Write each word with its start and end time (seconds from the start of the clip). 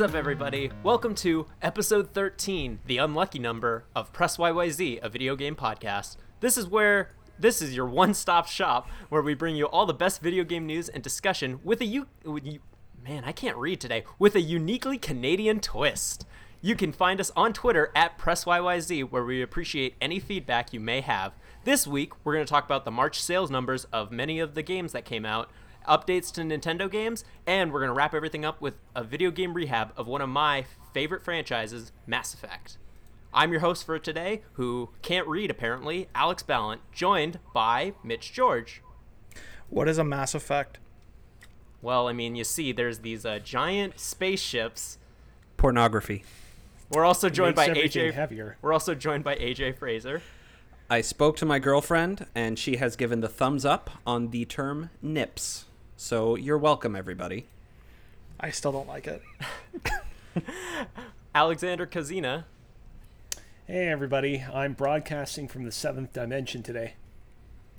What's 0.00 0.14
up, 0.14 0.18
everybody? 0.18 0.70
Welcome 0.82 1.14
to 1.16 1.44
episode 1.60 2.14
13, 2.14 2.78
the 2.86 2.96
unlucky 2.96 3.38
number 3.38 3.84
of 3.94 4.14
Press 4.14 4.38
YYZ, 4.38 4.98
a 5.02 5.10
video 5.10 5.36
game 5.36 5.54
podcast. 5.54 6.16
This 6.40 6.56
is 6.56 6.66
where 6.66 7.10
this 7.38 7.60
is 7.60 7.76
your 7.76 7.84
one-stop 7.84 8.46
shop 8.46 8.88
where 9.10 9.20
we 9.20 9.34
bring 9.34 9.56
you 9.56 9.66
all 9.66 9.84
the 9.84 9.92
best 9.92 10.22
video 10.22 10.42
game 10.42 10.64
news 10.64 10.88
and 10.88 11.02
discussion 11.02 11.60
with 11.62 11.82
a 11.82 11.84
you, 11.84 12.06
man, 13.04 13.24
I 13.26 13.32
can't 13.32 13.58
read 13.58 13.78
today, 13.78 14.04
with 14.18 14.34
a 14.34 14.40
uniquely 14.40 14.96
Canadian 14.96 15.60
twist. 15.60 16.26
You 16.62 16.76
can 16.76 16.92
find 16.92 17.20
us 17.20 17.30
on 17.36 17.52
Twitter 17.52 17.92
at 17.94 18.16
PressYYZ, 18.16 19.10
where 19.10 19.24
we 19.24 19.42
appreciate 19.42 19.96
any 20.00 20.18
feedback 20.18 20.72
you 20.72 20.80
may 20.80 21.02
have. 21.02 21.34
This 21.64 21.86
week, 21.86 22.14
we're 22.24 22.32
going 22.32 22.46
to 22.46 22.50
talk 22.50 22.64
about 22.64 22.86
the 22.86 22.90
March 22.90 23.20
sales 23.20 23.50
numbers 23.50 23.84
of 23.92 24.10
many 24.10 24.40
of 24.40 24.54
the 24.54 24.62
games 24.62 24.92
that 24.92 25.04
came 25.04 25.26
out, 25.26 25.50
updates 25.90 26.32
to 26.32 26.42
Nintendo 26.42 26.88
games, 26.88 27.24
and 27.46 27.72
we're 27.72 27.80
going 27.80 27.88
to 27.88 27.94
wrap 27.94 28.14
everything 28.14 28.44
up 28.44 28.60
with 28.60 28.74
a 28.94 29.02
video 29.02 29.32
game 29.32 29.52
rehab 29.52 29.92
of 29.96 30.06
one 30.06 30.20
of 30.20 30.28
my 30.28 30.64
favorite 30.94 31.24
franchises, 31.24 31.90
Mass 32.06 32.32
Effect. 32.32 32.78
I'm 33.34 33.50
your 33.50 33.60
host 33.60 33.84
for 33.84 33.98
today, 33.98 34.42
who 34.52 34.90
can't 35.02 35.26
read 35.26 35.50
apparently, 35.50 36.08
Alex 36.14 36.44
Ballant, 36.44 36.80
joined 36.92 37.40
by 37.52 37.94
Mitch 38.04 38.32
George. 38.32 38.82
What 39.68 39.88
is 39.88 39.98
a 39.98 40.04
Mass 40.04 40.34
Effect? 40.34 40.78
Well, 41.82 42.08
I 42.08 42.12
mean, 42.12 42.36
you 42.36 42.44
see, 42.44 42.70
there's 42.70 43.00
these 43.00 43.26
uh, 43.26 43.40
giant 43.40 43.98
spaceships. 43.98 44.98
Pornography. 45.56 46.24
We're 46.90 47.04
also 47.04 47.28
joined 47.28 47.56
by 47.56 47.68
AJ. 47.68 48.12
heavier. 48.12 48.56
We're 48.62 48.72
also 48.72 48.94
joined 48.94 49.24
by 49.24 49.36
AJ 49.36 49.78
Fraser. 49.78 50.22
I 50.88 51.00
spoke 51.00 51.36
to 51.36 51.46
my 51.46 51.58
girlfriend, 51.60 52.26
and 52.34 52.58
she 52.58 52.76
has 52.76 52.96
given 52.96 53.20
the 53.20 53.28
thumbs 53.28 53.64
up 53.64 53.90
on 54.04 54.30
the 54.30 54.44
term 54.44 54.90
nips. 55.00 55.66
So 56.02 56.34
you're 56.34 56.56
welcome, 56.56 56.96
everybody. 56.96 57.44
I 58.40 58.52
still 58.52 58.72
don't 58.72 58.88
like 58.88 59.06
it. 59.06 59.22
Alexander 61.34 61.86
Kazina. 61.86 62.44
Hey 63.66 63.86
everybody, 63.88 64.42
I'm 64.50 64.72
broadcasting 64.72 65.46
from 65.46 65.64
the 65.64 65.70
seventh 65.70 66.14
dimension 66.14 66.62
today. 66.62 66.94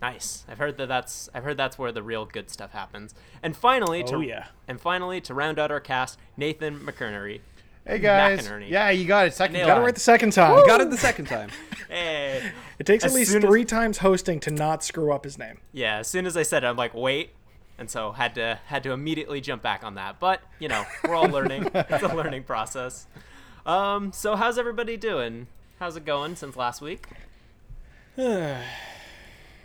Nice. 0.04 0.46
I've 0.48 0.60
heard 0.60 0.78
that 0.78 0.88
that's 0.88 1.32
I've 1.34 1.44
heard 1.44 1.58
that's 1.58 1.80
where 1.80 1.92
the 1.92 2.04
real 2.04 2.26
good 2.28 2.52
stuff 2.52 2.74
happens. 2.74 3.16
And 3.42 3.58
finally, 3.58 4.04
oh, 4.04 4.08
to, 4.08 4.16
Oh, 4.18 4.20
yeah. 4.22 4.50
And 4.68 4.80
finally, 4.80 5.20
to 5.22 5.34
round 5.34 5.58
out 5.58 5.72
our 5.72 5.80
cast, 5.80 6.20
Nathan 6.38 6.80
McInerney. 6.80 7.40
Hey 7.88 7.98
guys. 7.98 8.48
McInerney. 8.48 8.70
Yeah, 8.70 8.92
you 8.92 9.06
got 9.06 9.26
it. 9.26 9.34
Second 9.34 9.54
Nailed 9.54 9.66
Got 9.66 9.72
it 9.72 9.74
it. 9.74 9.76
time. 9.78 9.86
right 9.86 9.94
the 9.96 10.00
second 10.00 10.34
time. 10.34 10.58
You 10.60 10.68
got 10.68 10.80
it 10.80 10.92
the 10.92 10.98
second 10.98 11.26
time. 11.26 11.50
Hey. 11.90 12.52
It 12.78 12.86
takes 12.86 13.04
As 13.04 13.12
at 13.12 13.16
least 13.16 13.32
soon 13.32 13.44
as- 13.44 13.50
three 13.50 13.66
times 13.66 13.98
hosting 13.98 14.40
to 14.42 14.52
not 14.52 14.84
screw 14.84 15.12
up 15.12 15.24
his 15.24 15.40
name. 15.40 15.58
Yeah. 15.74 15.98
As 15.98 16.08
soon 16.08 16.28
as 16.28 16.38
I 16.38 16.44
said 16.44 16.64
it, 16.64 16.68
I'm 16.68 16.78
like, 16.78 16.94
wait. 16.94 17.32
And 17.82 17.90
so 17.90 18.12
had 18.12 18.36
to 18.36 18.60
had 18.68 18.84
to 18.84 18.92
immediately 18.92 19.42
jump 19.42 19.64
back 19.64 19.84
on 19.84 19.96
that. 19.96 20.20
But 20.20 20.44
you 20.60 20.68
know, 20.68 20.86
we're 21.04 21.16
all 21.16 21.28
learning. 21.28 21.72
it's 21.74 22.04
a 22.04 22.16
learning 22.16 22.44
process. 22.44 23.08
Um. 23.66 24.14
So 24.14 24.36
how's 24.36 24.60
everybody 24.60 24.98
doing? 24.98 25.48
How's 25.80 25.98
it 25.98 26.06
going 26.06 26.36
since 26.36 26.56
last 26.56 26.80
week? 26.80 27.08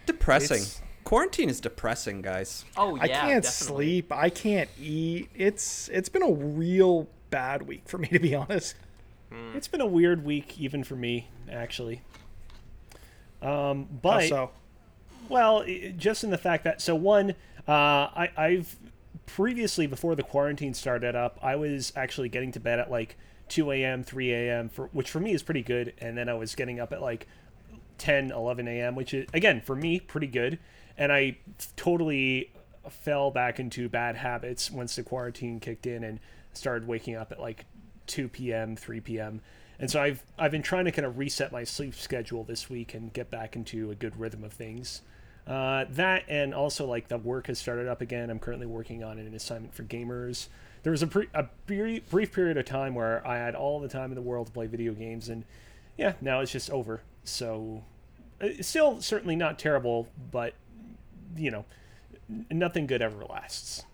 Depressing. 0.07 0.63
It's- 0.63 0.81
Quarantine 1.05 1.51
is 1.51 1.61
depressing, 1.61 2.23
guys. 2.23 2.65
Oh 2.75 2.97
yeah. 2.97 3.03
I 3.03 3.09
can't 3.09 3.45
definitely. 3.45 3.87
sleep. 3.87 4.13
I 4.13 4.31
can't 4.31 4.71
eat. 4.81 5.29
It's 5.37 5.91
it's 5.93 6.09
been 6.09 6.23
a 6.23 6.33
real 6.33 7.09
bad 7.29 7.63
week 7.69 7.83
for 7.87 7.99
me 7.99 8.09
to 8.13 8.19
be 8.19 8.35
honest. 8.35 8.77
It's 9.55 9.69
been 9.69 9.83
a 9.83 9.87
weird 9.87 10.25
week, 10.25 10.59
even 10.59 10.85
for 10.85 10.97
me, 10.97 11.29
actually. 11.53 12.01
Um, 13.43 13.51
How 13.51 13.87
but 14.01 14.29
so 14.29 14.51
well, 15.29 15.65
just 15.97 16.25
in 16.25 16.31
the 16.31 16.39
fact 16.39 16.65
that 16.65 16.81
so 16.81 16.95
one, 16.95 17.35
uh, 17.69 17.73
I, 17.73 18.31
I've 18.37 18.77
previously 19.27 19.87
before 19.87 20.15
the 20.15 20.23
quarantine 20.23 20.75
started 20.75 21.15
up, 21.15 21.39
I 21.43 21.57
was 21.57 21.93
actually 21.97 22.29
getting 22.29 22.53
to 22.53 22.61
bed 22.61 22.79
at 22.79 22.91
like 22.91 23.17
2 23.49 23.71
a.m., 23.73 24.03
3 24.03 24.33
a.m. 24.33 24.69
for 24.69 24.87
which 24.89 25.11
for 25.11 25.21
me 25.21 25.33
is 25.33 25.43
pretty 25.43 25.63
good, 25.63 25.93
and 25.99 26.17
then 26.17 26.29
I 26.29 26.35
was 26.35 26.55
getting 26.55 26.81
up 26.81 26.93
at 26.93 27.03
like 27.03 27.27
10, 27.99 28.31
11 28.31 28.69
a.m., 28.69 28.95
which 28.95 29.15
is 29.15 29.27
again 29.33 29.61
for 29.61 29.77
me 29.77 30.01
pretty 30.01 30.27
good, 30.27 30.59
and 30.97 31.13
I 31.13 31.39
totally 31.77 32.51
fell 32.89 33.31
back 33.31 33.59
into 33.59 33.89
bad 33.89 34.17
habits 34.17 34.71
once 34.71 34.97
the 34.97 35.03
quarantine 35.03 35.59
kicked 35.61 35.87
in 35.87 36.05
and 36.05 36.21
started 36.53 36.87
waking 36.87 37.17
up 37.17 37.33
at 37.33 37.41
like 37.41 37.67
2 38.07 38.29
p.m., 38.29 38.77
3 38.77 39.01
p.m. 39.01 39.41
And 39.79 39.91
so 39.91 40.01
I've 40.01 40.23
I've 40.39 40.51
been 40.51 40.63
trying 40.63 40.87
to 40.87 40.93
kind 40.93 41.05
of 41.05 41.19
reset 41.19 41.53
my 41.53 41.65
sleep 41.65 41.95
schedule 41.95 42.45
this 42.45 42.71
week 42.71 42.95
and 42.95 43.13
get 43.13 43.31
back 43.31 43.57
into 43.57 43.91
a 43.91 43.95
good 43.95 44.19
rhythm 44.19 44.43
of 44.45 44.53
things. 44.53 45.03
Uh, 45.47 45.85
that 45.91 46.25
and 46.29 46.53
also 46.53 46.87
like 46.87 47.07
the 47.07 47.19
work 47.19 47.47
has 47.47 47.59
started 47.59 47.87
up 47.87 48.01
again. 48.01 48.31
I'm 48.31 48.39
currently 48.39 48.67
working 48.67 49.05
on 49.05 49.19
an 49.19 49.33
assignment 49.35 49.75
for 49.75 49.85
gamers. 49.85 50.49
There 50.83 50.91
was 50.91 51.03
a, 51.03 51.07
pre- 51.07 51.29
a 51.35 51.45
brief, 51.67 52.09
brief 52.11 52.33
period 52.33 52.57
of 52.57 52.65
time 52.65 52.95
where 52.95 53.27
I 53.27 53.37
had 53.37 53.55
all 53.55 53.81
the 53.81 53.89
time 53.89 54.11
in 54.11 54.17
the 54.17 54.23
world 54.23 54.49
to 54.49 54.53
play 54.53 54.67
video 54.67 54.93
games, 54.93 55.29
and 55.29 55.45
yeah, 55.97 56.15
now 56.21 56.41
it's 56.41 56.53
just 56.53 56.71
over. 56.71 57.03
So 57.23 57.85
uh, 58.43 58.47
it's 58.47 58.69
still 58.69 59.01
certainly 59.01 59.37
not 59.37 59.59
terrible, 59.59 60.09
but 60.33 60.55
you 61.37 61.51
know, 61.51 61.65
nothing 62.51 62.87
good 62.87 63.03
ever 63.03 63.25
lasts. 63.25 63.85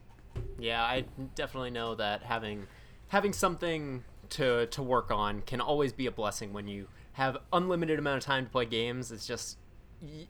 Yeah, 0.59 0.83
I 0.83 1.05
definitely 1.35 1.71
know 1.71 1.95
that 1.97 2.23
having 2.23 2.67
having 3.09 3.35
something 3.35 4.05
to 4.31 4.67
to 4.67 4.83
work 4.83 5.11
on 5.11 5.43
can 5.43 5.61
always 5.61 5.93
be 5.93 6.07
a 6.07 6.11
blessing 6.11 6.55
when 6.55 6.67
you 6.67 6.89
have 7.13 7.37
unlimited 7.53 7.99
amount 7.99 8.19
of 8.19 8.25
time 8.25 8.47
to 8.47 8.51
play 8.51 8.65
games. 8.65 9.13
It's 9.13 9.27
just 9.27 9.59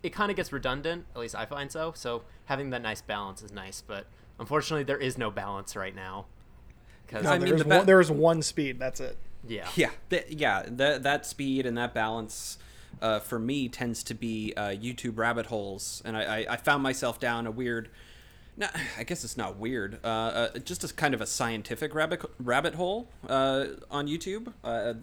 it 0.03 0.11
kind 0.11 0.31
of 0.31 0.37
gets 0.37 0.53
redundant, 0.53 1.07
at 1.15 1.21
least 1.21 1.35
I 1.35 1.47
find 1.47 1.71
so. 1.71 1.93
So 1.95 2.23
having 2.47 2.71
that 2.71 2.83
nice 2.83 3.01
balance 3.03 3.43
is 3.43 3.53
nice, 3.53 3.83
but 3.87 4.07
unfortunately 4.39 4.85
there 4.85 4.99
is 4.99 5.17
no 5.19 5.31
balance 5.31 5.75
right 5.77 5.95
now. 5.95 6.27
Cuz 7.09 7.23
No, 7.25 7.31
I 7.31 7.39
mean, 7.39 7.49
there's 7.49 7.63
the 7.63 7.69
ba- 7.69 7.77
one, 7.79 7.87
there's 7.87 8.11
one 8.11 8.43
speed. 8.43 8.79
That's 8.79 9.01
it. 9.01 9.17
yeah. 9.47 9.69
Yeah, 9.75 9.91
th- 10.11 10.27
yeah. 10.31 10.65
That 10.69 11.03
that 11.03 11.27
speed 11.27 11.67
and 11.67 11.77
that 11.79 11.95
balance, 11.95 12.59
uh, 13.01 13.19
for 13.21 13.39
me, 13.39 13.69
tends 13.69 14.03
to 14.05 14.15
be 14.15 14.53
uh, 14.57 14.69
YouTube 14.69 15.17
rabbit 15.19 15.47
holes, 15.47 16.03
and 16.05 16.17
I, 16.17 16.23
I, 16.43 16.47
I 16.51 16.57
found 16.57 16.83
myself 16.83 17.19
down 17.19 17.47
a 17.47 17.51
weird. 17.51 17.89
No, 18.57 18.69
I 18.99 19.05
guess 19.05 19.25
it's 19.25 19.37
not 19.37 19.57
weird. 19.57 19.99
Uh, 20.05 20.07
uh, 20.07 20.59
just 20.59 20.85
as 20.85 20.93
kind 20.93 21.15
of 21.15 21.21
a 21.21 21.27
scientific 21.27 21.95
rabbit 21.95 22.23
rabbit 22.39 22.75
hole 22.75 23.09
uh, 23.29 23.67
on 23.91 24.07
YouTube. 24.07 24.53
Uh, 24.63 24.95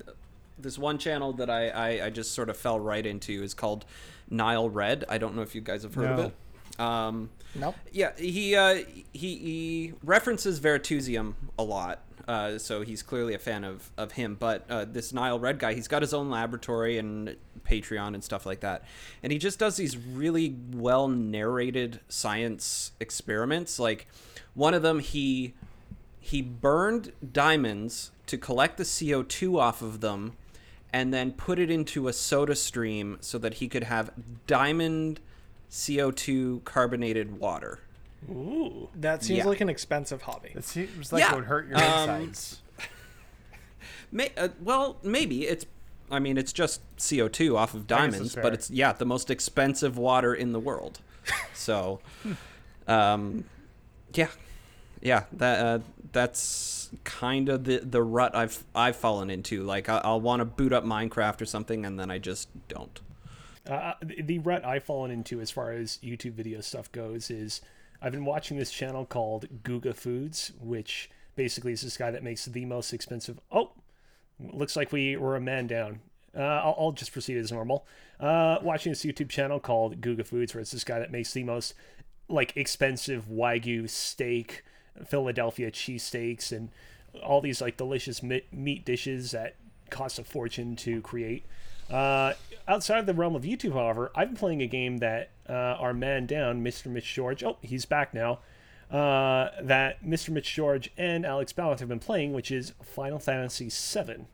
this 0.62 0.78
one 0.78 0.98
channel 0.98 1.32
that 1.34 1.50
I, 1.50 1.70
I, 1.70 2.06
I 2.08 2.10
just 2.10 2.34
sort 2.34 2.50
of 2.50 2.58
fell 2.58 2.80
right 2.82 3.06
into 3.06 3.42
is 3.44 3.54
called 3.54 3.86
Nile 4.30 4.70
Red. 4.70 5.06
I 5.10 5.18
don't 5.18 5.36
know 5.36 5.42
if 5.42 5.56
you 5.56 5.62
guys 5.62 5.84
have 5.84 5.96
heard 5.96 6.12
of 6.12 6.20
it. 6.20 6.80
Um, 6.80 7.30
Nope. 7.56 7.76
yeah, 7.92 8.12
he 8.18 8.56
uh, 8.56 8.84
he 9.12 9.36
he 9.38 9.94
references 10.04 10.60
Veritasium 10.60 11.34
a 11.58 11.64
lot, 11.64 12.00
uh, 12.28 12.58
so 12.58 12.82
he's 12.82 13.02
clearly 13.04 13.34
a 13.34 13.40
fan 13.40 13.64
of 13.64 13.92
of 13.98 14.14
him. 14.14 14.36
But 14.40 14.66
uh, 14.70 14.86
this 14.86 15.12
Nile 15.12 15.40
Red 15.40 15.60
guy, 15.60 15.74
he's 15.74 15.88
got 15.88 16.02
his 16.02 16.14
own 16.14 16.30
laboratory 16.30 16.98
and 16.98 17.36
Patreon 17.68 18.14
and 18.14 18.24
stuff 18.24 18.46
like 18.46 18.62
that, 18.62 18.84
and 19.24 19.32
he 19.34 19.40
just 19.40 19.60
does 19.60 19.76
these 19.78 19.98
really 19.98 20.56
well 20.72 21.08
narrated 21.08 22.00
science 22.08 22.92
experiments. 23.00 23.78
Like 23.80 24.08
one 24.54 24.74
of 24.74 24.82
them, 24.82 25.00
he 25.00 25.54
he 26.20 26.42
burned 26.42 27.12
diamonds 27.34 28.12
to 28.28 28.38
collect 28.38 28.78
the 28.78 28.86
CO 28.86 29.24
two 29.24 29.60
off 29.60 29.82
of 29.82 30.00
them, 30.02 30.34
and 30.92 31.14
then 31.14 31.32
put 31.32 31.60
it 31.60 31.70
into 31.70 32.08
a 32.08 32.14
soda 32.14 32.56
stream 32.56 33.18
so 33.22 33.38
that 33.38 33.56
he 33.56 33.68
could 33.68 33.84
have 33.84 34.12
diamond 34.48 35.20
CO2 35.70 36.64
carbonated 36.64 37.40
water. 37.40 37.80
Ooh, 38.30 38.90
That 38.96 39.24
seems 39.24 39.40
Yeah. 39.40 39.46
like 39.46 39.62
an 39.62 39.70
expensive 39.70 40.24
hobby. 40.24 40.52
It 40.56 40.64
seems 40.66 41.14
like 41.14 41.22
Yeah, 41.22 41.32
it 41.34 41.36
would 41.36 41.46
hurt 41.46 41.68
your 41.68 41.78
um, 41.78 41.84
insides. 42.22 42.62
May, 44.12 44.32
uh, 44.38 44.50
well, 44.62 44.98
maybe 45.04 45.46
it's. 45.48 45.66
I 46.12 46.18
mean, 46.18 46.38
it's 46.40 46.52
just 46.52 46.82
CO2 46.98 47.56
off 47.56 47.76
of 47.76 47.86
diamonds, 47.86 48.36
but 48.36 48.52
it's 48.54 48.72
yeah 48.72 48.92
the 48.94 49.06
most 49.06 49.30
expensive 49.30 49.96
water 49.98 50.34
in 50.34 50.52
the 50.54 50.60
world. 50.60 51.00
So, 51.54 52.00
um, 52.88 53.44
yeah, 54.16 54.30
yeah 55.02 55.24
that 55.34 55.66
uh, 55.66 55.80
that's 56.12 56.90
kind 57.04 57.50
of 57.50 57.64
the 57.64 57.80
the 57.80 58.02
rut 58.02 58.36
I've 58.36 58.64
I've 58.74 58.96
fallen 58.96 59.30
into. 59.30 59.64
Like 59.64 59.90
I, 59.90 60.02
I'll 60.04 60.22
want 60.22 60.40
to 60.42 60.46
boot 60.46 60.74
up 60.74 60.84
Minecraft 60.84 61.42
or 61.42 61.46
something, 61.46 61.86
and 61.86 62.00
then 62.00 62.10
I 62.12 62.18
just 62.18 62.50
don't. 62.68 63.00
Uh, 63.68 63.94
the 64.02 64.22
the 64.22 64.40
rut 64.40 64.66
I've 64.66 64.84
fallen 64.84 65.12
into 65.12 65.42
as 65.42 65.52
far 65.52 65.72
as 65.72 66.00
YouTube 66.04 66.34
video 66.34 66.62
stuff 66.62 66.92
goes 66.92 67.30
is 67.30 67.62
I've 68.02 68.12
been 68.12 68.26
watching 68.26 68.58
this 68.58 68.72
channel 68.72 69.06
called 69.06 69.46
Guga 69.64 69.96
Foods, 69.96 70.54
which 70.60 71.10
basically 71.36 71.74
is 71.74 71.82
this 71.82 71.98
guy 71.98 72.12
that 72.12 72.24
makes 72.24 72.46
the 72.46 72.66
most 72.66 72.94
expensive. 72.94 73.40
Oh, 73.52 73.72
looks 74.40 74.76
like 74.76 74.92
we 74.92 75.16
were 75.18 75.36
a 75.36 75.42
man 75.42 75.68
down. 75.68 76.00
Uh, 76.36 76.42
I'll, 76.42 76.76
I'll 76.80 76.92
just 76.92 77.12
proceed 77.12 77.38
as 77.38 77.52
normal. 77.52 77.86
Uh, 78.20 78.58
watching 78.62 78.92
this 78.92 79.04
YouTube 79.04 79.30
channel 79.30 79.60
called 79.60 80.02
Guga 80.02 80.26
Foods, 80.26 80.54
where 80.54 80.62
it's 80.62 80.72
this 80.72 80.84
guy 80.84 81.00
that 81.00 81.12
makes 81.12 81.34
the 81.34 81.44
most 81.44 81.74
like 82.28 82.56
expensive 82.56 83.26
wagyu 83.26 83.90
steak, 83.90 84.64
Philadelphia 85.08 85.72
cheesesteaks, 85.72 86.52
and 86.52 86.70
all 87.24 87.42
these 87.42 87.62
like 87.62 87.78
delicious 87.78 88.22
meat 88.24 88.86
dishes 88.86 89.32
that 89.32 89.56
cost 89.90 90.20
a 90.20 90.24
fortune 90.24 90.76
to 90.78 91.02
create. 91.02 91.44
Uh, 91.90 92.34
outside 92.68 93.00
of 93.00 93.06
the 93.08 93.14
realm 93.14 93.36
of 93.36 93.44
YouTube, 93.44 93.74
however, 93.74 94.12
I've 94.16 94.30
been 94.30 94.38
playing 94.38 94.62
a 94.62 94.68
game 94.68 94.98
that 94.98 95.32
uh, 95.50 95.54
our 95.54 95.94
man 95.94 96.28
down, 96.28 96.64
Mr. 96.64 96.86
Mitch 96.88 97.12
George, 97.14 97.44
oh, 97.44 97.58
he's 97.62 97.86
back 97.86 98.14
now, 98.14 98.40
uh, 98.92 99.50
that 99.62 100.04
Mr. 100.06 100.30
Mitch 100.30 100.54
George 100.54 100.92
and 100.98 101.26
Alex 101.26 101.52
Ballant 101.52 101.80
have 101.80 101.90
been 101.90 102.00
playing, 102.00 102.34
which 102.34 102.52
is 102.52 102.74
Final 102.84 103.18
Fantasy 103.18 103.70
VII. 103.70 104.26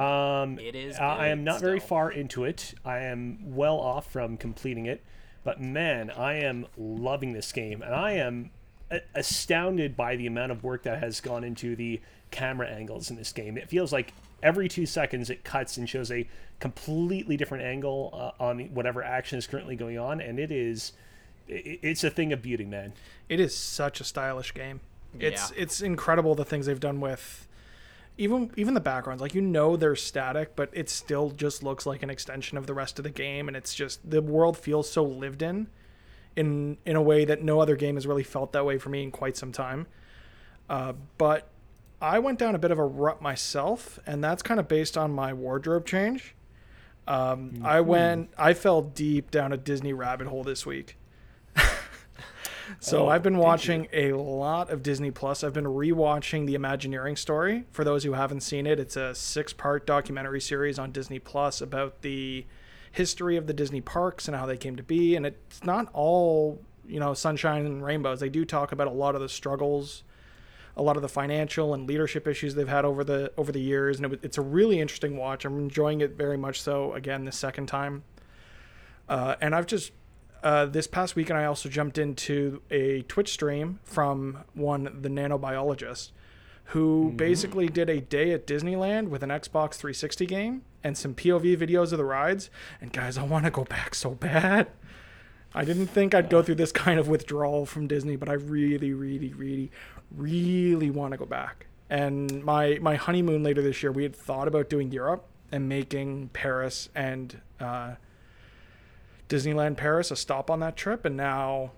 Um, 0.00 0.58
It 0.58 0.74
is 0.74 0.96
I 0.98 1.28
am 1.28 1.44
not 1.44 1.60
very 1.60 1.80
far 1.80 2.10
into 2.10 2.44
it. 2.44 2.74
I 2.84 3.00
am 3.00 3.38
well 3.56 3.78
off 3.78 4.10
from 4.10 4.36
completing 4.36 4.86
it, 4.86 5.04
but 5.44 5.60
man, 5.60 6.10
I 6.10 6.34
am 6.34 6.66
loving 6.76 7.32
this 7.32 7.50
game, 7.52 7.82
and 7.82 7.94
I 7.94 8.12
am 8.12 8.50
astounded 9.14 9.96
by 9.96 10.16
the 10.16 10.26
amount 10.26 10.52
of 10.52 10.64
work 10.64 10.82
that 10.84 11.00
has 11.00 11.20
gone 11.20 11.44
into 11.44 11.76
the 11.76 12.00
camera 12.30 12.68
angles 12.68 13.10
in 13.10 13.16
this 13.16 13.32
game. 13.32 13.56
It 13.58 13.68
feels 13.68 13.92
like 13.92 14.12
every 14.42 14.68
two 14.68 14.86
seconds 14.86 15.30
it 15.30 15.44
cuts 15.44 15.76
and 15.76 15.88
shows 15.88 16.10
a 16.10 16.28
completely 16.60 17.36
different 17.36 17.64
angle 17.64 18.10
uh, 18.40 18.42
on 18.42 18.60
whatever 18.74 19.02
action 19.02 19.38
is 19.38 19.46
currently 19.46 19.76
going 19.76 19.98
on, 19.98 20.20
and 20.20 20.38
it 20.38 20.50
is. 20.52 20.92
i- 21.48 21.78
It's 21.82 22.04
a 22.04 22.10
thing 22.10 22.32
of 22.32 22.42
beauty, 22.42 22.64
man. 22.64 22.92
It 23.28 23.40
is 23.40 23.54
such 23.56 24.00
a 24.00 24.04
stylish 24.04 24.54
game. 24.54 24.80
It's 25.18 25.50
Yeah. 25.50 25.62
it's 25.62 25.80
incredible 25.80 26.34
the 26.34 26.44
things 26.44 26.66
they've 26.66 26.78
done 26.80 27.00
with 27.00 27.46
even 28.18 28.50
even 28.56 28.74
the 28.74 28.80
backgrounds. 28.80 29.22
Like 29.22 29.34
you 29.34 29.40
know 29.40 29.76
they're 29.76 29.96
static, 29.96 30.54
but 30.56 30.68
it 30.72 30.90
still 30.90 31.30
just 31.30 31.62
looks 31.62 31.86
like 31.86 32.02
an 32.02 32.10
extension 32.10 32.58
of 32.58 32.66
the 32.66 32.74
rest 32.74 32.98
of 32.98 33.04
the 33.04 33.10
game 33.10 33.48
and 33.48 33.56
it's 33.56 33.74
just 33.74 34.08
the 34.10 34.20
world 34.20 34.56
feels 34.58 34.90
so 34.90 35.02
lived 35.04 35.40
in 35.40 35.68
in 36.38 36.78
in 36.86 36.96
a 36.96 37.02
way 37.02 37.24
that 37.24 37.42
no 37.42 37.60
other 37.60 37.76
game 37.76 37.96
has 37.96 38.06
really 38.06 38.22
felt 38.22 38.52
that 38.52 38.64
way 38.64 38.78
for 38.78 38.88
me 38.88 39.02
in 39.02 39.10
quite 39.10 39.36
some 39.36 39.52
time. 39.52 39.86
Uh, 40.70 40.92
but 41.18 41.50
I 42.00 42.18
went 42.20 42.38
down 42.38 42.54
a 42.54 42.58
bit 42.58 42.70
of 42.70 42.78
a 42.78 42.84
rut 42.84 43.20
myself, 43.20 43.98
and 44.06 44.22
that's 44.22 44.42
kind 44.42 44.60
of 44.60 44.68
based 44.68 44.96
on 44.96 45.10
my 45.12 45.32
wardrobe 45.32 45.84
change. 45.84 46.34
Um, 47.08 47.62
I 47.64 47.80
went, 47.80 48.30
I 48.36 48.52
fell 48.52 48.82
deep 48.82 49.30
down 49.30 49.52
a 49.52 49.56
Disney 49.56 49.94
rabbit 49.94 50.26
hole 50.26 50.44
this 50.44 50.66
week. 50.66 50.98
so 52.80 53.06
Oh, 53.06 53.08
I've 53.08 53.22
been 53.22 53.38
watching 53.38 53.88
a 53.94 54.12
lot 54.12 54.68
of 54.70 54.82
Disney 54.82 55.10
Plus. 55.10 55.42
I've 55.42 55.54
been 55.54 55.64
rewatching 55.64 56.46
the 56.46 56.54
Imagineering 56.54 57.16
story. 57.16 57.64
For 57.72 57.82
those 57.82 58.04
who 58.04 58.12
haven't 58.12 58.42
seen 58.42 58.66
it, 58.66 58.78
it's 58.78 58.96
a 58.96 59.14
six-part 59.14 59.86
documentary 59.86 60.40
series 60.40 60.78
on 60.78 60.92
Disney 60.92 61.18
Plus 61.18 61.62
about 61.62 62.02
the 62.02 62.44
history 62.92 63.36
of 63.36 63.46
the 63.46 63.54
Disney 63.54 63.80
parks 63.80 64.28
and 64.28 64.36
how 64.36 64.46
they 64.46 64.56
came 64.56 64.76
to 64.76 64.82
be. 64.82 65.16
And 65.16 65.26
it's 65.26 65.64
not 65.64 65.88
all 65.92 66.60
you 66.86 67.00
know 67.00 67.14
sunshine 67.14 67.66
and 67.66 67.84
rainbows. 67.84 68.20
They 68.20 68.28
do 68.28 68.44
talk 68.44 68.72
about 68.72 68.86
a 68.86 68.92
lot 68.92 69.14
of 69.14 69.20
the 69.20 69.28
struggles 69.28 70.04
a 70.78 70.82
lot 70.82 70.96
of 70.96 71.02
the 71.02 71.08
financial 71.08 71.74
and 71.74 71.88
leadership 71.88 72.26
issues 72.28 72.54
they've 72.54 72.68
had 72.68 72.84
over 72.84 73.02
the 73.02 73.32
over 73.36 73.50
the 73.50 73.60
years, 73.60 73.98
and 73.98 74.12
it, 74.12 74.20
it's 74.22 74.38
a 74.38 74.42
really 74.42 74.80
interesting 74.80 75.16
watch. 75.16 75.44
I'm 75.44 75.58
enjoying 75.58 76.00
it 76.00 76.12
very 76.12 76.38
much 76.38 76.62
so. 76.62 76.94
Again, 76.94 77.24
the 77.24 77.32
second 77.32 77.66
time, 77.66 78.04
uh, 79.08 79.34
and 79.40 79.54
I've 79.54 79.66
just 79.66 79.90
uh, 80.42 80.66
this 80.66 80.86
past 80.86 81.16
weekend 81.16 81.38
I 81.38 81.44
also 81.44 81.68
jumped 81.68 81.98
into 81.98 82.62
a 82.70 83.02
Twitch 83.02 83.32
stream 83.32 83.80
from 83.82 84.44
one 84.54 84.84
the 85.02 85.08
nanobiologist, 85.08 86.12
who 86.66 87.12
basically 87.16 87.66
did 87.66 87.90
a 87.90 88.00
day 88.00 88.30
at 88.30 88.46
Disneyland 88.46 89.08
with 89.08 89.24
an 89.24 89.30
Xbox 89.30 89.74
360 89.74 90.26
game 90.26 90.62
and 90.84 90.96
some 90.96 91.14
POV 91.14 91.56
videos 91.56 91.92
of 91.92 91.98
the 91.98 92.04
rides. 92.04 92.50
And 92.80 92.92
guys, 92.92 93.18
I 93.18 93.22
want 93.22 93.44
to 93.44 93.50
go 93.50 93.64
back 93.64 93.94
so 93.94 94.10
bad. 94.10 94.68
I 95.54 95.64
didn't 95.64 95.86
think 95.86 96.14
I'd 96.14 96.30
go 96.30 96.42
through 96.42 96.56
this 96.56 96.72
kind 96.72 97.00
of 97.00 97.08
withdrawal 97.08 97.66
from 97.66 97.86
Disney, 97.86 98.16
but 98.16 98.28
I 98.28 98.34
really, 98.34 98.92
really, 98.92 99.32
really, 99.32 99.70
really 100.14 100.90
want 100.90 101.12
to 101.12 101.18
go 101.18 101.24
back. 101.26 101.66
And 101.90 102.44
my 102.44 102.78
my 102.80 102.96
honeymoon 102.96 103.42
later 103.42 103.62
this 103.62 103.82
year, 103.82 103.90
we 103.90 104.02
had 104.02 104.14
thought 104.14 104.46
about 104.46 104.68
doing 104.68 104.92
Europe 104.92 105.26
and 105.50 105.68
making 105.68 106.28
Paris 106.34 106.90
and 106.94 107.40
uh, 107.58 107.94
Disneyland 109.28 109.78
Paris 109.78 110.10
a 110.10 110.16
stop 110.16 110.50
on 110.50 110.60
that 110.60 110.76
trip, 110.76 111.06
and 111.06 111.16
now 111.16 111.72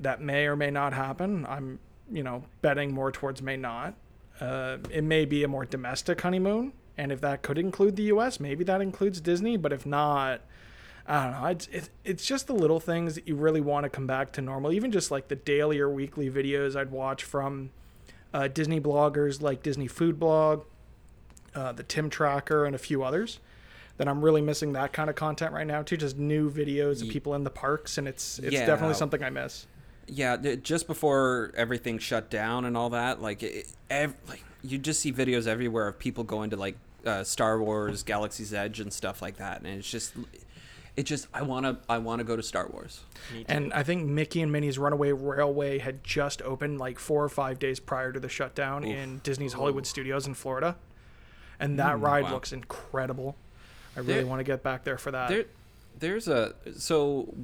that 0.00 0.20
may 0.20 0.46
or 0.46 0.56
may 0.56 0.70
not 0.70 0.92
happen. 0.92 1.46
I'm 1.46 1.78
you 2.10 2.24
know 2.24 2.44
betting 2.60 2.92
more 2.92 3.12
towards 3.12 3.40
may 3.40 3.56
not. 3.56 3.94
Uh, 4.40 4.78
it 4.90 5.04
may 5.04 5.24
be 5.24 5.44
a 5.44 5.48
more 5.48 5.64
domestic 5.64 6.20
honeymoon, 6.20 6.72
and 7.00 7.10
if 7.10 7.20
that 7.22 7.42
could 7.42 7.56
include 7.58 7.96
the 7.96 8.02
U.S., 8.04 8.38
maybe 8.38 8.62
that 8.64 8.80
includes 8.80 9.20
Disney. 9.20 9.56
But 9.56 9.72
if 9.72 9.86
not, 9.86 10.42
I 11.06 11.24
don't 11.24 11.40
know. 11.40 11.46
It's 11.48 11.66
it's, 11.72 11.90
it's 12.04 12.26
just 12.26 12.46
the 12.46 12.52
little 12.54 12.78
things 12.80 13.14
that 13.14 13.26
you 13.26 13.34
really 13.36 13.60
want 13.60 13.84
to 13.84 13.90
come 13.90 14.06
back 14.06 14.32
to 14.32 14.42
normal. 14.42 14.70
Even 14.72 14.92
just 14.92 15.10
like 15.10 15.28
the 15.28 15.36
daily 15.36 15.78
or 15.80 15.88
weekly 15.88 16.30
videos 16.30 16.76
I'd 16.76 16.90
watch 16.90 17.24
from 17.24 17.70
uh, 18.34 18.48
Disney 18.48 18.80
bloggers 18.80 19.40
like 19.40 19.62
Disney 19.62 19.86
Food 19.88 20.20
Blog, 20.20 20.64
uh, 21.54 21.72
the 21.72 21.82
Tim 21.82 22.10
Tracker, 22.10 22.64
and 22.66 22.74
a 22.74 22.78
few 22.78 23.02
others. 23.02 23.40
That 23.96 24.08
I'm 24.08 24.22
really 24.24 24.40
missing 24.40 24.72
that 24.74 24.94
kind 24.94 25.10
of 25.10 25.16
content 25.16 25.52
right 25.52 25.66
now 25.66 25.82
too. 25.82 25.96
Just 25.96 26.16
new 26.16 26.50
videos 26.50 27.02
of 27.02 27.08
people 27.08 27.34
in 27.34 27.44
the 27.44 27.50
parks, 27.50 27.98
and 27.98 28.06
it's 28.08 28.38
it's 28.38 28.52
Yeah. 28.52 28.64
definitely 28.66 28.94
something 28.94 29.22
I 29.22 29.28
miss. 29.30 29.66
Yeah, 30.06 30.36
just 30.62 30.86
before 30.86 31.52
everything 31.56 31.98
shut 31.98 32.30
down 32.30 32.64
and 32.64 32.76
all 32.76 32.90
that, 32.90 33.20
like, 33.22 33.42
it, 33.44 33.66
ev- 33.90 34.16
like 34.28 34.42
you 34.62 34.76
just 34.78 35.00
see 35.00 35.12
videos 35.12 35.46
everywhere 35.46 35.86
of 35.86 35.98
people 35.98 36.24
going 36.24 36.50
to 36.50 36.56
like 36.56 36.76
uh, 37.06 37.24
Star 37.24 37.60
Wars, 37.62 38.02
Galaxy's 38.02 38.52
Edge, 38.52 38.80
and 38.80 38.92
stuff 38.92 39.22
like 39.22 39.36
that, 39.36 39.58
and 39.58 39.66
it's 39.66 39.90
just, 39.90 40.14
it 40.96 41.04
just 41.04 41.26
I 41.32 41.42
wanna 41.42 41.78
I 41.88 41.98
wanna 41.98 42.24
go 42.24 42.36
to 42.36 42.42
Star 42.42 42.68
Wars. 42.68 43.00
And 43.46 43.72
I 43.72 43.82
think 43.82 44.06
Mickey 44.06 44.42
and 44.42 44.50
Minnie's 44.52 44.78
Runaway 44.78 45.12
Railway 45.12 45.78
had 45.78 46.04
just 46.04 46.42
opened 46.42 46.78
like 46.78 46.98
four 46.98 47.24
or 47.24 47.28
five 47.28 47.58
days 47.58 47.80
prior 47.80 48.12
to 48.12 48.20
the 48.20 48.28
shutdown 48.28 48.84
in 48.84 49.20
Disney's 49.22 49.52
Hollywood 49.52 49.86
Studios 49.86 50.26
in 50.26 50.34
Florida. 50.34 50.76
And 51.58 51.78
that 51.78 52.00
ride 52.00 52.24
wow. 52.24 52.32
looks 52.32 52.52
incredible. 52.52 53.36
I 53.96 54.00
really 54.00 54.24
want 54.24 54.40
to 54.40 54.44
get 54.44 54.62
back 54.62 54.84
there 54.84 54.96
for 54.98 55.10
that. 55.10 55.28
There, 55.28 55.44
there's 55.98 56.28
a 56.28 56.54
so 56.76 57.34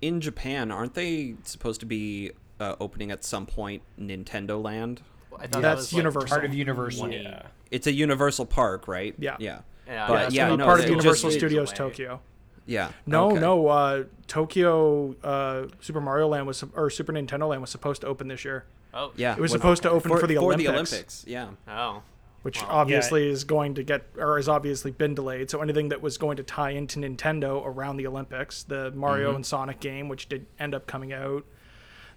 in 0.00 0.20
Japan, 0.20 0.70
aren't 0.70 0.94
they 0.94 1.34
supposed 1.44 1.80
to 1.80 1.86
be 1.86 2.32
uh, 2.60 2.76
opening 2.78 3.10
at 3.10 3.24
some 3.24 3.46
point 3.46 3.82
Nintendo 3.98 4.62
Land? 4.62 5.00
I 5.36 5.46
thought 5.46 5.50
that 5.52 5.62
That's 5.62 5.76
was, 5.76 5.92
like, 5.92 5.98
Universal. 5.98 6.28
Part 6.28 6.44
of 6.44 6.54
Universal. 6.54 7.06
20 7.06 7.22
Yeah. 7.22 7.42
It's 7.74 7.86
a 7.86 7.92
Universal 7.92 8.46
Park, 8.46 8.86
right? 8.88 9.14
Yeah. 9.18 9.36
Yeah. 9.38 9.60
Yeah, 9.86 10.06
But, 10.08 10.14
that's 10.14 10.34
yeah, 10.34 10.44
Gonna 10.48 10.56
no, 10.58 10.64
part 10.64 10.80
of 10.80 10.88
Universal 10.88 11.28
just- 11.30 11.38
Studios. 11.40 11.72
Tokyo. 11.72 12.20
Yeah. 12.66 12.92
No, 13.04 13.32
okay. 13.32 13.40
no. 13.40 13.66
Uh, 13.68 14.04
Tokyo 14.26 15.14
uh, 15.22 15.66
Super 15.80 16.00
Mario 16.00 16.28
Land 16.28 16.46
was 16.46 16.64
or 16.74 16.88
Super 16.88 17.12
Nintendo 17.12 17.48
Land 17.48 17.60
was 17.60 17.68
supposed 17.70 18.00
to 18.00 18.06
open 18.06 18.28
this 18.28 18.44
year, 18.44 18.64
Oh, 18.94 19.12
Yeah. 19.16 19.32
It 19.34 19.40
was 19.40 19.50
When- 19.50 19.60
supposed 19.60 19.82
to 19.82 19.90
open 19.90 20.10
for 20.10 20.16
the 20.16 20.20
for 20.22 20.26
the 20.26 20.38
Olympics. 20.38 20.68
Olympics. 20.70 21.24
Yeah. 21.26 21.48
Oh, 21.68 22.02
which 22.42 22.62
Wow. 22.62 22.68
obviously 22.70 23.28
is 23.28 23.44
going 23.44 23.74
to 23.74 23.82
get 23.82 24.06
or 24.16 24.36
has 24.36 24.48
obviously 24.48 24.90
been 24.92 25.14
delayed. 25.14 25.50
So 25.50 25.60
anything 25.60 25.88
that 25.90 26.00
was 26.00 26.16
going 26.16 26.36
to 26.38 26.42
tie 26.42 26.70
into 26.70 27.00
Nintendo 27.00 27.62
around 27.66 27.96
the 27.98 28.06
Olympics, 28.06 28.62
the 28.62 28.90
Mario 28.92 29.28
Mm-hmm. 29.28 29.36
and 29.36 29.46
Sonic 29.46 29.80
game, 29.80 30.08
which 30.08 30.28
did 30.30 30.46
end 30.58 30.74
up 30.74 30.86
coming 30.86 31.12
out. 31.12 31.44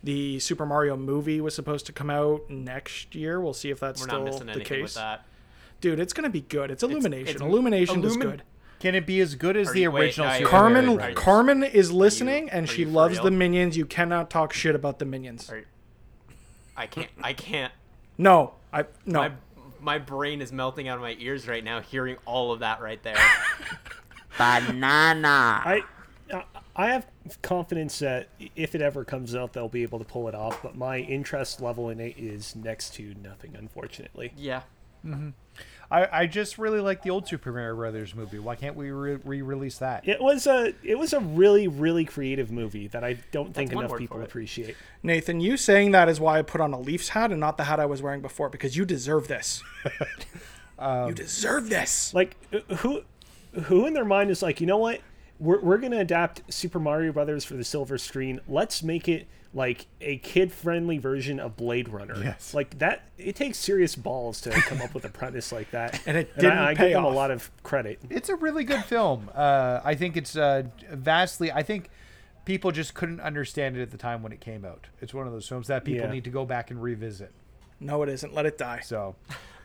The 0.03 0.39
Super 0.39 0.65
Mario 0.65 0.95
movie 0.95 1.41
was 1.41 1.55
supposed 1.55 1.85
to 1.87 1.91
come 1.91 2.09
out 2.09 2.49
next 2.49 3.15
year. 3.15 3.41
We'll 3.41 3.53
see 3.53 3.71
if 3.71 3.79
that's 3.79 3.99
we're 4.01 4.07
still 4.07 4.19
not 4.19 4.25
missing 4.25 4.45
the 4.47 4.51
anything 4.53 4.81
with 4.83 4.93
case. 4.93 4.97
That. 5.81 5.81
Dude, 5.81 5.99
it's 5.99 6.13
gonna 6.13 6.29
be 6.29 6.41
good. 6.41 6.71
It's 6.71 6.83
Illumination. 6.83 7.35
it's 7.35 7.41
Illumination 7.41 8.03
is 8.03 8.17
good. 8.17 8.43
Can 8.79 8.93
it 8.93 9.07
be 9.07 9.19
as 9.21 9.33
good 9.35 9.57
as 9.57 9.69
Are 9.69 9.73
the 9.73 9.81
you- 9.81 9.91
wait, 9.91 10.03
original? 10.17 10.39
no, 10.39 10.47
Carmen 10.47 10.85
Mario 10.85 10.99
right. 10.99 11.15
Carmen 11.15 11.63
is 11.63 11.91
listening 11.91 12.49
and 12.51 12.69
she 12.69 12.85
loves 12.85 13.15
real? 13.15 13.23
the 13.23 13.31
minions. 13.31 13.75
You 13.75 13.87
cannot 13.87 14.29
talk 14.29 14.53
shit 14.53 14.75
about 14.75 14.99
the 14.99 15.05
minions. 15.05 15.49
Are- 15.51 15.63
I 16.75 16.85
can't. 16.85 17.09
I 17.23 17.33
can't. 17.33 17.73
No, 18.19 18.53
I 18.71 18.85
no. 19.05 19.19
My 19.19 19.31
my 19.79 19.97
brain 19.99 20.41
is 20.41 20.51
melting 20.51 20.87
out 20.87 20.97
of 20.97 21.01
my 21.01 21.15
ears 21.19 21.47
right 21.47 21.63
now, 21.63 21.81
hearing 21.81 22.17
all 22.25 22.51
of 22.51 22.59
that 22.59 22.81
right 22.81 23.01
there. 23.01 23.17
Banana. 24.37 25.61
I 25.65 25.83
I 26.75 26.87
have 26.91 27.07
confidence 27.41 27.99
that 27.99 28.29
if 28.55 28.75
it 28.75 28.81
ever 28.81 29.03
comes 29.03 29.33
out, 29.35 29.53
they'll 29.53 29.69
be 29.69 29.81
able 29.83 29.97
to 29.99 30.05
pull 30.05 30.27
it 30.27 30.35
off. 30.35 30.61
But 30.61 30.75
my 30.75 30.99
interest 30.99 31.61
level 31.61 31.89
in 31.89 31.99
it 31.99 32.15
is 32.17 32.55
next 32.55 32.93
to 32.95 33.15
nothing, 33.23 33.55
unfortunately. 33.57 34.33
yeah. 34.37 34.61
Mm-hmm. 35.05 35.29
I, 35.89 36.07
I 36.11 36.27
just 36.27 36.57
really 36.57 36.81
like 36.81 37.01
the 37.01 37.09
old 37.09 37.27
Super 37.27 37.51
Mario 37.51 37.75
Brothers 37.75 38.13
movie. 38.13 38.39
Why 38.39 38.55
can't 38.55 38.75
we 38.75 38.91
re- 38.91 39.19
re-release 39.23 39.77
that? 39.77 40.07
It 40.07 40.21
was 40.21 40.45
a 40.45 40.73
it 40.83 40.99
was 40.99 41.13
a 41.13 41.19
really 41.19 41.67
really 41.67 42.03
creative 42.03 42.51
movie 42.51 42.87
that 42.89 43.03
I 43.03 43.17
don't 43.31 43.53
think 43.53 43.71
That's 43.71 43.81
enough 43.81 43.97
people 43.97 44.21
appreciate. 44.21 44.75
Nathan, 45.01 45.39
you 45.39 45.55
saying 45.55 45.91
that 45.91 46.09
is 46.09 46.19
why 46.19 46.39
I 46.39 46.41
put 46.41 46.59
on 46.59 46.73
a 46.73 46.79
Leafs 46.79 47.09
hat 47.09 47.31
and 47.31 47.39
not 47.39 47.57
the 47.57 47.63
hat 47.65 47.79
I 47.79 47.85
was 47.85 48.01
wearing 48.01 48.21
before 48.21 48.49
because 48.49 48.75
you 48.75 48.85
deserve 48.85 49.27
this. 49.27 49.63
Um, 50.79 51.07
you 51.07 51.15
deserve 51.15 51.69
this. 51.69 52.13
Like 52.13 52.37
who 52.77 53.01
who 53.63 53.87
in 53.87 53.93
their 53.93 54.05
mind 54.05 54.29
is 54.29 54.41
like, 54.43 54.61
you 54.61 54.67
know 54.67 54.77
what? 54.77 55.01
We're 55.39 55.59
we're 55.61 55.77
gonna 55.77 55.99
adapt 55.99 56.53
Super 56.53 56.79
Mario 56.79 57.11
Brothers 57.11 57.43
for 57.43 57.55
the 57.55 57.63
silver 57.63 57.97
screen. 57.97 58.41
Let's 58.47 58.83
make 58.83 59.07
it 59.07 59.27
like 59.57 59.87
a 60.01 60.17
kid 60.19 60.51
friendly 60.51 60.99
version 60.99 61.39
of 61.39 61.57
Blade 61.57 61.89
Runner. 61.89 62.15
Yes. 62.23 62.53
Like 62.53 62.77
that. 62.77 63.01
It 63.17 63.35
takes 63.35 63.57
serious 63.57 63.95
balls 63.95 64.39
to 64.41 64.51
come 64.51 64.81
up 64.81 64.93
with 64.93 65.03
a 65.03 65.09
premise 65.09 65.51
like 65.51 65.71
that. 65.71 65.99
And 66.07 66.15
it 66.15 66.31
I- 66.37 66.39
didn't 66.41 66.57
I, 66.59 66.73
pay 66.75 66.89
give 66.89 66.97
them 66.97 67.05
a 67.05 67.09
lot 67.09 67.31
of 67.31 67.49
credit. 67.63 67.99
It's 68.09 68.29
a 68.29 68.35
really 68.35 68.63
good 68.63 68.83
film. 68.83 69.29
Uh, 69.33 69.81
I 69.83 69.95
think 69.95 70.15
it's 70.15 70.37
uh, 70.37 70.63
vastly. 70.91 71.51
I 71.51 71.63
think 71.63 71.89
people 72.45 72.71
just 72.71 72.93
couldn't 72.93 73.19
understand 73.19 73.75
it 73.75 73.81
at 73.81 73.89
the 73.91 73.97
time 73.97 74.21
when 74.21 74.31
it 74.31 74.39
came 74.39 74.63
out. 74.63 74.87
It's 75.01 75.13
one 75.13 75.25
of 75.25 75.33
those 75.33 75.47
films 75.47 75.67
that 75.67 75.83
people 75.83 76.05
Yeah. 76.05 76.11
need 76.13 76.23
to 76.25 76.29
go 76.29 76.45
back 76.45 76.69
and 76.71 76.81
revisit. 76.81 77.31
No, 77.79 78.01
it 78.03 78.09
isn't. 78.09 78.33
Let 78.33 78.45
it 78.45 78.57
die. 78.57 78.79
So, 78.83 79.15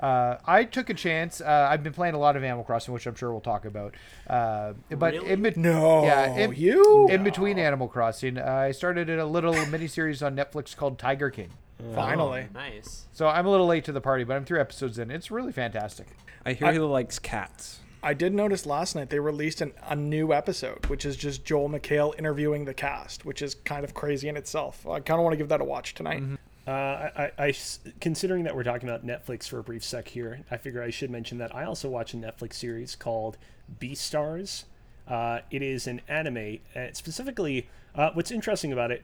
uh, 0.00 0.36
I 0.46 0.64
took 0.64 0.90
a 0.90 0.94
chance. 0.94 1.40
Uh, 1.40 1.68
I've 1.70 1.82
been 1.82 1.92
playing 1.94 2.14
a 2.14 2.18
lot 2.18 2.36
of 2.36 2.44
Animal 2.44 2.64
Crossing, 2.64 2.92
which 2.92 3.06
I'm 3.06 3.14
sure 3.14 3.30
we'll 3.32 3.40
talk 3.40 3.64
about. 3.64 3.94
Uh, 4.28 4.74
but 4.90 5.14
Really? 5.14 5.30
in 5.30 5.42
bet- 5.42 5.56
No, 5.56 6.04
yeah, 6.04 6.34
in, 6.36 6.54
you? 6.54 7.08
in 7.08 7.24
between 7.24 7.58
Animal 7.58 7.88
Crossing, 7.88 8.36
uh, 8.38 8.44
I 8.44 8.72
started 8.72 9.08
a 9.10 9.24
little 9.24 9.54
mini 9.70 9.86
series 9.86 10.22
on 10.22 10.36
Netflix 10.36 10.76
called 10.76 10.98
Tiger 10.98 11.30
King. 11.30 11.50
Finally. 11.94 12.46
Nice. 12.54 13.06
So 13.12 13.26
I'm 13.26 13.44
a 13.46 13.50
little 13.50 13.66
late 13.66 13.84
to 13.86 13.92
the 13.92 14.00
party, 14.00 14.22
but 14.24 14.36
I'm 14.36 14.44
three 14.44 14.60
episodes 14.60 14.98
in. 14.98 15.10
It's 15.10 15.30
really 15.32 15.50
fantastic. 15.52 16.06
I 16.46 16.52
hear 16.52 16.72
he 16.72 16.78
likes 16.78 17.18
cats. 17.18 17.80
I 18.04 18.14
did 18.14 18.34
notice 18.34 18.66
last 18.66 18.94
night 18.96 19.10
they 19.10 19.18
released 19.20 19.60
an, 19.60 19.72
a 19.88 19.94
new 19.96 20.32
episode, 20.32 20.86
which 20.86 21.04
is 21.04 21.16
just 21.16 21.44
Joel 21.44 21.68
McHale 21.68 22.16
interviewing 22.18 22.64
the 22.64 22.74
cast, 22.74 23.24
which 23.24 23.42
is 23.42 23.54
kind 23.54 23.84
of 23.84 23.94
crazy 23.94 24.28
in 24.28 24.36
itself. 24.36 24.86
I 24.86 25.00
kind 25.00 25.18
of 25.18 25.24
want 25.24 25.32
to 25.34 25.36
give 25.36 25.48
that 25.48 25.60
a 25.60 25.64
watch 25.64 25.94
tonight. 25.94 26.22
Uh, 26.66 26.70
I, 26.70 27.12
I- 27.16 27.32
I 27.38 27.48
s- 27.48 27.80
considering 28.00 28.44
that 28.44 28.54
we're 28.54 28.62
talking 28.62 28.88
about 28.88 29.04
Netflix 29.04 29.48
for 29.48 29.58
a 29.58 29.62
brief 29.62 29.82
sec 29.84 30.08
here, 30.08 30.40
I 30.50 30.56
figure 30.56 30.82
I 30.82 30.90
should 30.90 31.10
mention 31.10 31.38
that 31.38 31.54
I 31.54 31.64
also 31.64 31.88
watch 31.88 32.14
a 32.14 32.16
Netflix 32.16 32.54
series 32.54 32.94
called 32.94 33.36
Beastars. 33.80 34.64
Uh, 35.08 35.40
it 35.50 35.62
is 35.62 35.86
an 35.88 36.00
anime, 36.08 36.58
and 36.74 36.96
specifically, 36.96 37.68
uh, 37.96 38.10
what's 38.14 38.30
interesting 38.30 38.72
about 38.72 38.90
it, 38.92 39.02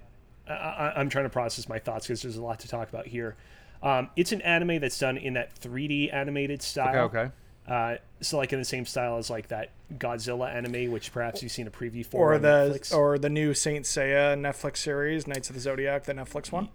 I, 0.48 0.52
I, 0.52 0.92
I'm 1.00 1.08
trying 1.08 1.24
to 1.24 1.30
process 1.30 1.68
my 1.68 1.78
thoughts 1.80 2.06
because 2.06 2.22
there's 2.22 2.36
a 2.36 2.42
lot 2.42 2.60
to 2.60 2.68
talk 2.68 2.88
about 2.88 3.06
here. 3.08 3.34
Um, 3.82 4.08
it's 4.16 4.30
an 4.32 4.40
anime 4.42 4.80
that's 4.80 4.98
done 4.98 5.16
in 5.16 5.34
that 5.34 5.54
3D 5.60 6.12
animated 6.14 6.62
style. 6.62 7.06
Okay, 7.06 7.18
okay. 7.18 7.30
Uh, 7.66 7.96
so 8.22 8.38
like 8.38 8.52
in 8.52 8.58
the 8.58 8.64
same 8.64 8.86
style 8.86 9.18
as 9.18 9.28
like 9.28 9.48
that 9.48 9.70
Godzilla 9.98 10.50
anime, 10.54 10.90
which 10.90 11.12
perhaps 11.12 11.42
you've 11.42 11.52
seen 11.52 11.66
a 11.66 11.70
preview 11.70 12.06
for 12.06 12.30
Or 12.30 12.34
on 12.36 12.42
the 12.42 12.48
Netflix. 12.72 12.96
or 12.96 13.18
the 13.18 13.28
new 13.28 13.52
Saint 13.52 13.84
Seiya 13.84 14.38
Netflix 14.38 14.78
series, 14.78 15.26
Knights 15.26 15.50
of 15.50 15.54
the 15.54 15.60
Zodiac, 15.60 16.04
the 16.04 16.14
Netflix 16.14 16.50
one. 16.50 16.70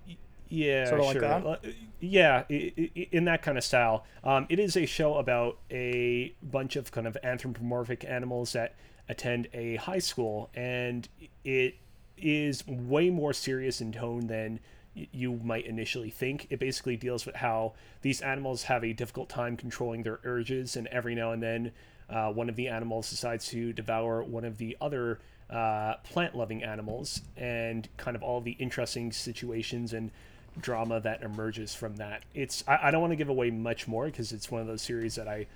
Yeah, 0.54 0.86
Sorta 0.86 1.04
like 1.04 1.14
sure. 1.14 1.22
that? 1.22 1.46
Uh, 1.46 1.58
Yeah, 2.00 2.44
in 2.50 3.26
that 3.26 3.42
kind 3.42 3.58
of 3.58 3.64
style. 3.64 4.06
Um, 4.24 4.46
it 4.50 4.60
is 4.60 4.78
a 4.78 4.86
show 4.86 5.16
about 5.16 5.58
a 5.72 6.36
bunch 6.44 6.76
of 6.76 6.92
kind 6.92 7.08
of 7.08 7.18
anthropomorphic 7.24 8.06
animals 8.06 8.54
that 8.54 8.76
attend 9.10 9.48
a 9.54 9.78
high 9.78 10.00
school, 10.00 10.52
and 10.54 11.10
it 11.44 11.76
is 12.18 12.68
way 12.68 13.10
more 13.10 13.34
serious 13.34 13.82
in 13.82 13.92
tone 13.94 14.28
than 14.28 14.60
you 14.94 15.40
might 15.44 15.66
initially 15.66 16.12
think. 16.12 16.46
It 16.52 16.60
basically 16.60 16.98
deals 16.98 17.26
with 17.26 17.36
how 17.38 17.74
these 18.04 18.22
animals 18.22 18.64
have 18.64 18.84
a 18.84 18.94
difficult 18.94 19.30
time 19.30 19.58
controlling 19.58 20.04
their 20.04 20.20
urges, 20.24 20.76
and 20.76 20.86
every 20.88 21.16
now 21.16 21.32
and 21.32 21.42
then, 21.42 21.72
uh, 22.12 22.32
one 22.32 22.48
of 22.48 22.56
the 22.56 22.68
animals 22.68 23.10
decides 23.10 23.48
to 23.48 23.74
devour 23.74 24.24
one 24.24 24.46
of 24.46 24.60
the 24.60 24.78
other 24.80 25.20
uh, 25.50 25.96
plant-loving 26.04 26.64
animals, 26.64 27.22
and 27.36 27.90
kind 27.98 28.16
of 28.16 28.22
all 28.22 28.40
the 28.40 28.52
interesting 28.60 29.12
situations 29.12 29.94
and 29.94 30.12
drama 30.60 31.00
that 31.02 31.22
emerges 31.24 31.74
from 31.76 31.96
that. 31.98 32.24
It's 32.34 32.64
I, 32.68 32.80
I 32.84 32.92
don't 32.92 33.02
want 33.02 33.12
to 33.12 33.18
give 33.18 33.30
away 33.30 33.52
much 33.52 33.88
more 33.88 34.06
because 34.06 34.32
it's 34.32 34.50
one 34.52 34.62
of 34.62 34.68
those 34.68 34.82
series 34.82 35.16
that 35.16 35.28
I 35.28 35.48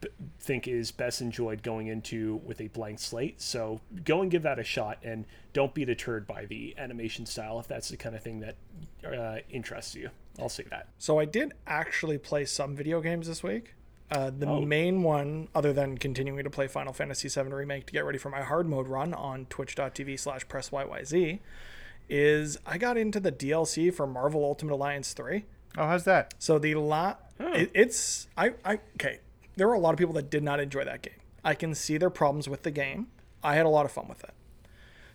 b- 0.00 0.08
think 0.38 0.66
is 0.68 0.90
best 0.90 1.20
enjoyed 1.20 1.62
going 1.62 1.86
into 1.88 2.36
with 2.44 2.60
a 2.60 2.68
blank 2.68 2.98
slate. 3.00 3.40
So 3.40 3.80
go 4.04 4.22
and 4.22 4.30
give 4.30 4.42
that 4.42 4.58
a 4.58 4.64
shot, 4.64 4.98
and 5.02 5.24
don't 5.52 5.74
be 5.74 5.84
deterred 5.84 6.26
by 6.26 6.44
the 6.46 6.74
animation 6.78 7.26
style 7.26 7.58
if 7.60 7.66
that's 7.68 7.88
the 7.88 7.96
kind 7.96 8.14
of 8.14 8.22
thing 8.22 8.40
that 8.40 8.56
uh, 9.06 9.38
interests 9.50 9.94
you. 9.94 10.10
I'll 10.38 10.48
say 10.48 10.64
that. 10.70 10.88
So 10.98 11.18
I 11.18 11.24
did 11.26 11.52
actually 11.66 12.16
play 12.18 12.44
some 12.44 12.74
video 12.76 13.00
games 13.00 13.26
this 13.26 13.42
week. 13.42 13.74
Uh, 14.10 14.30
the 14.36 14.46
Oh. 14.46 14.60
main 14.60 15.02
one, 15.04 15.46
other 15.54 15.72
than 15.72 15.96
continuing 15.96 16.42
to 16.42 16.50
play 16.50 16.66
Final 16.66 16.92
Fantasy 16.92 17.28
VII 17.28 17.48
Remake 17.52 17.86
to 17.86 17.92
get 17.92 18.04
ready 18.04 18.18
for 18.18 18.28
my 18.28 18.40
hard 18.42 18.68
mode 18.68 18.88
run 18.88 19.14
on 19.14 19.46
twitch.tv 19.46 20.18
slash 20.18 20.44
pressyyz, 20.48 21.38
is 22.10 22.58
I 22.66 22.76
got 22.76 22.96
into 22.96 23.20
the 23.20 23.32
DLC 23.32 23.92
for 23.94 24.06
Marvel 24.06 24.44
Ultimate 24.44 24.74
Alliance 24.74 25.12
3. 25.12 25.44
Oh, 25.78 25.86
how's 25.86 26.04
that? 26.04 26.34
So 26.38 26.58
the 26.58 26.74
la 26.74 27.16
it, 27.38 27.70
it's 27.74 28.26
I 28.36 28.52
I 28.64 28.80
okay. 28.94 29.20
There 29.56 29.68
were 29.68 29.74
a 29.74 29.78
lot 29.78 29.92
of 29.92 29.98
people 29.98 30.14
that 30.14 30.30
did 30.30 30.42
not 30.42 30.60
enjoy 30.60 30.84
that 30.84 31.02
game. 31.02 31.14
I 31.44 31.54
can 31.54 31.74
see 31.74 31.96
their 31.96 32.10
problems 32.10 32.48
with 32.48 32.62
the 32.62 32.70
game. 32.70 33.08
I 33.42 33.54
had 33.54 33.66
a 33.66 33.70
lot 33.70 33.86
of 33.86 33.92
fun 33.92 34.08
with 34.08 34.22
it. 34.24 34.34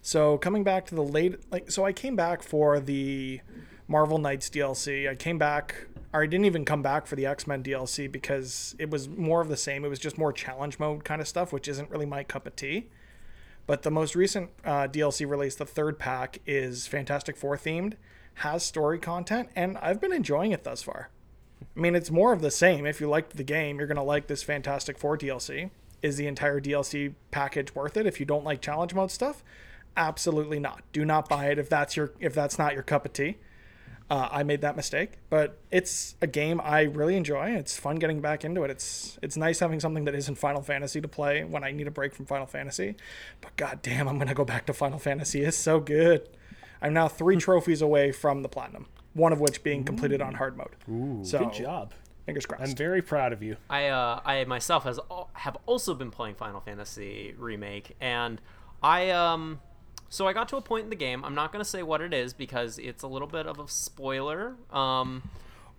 So 0.02 0.38
coming 0.38 0.64
back 0.64 0.86
to 0.88 0.96
the 0.96 1.04
late 1.04 1.52
like 1.52 1.70
so 1.70 1.86
I 1.86 1.94
came 1.94 2.16
back 2.16 2.42
for 2.42 2.80
the 2.80 3.42
Marvel 3.88 4.18
Knights 4.18 4.50
DLC. 4.50 5.10
I 5.10 5.16
came 5.16 5.38
back 5.38 5.88
or 6.14 6.24
I 6.24 6.28
didn't 6.28 6.46
even 6.46 6.64
come 6.64 6.82
back 6.82 7.08
for 7.08 7.16
the 7.18 7.26
X-Men 7.26 7.62
DLC 7.62 8.10
because 8.10 8.74
it 8.80 8.90
was 8.90 9.10
more 9.10 9.42
of 9.42 9.50
the 9.50 9.58
same. 9.58 9.84
It 9.84 9.90
was 9.90 10.00
just 10.00 10.18
more 10.18 10.32
challenge 10.32 10.80
mode 10.80 11.04
kind 11.04 11.22
of 11.22 11.28
stuff, 11.28 11.52
which 11.52 11.68
isn't 11.68 11.90
really 11.90 12.06
my 12.06 12.24
cup 12.24 12.48
of 12.48 12.56
tea. 12.56 12.90
But 13.68 13.82
the 13.82 13.92
most 13.92 14.16
recent 14.16 14.52
uh, 14.64 14.88
DLC 14.88 15.28
release, 15.28 15.56
the 15.56 15.66
third 15.66 15.98
pack, 15.98 16.40
is 16.46 16.88
Fantastic 16.88 17.36
Four 17.36 17.58
themed, 17.58 17.94
has 18.36 18.64
story 18.64 19.00
content, 19.00 19.50
and 19.56 19.78
I've 19.80 20.00
been 20.00 20.14
enjoying 20.14 20.52
it 20.52 20.64
thus 20.64 20.84
far. 20.84 21.10
I 21.76 21.80
mean, 21.80 21.96
it's 21.96 22.12
more 22.12 22.32
of 22.32 22.42
the 22.42 22.52
same. 22.52 22.86
If 22.86 23.02
you 23.02 23.10
liked 23.10 23.36
the 23.36 23.44
game, 23.44 23.78
you're 23.78 23.88
going 23.88 23.96
to 23.96 24.04
like 24.04 24.28
this 24.28 24.44
Fantastic 24.44 24.98
Four 24.98 25.18
DLC. 25.18 25.72
Is 26.02 26.18
the 26.18 26.28
entire 26.28 26.62
DLC 26.62 27.16
package 27.32 27.74
worth 27.74 27.98
it? 27.98 28.06
If 28.06 28.20
you 28.20 28.26
don't 28.26 28.44
like 28.44 28.62
challenge 28.62 28.94
mode 28.94 29.10
stuff, 29.10 29.44
absolutely 29.98 30.60
not. 30.60 30.84
Do 30.94 31.04
not 31.04 31.28
buy 31.28 31.48
it 31.48 31.58
if 31.58 31.68
that's 31.68 31.98
your 31.98 32.14
if 32.20 32.36
that's 32.36 32.60
not 32.60 32.74
your 32.74 32.84
cup 32.84 33.06
of 33.06 33.14
tea. 33.14 33.38
Uh, 34.08 34.30
I 34.32 34.44
made 34.44 34.62
that 34.62 34.76
mistake, 34.76 35.14
but 35.32 35.58
it's 35.72 36.16
a 36.22 36.28
game 36.28 36.62
I 36.64 36.84
really 36.84 37.16
enjoy. 37.16 37.50
It's 37.52 37.76
fun 37.76 37.96
getting 37.96 38.22
back 38.22 38.46
into 38.46 38.64
it. 38.64 38.70
It's 38.70 39.18
it's 39.24 39.36
nice 39.36 39.60
having 39.60 39.80
something 39.80 40.06
that 40.06 40.14
isn't 40.14 40.36
Final 40.36 40.62
Fantasy 40.62 41.02
to 41.02 41.08
play 41.08 41.44
when 41.44 41.64
I 41.64 41.72
need 41.72 41.88
a 41.88 41.92
break 41.92 42.14
from 42.14 42.28
Final 42.28 42.46
Fantasy. 42.46 42.96
But 43.42 43.56
god 43.56 43.82
damn, 43.82 44.08
I'm 44.08 44.20
gonna 44.20 44.36
go 44.36 44.46
back 44.46 44.68
to 44.68 44.74
Final 44.74 45.00
Fantasy. 45.00 45.42
It's 45.42 45.58
so 45.58 45.80
good. 45.80 46.30
I'm 46.84 46.94
now 46.94 47.08
three 47.08 47.36
trophies 47.48 47.82
away 47.82 48.12
from 48.12 48.44
the 48.44 48.50
platinum, 48.50 48.86
one 49.14 49.34
of 49.34 49.40
which 49.40 49.64
being 49.64 49.84
completed 49.84 50.22
on 50.22 50.36
hard 50.36 50.56
mode. 50.56 50.76
Ooh, 50.88 51.26
so 51.26 51.40
Good 51.40 51.54
job. 51.54 51.94
Fingers 52.28 52.46
crossed. 52.46 52.64
I'm 52.64 52.76
very 52.76 53.02
proud 53.02 53.34
of 53.34 53.42
you. 53.42 53.58
I 53.72 53.88
uh, 53.88 54.20
I 54.24 54.46
myself 54.46 54.84
has 54.84 55.00
have 55.34 55.58
also 55.66 55.96
been 55.96 56.12
playing 56.12 56.36
Final 56.36 56.60
Fantasy 56.60 57.34
remake, 57.38 57.96
and 58.00 58.40
I 58.84 59.10
um, 59.10 59.62
so 60.16 60.28
I 60.28 60.34
got 60.34 60.48
to 60.50 60.58
a 60.58 60.62
point 60.62 60.86
in 60.86 60.90
the 60.90 60.96
game. 60.96 61.24
I'm 61.26 61.36
not 61.36 61.52
gonna 61.52 61.66
say 61.66 61.84
what 61.84 62.02
it 62.02 62.14
is 62.14 62.34
because 62.34 62.78
it's 62.80 63.04
a 63.04 63.08
little 63.08 63.28
bit 63.28 63.46
of 63.48 63.60
a 63.60 63.68
spoiler. 63.68 64.56
Um, 64.72 65.30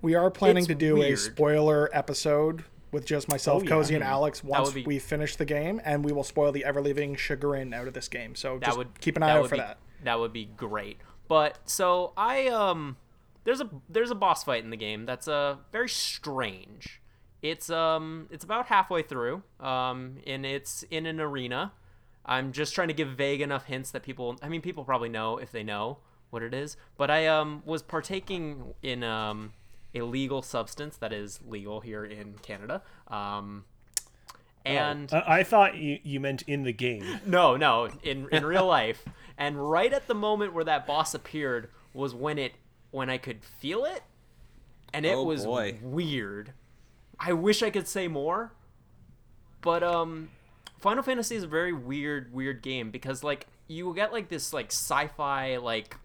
we 0.02 0.14
are 0.14 0.31
planning 0.31 0.66
to 0.66 0.75
do 0.75 1.02
a 1.02 1.16
spoiler 1.16 1.88
episode 1.93 2.64
with 2.93 3.05
just 3.05 3.28
myself, 3.28 3.62
Oh, 3.62 3.64
yeah. 3.64 3.69
Cozy, 3.71 3.95
and 3.95 4.05
Alex 4.05 4.45
once 4.45 4.73
be- 4.73 4.85
we 4.85 4.99
finish 4.99 5.37
the 5.37 5.45
game, 5.45 5.81
and 5.85 6.05
we 6.05 6.12
will 6.12 6.23
spoil 6.25 6.52
the 6.52 6.64
ever 6.64 6.81
living 6.81 7.16
chagrin 7.16 7.75
out 7.75 7.88
of 7.88 7.95
this 7.95 8.09
game. 8.09 8.35
So 8.35 8.59
just 8.59 8.76
would 8.76 9.00
keep 9.00 9.16
an 9.16 9.23
eye 9.23 9.31
out 9.31 9.49
for 9.49 9.57
be- 9.57 9.61
that. 9.61 9.78
That 10.05 10.19
would 10.21 10.33
be 10.33 10.45
great. 10.45 10.99
But 11.28 11.59
so 11.64 12.12
I 12.16 12.47
um, 12.49 12.97
there's 13.45 13.61
a 13.61 13.71
there's 13.88 14.11
a 14.11 14.14
boss 14.14 14.45
fight 14.45 14.62
in 14.64 14.71
the 14.71 14.76
game 14.76 15.07
that's 15.07 15.26
uh 15.28 15.57
very 15.73 15.88
strange. 15.88 17.00
It's 17.43 17.71
um 17.71 18.28
it's 18.31 18.45
about 18.45 18.66
halfway 18.66 19.02
through 19.02 19.43
um 19.61 20.19
and 20.26 20.45
it's 20.45 20.83
in 20.90 21.07
an 21.07 21.21
arena. 21.21 21.73
I'm 22.26 22.52
just 22.52 22.75
trying 22.75 22.88
to 22.88 22.95
give 22.95 23.09
vague 23.11 23.40
enough 23.40 23.66
hints 23.66 23.90
that 23.92 24.02
people 24.02 24.37
I 24.42 24.49
mean 24.49 24.61
people 24.61 24.85
probably 24.85 25.09
know 25.09 25.38
if 25.38 25.50
they 25.52 25.62
know 25.62 25.99
what 26.30 26.42
it 26.42 26.52
is. 26.52 26.76
But 26.97 27.11
I 27.11 27.26
um 27.26 27.62
was 27.64 27.83
partaking 27.83 28.75
in 28.83 29.02
um 29.04 29.52
a 29.95 30.02
legal 30.02 30.42
substance 30.42 30.97
that 30.99 31.12
is 31.12 31.40
legal 31.47 31.80
here 31.80 32.04
in 32.04 32.35
Canada. 32.42 32.83
Um 33.09 33.64
and 34.64 35.12
Uh, 35.12 35.23
I 35.26 35.45
thought 35.45 35.76
you, 35.76 36.00
you 36.02 36.18
meant 36.18 36.42
in 36.42 36.64
the 36.64 36.73
game. 36.73 37.21
no, 37.26 37.56
no, 37.56 37.88
in 38.02 38.28
in 38.33 38.45
real 38.45 38.66
life. 38.66 39.04
And 39.38 39.71
right 39.71 39.92
at 39.92 40.09
the 40.09 40.14
moment 40.14 40.52
where 40.54 40.64
that 40.64 40.87
boss 40.87 41.14
appeared 41.14 41.71
was 41.95 42.14
when 42.14 42.38
it 42.38 42.54
when 42.90 43.09
I 43.11 43.18
could 43.18 43.45
feel 43.45 43.85
it, 43.85 44.02
and 44.92 45.04
it 45.06 45.14
Oh, 45.14 45.23
was 45.25 45.45
boy. 45.45 45.78
weird. 45.83 46.52
I 47.21 47.33
wish 47.33 47.62
I 47.62 47.71
could 47.71 47.87
say 47.87 48.09
more, 48.09 48.52
but 49.61 49.83
um, 49.83 50.30
Final 50.78 51.02
Fantasy 51.02 51.37
is 51.37 51.42
a 51.42 51.49
very 51.49 51.73
weird, 51.73 52.33
weird 52.33 52.62
game 52.62 52.90
because 52.90 53.25
like 53.25 53.47
you 53.68 53.85
will 53.87 53.95
get 53.95 54.12
like 54.12 54.28
this 54.28 54.52
like 54.52 54.66
sci-fi 54.66 55.56
like 55.56 55.97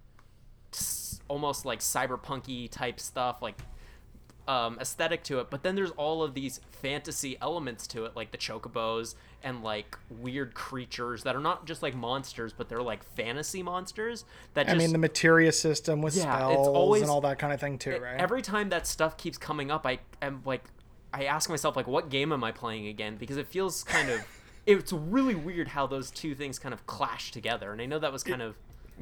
almost 1.27 1.65
like 1.65 1.79
cyberpunky 1.79 2.69
type 2.69 2.99
stuff 2.99 3.41
like 3.41 3.55
um, 4.47 4.77
aesthetic 4.81 5.23
to 5.23 5.39
it, 5.39 5.49
but 5.49 5.63
then 5.63 5.75
there's 5.75 5.91
all 5.91 6.23
of 6.23 6.33
these 6.33 6.59
fantasy 6.81 7.37
elements 7.41 7.85
to 7.87 8.05
it, 8.05 8.15
like 8.15 8.31
the 8.31 8.37
chocobos 8.37 9.15
and 9.43 9.63
like 9.63 9.97
weird 10.09 10.55
creatures 10.55 11.23
that 11.23 11.35
are 11.35 11.39
not 11.41 11.65
just 11.65 11.81
like 11.83 11.95
monsters, 11.95 12.51
but 12.51 12.67
they're 12.67 12.81
like 12.81 13.03
fantasy 13.15 13.61
monsters 13.63 14.25
that 14.55 14.67
I 14.67 14.73
mean, 14.73 14.91
the 14.91 14.97
materia 14.97 15.51
system 15.51 16.01
with 16.01 16.15
Yeah, 16.17 16.23
it's 16.47 16.53
spells 16.53 16.67
always- 16.67 17.01
and 17.03 17.11
all 17.11 17.21
that 17.21 17.39
kind 17.39 17.53
of 17.53 17.59
thing 17.59 17.77
too, 17.77 17.97
right? 17.97 18.19
every 18.19 18.41
time 18.41 18.69
that 18.69 18.87
stuff 18.87 19.15
keeps 19.15 19.37
coming 19.37 19.69
up, 19.71 19.85
I 19.85 19.99
am 20.21 20.41
like, 20.43 20.63
I 21.13 21.25
ask 21.25 21.49
myself 21.49 21.75
like, 21.75 21.87
what 21.87 22.09
game 22.09 22.31
am 22.33 22.43
I 22.43 22.51
playing 22.51 22.87
again? 22.87 23.17
Because 23.17 23.37
it 23.37 23.47
feels 23.47 23.83
kind 23.83 24.09
of, 24.09 24.21
it's 24.65 24.93
really 24.93 25.35
weird 25.35 25.69
how 25.69 25.87
those 25.87 26.11
two 26.11 26.35
things 26.35 26.59
kind 26.59 26.73
of 26.73 26.85
clash 26.85 27.31
together, 27.31 27.71
and 27.71 27.81
I 27.81 27.85
know 27.85 27.99
that 27.99 28.11
was 28.11 28.23
kind 28.23 28.41
of. 28.41 28.55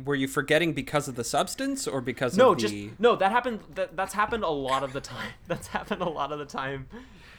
Were 0.06 0.16
you 0.16 0.28
forgetting 0.28 0.74
because 0.74 1.08
of 1.08 1.16
the 1.16 1.24
substance 1.24 1.86
or 1.86 2.00
because 2.00 2.38
No, 2.38 2.52
of 2.52 2.60
just 2.60 2.74
no. 3.00 3.16
That 3.16 3.32
happened. 3.32 3.60
That, 3.76 3.98
that's 3.98 4.14
happened 4.14 4.44
a 4.44 4.50
lot 4.50 4.84
of 4.84 4.94
the 4.94 5.02
time. 5.02 5.34
That's 5.48 5.68
happened 5.68 6.02
a 6.02 6.08
lot 6.10 6.32
of 6.32 6.40
the 6.40 6.46
time. 6.46 6.88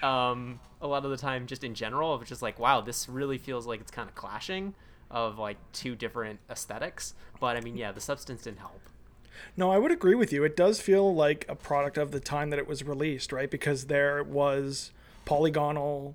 Um, 0.02 0.60
a 0.82 0.86
lot 0.86 1.04
of 1.04 1.10
the 1.10 1.16
time, 1.16 1.46
just 1.46 1.64
in 1.64 1.74
general, 1.74 2.12
of 2.12 2.24
just 2.26 2.42
like, 2.42 2.58
wow, 2.58 2.80
this 2.80 3.08
really 3.08 3.38
feels 3.38 3.66
like 3.66 3.80
it's 3.80 3.90
kind 3.90 4.08
of 4.08 4.14
clashing 4.14 4.74
of 5.10 5.38
like 5.38 5.56
two 5.72 5.94
different 5.96 6.40
aesthetics. 6.50 7.14
But 7.38 7.56
I 7.56 7.60
mean, 7.60 7.76
yeah, 7.76 7.92
the 7.92 8.00
substance 8.00 8.42
didn't 8.42 8.58
help. 8.58 8.80
No, 9.56 9.70
I 9.70 9.78
would 9.78 9.90
agree 9.90 10.14
with 10.14 10.32
you. 10.32 10.44
It 10.44 10.56
does 10.56 10.80
feel 10.80 11.14
like 11.14 11.46
a 11.48 11.54
product 11.54 11.96
of 11.96 12.10
the 12.10 12.20
time 12.20 12.50
that 12.50 12.58
it 12.58 12.68
was 12.68 12.84
released, 12.84 13.32
right? 13.32 13.50
Because 13.50 13.86
there 13.86 14.22
was 14.22 14.92
polygonal 15.24 16.14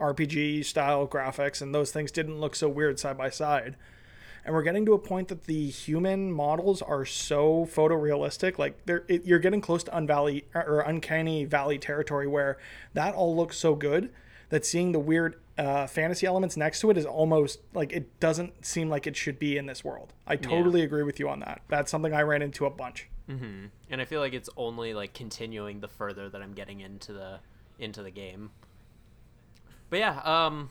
RPG 0.00 0.64
style 0.64 1.06
graphics 1.06 1.60
and 1.62 1.74
those 1.74 1.90
things 1.90 2.10
didn't 2.10 2.40
look 2.40 2.54
so 2.54 2.68
weird 2.68 2.98
side 2.98 3.16
by 3.16 3.30
side. 3.30 3.76
And 4.44 4.54
we're 4.54 4.62
getting 4.62 4.86
to 4.86 4.92
a 4.92 4.98
point 4.98 5.26
that 5.28 5.44
the 5.44 5.68
human 5.68 6.30
models 6.30 6.80
are 6.80 7.04
so 7.04 7.66
photorealistic, 7.66 8.58
like 8.58 8.86
they're 8.86 9.04
it, 9.08 9.24
you're 9.24 9.40
getting 9.40 9.60
close 9.60 9.82
to 9.84 9.90
unvalley 9.90 10.44
or 10.54 10.80
uncanny 10.80 11.44
valley 11.44 11.78
territory 11.78 12.28
where 12.28 12.58
that 12.94 13.14
all 13.14 13.34
looks 13.34 13.58
so 13.58 13.74
good 13.74 14.12
that 14.50 14.64
seeing 14.64 14.92
the 14.92 15.00
weird 15.00 15.40
uh, 15.58 15.86
fantasy 15.86 16.26
elements 16.26 16.56
next 16.56 16.80
to 16.80 16.90
it 16.90 16.96
is 16.96 17.06
almost 17.06 17.60
like 17.74 17.92
it 17.92 18.20
doesn't 18.20 18.64
seem 18.64 18.88
like 18.88 19.06
it 19.06 19.16
should 19.16 19.38
be 19.38 19.56
in 19.56 19.66
this 19.66 19.82
world. 19.82 20.12
I 20.26 20.36
totally 20.36 20.82
agree 20.82 21.02
with 21.02 21.18
you 21.18 21.28
on 21.28 21.40
that. 21.40 21.62
That's 21.68 21.90
something 21.90 22.12
I 22.12 22.22
ran 22.22 22.42
into 22.42 22.66
a 22.66 22.70
bunch. 22.70 23.08
and 23.28 24.00
I 24.00 24.04
feel 24.04 24.20
like 24.20 24.34
it's 24.34 24.50
only 24.56 24.94
like 24.94 25.12
continuing 25.12 25.80
the 25.80 25.88
further 25.88 26.28
that 26.28 26.40
I'm 26.40 26.52
getting 26.52 26.80
into 26.80 27.12
the 27.12 27.40
into 27.78 28.02
the 28.02 28.10
game. 28.12 28.50
But 29.96 30.00
yeah, 30.00 30.46
um, 30.46 30.68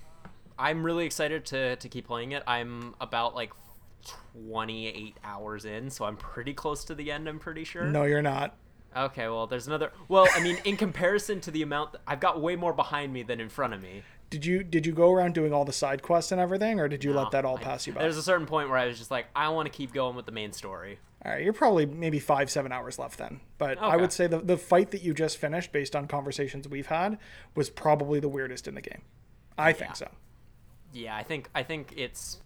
I'm 0.60 0.84
really 0.84 1.04
excited 1.08 1.48
to 1.48 1.78
to 1.78 1.90
keep 1.90 2.06
playing 2.06 2.34
it. 2.34 2.44
I'm 2.46 2.94
about 3.02 3.34
like 3.34 3.54
28 4.54 5.18
hours 5.24 5.66
in, 5.66 5.90
so 5.90 6.06
I'm 6.06 6.16
pretty 6.16 6.54
close 6.54 6.86
to 6.86 6.94
the 6.94 7.12
end. 7.12 7.28
I'm 7.28 7.40
pretty 7.40 7.64
sure. 7.64 7.86
No, 7.86 8.04
you're 8.04 8.22
not. 8.22 8.56
Okay, 8.96 9.28
well, 9.28 9.48
there's 9.48 9.66
another. 9.66 9.92
Well, 10.10 10.28
I 10.36 10.44
mean, 10.44 10.60
in 10.64 10.78
comparison 10.78 11.42
to 11.42 11.50
the 11.50 11.64
amount, 11.64 11.96
I've 12.06 12.20
got 12.20 12.40
way 12.40 12.56
more 12.56 12.72
behind 12.72 13.14
me 13.14 13.24
than 13.24 13.40
in 13.40 13.50
front 13.50 13.74
of 13.74 13.82
me. 13.82 14.04
Did 14.30 14.46
you 14.46 14.64
did 14.64 14.86
you 14.86 14.92
go 14.92 15.12
around 15.12 15.34
doing 15.34 15.54
all 15.54 15.66
the 15.66 15.74
side 15.74 16.04
quests 16.04 16.32
and 16.32 16.40
everything, 16.40 16.80
or 16.80 16.88
did 16.88 17.04
you 17.04 17.12
let 17.12 17.32
that 17.32 17.46
all 17.46 17.58
I- 17.58 17.64
pass 17.64 17.88
you 17.88 17.94
by? 17.94 18.02
There's 18.02 18.18
a 18.18 18.24
certain 18.24 18.46
point 18.46 18.70
where 18.70 18.78
I 18.78 18.86
was 18.86 19.00
just 19.00 19.10
like, 19.10 19.26
I 19.36 19.50
want 19.50 19.66
to 19.66 19.76
keep 19.76 19.92
going 19.92 20.16
with 20.16 20.28
the 20.28 20.32
main 20.32 20.54
story. 20.54 21.00
All 21.26 21.32
right, 21.32 21.44
you're 21.44 21.54
probably 21.54 21.88
maybe 21.88 22.20
five 22.20 22.52
seven 22.52 22.72
hours 22.72 23.00
left 23.00 23.18
then. 23.18 23.40
But 23.58 23.80
I 23.80 23.98
would 23.98 24.14
say 24.14 24.28
the 24.28 24.38
the 24.40 24.58
fight 24.58 24.92
that 24.92 25.02
you 25.02 25.14
just 25.14 25.38
finished, 25.38 25.72
based 25.72 25.96
on 25.96 26.08
conversations 26.08 26.68
we've 26.68 26.86
had, 26.86 27.18
was 27.56 27.72
probably 27.72 28.20
the 28.20 28.30
weirdest 28.30 28.68
in 28.68 28.76
the 28.76 28.82
game. 28.82 29.02
I 29.58 29.74
think 29.74 29.90
Yeah. 29.90 29.94
so. 29.94 30.12
Yeah, 30.94 31.16
I 31.16 31.24
think 31.24 31.50
I 31.54 31.64
think 31.64 31.94
it's 31.98 32.40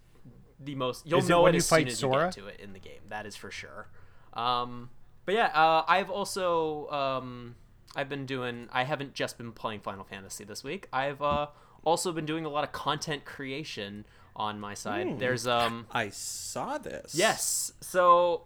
the 0.58 0.74
most. 0.74 1.06
You'll 1.06 1.20
Is 1.20 1.26
it 1.26 1.28
know 1.30 1.42
when 1.42 1.54
it 1.54 1.56
you 1.56 1.58
as 1.58 1.66
soon 1.66 1.78
fight 1.78 1.88
as 1.88 1.98
Sora? 1.98 2.18
you 2.18 2.24
get 2.26 2.32
to 2.34 2.46
it 2.48 2.60
in 2.60 2.72
the 2.72 2.78
game. 2.78 3.00
That 3.08 3.26
is 3.26 3.36
for 3.36 3.50
sure. 3.50 3.86
Um, 4.34 4.90
but 5.24 5.34
yeah, 5.34 5.46
uh, 5.54 5.84
I've 5.86 6.10
also 6.10 6.88
um, 6.90 7.54
I've 7.94 8.08
been 8.08 8.26
doing. 8.26 8.68
I 8.72 8.84
haven't 8.84 9.14
just 9.14 9.38
been 9.38 9.52
playing 9.52 9.80
Final 9.80 10.04
Fantasy 10.04 10.44
this 10.44 10.64
week. 10.64 10.88
I've 10.92 11.22
uh, 11.22 11.48
also 11.84 12.12
been 12.12 12.26
doing 12.26 12.44
a 12.44 12.48
lot 12.48 12.64
of 12.64 12.72
content 12.72 13.24
creation 13.24 14.04
on 14.36 14.58
my 14.60 14.74
side. 14.74 15.06
Hmm. 15.06 15.18
There's 15.18 15.46
um 15.46 15.86
I 15.92 16.08
saw 16.08 16.78
this. 16.78 17.14
Yes. 17.14 17.72
So 17.80 18.44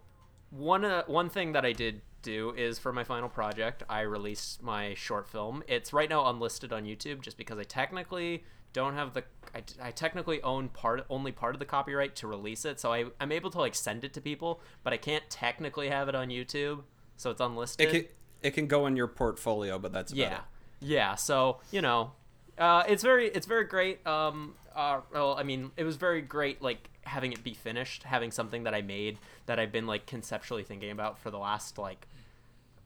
one 0.51 0.85
uh, 0.85 1.05
one 1.07 1.29
thing 1.31 1.53
that 1.53 1.65
I 1.65 1.73
did 1.73 2.03
do 2.25 2.53
is 2.57 2.79
for 2.79 2.93
my 2.93 3.05
final 3.05 3.29
project, 3.29 3.83
I 3.89 4.01
released 4.01 4.63
my 4.63 4.95
short 4.95 5.29
film. 5.29 5.63
It's 5.69 5.93
right 5.93 6.09
now 6.09 6.27
unlisted 6.29 6.73
on 6.73 6.85
YouTube 6.85 7.21
just 7.21 7.37
because 7.37 7.59
I 7.59 7.65
technically 7.65 8.45
don't 8.73 8.95
have 8.95 9.15
the 9.15 9.23
I, 9.55 9.63
I 9.81 9.91
technically 9.93 10.43
own 10.43 10.69
part 10.69 11.07
only 11.09 11.31
part 11.31 11.55
of 11.55 11.61
the 11.61 11.65
copyright 11.65 12.17
to 12.17 12.27
release 12.27 12.65
it. 12.65 12.81
So 12.81 12.93
I 12.93 13.05
I'm 13.21 13.31
able 13.31 13.51
to 13.51 13.59
like 13.59 13.75
send 13.75 14.03
it 14.05 14.13
to 14.15 14.21
people, 14.21 14.61
but 14.83 14.93
I 14.93 14.97
can't 14.97 15.23
technically 15.31 15.89
have 15.89 16.09
it 16.09 16.15
on 16.17 16.29
YouTube. 16.29 16.83
So 17.17 17.31
it's 17.31 17.41
unlisted. 17.41 17.89
It 17.89 17.91
can 17.93 18.05
it 18.43 18.51
can 18.55 18.67
go 18.67 18.87
in 18.87 18.97
your 18.97 19.07
portfolio, 19.07 19.79
but 19.79 19.93
that's 19.93 20.13
about 20.13 20.21
Yeah, 20.21 20.35
it. 20.37 20.43
yeah. 20.81 21.15
So 21.15 21.61
you 21.71 21.83
know, 21.83 22.13
uh, 22.59 22.83
it's 22.89 23.03
very 23.03 23.29
it's 23.29 23.47
very 23.47 23.65
great. 23.65 24.05
Um, 24.07 24.55
uh, 24.75 25.01
well, 25.13 25.37
I 25.39 25.45
mean, 25.45 25.71
it 25.77 25.85
was 25.85 25.95
very 25.95 26.21
great, 26.21 26.61
like 26.61 26.91
having 27.05 27.33
it 27.33 27.45
be 27.45 27.55
finished, 27.55 28.03
having 28.03 28.33
something 28.33 28.65
that 28.65 28.75
I 28.75 28.83
made 28.83 29.19
that 29.47 29.61
I've 29.61 29.71
been 29.71 29.87
like 29.87 30.07
conceptually 30.07 30.65
thinking 30.65 30.91
about 30.91 31.19
for 31.19 31.31
the 31.31 31.39
last 31.39 31.79
like 31.79 32.09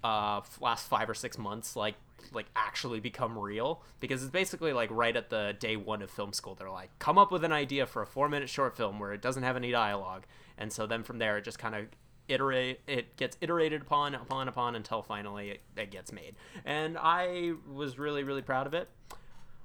uh 0.05 0.40
last 0.61 0.88
five 0.88 1.09
or 1.09 1.14
six 1.14 1.38
months, 1.38 1.76
like 1.76 1.95
like 2.33 2.47
actually 2.57 3.00
become 3.00 3.38
real. 3.38 3.83
Because 4.00 4.23
it's 4.23 4.33
basically 4.33 4.73
like 4.73 4.90
right 4.90 5.17
at 5.17 5.31
the 5.31 5.55
day 5.59 5.76
one 5.76 6.02
of 6.02 6.11
film 6.11 6.33
school 6.33 6.55
they're 6.55 6.71
like 6.71 6.90
come 6.99 7.19
up 7.19 7.31
with 7.33 7.45
an 7.45 7.52
idea 7.52 7.87
for 7.87 8.02
a 8.02 8.07
four 8.07 8.28
minute 8.28 8.49
short 8.49 8.76
film 8.76 8.99
where 8.99 9.12
it 9.12 9.23
doesn't 9.23 9.43
have 9.43 9.57
any 9.57 9.71
dialogue. 9.71 10.25
And 10.57 10.73
so 10.73 10.87
then 10.87 11.02
from 11.02 11.19
there 11.19 11.39
it 11.39 11.45
just 11.45 11.58
kind 11.58 11.75
of 11.75 11.87
iterate 12.28 12.80
it 12.87 13.17
gets 13.17 13.37
iterated 13.41 13.82
upon 13.82 14.15
upon 14.15 14.49
upon 14.49 14.75
until 14.75 15.02
finally 15.02 15.50
it, 15.50 15.61
it 15.76 15.91
gets 15.91 16.13
made. 16.13 16.34
And 16.65 16.97
i 16.99 17.52
was 17.73 17.99
really 17.99 18.23
really 18.23 18.43
proud 18.43 18.67
of 18.67 18.75
it. 18.75 18.89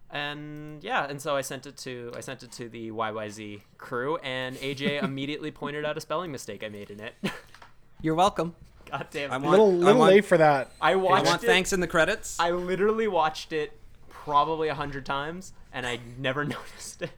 And 0.10 0.84
yeah 0.84 1.06
and 1.10 1.22
so 1.22 1.36
i 1.36 1.42
sent 1.42 1.66
it 1.66 1.76
to 1.78 2.12
i 2.16 2.22
sent 2.22 2.44
it 2.44 2.52
to 2.54 2.70
the 2.70 2.92
yyz 2.92 3.62
crew 3.78 4.18
and 4.18 4.56
aj 4.58 5.04
immediately 5.04 5.52
pointed 5.52 5.86
out 5.86 5.98
a 5.98 6.02
spelling 6.02 6.32
mistake 6.32 6.64
i 6.64 6.70
made 6.70 6.90
in 6.90 7.00
it. 7.00 7.16
You're 8.02 8.16
welcome. 8.16 8.56
God 8.98 9.08
damn 9.12 9.32
I 9.32 9.36
it. 9.36 9.42
want- 9.42 9.52
little 9.52 9.68
I 9.68 9.72
little 9.86 10.00
want- 10.02 10.14
late 10.14 10.26
for 10.26 10.38
that. 10.38 10.72
i 10.82 10.92
I 10.92 10.96
want 10.96 11.28
it 11.28 11.42
thanks 11.42 11.74
in 11.74 11.80
the 11.80 11.88
credits. 11.88 12.40
I 12.40 12.52
literally 12.52 13.08
watched 13.08 13.52
it 13.54 13.78
probably 14.10 14.68
a 14.70 14.76
hundred 14.76 15.06
times, 15.06 15.54
and 15.74 15.86
I 15.86 16.00
never 16.18 16.44
noticed 16.58 17.02
it. 17.02 17.12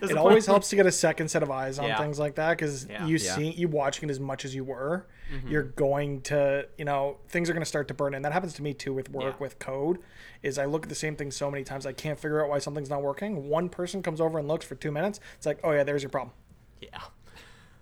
There's 0.00 0.10
It 0.12 0.16
always 0.16 0.46
helps 0.46 0.70
to 0.70 0.76
get 0.76 0.86
a 0.86 0.92
second 0.92 1.28
set 1.28 1.42
of 1.42 1.50
eyes 1.50 1.78
on 1.78 1.86
Yeah. 1.86 1.98
things 1.98 2.18
like 2.18 2.36
that 2.36 2.50
because 2.56 2.86
Yeah. 2.88 3.04
you 3.06 3.16
Yeah. 3.16 3.34
see 3.36 3.50
you 3.50 3.68
watching 3.68 4.08
it 4.08 4.12
as 4.12 4.18
much 4.20 4.44
as 4.44 4.54
you 4.54 4.64
were, 4.64 5.06
Mm-hmm. 5.32 5.48
you're 5.48 5.62
going 5.62 6.22
to 6.22 6.66
you 6.78 6.86
know 6.86 7.18
things 7.28 7.50
are 7.50 7.52
going 7.52 7.60
to 7.62 7.66
start 7.68 7.86
to 7.88 7.94
burn 7.94 8.14
in. 8.14 8.22
That 8.22 8.32
happens 8.32 8.54
to 8.54 8.62
me 8.62 8.72
too 8.72 8.94
with 8.94 9.10
work 9.10 9.34
Yeah. 9.34 9.40
with 9.40 9.58
code. 9.58 9.98
Is 10.42 10.58
I 10.58 10.64
look 10.64 10.84
at 10.84 10.88
the 10.88 10.94
same 10.94 11.16
thing 11.16 11.30
so 11.30 11.50
many 11.50 11.64
times 11.64 11.84
I 11.84 11.92
can't 11.92 12.18
figure 12.18 12.42
out 12.42 12.48
why 12.48 12.58
something's 12.60 12.88
not 12.88 13.02
working. 13.02 13.48
One 13.48 13.68
person 13.68 14.02
comes 14.02 14.20
over 14.22 14.38
and 14.38 14.48
looks 14.48 14.64
for 14.64 14.74
two 14.74 14.90
minutes. 14.90 15.20
It's 15.36 15.44
like 15.46 15.58
oh 15.62 15.72
yeah, 15.72 15.84
there's 15.84 16.02
your 16.02 16.10
problem. 16.10 16.32
Yeah. 16.80 16.88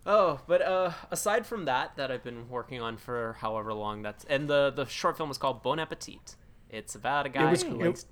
Oh, 0.07 0.40
but 0.47 0.62
uh, 0.62 0.92
aside 1.11 1.47
from 1.47 1.64
that, 1.64 1.97
that 1.97 2.11
I've 2.12 2.23
been 2.23 2.49
working 2.49 2.81
on 2.81 2.97
for 2.97 3.37
however 3.40 3.75
long 3.75 4.03
that's, 4.03 4.25
and 4.27 4.49
the 4.49 4.73
the 4.75 4.87
short 4.87 5.16
film 5.16 5.31
is 5.31 5.38
called 5.38 5.62
Bon 5.62 5.79
Appetit. 5.81 6.37
It's 6.71 6.95
about 6.95 7.27
a 7.27 7.29
guy 7.29 7.51
was- 7.51 7.62
who 7.62 7.81
it- 7.81 7.87
likes. 7.87 8.07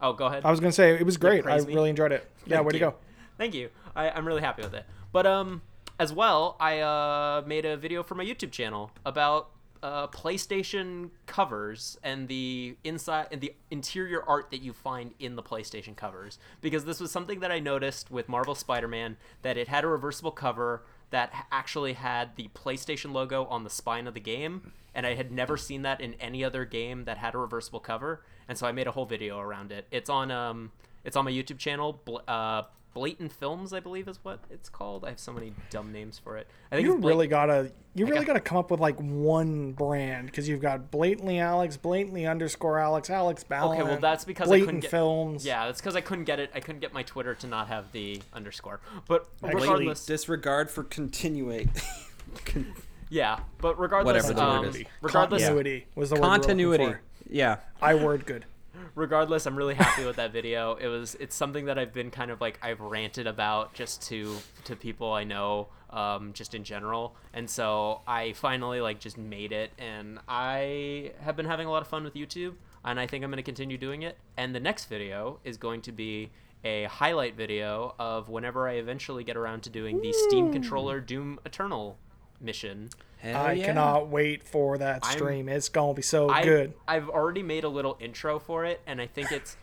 Oh, 0.00 0.12
go 0.12 0.26
ahead. 0.26 0.44
I 0.44 0.50
was 0.50 0.60
going 0.60 0.70
to 0.70 0.74
say 0.74 0.94
it 0.94 1.06
was 1.06 1.16
great. 1.16 1.46
I 1.46 1.58
me? 1.60 1.72
really 1.74 1.88
enjoyed 1.90 2.12
it. 2.12 2.28
Yeah, 2.46 2.60
way 2.60 2.70
to 2.72 2.76
you. 2.76 2.80
go. 2.80 2.94
Thank 3.38 3.54
you. 3.54 3.70
I, 3.96 4.10
I'm 4.10 4.26
really 4.26 4.42
happy 4.42 4.62
with 4.62 4.74
it. 4.74 4.84
But 5.12 5.24
um, 5.24 5.62
as 5.98 6.12
well, 6.12 6.56
I 6.60 6.80
uh, 6.80 7.42
made 7.46 7.64
a 7.64 7.76
video 7.76 8.02
for 8.02 8.14
my 8.16 8.24
YouTube 8.24 8.50
channel 8.50 8.90
about 9.06 9.50
uh, 9.82 10.08
PlayStation 10.08 11.10
covers 11.26 11.96
and 12.02 12.26
the 12.28 12.76
inside 12.84 13.28
and 13.30 13.40
the 13.40 13.54
interior 13.70 14.22
art 14.26 14.50
that 14.50 14.62
you 14.62 14.72
find 14.72 15.14
in 15.20 15.36
the 15.36 15.42
PlayStation 15.42 15.96
covers. 15.96 16.38
Because 16.60 16.84
this 16.84 17.00
was 17.00 17.10
something 17.10 17.40
that 17.40 17.52
I 17.52 17.60
noticed 17.60 18.10
with 18.10 18.28
Marvel 18.28 18.54
Spider-Man 18.56 19.16
that 19.42 19.56
it 19.56 19.68
had 19.68 19.84
a 19.84 19.86
reversible 19.86 20.32
cover 20.32 20.82
that 21.10 21.46
actually 21.52 21.94
had 21.94 22.36
the 22.36 22.48
PlayStation 22.54 23.12
logo 23.12 23.44
on 23.46 23.64
the 23.64 23.70
spine 23.70 24.06
of 24.06 24.14
the 24.14 24.20
game, 24.20 24.72
and 24.94 25.06
I 25.06 25.14
had 25.14 25.30
never 25.30 25.56
seen 25.56 25.82
that 25.82 26.00
in 26.00 26.14
any 26.14 26.44
other 26.44 26.64
game 26.64 27.04
that 27.04 27.18
had 27.18 27.34
a 27.34 27.38
reversible 27.38 27.80
cover. 27.80 28.24
And 28.48 28.58
so 28.58 28.66
I 28.66 28.72
made 28.72 28.86
a 28.86 28.92
whole 28.92 29.06
video 29.06 29.38
around 29.38 29.72
it. 29.72 29.86
It's 29.90 30.10
on 30.10 30.30
um, 30.30 30.72
it's 31.04 31.16
on 31.16 31.24
my 31.24 31.30
YouTube 31.30 31.58
channel. 31.58 32.00
Uh, 32.28 32.62
Blatant 32.94 33.32
Films, 33.32 33.72
I 33.72 33.80
believe, 33.80 34.06
is 34.06 34.20
what 34.22 34.38
it's 34.50 34.68
called. 34.68 35.04
I 35.04 35.08
have 35.10 35.18
so 35.18 35.32
many 35.32 35.52
dumb 35.68 35.92
names 35.92 36.18
for 36.18 36.36
it. 36.36 36.46
I 36.70 36.76
think 36.76 36.86
You 36.86 36.96
Blat- 36.96 37.08
really 37.08 37.26
gotta 37.26 37.72
you 37.94 38.06
really 38.06 38.18
got- 38.20 38.28
gotta 38.28 38.40
come 38.40 38.56
up 38.58 38.70
with 38.70 38.78
like 38.80 38.96
one 38.98 39.72
brand 39.72 40.26
because 40.26 40.48
you've 40.48 40.60
got 40.62 40.90
blatantly 40.92 41.38
Alex, 41.40 41.76
blatantly 41.76 42.24
underscore 42.26 42.78
Alex, 42.78 43.10
Alex 43.10 43.42
Ballon. 43.42 43.80
Okay, 43.80 43.88
well 43.88 43.98
that's 44.00 44.24
because 44.24 44.48
I 44.48 44.60
couldn't 44.60 44.64
blatant 44.66 44.82
get 44.82 44.90
films. 44.92 45.44
Yeah, 45.44 45.66
that's 45.66 45.80
because 45.80 45.96
I 45.96 46.00
couldn't 46.00 46.24
get 46.24 46.38
it. 46.38 46.50
I 46.54 46.60
couldn't 46.60 46.80
get 46.80 46.94
my 46.94 47.02
Twitter 47.02 47.34
to 47.34 47.46
not 47.48 47.66
have 47.68 47.90
the 47.90 48.22
underscore. 48.32 48.80
But 49.08 49.26
Actually, 49.42 49.60
regardless, 49.62 50.06
Disregard 50.06 50.70
for 50.70 50.84
continuate. 50.84 51.68
yeah. 53.10 53.40
But 53.58 53.78
regardless, 53.78 54.24
Whatever 54.24 54.34
the 54.34 54.42
um, 54.44 54.64
word 54.66 54.76
is. 54.76 54.84
regardless, 55.02 55.42
continuity 55.42 55.86
was 55.94 56.10
the 56.10 56.14
word 56.16 56.22
we 56.22 56.28
were 56.28 56.34
Continuity. 56.38 56.94
Yeah. 57.28 57.56
I 57.82 57.94
word 57.94 58.24
good. 58.26 58.46
Regardless, 58.94 59.46
I'm 59.46 59.56
really 59.56 59.74
happy 59.74 60.04
with 60.04 60.16
that 60.16 60.32
video. 60.32 60.76
It 60.76 60.88
was 60.88 61.16
it's 61.20 61.34
something 61.34 61.66
that 61.66 61.78
I've 61.78 61.92
been 61.92 62.10
kind 62.10 62.30
of 62.30 62.40
like 62.40 62.58
I've 62.62 62.80
ranted 62.80 63.26
about 63.26 63.74
just 63.74 64.02
to 64.08 64.36
to 64.64 64.76
people 64.76 65.12
I 65.12 65.24
know, 65.24 65.68
um, 65.90 66.32
just 66.32 66.54
in 66.54 66.64
general. 66.64 67.16
And 67.32 67.48
so 67.48 68.00
I 68.06 68.32
finally 68.32 68.80
like 68.80 69.00
just 69.00 69.18
made 69.18 69.52
it, 69.52 69.72
and 69.78 70.18
I 70.28 71.12
have 71.20 71.36
been 71.36 71.46
having 71.46 71.66
a 71.66 71.70
lot 71.70 71.82
of 71.82 71.88
fun 71.88 72.04
with 72.04 72.14
YouTube, 72.14 72.54
and 72.84 72.98
I 72.98 73.06
think 73.06 73.24
I'm 73.24 73.30
going 73.30 73.36
to 73.36 73.42
continue 73.42 73.78
doing 73.78 74.02
it. 74.02 74.16
And 74.36 74.54
the 74.54 74.60
next 74.60 74.86
video 74.86 75.40
is 75.44 75.56
going 75.56 75.82
to 75.82 75.92
be 75.92 76.30
a 76.64 76.84
highlight 76.84 77.36
video 77.36 77.94
of 77.98 78.28
whenever 78.28 78.68
I 78.68 78.74
eventually 78.74 79.22
get 79.22 79.36
around 79.36 79.62
to 79.64 79.70
doing 79.70 80.00
the 80.00 80.12
Steam 80.12 80.50
controller 80.50 80.98
Doom 81.00 81.38
Eternal 81.44 81.98
mission. 82.40 82.90
Hell 83.32 83.46
I 83.46 83.52
yeah. 83.52 83.66
cannot 83.66 84.08
wait 84.08 84.42
for 84.42 84.78
that 84.78 85.04
I'm- 85.04 85.16
stream. 85.16 85.48
it's 85.48 85.68
gonna 85.68 85.94
be 85.94 86.02
so 86.02 86.28
I, 86.28 86.42
good. 86.42 86.74
I've 86.86 87.08
already 87.08 87.42
made 87.42 87.64
a 87.64 87.68
little 87.68 87.96
intro 88.00 88.38
for 88.38 88.64
it, 88.64 88.80
and 88.86 89.00
I 89.00 89.06
think 89.06 89.32
it's 89.32 89.56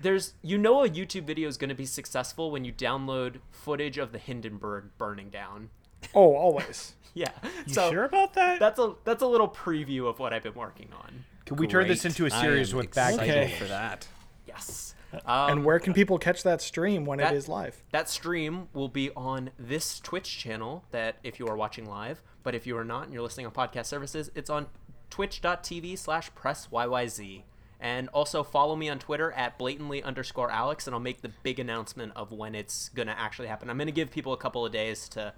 there's 0.00 0.34
you 0.42 0.56
know 0.58 0.84
a 0.84 0.88
YouTube 0.88 1.24
video 1.24 1.48
is 1.48 1.56
going 1.56 1.70
to 1.70 1.74
be 1.74 1.86
successful 1.86 2.50
when 2.52 2.64
you 2.64 2.72
download 2.72 3.40
footage 3.50 3.98
of 3.98 4.12
the 4.12 4.18
Hindenburg 4.18 4.84
burning 4.96 5.28
down. 5.30 5.70
Oh, 6.14 6.34
always. 6.34 6.94
Yeah, 7.14 7.30
You 7.66 7.74
so 7.74 7.90
sure 7.90 8.04
about 8.04 8.34
that? 8.34 8.60
that's 8.60 8.78
a 8.78 8.94
that's 9.02 9.22
a 9.22 9.26
little 9.26 9.48
preview 9.48 10.06
of 10.08 10.20
what 10.20 10.32
I've 10.32 10.44
been 10.44 10.54
working 10.54 10.88
on. 11.02 11.24
Can 11.46 11.56
we 11.56 11.66
turn 11.66 11.88
this 11.88 12.04
into 12.04 12.26
a 12.26 12.30
series 12.30 12.70
am 12.72 12.76
with 12.76 12.94
back? 12.94 13.14
excited 13.14 13.36
Okay. 13.44 13.54
for 13.56 13.64
that. 13.64 14.06
Yes. 14.46 14.94
Um, 15.24 15.50
and 15.50 15.64
where 15.64 15.78
can 15.78 15.94
people 15.94 16.18
catch 16.18 16.42
that 16.42 16.60
stream 16.60 17.04
when 17.04 17.18
that- 17.18 17.32
it 17.32 17.36
is 17.36 17.48
live? 17.48 17.82
That 17.92 18.08
stream 18.08 18.68
will 18.72 18.88
be 18.88 19.10
on 19.16 19.50
this 19.58 20.00
Twitch 20.00 20.38
channel 20.38 20.84
that 20.90 21.16
if 21.22 21.38
you 21.38 21.46
are 21.48 21.56
watching 21.56 21.86
live, 21.86 22.22
but 22.42 22.54
if 22.54 22.66
you 22.66 22.76
are 22.76 22.84
not 22.84 23.04
and 23.04 23.12
you're 23.12 23.22
listening 23.22 23.46
on 23.46 23.52
podcast 23.52 23.86
services, 23.86 24.30
it's 24.34 24.50
on 24.50 24.66
twitch.tv 25.10 25.96
slash 25.98 26.30
pressyyz. 26.32 27.42
And 27.80 28.08
also 28.08 28.42
follow 28.42 28.74
me 28.74 28.88
on 28.88 28.98
Twitter 28.98 29.30
at 29.32 29.56
blatantly 29.56 30.02
underscore 30.02 30.50
Alex, 30.50 30.86
and 30.86 30.94
I'll 30.94 31.00
make 31.00 31.22
the 31.22 31.30
big 31.44 31.60
announcement 31.60 32.12
of 32.16 32.32
when 32.32 32.56
it's 32.56 32.88
going 32.88 33.06
to 33.06 33.18
actually 33.18 33.46
happen. 33.46 33.70
I'm 33.70 33.76
going 33.76 33.86
to 33.86 33.92
give 33.92 34.10
people 34.10 34.32
a 34.32 34.36
couple 34.36 34.66
of 34.66 34.72
days 34.72 35.08
to 35.10 35.32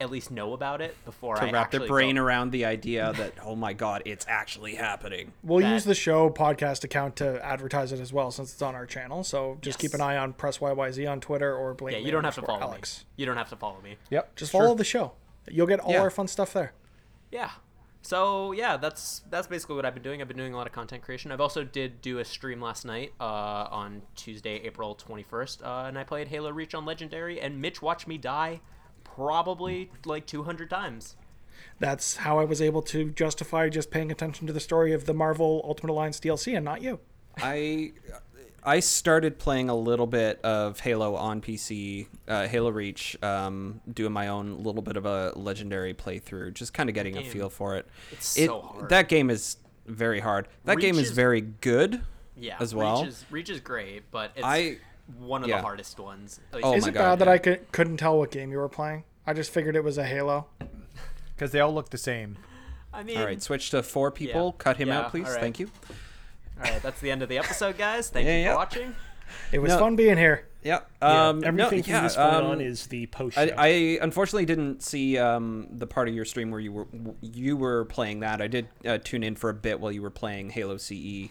at 0.00 0.10
least 0.10 0.30
know 0.30 0.52
about 0.52 0.80
it 0.82 0.94
before 1.04 1.36
to 1.36 1.42
I 1.46 1.50
wrap 1.50 1.70
their 1.70 1.86
brain 1.86 2.16
go. 2.16 2.22
around 2.22 2.50
the 2.50 2.64
idea 2.66 3.12
that 3.16 3.32
oh 3.42 3.56
my 3.56 3.72
god, 3.72 4.02
it's 4.04 4.26
actually 4.28 4.74
happening. 4.74 5.32
We'll 5.42 5.60
that- 5.60 5.72
use 5.72 5.84
the 5.84 5.94
show 5.94 6.28
podcast 6.30 6.84
account 6.84 7.16
to 7.16 7.42
advertise 7.44 7.92
it 7.92 8.00
as 8.00 8.12
well, 8.12 8.30
since 8.30 8.52
it's 8.52 8.62
on 8.62 8.74
our 8.74 8.84
channel. 8.86 9.24
So 9.24 9.58
just 9.62 9.78
keep 9.78 9.94
an 9.94 10.00
eye 10.00 10.16
on 10.18 10.32
Press 10.34 10.58
YYZ 10.58 11.10
on 11.10 11.20
Twitter 11.20 11.54
or 11.56 11.76
Yeah, 11.90 11.98
you 11.98 12.10
don't 12.10 12.24
have 12.24 12.34
to 12.34 12.42
follow 12.42 12.60
Alex. 12.60 13.04
me. 13.16 13.22
You 13.22 13.26
don't 13.26 13.36
have 13.38 13.48
to 13.50 13.56
follow 13.56 13.80
me. 13.82 13.96
Yep. 14.10 14.36
Just 14.36 14.52
sure. 14.52 14.62
follow 14.62 14.74
the 14.74 14.84
show. 14.84 15.12
You'll 15.50 15.66
get 15.66 15.80
all 15.80 15.92
Yeah. 15.92 16.00
our 16.02 16.10
fun 16.10 16.28
stuff 16.28 16.52
there. 16.52 16.72
yeah 17.32 17.50
so 18.02 18.52
yeah 18.52 18.76
that's 18.76 19.22
that's 19.30 19.48
basically 19.48 19.74
what 19.74 19.84
i've 19.84 19.94
been 19.94 20.02
doing 20.02 20.22
i've 20.22 20.28
been 20.28 20.36
doing 20.36 20.54
a 20.54 20.56
lot 20.56 20.64
of 20.68 20.72
content 20.72 21.02
creation 21.02 21.32
i've 21.32 21.40
also 21.40 21.64
did 21.64 22.00
do 22.02 22.20
a 22.20 22.24
stream 22.24 22.60
last 22.60 22.84
night 22.84 23.12
uh, 23.20 23.24
on 23.24 24.00
tuesday 24.14 24.58
april 24.62 24.94
21st 24.94 25.64
uh, 25.64 25.88
and 25.88 25.98
i 25.98 26.04
played 26.04 26.28
halo 26.28 26.50
reach 26.50 26.72
on 26.72 26.84
legendary 26.84 27.40
and 27.40 27.60
mitch 27.60 27.82
watched 27.82 28.06
me 28.06 28.16
die 28.16 28.60
probably 29.16 29.90
like 30.04 30.26
200 30.26 30.68
times 30.68 31.16
That's 31.80 32.16
how 32.16 32.38
I 32.38 32.44
was 32.44 32.60
able 32.60 32.82
to 32.82 33.10
justify 33.10 33.68
just 33.68 33.90
paying 33.90 34.10
attention 34.12 34.46
to 34.46 34.52
the 34.52 34.60
story 34.60 34.92
of 34.92 35.06
the 35.06 35.14
Marvel 35.14 35.62
Ultimate 35.64 35.92
Alliance 35.92 36.20
DLC 36.20 36.54
and 36.54 36.64
not 36.64 36.82
you. 36.82 37.00
I 37.38 37.92
I 38.62 38.80
started 38.80 39.38
playing 39.38 39.68
a 39.68 39.76
little 39.76 40.06
bit 40.08 40.40
of 40.42 40.80
Halo 40.80 41.14
on 41.14 41.40
PC, 41.40 42.08
uh, 42.26 42.48
Halo 42.48 42.70
Reach, 42.70 43.16
um, 43.22 43.80
doing 43.92 44.12
my 44.12 44.26
own 44.28 44.62
little 44.64 44.82
bit 44.82 44.96
of 44.96 45.06
a 45.06 45.32
legendary 45.36 45.94
playthrough, 45.94 46.52
just 46.54 46.74
kind 46.74 46.88
of 46.88 46.94
getting 46.94 47.16
a 47.16 47.22
feel 47.22 47.48
for 47.48 47.76
it. 47.76 47.86
it's 48.10 48.36
it 48.36 48.46
so 48.46 48.62
hard. 48.62 48.88
that 48.88 49.08
game 49.08 49.30
is 49.30 49.58
very 49.86 50.18
hard. 50.20 50.48
That 50.64 50.78
game 50.78 50.96
is 50.96 51.10
is- 51.10 51.16
very 51.16 51.40
good. 51.42 52.02
yeah 52.36 52.56
as 52.58 52.74
well. 52.74 53.00
reach 53.02 53.08
is, 53.08 53.24
reach 53.30 53.50
is 53.50 53.60
great 53.60 54.10
but 54.10 54.30
it's 54.34 54.44
I- 54.44 54.78
one 55.18 55.42
of 55.42 55.48
yeah. 55.48 55.56
the 55.56 55.62
hardest 55.62 55.98
ones 55.98 56.40
at 56.50 56.56
least 56.56 56.66
Oh 56.66 56.74
is 56.74 56.82
my 56.84 56.88
it 56.88 56.94
God, 56.94 57.00
bad 57.00 57.18
that. 57.20 57.28
I 57.28 57.38
could, 57.38 57.70
couldn't 57.72 57.96
tell 57.98 58.18
what 58.18 58.30
game 58.30 58.50
you 58.50 58.58
were 58.58 58.68
playing? 58.68 59.04
I 59.26 59.32
just 59.32 59.50
figured 59.50 59.76
it 59.76 59.84
was 59.84 59.98
a 59.98 60.04
Halo. 60.04 60.46
because 61.34 61.52
they 61.52 61.60
all 61.60 61.72
look 61.74 61.90
the 61.90 61.98
same. 61.98 62.38
i 62.92 63.02
mean 63.02 63.18
All 63.18 63.24
right, 63.24 63.42
switch 63.42 63.70
to 63.70 63.82
four 63.82 64.10
people. 64.10 64.54
Yeah. 64.58 64.62
Cut 64.62 64.76
him 64.78 64.88
Yeah, 64.88 65.00
out, 65.00 65.10
please. 65.10 65.26
all 65.26 65.32
right. 65.32 65.40
Thank 65.40 65.58
you. 65.60 65.70
all 66.58 66.70
right 66.70 66.82
that's 66.82 67.00
the 67.00 67.10
end 67.10 67.22
of 67.22 67.28
the 67.28 67.38
episode 67.38 67.76
guys 67.86 68.08
thank 68.08 68.26
Yeah, 68.26 68.36
you 68.36 68.42
yeah. 68.44 68.52
for 68.52 68.56
watching 68.56 68.94
It 69.52 69.58
was 69.58 69.72
No. 69.72 69.78
fun 69.78 69.96
being 69.96 70.16
here. 70.16 70.46
Yeah. 70.62 70.80
Yeah, 71.02 71.28
Um, 71.28 71.40
no, 71.40 71.48
everything 71.48 71.82
from 71.84 71.92
yeah, 71.92 72.00
this 72.02 72.16
point 72.16 72.34
um, 72.34 72.46
on 72.46 72.60
is 72.60 72.86
the 72.88 73.06
post. 73.06 73.38
I. 73.38 73.52
I 73.56 73.66
unfortunately 74.02 74.46
didn't 74.46 74.82
see 74.82 75.16
um, 75.18 75.68
the 75.70 75.86
part 75.86 76.08
of 76.08 76.14
your 76.14 76.24
stream 76.24 76.50
where 76.50 76.58
you 76.60 76.72
were 76.72 76.86
you 77.20 77.56
were 77.56 77.84
playing 77.84 78.20
that. 78.20 78.40
I 78.42 78.48
did 78.48 78.68
uh, 78.84 78.98
tune 78.98 79.22
in 79.22 79.36
for 79.36 79.48
a 79.50 79.54
bit 79.54 79.78
while 79.78 79.92
you 79.92 80.02
were 80.02 80.10
playing 80.10 80.50
Halo 80.50 80.76
CE 80.76 81.30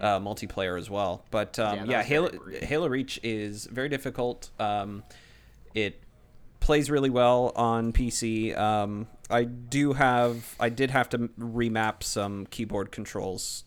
uh, 0.00 0.18
multiplayer 0.20 0.78
as 0.78 0.88
well. 0.90 1.24
But 1.30 1.56
Yeah, 1.58 1.70
um, 1.70 1.78
that 1.78 1.88
yeah, 1.88 2.02
Halo. 2.02 2.30
Halo 2.62 2.88
Reach 2.88 3.18
is 3.22 3.66
very 3.66 3.88
difficult. 3.88 4.50
Um, 4.58 5.02
it 5.74 6.00
plays 6.60 6.90
really 6.90 7.10
well 7.10 7.52
on 7.56 7.92
PC. 7.92 8.56
Um, 8.58 9.06
I 9.30 9.44
do 9.44 9.92
have 9.94 10.54
I 10.60 10.68
did 10.68 10.90
have 10.90 11.08
to 11.10 11.18
remap 11.38 12.02
some 12.02 12.46
keyboard 12.46 12.90
controls. 12.92 13.64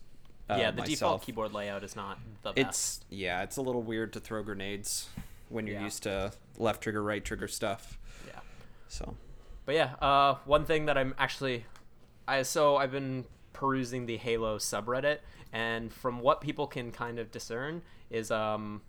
Uh, 0.48 0.56
yeah 0.60 0.70
the 0.70 0.82
default 0.82 1.22
keyboard 1.22 1.54
layout 1.54 1.82
is 1.82 1.96
not 1.96 2.18
the 2.42 2.52
best 2.52 2.68
It's 2.68 3.00
yeah, 3.08 3.42
it's 3.42 3.56
a 3.56 3.62
little 3.62 3.82
weird 3.82 4.12
to 4.12 4.20
throw 4.20 4.42
grenades 4.42 5.08
when 5.48 5.66
you're 5.66 5.76
Yeah. 5.76 5.84
used 5.84 6.02
to 6.02 6.32
left 6.58 6.82
trigger, 6.82 7.02
right 7.02 7.24
trigger 7.24 7.48
stuff. 7.48 7.98
yeah 8.26 8.40
So 8.88 9.16
But 9.64 9.74
yeah, 9.74 9.94
uh, 10.02 10.34
one 10.44 10.66
thing 10.66 10.84
that 10.86 10.98
I'm 10.98 11.14
actually, 11.18 11.64
I 12.28 12.42
so 12.42 12.76
I've 12.76 12.92
been 12.92 13.24
perusing 13.54 14.04
the 14.04 14.18
Halo 14.18 14.58
subreddit, 14.58 15.20
and 15.54 15.92
from 15.92 16.18
what 16.18 16.40
people 16.40 16.66
can 16.66 16.90
kind 16.90 17.18
of 17.18 17.30
discern 17.30 17.80
is 18.10 18.30
um, 18.30 18.82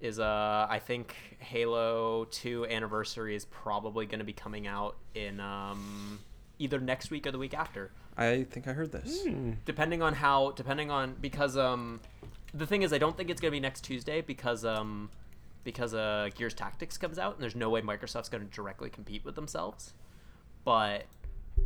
is 0.00 0.18
uh, 0.18 0.66
I 0.68 0.80
think 0.80 1.14
Halo 1.38 2.24
Two 2.30 2.66
Anniversary 2.66 3.36
is 3.36 3.44
probably 3.44 4.06
going 4.06 4.18
to 4.18 4.24
be 4.24 4.32
coming 4.32 4.66
out 4.66 4.96
in 5.14 5.38
um, 5.38 6.18
either 6.58 6.80
next 6.80 7.10
week 7.10 7.26
or 7.26 7.30
the 7.30 7.38
week 7.38 7.54
after, 7.54 7.92
I 8.16 8.44
think 8.44 8.66
I 8.66 8.72
heard 8.72 8.90
this. 8.90 9.24
depending 9.64 10.02
on 10.02 10.14
how, 10.14 10.52
depending 10.52 10.90
on 10.90 11.14
because 11.20 11.56
um, 11.56 12.00
the 12.54 12.66
thing 12.66 12.82
is 12.82 12.92
I 12.92 12.98
don't 12.98 13.16
think 13.16 13.30
it's 13.30 13.40
going 13.40 13.50
to 13.50 13.56
be 13.56 13.60
next 13.60 13.82
Tuesday 13.82 14.22
because 14.22 14.64
um, 14.64 15.10
because 15.62 15.92
uh, 15.92 16.30
Gears 16.34 16.54
Tactics 16.54 16.96
comes 16.96 17.18
out 17.18 17.34
and 17.34 17.42
there's 17.42 17.54
no 17.54 17.68
way 17.68 17.82
Microsoft's 17.82 18.30
going 18.30 18.48
to 18.48 18.50
directly 18.54 18.88
compete 18.88 19.24
with 19.26 19.34
themselves. 19.34 19.92
But 20.64 21.04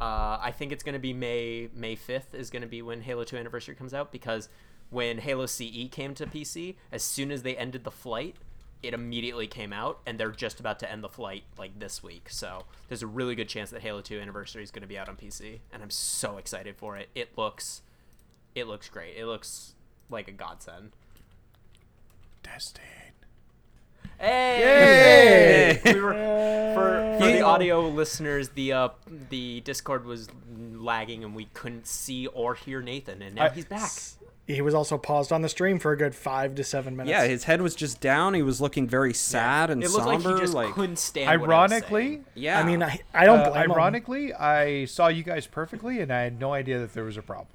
uh, 0.01 0.39
I 0.41 0.53
think 0.57 0.73
it's 0.73 0.83
going 0.83 0.95
to 0.95 0.99
be 0.99 1.13
May 1.13 1.69
May 1.75 1.97
5th 1.97 2.35
is 2.35 2.51
going 2.51 2.63
to 2.63 2.69
be 2.69 2.83
when 2.83 3.01
Halo 3.01 3.25
2 3.25 3.37
Anniversary 3.37 3.75
comes 3.75 3.95
out 3.95 4.13
because 4.13 4.49
when 4.91 5.19
Halo 5.19 5.47
CE 5.47 5.89
came 5.91 6.15
to 6.15 6.27
PC, 6.27 6.77
as 6.93 7.03
soon 7.03 7.31
as 7.31 7.43
they 7.43 7.57
ended 7.57 7.85
the 7.85 7.91
flight, 7.91 8.37
it 8.83 8.95
immediately 8.95 9.47
came 9.47 9.73
out 9.73 10.01
and 10.07 10.19
they're 10.19 10.31
just 10.31 10.61
about 10.61 10.79
to 10.81 10.91
end 10.91 11.03
the 11.03 11.09
flight 11.09 11.45
like 11.59 11.79
this 11.79 12.03
week. 12.03 12.29
So 12.31 12.65
there's 12.89 13.03
a 13.03 13.07
really 13.07 13.35
good 13.35 13.49
chance 13.49 13.71
that 13.71 13.83
Halo 13.83 14.01
2 14.01 14.21
Anniversary 14.21 14.63
is 14.63 14.71
going 14.71 14.83
to 14.83 14.89
be 14.89 14.99
out 14.99 15.09
on 15.09 15.17
PC 15.17 15.61
and 15.73 15.83
I'm 15.83 15.91
so 15.91 16.37
excited 16.37 16.77
for 16.77 16.97
it. 16.97 17.09
It 17.15 17.37
looks 17.37 17.83
it 18.55 18.67
looks 18.67 18.89
great. 18.89 19.17
It 19.17 19.27
looks 19.27 19.75
like 20.09 20.29
a 20.29 20.33
godsend. 20.33 20.93
Destin. 22.43 23.06
Hey! 24.19 25.81
We 25.85 26.01
were, 26.01 26.13
for 26.75 27.17
for 27.19 27.27
the 27.33 27.43
audio 27.43 27.89
listeners, 27.89 28.51
the 28.51 28.73
uh, 28.73 28.89
the 29.31 29.61
Discord 29.61 30.05
was 30.05 30.29
lagging 30.75 31.25
and 31.25 31.35
we 31.35 31.47
couldn't 31.55 31.87
see 31.87 32.27
or 32.29 32.55
hear 32.55 32.81
Nathan, 32.83 33.23
and 33.23 33.35
now 33.37 33.45
I- 33.47 33.49
he's 33.51 33.65
back. 33.65 33.91
He 34.49 34.63
was 34.63 34.75
also 34.75 34.97
paused 34.97 35.33
on 35.33 35.43
the 35.43 35.49
stream 35.49 35.81
for 35.81 35.91
a 35.91 35.97
good 35.97 36.15
five 36.15 36.55
to 36.55 36.63
seven 36.63 36.95
minutes. 36.95 37.11
Yeah, 37.11 37.27
his 37.27 37.43
head 37.45 37.61
was 37.63 37.75
just 37.75 38.01
down. 38.01 38.33
He 38.33 38.43
was 38.43 38.61
looking 38.61 38.87
very 38.87 39.13
sad 39.13 39.71
and 39.71 39.83
It 39.83 39.91
looked 39.91 40.07
like 40.07 40.21
somber. 40.21 40.37
he 40.37 40.41
just 40.41 40.55
like 40.55 40.73
couldn't 40.73 41.01
stand. 41.01 41.41
what 41.41 41.51
I 41.51 41.63
was 41.65 41.73
Ironically, 41.73 42.21
yeah. 42.37 42.61
I 42.61 42.63
mean, 42.63 42.81
I, 42.81 43.01
I 43.13 43.25
don't 43.27 43.41
uh, 43.41 43.51
blame 43.51 43.65
him. 43.65 43.73
ironically, 43.73 44.33
I 44.33 44.85
saw 44.85 45.09
you 45.09 45.25
guys 45.25 45.49
perfectly, 45.49 45.99
and 46.01 46.13
I 46.13 46.21
had 46.23 46.39
no 46.39 46.53
idea 46.53 46.79
that 46.79 46.95
there 46.95 47.03
was 47.03 47.17
a 47.17 47.23
problem. 47.23 47.49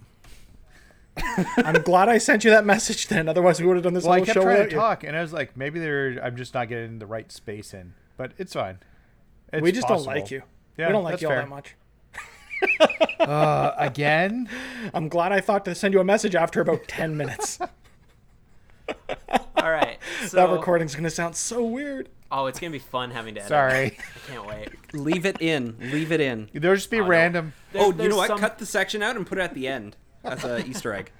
I'm 1.57 1.81
glad 1.83 2.09
I 2.09 2.17
sent 2.17 2.43
you 2.43 2.51
that 2.51 2.65
message 2.65 3.07
then. 3.07 3.27
Otherwise, 3.29 3.59
we 3.61 3.67
would 3.67 3.75
have 3.77 3.83
done 3.83 3.93
this 3.93 4.03
Well, 4.03 4.13
I 4.13 4.19
kept 4.21 4.33
show 4.33 4.41
trying 4.41 4.53
without 4.57 4.69
to 4.69 4.75
you. 4.75 4.77
talk, 4.77 5.03
and 5.03 5.15
I 5.17 5.21
was 5.21 5.33
like, 5.33 5.55
maybe 5.57 5.79
they're. 5.79 6.19
I'm 6.23 6.35
just 6.35 6.53
not 6.53 6.67
getting 6.69 6.99
the 6.99 7.05
right 7.05 7.31
space 7.31 7.73
in, 7.73 7.93
but 8.17 8.31
it's 8.37 8.53
fine. 8.53 8.79
It's 9.53 9.61
we 9.61 9.71
just 9.71 9.87
possible. 9.87 10.05
don't 10.13 10.21
like 10.21 10.31
you. 10.31 10.43
Yeah, 10.77 10.87
we 10.87 10.93
don't 10.93 11.03
like 11.03 11.21
you 11.21 11.27
all 11.27 11.33
fair. 11.33 11.41
that 11.41 11.49
much. 11.49 11.75
Uh, 13.19 13.73
again, 13.77 14.49
I'm 14.95 15.07
glad 15.07 15.31
I 15.31 15.41
thought 15.41 15.63
to 15.65 15.75
send 15.75 15.93
you 15.93 15.99
a 15.99 16.03
message 16.03 16.33
after 16.35 16.59
about 16.59 16.87
10 16.87 17.15
minutes. 17.15 17.59
All 19.57 19.69
right, 19.71 19.99
so 20.25 20.37
that 20.37 20.49
recording's 20.49 20.95
going 20.95 21.03
to 21.03 21.09
sound 21.11 21.35
so 21.35 21.63
weird. 21.63 22.09
oh, 22.31 22.47
it's 22.47 22.59
gonna 22.59 22.71
be 22.71 22.79
fun 22.79 23.11
having 23.11 23.35
to. 23.35 23.41
Edit. 23.41 23.49
sorry. 23.49 23.85
I 23.99 24.31
can't 24.31 24.47
wait. 24.47 24.69
leave 24.93 25.25
it 25.27 25.39
in. 25.41 25.75
Leave 25.79 26.11
it 26.11 26.19
in. 26.19 26.49
There'll 26.53 26.75
just 26.75 26.89
be 26.89 26.97
Oh, 26.99 27.03
no. 27.03 27.09
random. 27.09 27.53
There's- 27.71 27.85
oh, 27.85 27.91
you 27.91 27.93
there's 27.97 28.09
know 28.11 28.17
what? 28.17 28.27
some- 28.27 28.39
Cut 28.39 28.57
the 28.57 28.65
section 28.65 29.03
out 29.03 29.15
and 29.15 29.25
put 29.27 29.37
it 29.37 29.41
at 29.41 29.53
the 29.53 29.67
end 29.67 29.95
as 30.23 30.43
a 30.43 30.65
Easter 30.65 30.93
egg. 30.93 31.11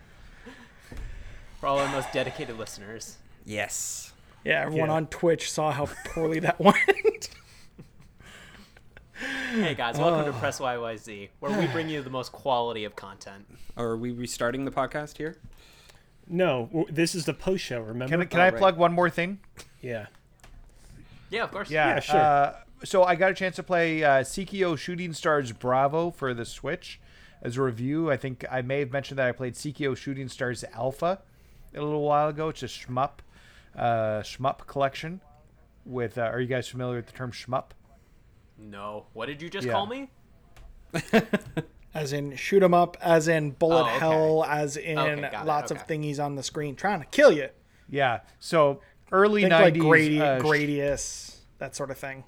for 1.59 1.67
all 1.67 1.79
our 1.79 1.91
most 1.91 2.11
dedicated 2.11 2.57
listeners. 2.57 3.17
Yes. 3.45 4.13
Yeah, 4.43 4.61
everyone 4.65 4.89
Yeah. 4.89 4.95
on 4.95 5.07
Twitch 5.07 5.51
saw 5.51 5.71
how 5.71 5.85
poorly 6.05 6.39
that 6.39 6.59
went. 6.59 7.29
Hey 9.53 9.75
guys, 9.75 9.97
welcome 9.99 10.31
to 10.31 10.39
Press 10.39 10.59
YYZ, 10.59 11.29
where 11.39 11.59
we 11.59 11.67
bring 11.67 11.89
you 11.89 12.01
the 12.01 12.09
most 12.09 12.31
quality 12.31 12.85
of 12.85 12.95
content. 12.95 13.45
Are 13.77 13.95
we 13.95 14.11
restarting 14.11 14.65
the 14.65 14.71
podcast 14.71 15.17
here? 15.17 15.37
no, 16.27 16.85
this 16.89 17.13
is 17.13 17.25
the 17.25 17.33
post 17.33 17.61
show. 17.63 17.81
Remember? 17.81 18.07
Can, 18.07 18.21
I- 18.21 18.25
can 18.25 18.39
I 18.39 18.49
right. 18.49 18.57
plug 18.57 18.77
one 18.77 18.93
more 18.93 19.09
thing? 19.09 19.39
yeah. 19.81 20.07
Yeah, 21.29 21.43
of 21.43 21.51
course. 21.51 21.69
Yeah, 21.69 21.95
Yeah, 21.95 21.99
sure. 22.01 22.19
Uh, 22.19 22.53
so 22.83 23.03
I 23.03 23.15
got 23.15 23.31
a 23.31 23.33
chance 23.33 23.55
to 23.57 23.63
play 23.63 24.03
uh, 24.03 24.19
Psikyo 24.21 24.77
Shooting 24.77 25.13
Stars 25.13 25.51
Bravo 25.53 26.11
for 26.11 26.33
the 26.33 26.43
Switch 26.45 26.99
as 27.41 27.57
a 27.57 27.61
review. 27.61 28.11
I 28.11 28.17
think 28.17 28.45
I 28.51 28.61
may 28.61 28.79
have 28.79 28.91
mentioned 28.91 29.19
that 29.19 29.27
I 29.27 29.31
played 29.31 29.53
Psikyo 29.55 29.95
Shooting 29.95 30.27
Stars 30.29 30.63
Alpha 30.73 31.19
a 31.73 31.81
little 31.81 32.01
while 32.03 32.27
ago. 32.29 32.49
It's 32.49 32.63
a 32.63 32.67
shmup, 32.67 33.19
uh, 33.75 34.21
shmup 34.21 34.67
collection. 34.67 35.21
With 35.85 36.17
uh, 36.17 36.21
are 36.21 36.39
you 36.39 36.47
guys 36.47 36.67
familiar 36.67 36.97
with 36.97 37.07
the 37.07 37.13
term 37.13 37.31
shmup? 37.31 37.71
No. 38.57 39.07
What 39.13 39.25
did 39.25 39.41
you 39.41 39.49
just 39.49 39.65
Yeah. 39.65 39.73
call 39.73 39.87
me? 39.87 40.09
as 41.93 42.13
in 42.13 42.35
shoot 42.35 42.61
'em 42.63 42.73
up, 42.73 42.97
as 43.01 43.27
in 43.27 43.51
bullet 43.51 43.83
Oh, 43.83 43.87
okay. 43.87 43.99
hell, 43.99 44.45
as 44.47 44.77
in 44.77 44.97
Okay, 44.97 45.43
lots 45.43 45.71
okay. 45.71 45.81
of 45.81 45.87
thingies 45.87 46.23
on 46.23 46.35
the 46.35 46.43
screen 46.43 46.75
trying 46.75 46.99
to 46.99 47.05
kill 47.07 47.31
you. 47.31 47.49
Yeah. 47.89 48.19
So 48.39 48.81
early 49.11 49.41
Think 49.41 49.53
like. 49.53 49.73
Gradi- 49.73 50.19
uh, 50.19 50.39
Gradius, 50.41 51.37
that 51.57 51.75
sort 51.75 51.91
of 51.91 51.97
thing. 51.97 52.23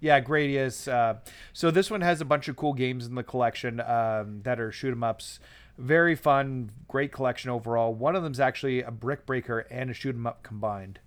Yeah, 0.00 0.20
Gradius. 0.20 0.90
Uh, 0.92 1.18
so 1.52 1.70
this 1.70 1.90
one 1.90 2.02
has 2.02 2.20
a 2.20 2.24
bunch 2.24 2.48
of 2.48 2.56
cool 2.56 2.74
games 2.74 3.06
in 3.06 3.14
the 3.14 3.22
collection 3.22 3.80
um, 3.80 4.42
that 4.42 4.60
are 4.60 4.70
shoot 4.70 4.92
'em 4.92 5.02
ups. 5.02 5.40
Very 5.78 6.14
fun, 6.14 6.70
great 6.88 7.12
collection 7.12 7.50
overall. 7.50 7.92
One 7.94 8.14
of 8.16 8.22
them's 8.22 8.40
actually 8.40 8.82
a 8.82 8.90
brick 8.90 9.26
breaker 9.26 9.60
and 9.70 9.90
a 9.90 9.94
shoot 9.94 10.14
'em 10.14 10.26
up 10.26 10.42
combined, 10.42 11.00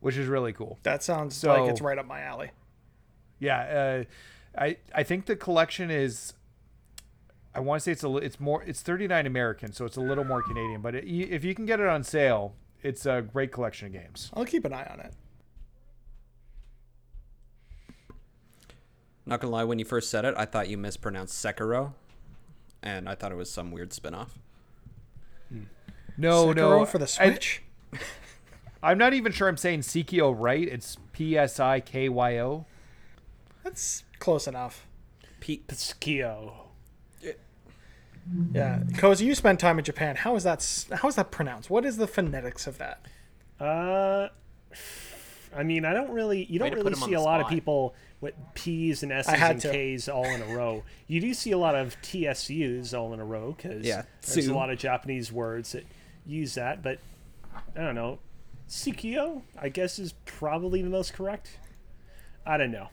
which 0.00 0.16
is 0.16 0.26
really 0.28 0.52
cool. 0.52 0.78
That 0.82 1.02
sounds 1.02 1.34
So- 1.36 1.48
like 1.52 1.70
it's 1.70 1.80
right 1.80 1.98
up 1.98 2.06
my 2.06 2.20
alley. 2.22 2.50
Yeah, 3.38 4.04
uh, 4.56 4.60
I 4.60 4.76
I 4.94 5.02
think 5.02 5.26
the 5.26 5.36
collection 5.36 5.90
is. 5.90 6.32
I 7.54 7.60
want 7.60 7.80
to 7.80 7.84
say 7.84 7.92
it's 7.92 8.04
a 8.04 8.16
it's 8.18 8.38
more 8.40 8.62
it's 8.64 8.82
39 8.82 9.26
American, 9.26 9.72
so 9.72 9.84
it's 9.84 9.96
a 9.96 10.00
little 10.00 10.24
more 10.24 10.42
Canadian. 10.42 10.80
But 10.80 10.94
it, 10.94 11.04
if 11.06 11.44
you 11.44 11.54
can 11.54 11.66
get 11.66 11.80
it 11.80 11.86
on 11.86 12.02
sale, 12.04 12.54
it's 12.82 13.04
a 13.06 13.22
great 13.22 13.52
collection 13.52 13.86
of 13.86 13.92
games. 13.92 14.30
I'll 14.34 14.44
keep 14.44 14.64
an 14.64 14.72
eye 14.72 14.86
on 14.90 15.00
it. 15.00 15.12
Not 19.26 19.40
gonna 19.40 19.52
lie, 19.52 19.64
when 19.64 19.78
you 19.78 19.84
first 19.84 20.08
said 20.10 20.24
it, 20.24 20.34
I 20.36 20.44
thought 20.44 20.68
you 20.68 20.78
mispronounced 20.78 21.44
Sekiro, 21.44 21.94
and 22.82 23.08
I 23.08 23.16
thought 23.16 23.32
it 23.32 23.36
was 23.36 23.50
some 23.50 23.72
weird 23.72 23.92
spin-off. 23.92 24.38
No, 26.16 26.46
Sekiro 26.46 26.54
no, 26.54 26.84
for 26.86 26.98
the 26.98 27.06
Switch. 27.06 27.62
I'm 28.82 28.98
not 28.98 29.14
even 29.14 29.32
sure 29.32 29.48
I'm 29.48 29.56
saying 29.56 29.80
Sikyo 29.80 30.34
right. 30.36 30.66
It's 30.68 30.96
P 31.12 31.36
S 31.36 31.58
I 31.58 31.80
K 31.80 32.08
Y 32.08 32.38
O. 32.38 32.66
That's 33.64 34.04
close 34.20 34.46
enough. 34.46 34.86
Pete, 35.40 35.66
Skio. 35.68 36.52
Yeah, 38.52 38.80
Cozy, 38.96 39.24
you 39.24 39.34
spent 39.34 39.60
time 39.60 39.78
in 39.78 39.84
Japan. 39.84 40.16
How 40.16 40.34
is 40.34 40.42
that? 40.44 40.86
How 40.92 41.08
is 41.08 41.14
that 41.14 41.30
pronounced? 41.30 41.70
What 41.70 41.84
is 41.84 41.96
the 41.96 42.08
phonetics 42.08 42.66
of 42.66 42.78
that? 42.78 43.00
Uh, 43.60 44.28
I 45.56 45.62
mean, 45.62 45.84
I 45.84 45.92
don't 45.92 46.10
really. 46.10 46.44
You 46.44 46.60
Way 46.60 46.70
don't 46.70 46.78
really 46.84 46.94
see 46.94 47.14
a 47.14 47.18
the 47.18 47.24
lot 47.24 47.40
of 47.40 47.48
people 47.48 47.94
with 48.20 48.34
P's 48.54 49.02
and 49.02 49.12
S's 49.12 49.34
and 49.34 49.60
to. 49.60 49.70
K's 49.70 50.08
all 50.08 50.24
in 50.24 50.42
a 50.42 50.54
row. 50.56 50.82
You 51.06 51.20
do 51.20 51.34
see 51.34 51.52
a 51.52 51.58
lot 51.58 51.74
of 51.74 51.96
TSU's 52.02 52.92
all 52.94 53.12
in 53.14 53.20
a 53.20 53.24
row 53.24 53.52
because 53.56 53.84
Yeah, 53.84 54.02
there's 54.22 54.46
Tsu. 54.46 54.52
a 54.52 54.54
lot 54.54 54.70
of 54.70 54.78
Japanese 54.78 55.30
words 55.32 55.72
that 55.72 55.84
use 56.26 56.54
that. 56.54 56.82
But 56.82 56.98
I 57.76 57.80
don't 57.82 57.94
know. 57.94 58.18
Sikio, 58.68 59.42
I 59.60 59.68
guess, 59.68 59.98
is 59.98 60.14
probably 60.24 60.82
the 60.82 60.90
most 60.90 61.12
correct. 61.14 61.58
I 62.44 62.56
don't 62.56 62.70
know. 62.72 62.88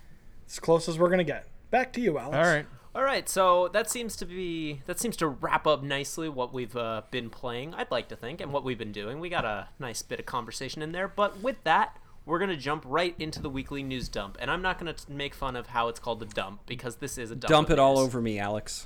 As 0.47 0.60
close 0.60 0.88
as 0.88 0.97
we're 0.99 1.10
gonna 1.10 1.23
get. 1.23 1.47
Back 1.71 1.93
to 1.93 2.02
you, 2.02 2.17
Alex. 2.17 2.36
All 2.36 2.43
right. 2.43 2.65
All 2.95 3.02
right, 3.04 3.28
so 3.28 3.69
that 3.69 3.89
seems 3.89 4.15
to 4.17 4.26
be 4.28 4.82
that 4.86 4.99
seems 4.99 5.17
to 5.17 5.28
wrap 5.28 5.65
up 5.65 5.82
nicely 5.82 6.30
what 6.30 6.54
we've 6.54 6.76
uh, 6.78 7.02
been 7.10 7.32
playing. 7.32 7.73
I'd 7.73 7.89
like 7.89 8.08
to 8.10 8.15
think, 8.15 8.39
and 8.39 8.54
what 8.54 8.63
we've 8.63 8.78
been 8.78 8.91
doing. 8.91 9.19
We 9.19 9.30
got 9.30 9.45
a 9.45 9.69
nice 9.80 10.04
bit 10.04 10.19
of 10.19 10.28
conversation 10.28 10.84
in 10.84 10.91
there, 10.91 11.08
but 11.08 11.39
with 11.41 11.56
that, 11.63 11.97
we're 12.26 12.40
gonna 12.40 12.58
jump 12.58 12.84
right 12.88 13.16
into 13.20 13.42
the 13.42 13.50
weekly 13.50 13.84
news 13.84 14.10
dump. 14.10 14.38
And 14.40 14.50
I'm 14.50 14.62
not 14.62 14.80
gonna 14.80 14.96
make 15.10 15.34
fun 15.34 15.56
of 15.56 15.68
how 15.68 15.88
it's 15.88 16.00
called 16.00 16.22
a 16.24 16.26
dump 16.26 16.62
because 16.66 16.98
this 16.98 17.18
is 17.18 17.32
a 17.32 17.36
dump. 17.36 17.50
dump 17.50 17.68
of 17.70 17.74
it 17.74 17.80
all 17.80 17.98
over 18.00 18.22
me, 18.22 18.40
Alex. 18.40 18.86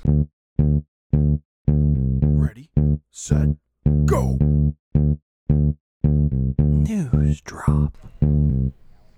Ready, 1.68 2.70
set, 3.10 3.48
go. 4.06 4.38
News 6.04 7.40
drop. 7.42 7.96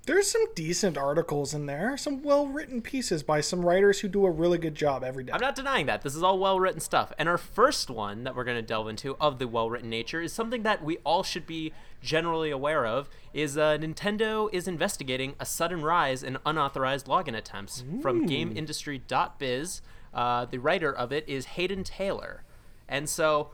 There's 0.06 0.30
some 0.30 0.46
decent 0.54 0.96
articles 0.96 1.52
in 1.52 1.66
there, 1.66 1.96
some 1.96 2.22
well-written 2.22 2.80
pieces 2.80 3.22
by 3.22 3.42
some 3.42 3.64
writers 3.64 4.00
who 4.00 4.08
do 4.08 4.24
a 4.24 4.30
really 4.30 4.56
good 4.56 4.74
job 4.74 5.04
every 5.04 5.24
day. 5.24 5.32
I'm 5.32 5.40
not 5.40 5.54
denying 5.54 5.86
that. 5.86 6.02
This 6.02 6.16
is 6.16 6.22
all 6.22 6.38
well 6.38 6.58
written 6.58 6.80
stuff. 6.80 7.12
And 7.18 7.28
our 7.28 7.36
first 7.36 7.90
one 7.90 8.24
that 8.24 8.34
we're 8.34 8.44
going 8.44 8.56
to 8.56 8.62
delve 8.62 8.88
into 8.88 9.14
of 9.20 9.38
the 9.38 9.46
well 9.46 9.68
written 9.68 9.90
nature 9.90 10.22
is 10.22 10.32
something 10.32 10.62
that 10.62 10.82
we 10.82 10.96
all 10.98 11.22
should 11.22 11.46
be 11.46 11.72
generally 12.02 12.50
aware 12.50 12.86
of 12.86 13.10
is 13.34 13.58
uh, 13.58 13.76
Nintendo 13.76 14.48
is 14.52 14.66
investigating 14.66 15.34
a 15.38 15.44
sudden 15.44 15.82
rise 15.82 16.22
in 16.22 16.38
unauthorized 16.46 17.06
login 17.06 17.36
attempts 17.36 17.84
from 18.00 18.26
GameIndustry.biz. 18.26 19.82
Uh, 20.14 20.44
the 20.46 20.58
writer 20.58 20.92
of 20.92 21.12
it 21.12 21.28
is 21.28 21.44
Haydn 21.44 21.84
Taylor. 21.84 22.42
And 22.88 23.08
so 23.08 23.50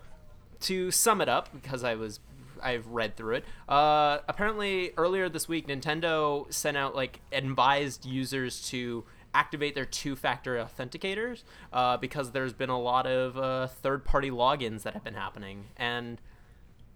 to 0.61 0.90
sum 0.90 1.20
it 1.20 1.28
up, 1.28 1.52
because 1.52 1.82
I 1.85 1.96
was 1.96 2.20
I've 2.66 2.87
read 2.88 3.16
through 3.16 3.37
it. 3.37 3.44
Uh, 3.68 4.18
apparently, 4.29 4.92
earlier 4.96 5.29
this 5.29 5.48
week, 5.48 5.68
Nintendo 5.68 6.52
sent 6.52 6.76
out 6.76 6.94
like 6.96 7.20
advised 7.33 8.05
users 8.05 8.68
to 8.70 9.05
activate 9.33 9.74
their 9.74 9.85
two-factor 9.85 10.57
authenticators 10.57 11.42
uh, 11.72 11.96
because 11.98 12.33
there's 12.33 12.52
been 12.52 12.70
a 12.70 12.81
lot 12.81 13.07
of 13.07 13.37
uh, 13.38 13.66
third-party 13.66 14.31
logins 14.31 14.83
that 14.83 14.94
have 14.94 15.05
been 15.05 15.14
happening. 15.14 15.66
And 15.76 16.18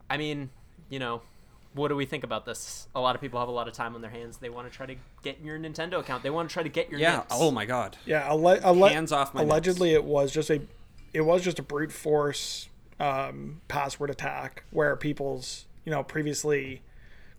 I 0.09 0.17
mean, 0.17 0.51
you 0.89 0.99
know, 0.99 1.23
what 1.75 1.89
do 1.89 1.95
we 1.97 2.05
think 2.07 2.25
about 2.25 2.47
this? 2.47 2.89
A 2.97 3.01
lot 3.01 3.15
of 3.15 3.21
people 3.21 3.39
have 3.39 3.49
a 3.49 3.53
lot 3.53 3.69
of 3.69 3.75
time 3.75 3.95
on 3.95 4.01
their 4.01 4.11
hands. 4.11 4.39
They 4.39 4.49
want 4.49 4.69
to 4.69 4.77
try 4.77 4.87
to 4.87 4.97
get 5.23 5.41
your 5.41 5.57
Nintendo 5.59 6.01
account. 6.01 6.23
They 6.25 6.31
want 6.31 6.49
to 6.49 6.53
try 6.53 6.63
to 6.65 6.69
get 6.69 6.91
your 6.91 6.99
Yeah. 6.99 7.19
nips. 7.19 7.27
Oh 7.31 7.51
my 7.53 7.65
God. 7.65 7.97
Yeah, 8.07 8.27
alle- 8.29 8.59
alle- 8.65 8.89
Hands 8.89 9.13
off 9.13 9.35
my 9.35 9.43
allegedly 9.43 9.93
it 9.95 10.03
was 10.03 10.33
just 10.33 10.51
a 10.51 10.63
it 11.13 11.21
was 11.21 11.43
just 11.43 11.59
a 11.59 11.63
brute 11.63 11.93
force 11.93 12.70
um, 13.01 13.61
password 13.67 14.11
attack 14.11 14.65
where 14.71 14.95
people's 14.95 15.67
you 15.85 15.91
know 15.91 16.05
previously 16.05 16.83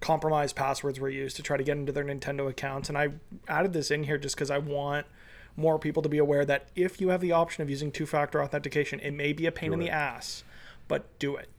compromised 0.02 0.56
passwords 0.56 1.00
were 1.00 1.10
used 1.10 1.36
to 1.36 1.44
try 1.44 1.56
to 1.56 1.64
get 1.64 1.78
into 1.78 1.92
their 1.92 2.04
Nintendo 2.04 2.50
accounts. 2.50 2.90
And 2.90 2.98
I 2.98 3.10
added 3.48 3.72
this 3.72 3.92
in 3.92 4.04
here 4.04 4.18
just 4.18 4.36
because 4.36 4.50
I 4.50 4.58
want 4.58 5.06
more 5.56 5.78
people 5.78 6.02
to 6.02 6.10
be 6.10 6.18
aware 6.18 6.44
that 6.46 6.70
if 6.76 7.00
you 7.00 7.10
have 7.10 7.22
the 7.22 7.32
option 7.32 7.62
of 7.62 7.70
using 7.70 7.92
two-factor 7.92 8.42
authentication 8.42 9.00
it 9.02 9.12
may 9.12 9.34
be 9.34 9.46
a 9.46 9.52
pain 9.52 9.74
in 9.74 9.80
the 9.80 9.90
ass 9.90 10.44
but 10.88 11.04
do 11.20 11.36
it 11.36 11.50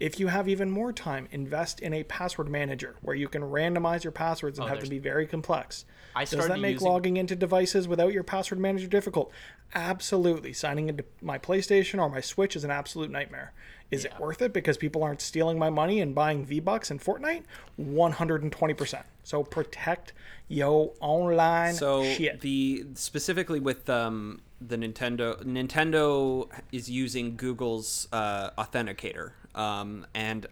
if 0.00 0.20
you 0.20 0.26
have 0.28 0.48
even 0.48 0.70
more 0.70 0.92
time, 0.92 1.28
invest 1.30 1.80
in 1.80 1.92
a 1.94 2.02
password 2.04 2.48
manager 2.48 2.96
where 3.02 3.16
you 3.16 3.28
can 3.28 3.42
randomize 3.42 4.04
your 4.04 4.10
passwords 4.12 4.58
and 4.58 4.66
Oh, 4.66 4.68
have 4.68 4.80
them 4.80 4.88
be 4.90 4.98
very 4.98 5.26
complex. 5.26 5.84
I 6.14 6.24
Does 6.24 6.48
that 6.48 6.58
make 6.60 6.74
using- 6.74 6.88
logging 6.88 7.16
into 7.16 7.36
devices 7.36 7.86
without 7.88 8.12
your 8.12 8.22
password 8.22 8.58
manager 8.58 8.86
difficult? 8.86 9.30
Absolutely. 9.74 10.52
Signing 10.52 10.88
into 10.88 11.04
my 11.20 11.38
PlayStation 11.38 12.00
or 12.00 12.08
my 12.08 12.20
Switch 12.20 12.56
is 12.56 12.64
an 12.64 12.70
absolute 12.70 13.10
nightmare. 13.10 13.52
Is 13.90 14.04
it 14.04 14.12
worth 14.18 14.42
it 14.42 14.52
because 14.52 14.76
people 14.76 15.02
aren't 15.04 15.20
stealing 15.20 15.58
my 15.58 15.70
money 15.70 16.00
and 16.00 16.14
buying 16.14 16.44
V 16.44 16.58
Bucks 16.60 16.90
in 16.90 16.98
Fortnite? 16.98 17.44
120%. 17.78 19.02
So 19.22 19.42
protect 19.42 20.12
yo 20.48 20.94
online 21.00 21.74
So 21.74 22.04
shit. 22.04 22.40
the 22.40 22.84
specifically 22.94 23.60
with 23.60 23.88
um, 23.90 24.40
the 24.60 24.76
Nintendo, 24.76 25.42
Nintendo 25.44 26.48
is 26.72 26.90
using 26.90 27.36
Google's 27.36 28.08
uh, 28.12 28.50
authenticator, 28.58 29.32
um, 29.54 30.06
and 30.14 30.46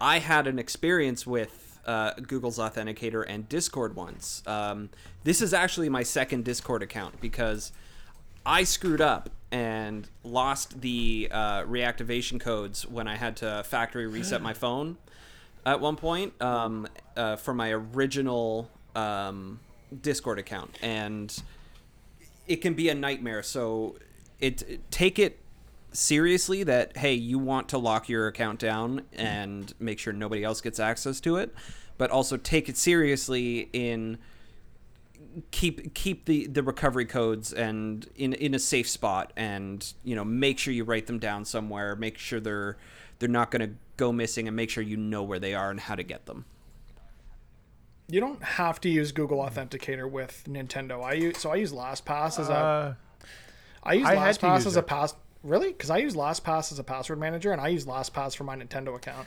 I 0.00 0.18
had 0.18 0.46
an 0.46 0.58
experience 0.58 1.26
with 1.26 1.80
uh, 1.86 2.12
Google's 2.14 2.58
authenticator 2.58 3.24
and 3.26 3.48
Discord 3.48 3.96
once. 3.96 4.42
Um, 4.46 4.90
this 5.24 5.42
is 5.42 5.52
actually 5.52 5.88
my 5.88 6.02
second 6.02 6.44
Discord 6.44 6.82
account 6.82 7.20
because 7.20 7.72
I 8.44 8.64
screwed 8.64 9.00
up 9.00 9.30
and 9.50 10.08
lost 10.24 10.80
the 10.80 11.28
uh, 11.30 11.62
reactivation 11.62 12.40
codes 12.40 12.86
when 12.86 13.06
I 13.06 13.16
had 13.16 13.36
to 13.38 13.62
factory 13.64 14.06
reset 14.06 14.40
my 14.42 14.52
phone 14.54 14.96
at 15.64 15.80
one 15.80 15.96
point 15.96 16.40
um, 16.40 16.88
uh, 17.16 17.36
for 17.36 17.54
my 17.54 17.70
original 17.70 18.68
um, 18.94 19.60
Discord 20.00 20.38
account, 20.38 20.76
and 20.82 21.42
it 22.52 22.60
can 22.60 22.74
be 22.74 22.88
a 22.90 22.94
nightmare. 22.94 23.42
So 23.42 23.96
it, 24.38 24.62
it- 24.68 24.90
take 24.90 25.18
it 25.18 25.38
seriously 25.92 26.62
that 26.64 26.96
hey, 26.96 27.14
you 27.14 27.38
want 27.38 27.68
to 27.70 27.78
lock 27.78 28.08
your 28.08 28.26
account 28.26 28.58
down 28.58 29.02
and 29.12 29.72
make 29.78 29.98
sure 29.98 30.12
nobody 30.12 30.44
else 30.44 30.60
gets 30.60 30.78
access 30.78 31.20
to 31.20 31.36
it, 31.36 31.54
but 31.98 32.10
also 32.10 32.36
take 32.36 32.68
it 32.68 32.76
seriously 32.76 33.68
in 33.72 34.18
keep 35.50 35.94
keep 35.94 36.26
the 36.26 36.46
the 36.46 36.62
recovery 36.62 37.06
codes 37.06 37.54
and 37.54 38.06
in 38.16 38.34
in 38.34 38.54
a 38.54 38.58
safe 38.58 38.86
spot 38.88 39.32
and 39.34 39.94
you 40.04 40.14
know 40.14 40.24
make 40.24 40.58
sure 40.58 40.74
you 40.74 40.84
write 40.84 41.06
them 41.06 41.18
down 41.18 41.42
somewhere 41.42 41.96
make 41.96 42.18
sure 42.18 42.38
they're 42.38 42.76
they're 43.18 43.30
not 43.30 43.50
going 43.50 43.66
to 43.66 43.74
go 43.96 44.12
missing 44.12 44.46
and 44.46 44.54
make 44.54 44.68
sure 44.68 44.82
you 44.82 44.96
know 44.96 45.22
where 45.22 45.38
they 45.38 45.54
are 45.54 45.70
and 45.70 45.80
how 45.80 45.94
to 45.94 46.02
get 46.02 46.26
them 46.26 46.44
you 48.12 48.20
don't 48.20 48.42
have 48.42 48.78
to 48.82 48.90
use 48.90 49.10
Google 49.10 49.38
Authenticator 49.38 50.08
with 50.08 50.44
Nintendo. 50.46 51.02
I 51.02 51.14
use 51.14 51.38
so 51.38 51.50
I 51.50 51.56
use 51.56 51.72
LastPass 51.72 52.38
as 52.38 52.48
a 52.50 52.52
Uh, 52.54 52.94
I 53.82 53.94
use 53.94 54.06
I 54.06 54.14
had 54.16 54.36
LastPass 54.38 54.54
use 54.58 54.66
as 54.66 54.76
a 54.76 54.82
pass. 54.82 55.14
Really? 55.42 55.68
Because 55.72 55.88
I 55.90 55.96
use 55.96 56.14
LastPass 56.14 56.70
as 56.70 56.78
a 56.78 56.84
password 56.84 57.18
manager, 57.18 57.50
and 57.52 57.60
I 57.60 57.68
use 57.68 57.86
LastPass 57.86 58.36
for 58.36 58.44
my 58.44 58.54
Nintendo 58.54 58.94
account. 58.94 59.26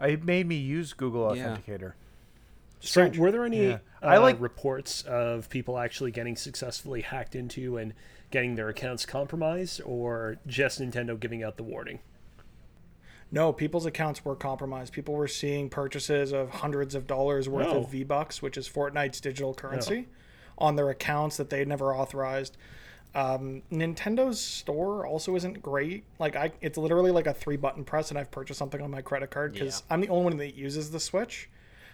it 0.00 0.22
made 0.24 0.46
me 0.46 0.54
use 0.54 0.92
Google 0.92 1.36
Yeah. 1.36 1.56
Authenticator. 1.56 1.94
So, 2.80 3.08
were 3.18 3.32
there 3.32 3.44
any 3.44 3.70
Yeah. 3.70 3.78
uh, 4.00 4.06
I 4.06 4.18
like- 4.18 4.40
reports 4.40 5.02
of 5.02 5.48
people 5.50 5.76
actually 5.76 6.12
getting 6.12 6.36
successfully 6.36 7.00
hacked 7.00 7.34
into 7.34 7.76
and 7.76 7.92
getting 8.30 8.54
their 8.54 8.68
accounts 8.68 9.04
compromised, 9.04 9.80
or 9.84 10.36
just 10.46 10.80
Nintendo 10.80 11.18
giving 11.18 11.42
out 11.42 11.56
the 11.56 11.64
warning? 11.64 11.98
No, 13.30 13.52
people's 13.52 13.84
accounts 13.86 14.24
were 14.24 14.34
compromised. 14.34 14.92
People 14.92 15.14
were 15.14 15.28
seeing 15.28 15.68
purchases 15.68 16.32
of 16.32 16.50
hundreds 16.50 16.94
of 16.94 17.06
dollars 17.06 17.48
worth 17.48 17.66
Oh. 17.66 17.80
of 17.80 17.90
V 17.90 18.02
Bucks, 18.04 18.40
which 18.40 18.56
is 18.56 18.68
Fortnite's 18.68 19.20
digital 19.20 19.52
currency, 19.54 20.08
on 20.56 20.76
their 20.76 20.88
accounts 20.90 21.36
that 21.36 21.50
they'd 21.50 21.68
never 21.68 21.94
authorized. 21.94 22.56
Um, 23.14 23.62
Nintendo's 23.72 24.40
store 24.40 25.06
also 25.06 25.34
isn't 25.36 25.62
great. 25.62 26.04
Like 26.18 26.36
I, 26.36 26.52
it's 26.60 26.78
literally 26.78 27.10
like 27.10 27.26
a 27.26 27.34
three 27.34 27.56
button 27.56 27.84
press, 27.84 28.10
and 28.10 28.18
I've 28.18 28.30
purchased 28.30 28.58
something 28.58 28.80
on 28.80 28.90
my 28.90 29.02
credit 29.02 29.30
card 29.30 29.52
because 29.52 29.82
Yeah. 29.86 29.94
I'm 29.94 30.00
the 30.00 30.08
only 30.08 30.24
one 30.24 30.36
that 30.38 30.54
uses 30.54 30.90
the 30.90 31.00
Switch. 31.00 31.48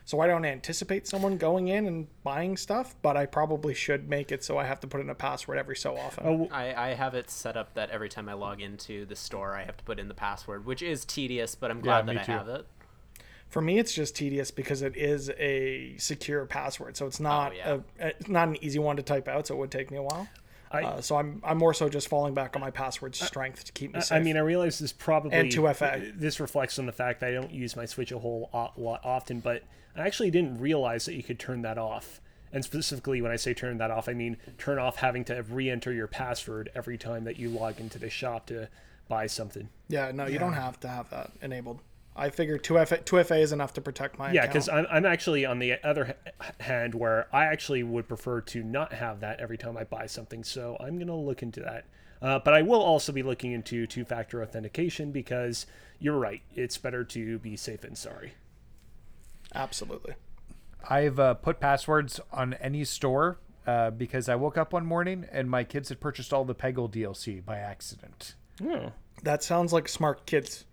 So 0.07 0.21
I 0.21 0.27
don't 0.27 0.45
anticipate 0.45 1.07
someone 1.07 1.39
going 1.39 1.69
in 1.69 1.87
and 1.87 2.07
buying 2.23 2.59
stuff, 2.59 2.95
but 3.01 3.17
I 3.17 3.25
probably 3.25 3.73
should 3.73 4.09
make 4.09 4.31
it 4.31 4.45
so 4.45 4.59
I 4.59 4.65
have 4.65 4.79
to 4.81 4.87
put 4.87 5.01
in 5.01 5.09
a 5.09 5.15
password 5.15 5.57
every 5.57 5.77
so 5.77 5.97
often. 5.97 6.27
Oh, 6.27 6.49
I, 6.53 6.75
I 6.75 6.95
have 6.95 7.15
it 7.15 7.31
set 7.31 7.57
up 7.57 7.73
that 7.75 7.89
every 7.89 8.11
time 8.11 8.29
I 8.29 8.35
log 8.35 8.61
into 8.61 9.07
the 9.07 9.17
store, 9.17 9.55
I 9.55 9.65
have 9.65 9.79
to 9.79 9.85
put 9.85 9.99
in 9.99 10.09
the 10.09 10.15
password, 10.15 10.67
which 10.67 10.83
is 10.83 11.07
tedious, 11.07 11.55
but 11.55 11.71
I'm 11.71 11.81
glad 11.81 12.07
me 12.07 12.15
that 12.15 12.21
I 12.21 12.25
too. 12.25 12.33
have 12.33 12.49
it. 12.49 12.67
For 13.49 13.63
me, 13.63 13.79
it's 13.79 13.95
just 13.95 14.15
tedious 14.17 14.51
because 14.51 14.83
it 14.83 14.97
is 14.97 15.31
a 15.39 15.95
secure 15.97 16.45
password, 16.45 16.97
so 16.97 17.07
it's 17.07 17.21
not 17.21 17.57
yeah. 17.57 17.79
a, 17.99 18.09
it's 18.09 18.29
not 18.29 18.49
an 18.49 18.63
easy 18.63 18.79
one 18.79 18.97
to 18.97 19.03
type 19.03 19.29
out. 19.29 19.47
So 19.47 19.55
it 19.55 19.59
would 19.59 19.71
take 19.71 19.91
me 19.91 19.97
a 19.97 20.03
while. 20.03 20.29
I- 20.71 20.83
uh, 20.83 21.01
so 21.01 21.17
I'm 21.17 21.41
I'm 21.45 21.57
more 21.57 21.73
so 21.73 21.89
just 21.89 22.09
falling 22.09 22.35
back 22.35 22.57
on 22.57 22.61
my 22.61 22.71
password 22.71 23.15
strength 23.15 23.65
to 23.65 23.73
keep 23.73 23.93
me 23.93 23.99
I- 23.99 24.03
safe. 24.03 24.17
I 24.17 24.21
mean, 24.21 24.37
I 24.37 24.41
realize 24.41 24.79
this 24.79 24.93
probably 24.93 25.33
And 25.33 25.51
2FA. 25.51 26.19
This 26.19 26.41
reflects 26.41 26.79
on 26.79 26.87
the 26.87 26.93
fact 26.93 27.21
that 27.21 27.31
I 27.31 27.33
don't 27.33 27.53
use 27.53 27.77
my 27.77 27.85
Switch 27.85 28.13
a 28.13 28.19
whole 28.19 28.51
lot 28.77 29.01
often, 29.05 29.41
but 29.41 29.63
I 29.97 30.03
actually 30.07 30.31
didn't 30.31 30.59
realize 30.59 31.07
that 31.07 31.15
you 31.15 31.23
could 31.23 31.39
turn 31.39 31.63
that 31.63 31.79
off. 31.79 32.21
And 32.53 32.65
specifically, 32.65 33.21
when 33.21 33.33
I 33.33 33.37
say 33.37 33.53
turn 33.53 33.79
that 33.79 33.91
off, 33.91 34.09
I 34.09 34.15
mean 34.15 34.37
turn 34.59 34.79
off 34.79 34.97
having 34.97 35.25
to 35.25 35.43
re-enter 35.43 35.93
your 35.93 36.07
password 36.07 36.71
every 36.75 36.97
time 36.97 37.25
that 37.25 37.37
you 37.37 37.49
log 37.49 37.81
into 37.81 37.99
the 37.99 38.09
shop 38.09 38.47
to 38.47 38.69
buy 39.09 39.27
something. 39.27 39.69
yeah, 39.89 40.13
no, 40.13 40.27
you 40.27 40.39
don't 40.39 40.55
have 40.55 40.81
to 40.81 40.89
have 40.89 41.11
that 41.11 41.33
enabled. 41.43 41.81
I 42.17 42.31
figured 42.31 42.63
2FA, 42.63 43.05
2FA 43.05 43.41
is 43.41 43.51
enough 43.51 43.73
to 43.75 43.81
protect 43.81 44.19
my 44.19 44.31
Yeah, 44.31 44.47
because 44.47 44.69
I'm, 44.69 44.87
I'm 44.89 45.05
actually 45.05 45.45
on 45.45 45.59
the 45.59 45.85
other 45.85 46.15
hand 46.61 46.95
where 46.95 47.27
I 47.33 47.47
actually 47.47 47.83
would 47.83 48.07
prefer 48.07 48.41
to 48.43 48.63
not 48.63 48.93
have 48.93 49.21
that 49.21 49.41
every 49.41 49.59
time 49.59 49.77
I 49.77 49.85
buy 49.85 50.07
something. 50.07 50.45
So 50.45 50.77
I'm 50.79 50.97
going 50.97 51.09
to 51.09 51.15
look 51.15 51.43
into 51.43 51.61
that. 51.61 51.87
Uh, 52.23 52.39
but 52.39 52.55
I 52.55 52.63
will 52.63 52.81
also 52.81 53.13
be 53.13 53.23
looking 53.23 53.53
into 53.53 53.87
two 53.87 54.05
factor 54.05 54.43
authentication 54.43 55.11
because 55.11 55.67
you're 55.99 56.17
right. 56.17 56.41
It's 56.55 56.79
better 56.79 57.05
to 57.05 57.39
be 57.41 57.57
safe 57.57 57.81
than 57.81 57.97
sorry. 57.97 58.35
Absolutely. 59.55 60.15
I've 60.89 61.19
uh, 61.19 61.35
put 61.35 61.61
passwords 61.61 62.21
on 62.33 62.55
any 62.55 62.85
store 62.85 63.39
uh, 63.67 63.91
because 63.91 64.29
I 64.29 64.35
woke 64.35 64.59
up 64.59 64.73
one 64.73 64.85
morning 64.85 65.27
and 65.33 65.49
my 65.51 65.65
kids 65.65 65.89
had 65.89 66.01
purchased 66.01 66.33
all 66.33 66.45
the 66.45 66.55
Peggle 66.55 66.91
DLC 66.91 67.45
by 67.45 67.59
accident. 67.59 68.35
Oh. 68.63 68.93
That 69.23 69.43
sounds 69.43 69.73
like 69.73 69.89
smart 69.89 70.27
kids. 70.27 70.65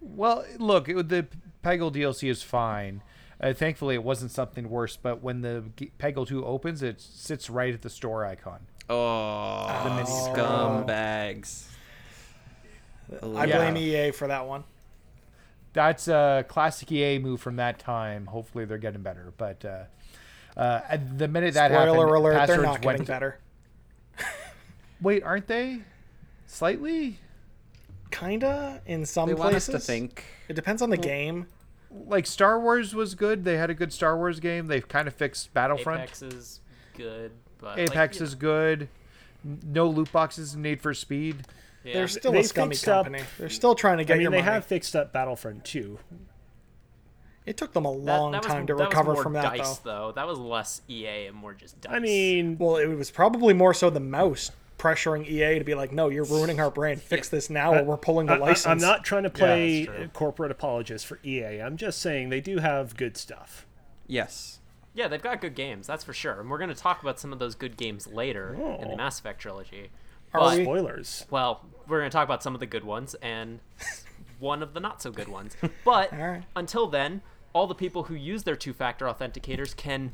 Well, 0.00 0.44
look, 0.58 0.88
it, 0.88 1.08
the 1.08 1.26
Peggle 1.64 1.92
DLC 1.92 2.30
is 2.30 2.42
fine. 2.42 3.02
Uh, 3.40 3.52
thankfully, 3.54 3.94
it 3.94 4.04
wasn't 4.04 4.30
something 4.30 4.68
worse. 4.70 4.96
But 4.96 5.22
when 5.22 5.40
the 5.40 5.64
G- 5.76 5.90
Peggle 5.98 6.26
2 6.28 6.44
opens, 6.44 6.82
it 6.82 7.00
sits 7.00 7.50
right 7.50 7.72
at 7.74 7.82
the 7.82 7.90
store 7.90 8.24
icon. 8.24 8.60
Oh, 8.88 9.80
the 9.84 9.90
mini 9.90 10.04
scumbags. 10.06 11.66
I 13.22 13.46
Yeah. 13.46 13.56
blame 13.56 13.76
EA 13.76 14.10
for 14.12 14.28
that 14.28 14.46
one. 14.46 14.64
That's 15.72 16.08
a 16.08 16.44
classic 16.48 16.90
EA 16.90 17.18
move 17.18 17.40
from 17.40 17.56
that 17.56 17.78
time. 17.78 18.26
Hopefully, 18.26 18.64
they're 18.64 18.78
getting 18.78 19.02
better. 19.02 19.32
But 19.36 19.64
uh, 19.64 19.84
uh, 20.56 20.98
the 21.16 21.28
minute 21.28 21.54
that 21.54 21.70
Spoiler 21.70 22.06
happened, 22.06 22.16
alert, 22.16 22.46
they're 22.46 22.62
not 22.62 22.82
getting 22.82 22.98
went. 23.00 23.06
better. 23.06 23.38
Wait, 25.00 25.22
aren't 25.22 25.46
they? 25.46 25.82
Slightly. 26.46 27.18
Kinda 28.10 28.82
in 28.86 29.06
some 29.06 29.28
They 29.28 29.34
want 29.34 29.54
us 29.54 29.66
places. 29.66 29.86
to 29.86 29.92
think. 29.92 30.24
It 30.48 30.54
depends 30.54 30.82
on 30.82 30.90
the 30.90 30.96
game. 30.96 31.46
Like 31.90 32.26
Star 32.26 32.58
Wars 32.58 32.94
was 32.94 33.14
good. 33.14 33.44
They 33.44 33.56
had 33.56 33.70
a 33.70 33.74
good 33.74 33.92
Star 33.92 34.16
Wars 34.16 34.40
game. 34.40 34.66
They've 34.66 34.86
kind 34.86 35.06
of 35.06 35.14
fixed 35.14 35.54
Battlefront. 35.54 36.02
Apex 36.02 36.22
is 36.22 36.60
good, 36.96 37.32
but 37.58 37.78
Apex, 37.78 37.96
like, 37.96 38.18
you 38.18 38.24
is 38.24 38.34
good. 38.34 38.88
No 39.44 39.88
loot 39.88 40.10
boxes 40.10 40.54
in 40.54 40.62
Need 40.62 40.80
for 40.80 40.92
Speed. 40.92 41.46
Know, 41.84 41.88
yeah. 41.90 41.94
They're 41.94 42.08
still 42.08 42.32
a 42.32 42.34
They've 42.34 42.46
scummy 42.46 42.74
fixed 42.74 42.88
up- 42.88 43.08
They're 43.38 43.48
still 43.48 43.74
trying 43.74 43.98
to 43.98 44.04
get 44.04 44.14
I 44.14 44.16
mean, 44.16 44.22
your 44.22 44.30
they 44.32 44.38
money. 44.38 44.52
have 44.52 44.66
fixed 44.66 44.94
up 44.94 45.12
Battlefront 45.12 45.64
2. 45.64 45.98
It 47.46 47.56
took 47.56 47.72
them 47.72 47.84
a 47.86 47.90
long 47.90 48.32
that 48.32 48.42
was- 48.44 48.52
time 48.52 48.66
to 48.66 48.74
that 48.74 48.78
was 48.78 48.86
recover 48.88 49.14
more 49.14 49.22
from 49.22 49.32
that, 49.32 49.56
DICE, 49.56 49.78
though. 49.78 49.90
though. 50.08 50.12
That 50.12 50.26
was 50.26 50.38
less 50.38 50.82
EA 50.88 51.26
and 51.26 51.36
more 51.36 51.54
just 51.54 51.80
DICE. 51.80 51.92
I 51.92 51.98
mean, 51.98 52.58
Well, 52.58 52.76
it 52.76 52.86
was 52.86 53.10
probably 53.10 53.54
more 53.54 53.72
so 53.74 53.88
the 53.90 53.98
mouse 54.00 54.50
pressuring 54.78 55.26
EA 55.28 55.58
to 55.58 55.64
be 55.64 55.74
like, 55.74 55.92
"No, 55.92 56.08
you're 56.08 56.24
ruining 56.24 56.60
our 56.60 56.70
brand. 56.70 57.02
Fix 57.02 57.28
this 57.28 57.50
now, 57.50 57.74
or 57.74 57.82
we're 57.82 57.96
pulling 57.96 58.26
the 58.26 58.34
I, 58.34 58.38
license." 58.38 58.66
I, 58.66 58.72
am 58.72 58.78
not 58.78 59.04
trying 59.04 59.24
to 59.24 59.30
play 59.30 59.84
that's 59.84 59.96
true. 59.96 60.08
corporate 60.08 60.50
apologist 60.50 61.06
for 61.06 61.18
EA. 61.24 61.60
I'm 61.60 61.76
just 61.76 61.98
saying 62.00 62.28
they 62.30 62.40
do 62.40 62.58
have 62.58 62.96
good 62.96 63.16
stuff. 63.16 63.66
Yes. 64.06 64.58
yeah, 64.94 65.06
they've 65.08 65.22
got 65.22 65.40
good 65.40 65.54
games, 65.54 65.86
that's 65.86 66.02
for 66.04 66.12
sure. 66.12 66.40
And 66.40 66.50
we're 66.50 66.58
going 66.58 66.68
to 66.70 66.74
talk 66.74 67.00
about 67.02 67.18
some 67.20 67.32
of 67.32 67.38
those 67.38 67.54
good 67.54 67.76
games 67.76 68.06
later 68.06 68.54
in 68.54 68.60
Oh. 68.60 68.90
the 68.90 68.96
Mass 68.96 69.18
Effect 69.20 69.40
trilogy. 69.40 69.90
Are 70.34 70.40
But- 70.40 70.58
we? 70.58 70.64
Spoilers. 70.64 71.26
Well, 71.30 71.64
we're 71.88 71.98
going 72.00 72.10
to 72.10 72.14
talk 72.14 72.24
about 72.24 72.42
some 72.42 72.54
of 72.54 72.60
the 72.60 72.66
good 72.66 72.84
ones 72.84 73.14
and 73.22 73.60
one 74.38 74.62
of 74.62 74.74
the 74.74 74.80
not 74.80 75.02
so 75.02 75.10
good 75.10 75.28
ones. 75.28 75.56
But 75.84 76.12
All 76.12 76.18
right. 76.18 76.42
until 76.54 76.86
then, 76.86 77.22
all 77.52 77.66
the 77.66 77.74
people 77.74 78.04
who 78.04 78.14
use 78.14 78.44
their 78.44 78.54
two 78.56 78.72
factor 78.72 79.06
authenticators 79.06 79.76
can 79.76 80.12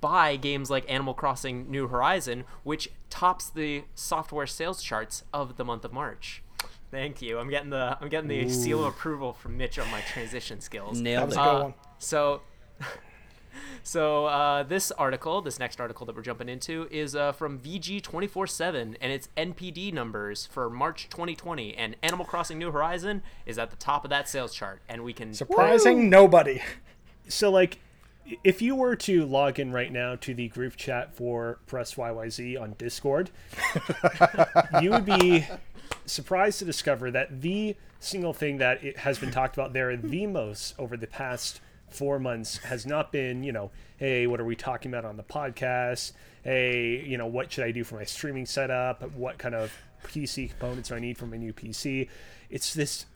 buy 0.00 0.36
games 0.36 0.70
like 0.70 0.90
Animal 0.90 1.12
Crossing 1.12 1.70
New 1.70 1.88
Horizon, 1.88 2.44
which 2.64 2.90
tops 3.10 3.50
the 3.50 3.84
software 3.94 4.46
sales 4.46 4.82
charts 4.82 5.24
of 5.34 5.56
the 5.58 5.64
month 5.64 5.84
of 5.84 5.92
March. 5.92 6.42
Thank 6.90 7.20
you. 7.20 7.38
I'm 7.38 7.50
getting 7.50 7.68
the 7.70 7.96
I'm 8.00 8.08
getting 8.08 8.28
the 8.28 8.48
seal 8.48 8.80
of 8.80 8.86
approval 8.86 9.32
from 9.34 9.56
Mitch 9.58 9.78
on 9.78 9.88
my 9.90 10.00
transition 10.00 10.60
skills. 10.60 10.96
That 10.96 11.02
Nailed 11.04 11.28
was 11.28 11.36
it. 11.36 11.40
a 11.40 11.44
good 11.44 11.48
Uh, 11.50 11.62
one. 11.64 11.74
So, 11.98 12.40
so 13.82 14.26
uh, 14.26 14.62
this 14.62 14.90
article, 14.92 15.42
this 15.42 15.58
next 15.58 15.80
article 15.80 16.06
that 16.06 16.14
we're 16.14 16.22
jumping 16.22 16.48
into, 16.48 16.88
is 16.90 17.14
uh, 17.14 17.32
from 17.32 17.58
VG 17.58 18.02
twenty 18.02 18.26
four 18.26 18.46
seven, 18.46 18.96
and 19.00 19.12
it's 19.12 19.28
NPD 19.36 19.92
numbers 19.92 20.46
for 20.46 20.70
March 20.70 21.08
2020, 21.10 21.74
and 21.74 21.96
Animal 22.02 22.24
Crossing 22.24 22.58
New 22.58 22.70
Horizon 22.70 23.22
is 23.46 23.58
at 23.58 23.70
the 23.70 23.76
top 23.76 24.04
of 24.04 24.10
that 24.10 24.28
sales 24.28 24.54
chart, 24.54 24.80
and 24.88 25.04
we 25.04 25.12
can 25.12 25.34
Surprising 25.34 26.10
nobody. 26.10 26.60
So, 27.28 27.50
like, 27.50 27.78
if 28.44 28.62
you 28.62 28.74
were 28.74 28.96
to 28.96 29.24
log 29.24 29.58
in 29.58 29.72
right 29.72 29.92
now 29.92 30.16
to 30.16 30.34
the 30.34 30.48
group 30.48 30.76
chat 30.76 31.14
for 31.14 31.58
Press 31.66 31.94
YYZ 31.94 32.60
on 32.60 32.74
Discord, 32.78 33.30
you 34.82 34.90
would 34.90 35.04
be 35.04 35.46
surprised 36.06 36.58
to 36.60 36.64
discover 36.64 37.10
that 37.10 37.40
the 37.40 37.76
single 37.98 38.32
thing 38.32 38.58
that 38.58 38.82
it 38.82 38.98
has 38.98 39.18
been 39.18 39.30
talked 39.30 39.56
about 39.56 39.72
there 39.72 39.96
the 39.96 40.26
most 40.26 40.74
over 40.78 40.96
the 40.96 41.06
past 41.06 41.60
four 41.90 42.18
months 42.18 42.58
has 42.58 42.86
not 42.86 43.12
been, 43.12 43.42
you 43.42 43.52
know, 43.52 43.70
hey, 43.98 44.26
what 44.26 44.40
are 44.40 44.44
we 44.44 44.56
talking 44.56 44.90
about 44.90 45.04
on 45.04 45.16
the 45.16 45.22
podcast? 45.22 46.12
Hey, 46.42 47.04
you 47.06 47.18
know, 47.18 47.26
what 47.26 47.52
should 47.52 47.64
I 47.64 47.70
do 47.70 47.84
for 47.84 47.96
my 47.96 48.04
streaming 48.04 48.46
setup? 48.46 49.02
What 49.12 49.38
kind 49.38 49.54
of 49.54 49.72
PC 50.04 50.50
components 50.50 50.88
do 50.88 50.94
I 50.94 50.98
need 51.00 51.18
for 51.18 51.26
my 51.26 51.36
new 51.36 51.52
PC? 51.52 52.08
It's 52.48 52.74
this 52.74 53.06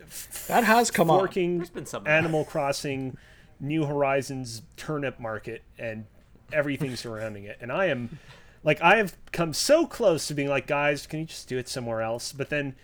That 0.48 0.64
has 0.64 0.90
come 0.90 1.10
on. 1.10 1.18
forking 1.18 1.58
There's 1.58 1.70
been 1.70 1.87
some. 1.87 2.06
Animal 2.06 2.44
Crossing, 2.44 3.16
New 3.60 3.87
Horizons 3.87 4.62
turnip 4.76 5.18
market, 5.18 5.62
and 5.78 6.04
everything 6.52 6.94
surrounding 6.96 7.44
it. 7.44 7.58
And 7.60 7.72
I 7.72 7.87
am, 7.87 8.18
like, 8.62 8.80
I 8.82 8.96
have 8.96 9.16
come 9.32 9.52
so 9.52 9.87
close 9.87 10.28
to 10.28 10.34
being 10.34 10.48
like, 10.48 10.66
guys, 10.66 11.06
can 11.06 11.20
you 11.20 11.26
just 11.26 11.48
do 11.48 11.58
it 11.58 11.68
somewhere 11.68 12.02
else? 12.02 12.32
But 12.32 12.50
then 12.50 12.76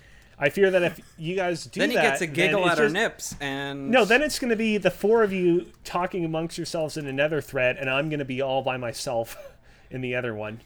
I 0.42 0.48
fear 0.48 0.70
that 0.70 0.82
if 0.82 1.00
you 1.18 1.36
guys 1.36 1.66
do 1.66 1.80
that, 1.80 1.86
Then 1.86 1.90
he 1.90 1.96
gets 1.96 2.20
a 2.22 2.26
giggle 2.26 2.62
it's 2.64 2.72
at 2.72 2.80
our 2.80 2.88
nips, 2.88 3.36
and 3.40 3.90
No, 3.90 4.04
then 4.06 4.22
it's 4.22 4.38
going 4.38 4.48
to 4.50 4.56
be 4.56 4.78
the 4.78 4.90
four 4.90 5.22
of 5.22 5.32
you 5.32 5.66
talking 5.84 6.24
amongst 6.24 6.56
yourselves 6.56 6.96
in 6.96 7.06
another 7.06 7.40
thread, 7.42 7.76
and 7.76 7.90
I'm 7.90 8.08
going 8.08 8.20
to 8.20 8.24
be 8.24 8.40
all 8.40 8.62
by 8.62 8.76
myself 8.78 9.36
in 9.90 10.00
the 10.00 10.14
other 10.14 10.34
one. 10.34 10.62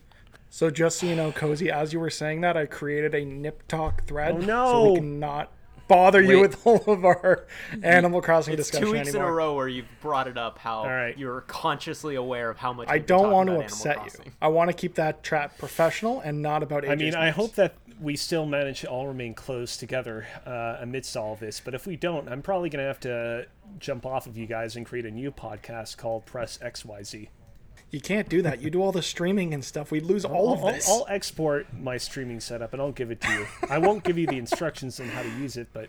So 0.49 0.71
just 0.71 1.01
so 1.01 1.07
you 1.07 1.17
know, 1.17 1.33
Cozy, 1.33 1.71
as 1.73 1.93
you 1.93 1.99
were 1.99 2.11
saying 2.11 2.43
that, 2.43 2.57
I 2.57 2.67
created 2.67 3.13
a 3.17 3.25
Nip 3.25 3.67
Talk 3.67 4.07
thread. 4.07 4.37
Oh, 4.37 4.41
So 4.41 4.47
no. 4.47 4.93
we 4.93 4.99
cannot 5.01 5.51
bother 5.89 6.23
you 6.23 6.41
with 6.41 6.65
all 6.67 6.83
of 6.87 7.05
our 7.05 7.45
Animal 7.83 8.23
Crossing 8.23 8.55
It's 8.55 8.69
discussion 8.71 8.87
two 8.87 8.93
weeks 8.93 9.09
anymore. 9.09 9.27
in 9.27 9.33
a 9.33 9.35
row 9.35 9.55
where 9.55 9.69
you've 9.69 9.89
brought 10.01 10.29
it 10.29 10.39
up 10.39 10.59
how 10.59 10.87
right. 10.87 11.19
you're 11.19 11.43
consciously 11.43 12.15
aware 12.15 12.49
of 12.51 12.57
how 12.57 12.73
much 12.73 12.89
I 12.89 12.99
don't 12.99 13.31
want 13.31 13.49
to 13.51 13.59
upset 13.61 13.99
you. 14.25 14.33
I 14.41 14.49
want 14.49 14.71
to 14.71 14.75
keep 14.75 14.95
that 14.95 15.23
trap 15.23 15.59
professional 15.59 16.21
and 16.21 16.41
not 16.41 16.63
about. 16.63 16.89
I 16.89 16.95
mean, 16.95 17.09
AJ's 17.13 17.17
I 17.17 17.31
hope 17.31 17.55
that 17.57 17.75
we 18.01 18.17
still 18.17 18.47
manage 18.47 18.81
to 18.81 18.89
all 18.89 19.07
remain 19.07 19.35
close 19.35 19.77
together 19.77 20.27
uh, 20.47 20.77
amidst 20.81 21.17
all 21.17 21.33
of 21.35 21.41
this. 21.41 21.61
But 21.61 21.75
if 21.75 21.87
we 21.87 21.97
don't, 21.97 22.29
I'm 22.29 22.43
probably 22.43 22.69
going 22.69 22.83
to 22.83 22.87
have 22.87 23.01
to 23.01 23.47
jump 23.79 24.05
off 24.07 24.27
of 24.27 24.37
you 24.37 24.47
guys 24.47 24.77
and 24.77 24.85
create 24.85 25.07
a 25.07 25.11
new 25.11 25.31
podcast 25.31 25.97
called 25.97 26.27
Press 26.27 26.59
XYZ. 26.59 27.29
you 27.91 28.01
can't 28.01 28.29
do 28.29 28.43
that. 28.43 28.61
You 28.61 28.71
do 28.71 28.83
all 28.83 28.93
the 28.93 29.03
streaming 29.03 29.55
and 29.55 29.65
stuff. 29.65 29.91
We 29.91 30.01
lose 30.01 30.25
all 30.25 30.53
of 30.53 30.65
I'll, 30.65 30.73
this. 30.73 30.89
I'll 30.89 31.07
export 31.09 31.67
my 31.73 31.97
streaming 31.97 32.41
setup 32.41 32.73
and 32.73 32.83
I'll 32.83 32.93
give 32.93 33.11
it 33.11 33.21
to 33.21 33.33
you. 33.33 33.47
I 33.71 33.79
won't 33.79 34.03
give 34.05 34.19
you 34.19 34.27
the 34.27 34.39
instructions 34.39 34.99
on 34.99 35.09
how 35.09 35.23
to 35.23 35.31
use 35.31 35.57
it, 35.57 35.69
but 35.73 35.89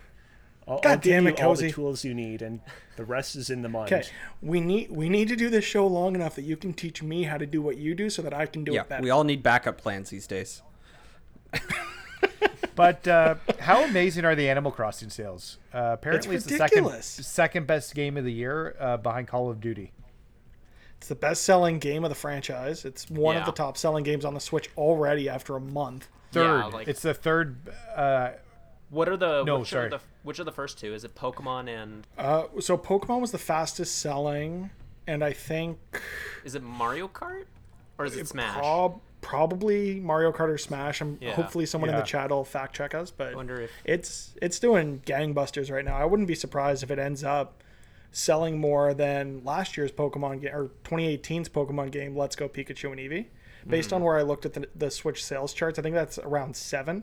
I'll, 0.68 0.74
I'll 0.74 0.80
God 0.80 1.02
give 1.02 1.12
damn 1.12 1.24
you 1.24 1.30
it, 1.30 1.42
all 1.42 1.50
Cozy. 1.50 1.66
the 1.68 1.72
tools 1.72 2.04
you 2.04 2.12
need, 2.14 2.42
and 2.42 2.60
the 2.96 3.04
rest 3.04 3.36
is 3.36 3.50
in 3.50 3.62
the 3.62 3.68
mind. 3.68 3.92
Okay, 3.92 4.06
we 4.42 4.60
need 4.60 4.90
we 4.90 5.08
need 5.08 5.28
to 5.28 5.36
do 5.36 5.48
this 5.48 5.64
show 5.64 5.86
long 5.86 6.16
enough 6.16 6.34
that 6.34 6.42
you 6.42 6.56
can 6.56 6.72
teach 6.72 7.02
me 7.04 7.22
how 7.22 7.38
to 7.38 7.46
do 7.46 7.62
what 7.62 7.76
you 7.76 7.94
do, 7.94 8.10
so 8.10 8.20
that 8.22 8.34
I 8.34 8.46
can 8.46 8.64
do 8.64 8.72
yeah, 8.72 8.80
it 8.80 8.88
better. 8.88 9.02
we 9.02 9.10
all 9.10 9.22
need 9.22 9.44
backup 9.44 9.78
plans 9.80 10.10
these 10.10 10.26
days. 10.26 10.62
But 12.76 13.08
uh, 13.08 13.34
how 13.58 13.82
amazing 13.84 14.24
are 14.24 14.34
the 14.36 14.48
Animal 14.48 14.70
Crossing 14.70 15.10
sales? 15.10 15.58
Uh, 15.74 15.90
apparently, 15.94 16.36
it's, 16.36 16.44
the 16.44 16.56
second 16.56 16.88
second 17.02 17.66
best 17.66 17.94
game 17.94 18.16
of 18.16 18.24
the 18.24 18.32
year 18.32 18.76
uh, 18.78 18.96
behind 18.98 19.26
Call 19.28 19.50
of 19.50 19.60
Duty. 19.60 19.92
It's 20.98 21.08
the 21.08 21.14
best-selling 21.14 21.78
game 21.78 22.04
of 22.04 22.10
the 22.10 22.14
franchise. 22.14 22.84
It's 22.86 23.10
one 23.10 23.36
of 23.36 23.44
the 23.44 23.52
top-selling 23.52 24.02
games 24.04 24.24
on 24.24 24.32
the 24.34 24.40
Switch 24.40 24.70
already 24.78 25.28
after 25.28 25.54
a 25.56 25.60
month. 25.60 26.08
Third, 26.32 26.58
Yeah, 26.60 26.64
like- 26.66 26.88
it's 26.88 27.02
the 27.02 27.12
third. 27.14 27.56
Uh, 27.94 28.30
What 28.90 29.08
are 29.08 29.16
the 29.16 29.44
No, 29.44 29.58
which 29.60 29.68
sorry. 29.70 29.86
Are 29.86 29.90
the, 29.90 30.00
which 30.22 30.38
are 30.40 30.44
the 30.44 30.52
first 30.52 30.78
two? 30.78 30.94
Is 30.94 31.04
it 31.04 31.14
Pokemon 31.14 31.68
and 31.68 32.06
Uh, 32.16 32.44
so 32.60 32.78
Pokemon 32.78 33.20
was 33.20 33.30
the 33.30 33.38
fastest-selling. 33.38 34.70
and 35.06 35.22
I 35.22 35.32
think 35.34 35.78
Is 36.44 36.54
it 36.54 36.62
Mario 36.62 37.08
Kart 37.08 37.44
or 37.98 38.06
is 38.06 38.16
it 38.16 38.26
Smash? 38.28 38.56
prob- 38.56 39.00
probably 39.26 39.98
Mario 39.98 40.30
Kart 40.30 40.48
or 40.48 40.56
Smash. 40.56 41.00
I'm 41.00 41.18
Yeah. 41.20 41.32
hopefully 41.32 41.66
someone 41.66 41.90
in 41.90 41.96
the 41.96 42.02
chat 42.02 42.30
will 42.30 42.44
fact 42.44 42.76
check 42.76 42.94
us, 42.94 43.10
but 43.10 43.34
wonder 43.34 43.60
if- 43.62 43.72
it's 43.84 44.36
it's 44.40 44.60
doing 44.60 45.02
gangbusters 45.04 45.68
right 45.68 45.84
now. 45.84 45.96
I 45.96 46.04
wouldn't 46.04 46.28
be 46.28 46.36
surprised 46.36 46.84
if 46.84 46.92
it 46.92 47.00
ends 47.00 47.24
up 47.24 47.64
selling 48.12 48.60
more 48.60 48.94
than 48.94 49.42
last 49.44 49.76
year's 49.76 49.90
Pokemon 49.90 50.42
game 50.42 50.54
or 50.54 50.70
2018's 50.84 51.48
Pokemon 51.48 51.90
game, 51.90 52.16
Let's 52.16 52.36
Go 52.36 52.48
Pikachu 52.48 52.92
and 52.92 53.00
Eevee. 53.00 53.26
Based 53.68 53.90
hmm. 53.90 53.96
on 53.96 54.04
where 54.04 54.16
I 54.16 54.22
looked 54.22 54.46
at 54.46 54.52
the, 54.52 54.68
the 54.76 54.92
Switch 54.92 55.24
sales 55.24 55.52
charts, 55.52 55.76
I 55.76 55.82
think 55.82 55.96
that's 55.96 56.18
around 56.18 56.54
7 56.54 57.02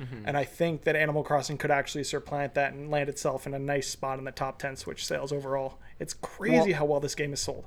mm-hmm. 0.00 0.28
And 0.28 0.36
I 0.36 0.44
think 0.44 0.84
that 0.84 0.94
Animal 0.94 1.24
Crossing 1.24 1.58
could 1.58 1.72
actually 1.72 2.04
supplant 2.04 2.54
that 2.54 2.72
and 2.72 2.88
land 2.88 3.08
itself 3.08 3.48
in 3.48 3.52
a 3.52 3.58
nice 3.58 3.88
spot 3.88 4.20
in 4.20 4.24
the 4.24 4.30
top 4.30 4.60
10 4.60 4.76
Switch 4.76 5.04
sales 5.04 5.32
overall. 5.32 5.80
It's 5.98 6.14
crazy 6.14 6.70
Well- 6.70 6.78
how 6.78 6.84
well 6.84 7.00
this 7.00 7.16
game 7.16 7.32
is 7.32 7.40
sold. 7.40 7.66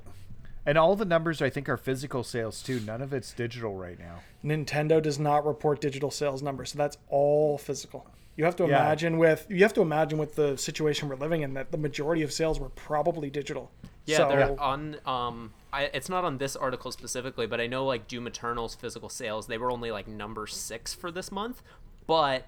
And 0.68 0.76
all 0.76 0.94
the 0.96 1.06
numbers 1.06 1.40
I 1.40 1.48
think 1.48 1.66
are 1.70 1.78
physical 1.78 2.22
sales 2.22 2.62
too. 2.62 2.78
None 2.80 3.00
of 3.00 3.14
it's 3.14 3.32
digital 3.32 3.74
right 3.74 3.98
now. 3.98 4.16
Nintendo 4.44 5.00
does 5.02 5.18
not 5.18 5.46
report 5.46 5.80
digital 5.80 6.10
sales 6.10 6.42
numbers, 6.42 6.72
so 6.72 6.76
that's 6.76 6.98
all 7.08 7.56
physical. 7.56 8.06
You 8.36 8.44
have 8.44 8.54
to 8.56 8.64
Yeah. 8.64 8.82
imagine 8.82 9.16
with 9.16 9.46
you 9.48 9.62
have 9.62 9.72
to 9.72 9.80
imagine 9.80 10.18
with 10.18 10.34
the 10.34 10.58
situation 10.58 11.08
we're 11.08 11.16
living 11.16 11.40
in 11.40 11.54
that 11.54 11.72
the 11.72 11.78
majority 11.78 12.22
of 12.22 12.34
sales 12.34 12.60
were 12.60 12.68
probably 12.68 13.30
digital. 13.30 13.70
Yeah, 14.04 14.18
so, 14.18 14.28
they're 14.28 14.60
on. 14.60 14.96
Um, 15.06 15.54
I, 15.72 15.84
it's 15.84 16.10
not 16.10 16.24
on 16.24 16.36
this 16.36 16.54
article 16.54 16.92
specifically, 16.92 17.46
but 17.46 17.62
I 17.62 17.66
know 17.66 17.86
like 17.86 18.06
Doom 18.06 18.26
Eternal's 18.26 18.74
physical 18.74 19.08
sales, 19.08 19.46
they 19.46 19.56
were 19.56 19.70
only 19.70 19.90
like 19.90 20.06
number 20.06 20.46
six 20.46 20.92
for 20.92 21.10
this 21.10 21.32
month, 21.32 21.62
but 22.06 22.46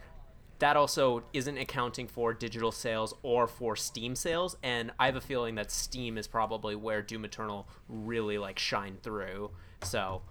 that 0.61 0.77
also 0.77 1.25
isn't 1.33 1.59
accounting 1.59 2.07
for 2.07 2.33
digital 2.33 2.71
sales 2.71 3.15
or 3.23 3.47
for 3.47 3.77
Steam 3.77 4.15
sales, 4.15 4.57
and 4.63 4.93
I 4.99 5.07
have 5.07 5.17
a 5.17 5.21
feeling 5.21 5.55
that 5.57 5.71
Steam 5.71 6.17
is 6.17 6.27
probably 6.27 6.77
where 6.77 7.03
Doom 7.03 7.25
Eternal 7.25 7.67
really 7.89 8.39
like 8.39 8.59
shined 8.59 9.03
through. 9.03 9.51
So, 9.83 10.23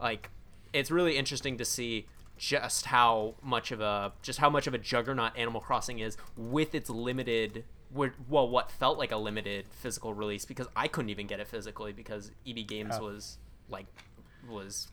like, 0.00 0.30
it's 0.72 0.90
really 0.90 1.16
interesting 1.16 1.56
to 1.58 1.64
see 1.64 2.06
just 2.36 2.86
how 2.86 3.34
much 3.42 3.70
of 3.70 3.80
a 3.80 4.12
just 4.22 4.40
how 4.40 4.50
much 4.50 4.66
of 4.66 4.74
a 4.74 4.78
juggernaut 4.78 5.36
Animal 5.36 5.60
Crossing 5.60 6.00
is 6.00 6.16
with 6.36 6.74
its 6.74 6.90
limited 6.90 7.64
well 8.28 8.48
what 8.48 8.70
felt 8.70 8.98
like 8.98 9.12
a 9.12 9.16
limited 9.16 9.66
physical 9.70 10.12
release 10.12 10.44
because 10.44 10.66
I 10.76 10.88
couldn't 10.88 11.08
even 11.08 11.26
get 11.26 11.40
it 11.40 11.46
physically 11.46 11.92
because 11.92 12.30
EB 12.46 12.66
Games 12.66 12.96
oh. 12.98 13.04
was 13.04 13.38
like 13.70 13.86
was 14.48 14.88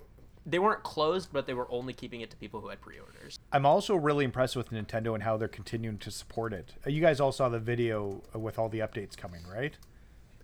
they 0.45 0.59
weren't 0.59 0.83
closed 0.83 1.29
but 1.31 1.47
they 1.47 1.53
were 1.53 1.67
only 1.71 1.93
keeping 1.93 2.21
it 2.21 2.29
to 2.31 2.37
people 2.37 2.59
who 2.61 2.69
had 2.69 2.81
pre-orders. 2.81 3.39
I'm 3.51 3.65
also 3.65 3.95
really 3.95 4.25
impressed 4.25 4.55
with 4.55 4.71
Nintendo 4.71 5.13
and 5.13 5.23
how 5.23 5.37
they're 5.37 5.47
continuing 5.47 5.97
to 5.99 6.11
support 6.11 6.53
it. 6.53 6.73
Uh, 6.85 6.89
You 6.89 7.01
guys 7.01 7.19
all 7.19 7.31
saw 7.31 7.49
the 7.49 7.59
video 7.59 8.21
with 8.33 8.59
all 8.59 8.69
the 8.69 8.79
updates 8.79 9.15
coming, 9.15 9.41
right? 9.47 9.73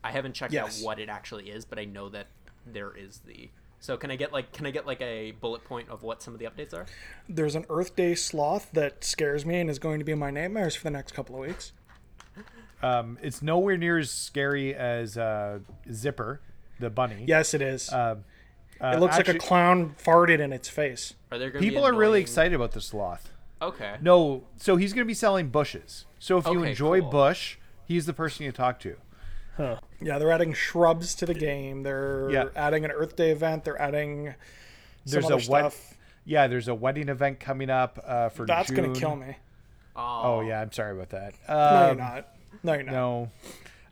I 0.04 0.12
haven't 0.12 0.34
checked 0.34 0.54
Yes. 0.54 0.80
out 0.82 0.86
what 0.86 1.00
it 1.00 1.10
actually 1.10 1.50
is, 1.50 1.66
but 1.66 1.78
I 1.80 1.86
know 1.86 2.08
that 2.10 2.28
there 2.66 2.96
is 2.96 3.20
the 3.26 3.50
so 3.82 3.96
can 3.96 4.12
I 4.12 4.16
get 4.18 4.34
like 4.34 4.52
can 4.52 4.66
I 4.66 4.72
get 4.72 4.86
like 4.86 5.02
a 5.02 5.32
bullet 5.32 5.64
point 5.64 5.90
of 5.90 6.04
what 6.04 6.22
some 6.22 6.34
of 6.34 6.40
the 6.40 6.46
updates 6.46 6.74
are? 6.74 6.86
there's 7.28 7.56
an 7.56 7.66
Earth 7.70 7.96
Day 7.96 8.14
sloth 8.16 8.70
that 8.74 9.04
scares 9.04 9.46
me 9.46 9.60
and 9.60 9.70
is 9.70 9.80
going 9.80 10.00
to 10.00 10.06
be 10.06 10.12
in 10.12 10.20
my 10.20 10.32
nightmares 10.32 10.76
for 10.76 10.84
the 10.84 10.92
next 10.92 11.14
couple 11.14 11.36
of 11.36 11.42
weeks. 11.48 11.72
Um, 12.82 13.18
it's 13.22 13.42
nowhere 13.42 13.76
near 13.78 13.98
as 13.98 14.10
scary 14.10 14.74
as 14.74 15.18
uh, 15.18 15.60
Zipper, 15.92 16.40
the 16.80 16.90
bunny. 16.90 17.26
Yes, 17.28 17.54
it 17.54 17.62
is. 17.62 17.92
Um, 17.92 18.24
uh, 18.82 18.94
it 18.96 19.00
looks 19.00 19.18
like 19.18 19.28
a 19.28 19.38
clown 19.38 19.96
farted 20.04 20.40
in 20.40 20.54
its 20.54 20.70
face. 20.70 21.14
Are 21.32 21.38
there 21.38 21.52
People 21.52 21.86
are 21.86 21.94
really 21.94 22.22
excited 22.22 22.54
about 22.54 22.72
the 22.72 22.82
sloth. 22.82 23.32
Okay. 23.62 23.96
No, 24.02 24.44
so 24.58 24.78
he's 24.78 24.94
going 24.94 25.04
to 25.06 25.08
be 25.08 25.14
selling 25.14 25.50
bushes. 25.50 26.06
So 26.18 26.38
if 26.38 26.46
you 26.48 26.64
enjoy 26.64 27.02
cool. 27.02 27.10
bush, 27.10 27.58
he's 27.86 28.06
the 28.06 28.14
person 28.14 28.46
you 28.46 28.52
talk 28.52 28.80
to. 28.82 28.96
Yeah, 30.02 30.18
they're 30.18 30.32
adding 30.32 30.54
shrubs 30.54 31.14
to 31.16 31.26
the 31.26 31.34
game. 31.34 31.84
They're 31.84 32.30
Yeah. 32.32 32.46
adding 32.56 32.86
an 32.86 32.92
Earth 32.92 33.18
Day 33.18 33.32
event. 33.32 33.66
They're 33.66 33.82
adding 33.82 34.28
some 35.06 35.22
There's 35.22 35.26
other 35.26 35.34
a 35.34 35.38
wed- 35.38 35.72
stuff. 35.74 35.96
Yeah, 36.24 36.48
there's 36.48 36.70
a 36.70 36.76
wedding 36.76 37.10
event 37.10 37.42
coming 37.42 37.70
up 37.70 38.00
uh, 38.06 38.30
for 38.30 38.46
That's 38.46 38.70
June. 38.70 38.78
gonna 38.78 38.96
kill 38.98 39.16
me. 39.18 39.36
Oh 39.98 40.40
yeah, 40.42 40.62
I'm 40.62 40.72
sorry 40.72 40.94
about 40.94 41.10
that. 41.10 41.34
No, 41.50 41.56
you're 41.82 41.92
Um, 41.92 41.98
not. 41.98 42.28
No, 42.64 42.74
you're 42.74 42.84
not. 42.84 42.92
No. 42.94 43.32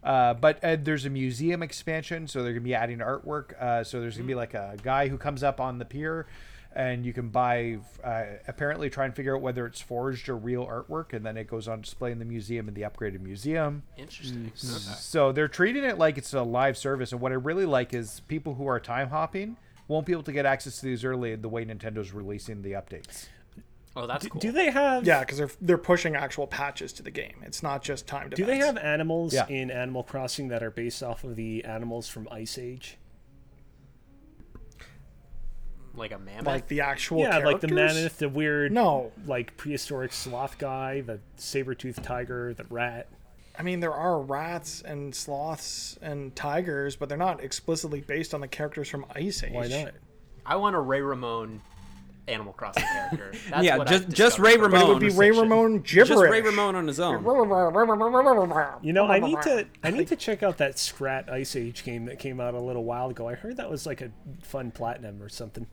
Uh, 0.03 0.33
but 0.33 0.63
uh, 0.63 0.77
there's 0.79 1.05
a 1.05 1.09
museum 1.09 1.63
expansion, 1.63 2.27
so 2.27 2.43
they're 2.43 2.53
gonna 2.53 2.61
be 2.61 2.75
adding 2.75 2.99
artwork. 2.99 3.61
Uh, 3.61 3.83
so 3.83 3.99
there's 3.99 4.15
gonna 4.15 4.27
be 4.27 4.35
like 4.35 4.53
a 4.53 4.75
guy 4.83 5.07
who 5.07 5.17
comes 5.17 5.43
up 5.43 5.59
on 5.59 5.79
the 5.79 5.85
pier, 5.85 6.27
and 6.75 7.05
you 7.05 7.13
can 7.13 7.29
buy. 7.29 7.79
Uh, 8.03 8.23
apparently, 8.47 8.89
try 8.89 9.05
and 9.05 9.15
figure 9.15 9.35
out 9.35 9.41
whether 9.41 9.65
it's 9.65 9.81
forged 9.81 10.29
or 10.29 10.37
real 10.37 10.65
artwork, 10.65 11.13
and 11.13 11.25
then 11.25 11.35
it 11.35 11.47
goes 11.47 11.67
on 11.67 11.81
display 11.81 12.11
in 12.11 12.19
the 12.19 12.25
museum 12.25 12.67
in 12.67 12.73
the 12.73 12.81
upgraded 12.81 13.19
museum. 13.21 13.83
Interesting. 13.97 14.51
Mm. 14.55 14.75
Okay. 14.75 14.99
So 14.99 15.31
they're 15.31 15.47
treating 15.47 15.83
it 15.83 15.97
like 15.97 16.17
it's 16.17 16.33
a 16.33 16.43
live 16.43 16.77
service, 16.77 17.11
and 17.11 17.19
what 17.19 17.31
I 17.31 17.35
really 17.35 17.65
like 17.65 17.93
is 17.93 18.21
people 18.27 18.53
who 18.55 18.67
are 18.67 18.79
time 18.79 19.09
hopping 19.09 19.57
won't 19.87 20.05
be 20.05 20.11
able 20.11 20.23
to 20.23 20.31
get 20.31 20.45
access 20.45 20.79
to 20.79 20.85
these 20.85 21.03
early 21.03 21.35
the 21.35 21.49
way 21.49 21.65
Nintendo's 21.65 22.11
releasing 22.11 22.61
the 22.61 22.73
updates. 22.73 23.27
Oh, 23.99 24.05
that's 24.05 24.27
cool. 24.27 24.39
Do 24.39 24.51
they 24.51 24.69
have? 24.69 25.05
Yeah, 25.07 25.21
because 25.21 25.39
they're 25.39 25.49
they're 25.59 25.77
pushing 25.79 26.15
actual 26.15 26.45
patches 26.45 26.93
to 26.93 27.03
the 27.03 27.09
game. 27.09 27.37
It's 27.43 27.63
not 27.63 27.81
just 27.81 28.05
timed. 28.05 28.35
Do 28.35 28.45
they 28.45 28.57
have 28.57 28.77
animals 28.77 29.33
Yeah. 29.33 29.47
in 29.47 29.71
Animal 29.71 30.03
Crossing 30.03 30.49
that 30.49 30.61
are 30.61 30.69
based 30.69 31.01
off 31.01 31.23
of 31.23 31.35
the 31.35 31.65
animals 31.65 32.07
from 32.07 32.27
Ice 32.31 32.57
Age? 32.59 32.97
like 35.95 36.11
a 36.11 36.19
mammoth? 36.19 36.45
like 36.45 36.67
the 36.67 36.81
actual? 36.81 37.21
yeah, 37.21 37.39
like 37.39 37.59
the 37.59 37.67
characters? 37.67 37.95
mammoth, 37.95 38.17
the 38.19 38.29
weird, 38.29 38.71
No, 38.71 39.11
like 39.25 39.57
prehistoric 39.57 40.13
sloth 40.13 40.59
guy, 40.59 41.01
the 41.01 41.19
saber-toothed 41.37 42.03
tiger, 42.03 42.53
the 42.53 42.65
rat. 42.65 43.07
I 43.57 43.63
mean 43.63 43.79
there 43.79 43.95
are 43.95 44.21
rats 44.21 44.83
and 44.83 45.15
sloths 45.15 45.97
and 46.03 46.35
tigers, 46.35 46.95
but 46.95 47.09
they're 47.09 47.17
not 47.17 47.43
explicitly 47.43 48.01
based 48.01 48.35
on 48.35 48.41
the 48.41 48.47
characters 48.47 48.87
from 48.89 49.07
Ice 49.15 49.41
Age. 49.43 49.53
Why 49.53 49.67
not? 49.67 49.93
I 50.45 50.55
want 50.57 50.75
a 50.75 50.79
Ray 50.79 51.01
Ramon 51.01 51.61
Animal 52.27 52.53
Crossing 52.53 52.83
character. 52.83 53.31
That's 53.49 53.63
yeah, 53.63 53.77
what 53.77 53.87
just 53.87 54.03
I've 54.05 54.13
just 54.13 54.37
discovered. 54.37 54.43
Ray 54.43 54.69
But 54.69 54.81
it 54.81 54.87
would 54.87 54.99
be 54.99 55.09
Ray 55.09 55.31
Ramon 55.31 55.79
gibberish. 55.79 56.09
Just 56.09 56.21
Ray 56.23 56.41
Ramon 56.41 56.75
on 56.75 56.87
his 56.87 56.99
own. 56.99 57.23
You 58.81 58.93
know, 58.93 59.05
I 59.07 59.19
need 59.19 59.41
to 59.43 59.65
I 59.83 59.91
need 59.91 60.07
to 60.07 60.15
check 60.17 60.43
out 60.43 60.57
that 60.57 60.77
Scrat 60.77 61.29
Ice 61.31 61.55
Age 61.55 61.83
game 61.83 62.05
that 62.05 62.19
came 62.19 62.39
out 62.39 62.53
a 62.53 62.59
little 62.59 62.83
while 62.83 63.09
ago. 63.09 63.27
I 63.27 63.35
heard 63.35 63.57
that 63.57 63.69
was 63.69 63.85
like 63.85 64.01
a 64.01 64.11
fun 64.41 64.71
platinum 64.71 65.21
or 65.21 65.29
something. 65.29 65.67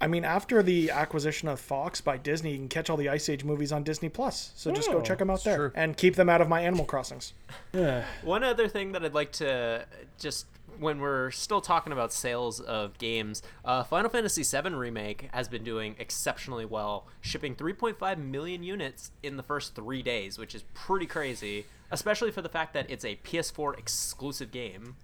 I 0.00 0.06
mean, 0.06 0.24
after 0.24 0.62
the 0.62 0.92
acquisition 0.92 1.48
of 1.48 1.58
Fox 1.58 2.00
by 2.00 2.18
Disney, 2.18 2.52
you 2.52 2.58
can 2.58 2.68
catch 2.68 2.88
all 2.88 2.96
the 2.96 3.08
Ice 3.08 3.28
Age 3.28 3.42
movies 3.42 3.72
on 3.72 3.82
Disney 3.82 4.08
Plus. 4.08 4.52
So 4.54 4.70
just 4.70 4.88
go 4.90 4.98
Oh, 4.98 5.02
check 5.02 5.18
them 5.18 5.28
out 5.28 5.42
there 5.42 5.56
true. 5.56 5.72
and 5.74 5.96
keep 5.96 6.14
them 6.14 6.28
out 6.28 6.40
of 6.40 6.48
my 6.48 6.60
Animal 6.60 6.84
Crossings. 6.84 7.32
One 8.22 8.44
other 8.44 8.68
thing 8.68 8.92
that 8.92 9.04
I'd 9.04 9.14
like 9.14 9.32
to 9.32 9.86
just 10.18 10.46
when 10.78 11.00
we're 11.00 11.30
still 11.30 11.60
talking 11.60 11.92
about 11.92 12.12
sales 12.12 12.60
of 12.60 12.96
games, 12.98 13.42
uh, 13.64 13.82
Final 13.84 14.10
Fantasy 14.10 14.42
VII 14.42 14.74
Remake 14.74 15.28
has 15.32 15.48
been 15.48 15.64
doing 15.64 15.94
exceptionally 15.98 16.64
well, 16.64 17.06
shipping 17.20 17.54
3.5 17.54 18.18
million 18.18 18.62
units 18.62 19.10
in 19.22 19.36
the 19.36 19.42
first 19.42 19.74
three 19.74 20.02
days, 20.02 20.38
which 20.38 20.54
is 20.54 20.64
pretty 20.74 21.06
crazy, 21.06 21.66
especially 21.90 22.30
for 22.30 22.42
the 22.42 22.48
fact 22.48 22.74
that 22.74 22.90
it's 22.90 23.04
a 23.04 23.16
PS4 23.24 23.78
exclusive 23.78 24.50
game. 24.50 24.96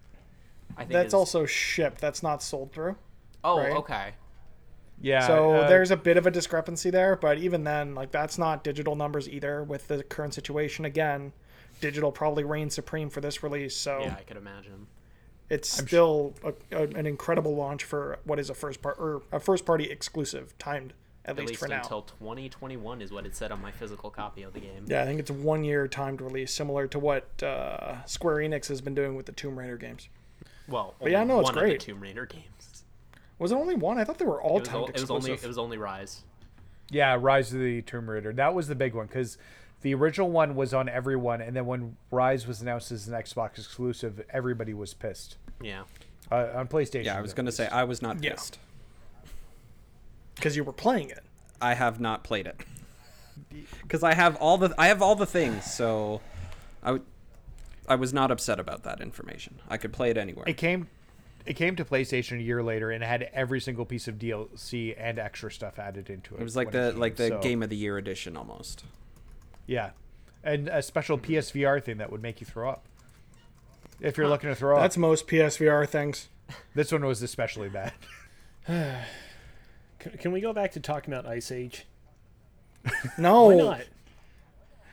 I 0.77 0.83
think 0.83 0.93
That's 0.93 1.09
is- 1.09 1.15
also 1.15 1.47
shipped. 1.47 2.01
That's 2.01 2.23
not 2.23 2.43
sold 2.43 2.73
through. 2.73 2.97
Oh, 3.43 3.59
right. 3.59 3.73
okay. 3.73 4.13
Yeah. 5.01 5.27
So 5.27 5.53
uh, 5.53 5.69
there's 5.69 5.91
a 5.91 5.97
bit 5.97 6.17
of 6.17 6.27
a 6.27 6.31
discrepancy 6.31 6.91
there, 6.91 7.17
but 7.17 7.39
even 7.39 7.65
then, 7.65 7.95
like 7.95 8.11
that's 8.11 8.39
not 8.39 8.65
digital 8.65 8.97
numbers 8.97 9.29
either. 9.29 9.63
With 9.63 9.89
the 9.89 10.03
current 10.03 10.35
situation, 10.35 10.85
again, 10.85 11.33
digital 11.81 12.11
probably 12.13 12.45
reigns 12.45 12.75
supreme 12.75 13.11
for 13.11 13.21
this 13.21 13.43
release. 13.43 13.77
So 13.77 14.01
Yeah, 14.01 14.17
I 14.19 14.23
could 14.23 14.37
imagine. 14.37 14.87
It's 15.51 15.69
still 15.69 16.35
a, 16.43 16.53
a, 16.77 16.83
an 16.85 17.07
incredible 17.07 17.55
launch 17.55 17.85
for 17.85 18.19
what 18.25 18.39
is 18.39 18.51
a 18.51 18.55
first 18.55 18.81
part 18.83 18.97
or 18.99 19.23
a 19.33 19.39
first 19.41 19.65
party 19.67 19.85
exclusive, 19.91 20.57
timed 20.59 20.93
at, 21.25 21.31
At 21.31 21.37
least, 21.39 21.49
least 21.51 21.61
for 21.61 21.69
now. 21.69 21.79
until 21.83 22.03
2021 22.03 23.01
is 23.03 23.11
what 23.11 23.25
it 23.27 23.35
said 23.37 23.51
on 23.53 23.61
my 23.63 23.71
physical 23.71 24.11
copy 24.11 24.43
of 24.43 24.53
the 24.53 24.61
game. 24.61 24.85
Yeah, 24.87 25.03
I 25.03 25.07
think 25.07 25.21
it's 25.21 25.31
one 25.31 25.65
year 25.65 25.89
timed 25.89 26.21
release, 26.21 26.53
similar 26.53 26.87
to 26.89 26.99
what 26.99 27.43
uh, 27.43 28.05
Square 28.05 28.37
Enix 28.37 28.69
has 28.69 28.81
been 28.81 28.95
doing 28.95 29.15
with 29.17 29.27
the 29.27 29.33
Tomb 29.33 29.59
Raider 29.59 29.77
games. 29.77 30.09
Well, 30.69 30.95
But 31.01 31.11
yeah, 31.13 31.21
only 31.21 31.35
no, 31.35 31.41
it's 31.41 31.51
great. 31.51 31.75
of 31.75 31.81
the 31.81 31.85
Tomb 31.93 32.01
Raider 32.01 32.27
games. 32.27 32.85
Was 33.39 33.53
it 33.53 33.57
only 33.57 33.75
one? 33.75 33.99
I 33.99 34.05
thought 34.05 34.19
they 34.19 34.25
were 34.25 34.41
all 34.41 34.57
It 34.59 34.61
was, 34.61 34.69
timed 34.69 34.83
o- 34.85 34.87
it 34.87 35.01
was 35.01 35.11
only 35.11 35.33
it 35.33 35.45
was 35.47 35.59
only 35.59 35.77
Rise. 35.79 36.23
Yeah, 36.91 37.17
Rise 37.21 37.53
of 37.53 37.61
the 37.61 37.83
Tomb 37.83 38.09
Raider. 38.09 38.33
That 38.33 38.55
was 38.55 38.69
the 38.69 38.75
big 38.75 38.95
one 38.95 39.07
because 39.07 39.39
the 39.85 39.95
original 39.95 40.31
one 40.31 40.55
was 40.57 40.73
on 40.75 40.89
everyone, 40.89 41.41
and 41.43 41.55
then 41.55 41.67
when 41.67 41.97
Rise 42.11 42.47
was 42.47 42.63
announced 42.63 42.91
as 42.91 43.07
an 43.07 43.15
Xbox 43.15 43.59
exclusive, 43.59 44.25
everybody 44.31 44.73
was 44.75 44.95
pissed. 44.95 45.37
Yeah. 45.61 45.83
Uh, 46.33 46.49
on 46.55 46.69
PlayStation. 46.69 47.05
Yeah, 47.05 47.19
I 47.19 47.21
was 47.21 47.35
gonna 47.35 47.53
say 47.53 47.69
I 47.69 47.85
was 47.85 48.01
not 48.03 48.23
Yeah. 48.25 48.31
pissed. 48.33 48.59
because 50.35 50.57
you 50.57 50.65
were 50.65 50.73
playing 50.73 51.11
it. 51.11 51.23
I 51.61 51.75
have 51.75 52.01
not 52.01 52.25
played 52.25 52.47
it 52.47 52.61
because 53.83 54.03
I 54.03 54.15
have 54.15 54.37
all 54.37 54.59
the 54.59 54.75
I 54.79 54.89
have 54.89 55.01
all 55.03 55.15
the 55.15 55.27
things. 55.27 55.65
So 55.73 56.21
I 56.83 56.93
would 56.93 57.03
I 57.89 57.95
was 57.97 58.13
not 58.13 58.31
upset 58.31 58.59
about 58.59 58.83
that 58.85 59.01
information. 59.01 59.61
I 59.69 59.77
could 59.77 59.93
play 59.93 60.11
it 60.11 60.17
anywhere. 60.17 60.45
It 60.49 60.57
came, 60.57 60.89
it 61.45 61.53
came 61.55 61.77
to 61.77 61.85
PlayStation 61.85 62.39
a 62.39 62.43
year 62.43 62.63
later, 62.63 62.91
and 62.91 63.05
it 63.05 63.07
had 63.07 63.29
every 63.35 63.61
single 63.61 63.85
piece 63.85 64.09
of 64.09 64.15
DLC 64.19 64.95
and 64.99 65.19
extra 65.19 65.53
stuff 65.53 65.79
added 65.79 66.09
into 66.09 66.35
it. 66.35 66.41
It 66.41 66.45
was 66.45 66.57
like 66.57 66.73
when 66.73 66.83
the 66.83 66.91
came, 66.93 67.01
like 67.01 67.17
the 67.17 67.29
so- 67.29 67.41
game 67.41 67.63
of 67.63 67.69
the 67.69 67.77
year 67.77 67.99
edition 67.99 68.37
almost. 68.39 68.85
Yeah, 69.67 69.91
and 70.43 70.69
a 70.69 70.83
special 70.83 71.19
PSVR 71.19 71.83
thing 71.83 71.99
that 71.99 72.13
would 72.13 72.23
make 72.23 72.41
you 72.41 72.47
throw 72.47 72.71
up. 72.71 72.85
If 74.01 74.17
you're 74.17 74.29
looking 74.29 74.51
to 74.51 74.55
throw 74.55 74.77
up. 74.77 74.83
That's 74.83 74.97
up, 74.97 75.01
most 75.01 75.27
PSVR 75.27 75.89
things. 75.89 76.29
this 76.75 76.93
one 76.93 77.05
was 77.05 77.23
especially 77.23 77.69
bad. 77.69 77.93
Can, 79.99 80.13
can 80.19 80.33
we 80.33 80.43
go 80.43 80.53
back 80.53 80.73
to 80.73 80.81
talking 80.81 81.15
about 81.15 81.27
Ice 81.27 81.51
Age? 81.51 81.87
No, 83.17 83.47
Why 83.47 83.55
not? 83.55 83.81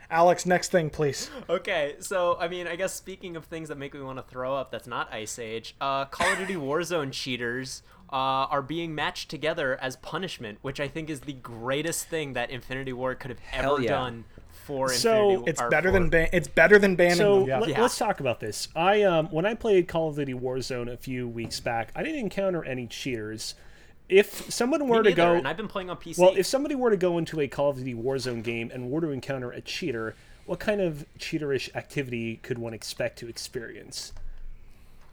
Alex. 0.09 0.45
Next 0.45 0.71
thing, 0.71 0.89
please. 0.89 1.29
Okay, 1.49 1.95
so 1.99 2.37
I 2.39 2.47
mean, 2.47 2.67
I 2.67 2.75
guess 2.75 2.93
speaking 2.93 3.35
of 3.35 3.45
things 3.45 3.69
that 3.69 3.77
make 3.77 3.93
me 3.93 4.01
want 4.01 4.17
to 4.17 4.23
throw 4.23 4.55
up, 4.55 4.71
that's 4.71 4.87
not 4.87 5.11
Ice 5.11 5.39
Age. 5.39 5.75
Uh, 5.81 6.05
Call 6.05 6.31
of 6.31 6.37
Duty 6.37 6.55
Warzone 6.55 7.11
cheaters 7.11 7.81
uh, 8.11 8.15
are 8.15 8.61
being 8.61 8.93
matched 8.93 9.29
together 9.29 9.77
as 9.81 9.95
punishment, 9.97 10.59
which 10.61 10.79
I 10.79 10.87
think 10.87 11.09
is 11.09 11.21
the 11.21 11.33
greatest 11.33 12.07
thing 12.07 12.33
that 12.33 12.49
Infinity 12.49 12.93
Ward 12.93 13.19
could 13.19 13.31
have 13.31 13.39
Hell 13.39 13.75
ever 13.75 13.83
yeah. 13.83 13.89
done 13.89 14.25
for 14.61 14.89
So, 14.89 15.43
It's 15.47 15.61
or 15.61 15.69
better 15.69 15.89
for- 15.89 15.93
than 15.99 16.09
ban- 16.09 16.29
it's 16.33 16.47
better 16.47 16.77
than 16.79 16.95
banning 16.95 17.17
So 17.17 17.45
them. 17.45 17.61
let, 17.61 17.69
Yeah. 17.69 17.83
us 17.83 17.97
talk 17.97 18.19
about 18.19 18.39
this. 18.39 18.67
I 18.75 19.03
um 19.03 19.27
when 19.27 19.45
I 19.45 19.53
played 19.53 19.87
Call 19.87 20.09
of 20.09 20.15
Duty 20.15 20.33
Warzone 20.33 20.91
a 20.91 20.97
few 20.97 21.27
weeks 21.27 21.59
back, 21.59 21.91
I 21.95 22.03
didn't 22.03 22.19
encounter 22.19 22.63
any 22.63 22.87
cheaters. 22.87 23.55
If 24.09 24.51
someone 24.51 24.81
Me 24.81 24.87
were 24.87 25.03
to 25.03 25.09
neither, 25.09 25.15
go, 25.15 25.33
and 25.35 25.47
I've 25.47 25.55
been 25.57 25.69
playing 25.69 25.89
on 25.89 25.95
PC. 25.97 26.19
well, 26.21 26.33
if 26.35 26.45
somebody 26.45 26.75
were 26.75 26.89
to 26.89 26.97
go 26.97 27.17
into 27.17 27.39
a 27.39 27.47
Call 27.47 27.69
of 27.69 27.77
Duty 27.77 27.93
Warzone 27.93 28.43
game 28.43 28.69
and 28.73 28.91
were 28.91 28.99
to 29.01 29.09
encounter 29.09 29.51
a 29.51 29.61
cheater, 29.61 30.15
what 30.45 30.59
kind 30.59 30.81
of 30.81 31.05
cheaterish 31.17 31.73
activity 31.75 32.37
could 32.43 32.57
one 32.59 32.73
expect 32.73 33.19
to 33.19 33.29
experience? 33.29 34.11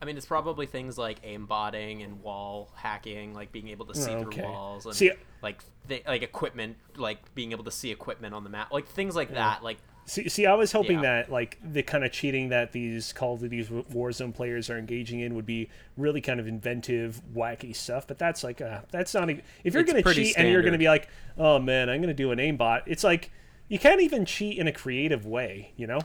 I 0.01 0.05
mean, 0.05 0.17
it's 0.17 0.27
probably 0.27 0.67
things 0.67 0.97
like 0.97 1.23
aimbotting 1.25 2.05
and 2.05 2.23
wall 2.23 2.71
hacking, 2.77 3.35
like 3.35 3.51
being 3.53 3.69
able 3.69 3.87
to 3.87 3.95
see 3.95 4.11
Okay. 4.13 4.37
through 4.37 4.45
walls, 4.45 4.87
and 4.87 4.95
See- 4.95 5.13
like 5.43 5.59
th- 5.89 6.05
like 6.07 6.23
equipment, 6.23 6.77
like 6.97 7.35
being 7.35 7.53
able 7.53 7.65
to 7.65 7.71
see 7.71 7.91
equipment 7.91 8.35
on 8.35 8.45
the 8.45 8.51
map, 8.51 8.73
like 8.73 8.87
things 8.87 9.17
like 9.17 9.35
that. 9.35 9.63
Like 9.65 9.79
See, 10.05 10.27
see, 10.31 10.47
I 10.47 10.55
was 10.55 10.73
hoping 10.73 10.99
Yeah. 11.03 11.23
that 11.25 11.31
like 11.31 11.59
the 11.63 11.83
kind 11.83 12.03
of 12.03 12.11
cheating 12.13 12.49
that 12.49 12.73
these 12.73 13.13
Call 13.13 13.35
of 13.35 13.41
Duty 13.41 13.63
Warzone 13.65 14.35
players 14.35 14.71
are 14.71 14.79
engaging 14.79 15.21
in 15.21 15.35
would 15.35 15.45
be 15.45 15.69
really 15.99 16.23
kind 16.23 16.41
of 16.41 16.47
inventive, 16.47 17.21
wacky 17.37 17.77
stuff. 17.77 18.07
But 18.07 18.19
that's 18.19 18.43
like, 18.43 18.63
uh, 18.63 18.81
that's 18.91 19.13
not. 19.13 19.29
Even, 19.29 19.43
if 19.65 19.75
you're 19.75 19.83
going 19.83 19.97
to 19.97 20.03
pretty 20.03 20.25
cheat 20.25 20.39
and 20.39 20.49
you're 20.49 20.63
going 20.63 20.73
to 20.73 20.79
be 20.79 20.89
like, 20.89 21.09
oh 21.37 21.59
man, 21.59 21.91
I'm 21.91 22.01
going 22.01 22.09
to 22.09 22.15
do 22.15 22.31
an 22.31 22.39
aimbot, 22.39 22.85
it's 22.87 23.05
like 23.05 23.31
you 23.69 23.79
can't 23.79 24.01
even 24.01 24.25
cheat 24.25 24.57
in 24.59 24.67
a 24.67 24.73
creative 24.73 25.27
way, 25.27 25.73
you 25.77 25.87
know? 25.87 26.01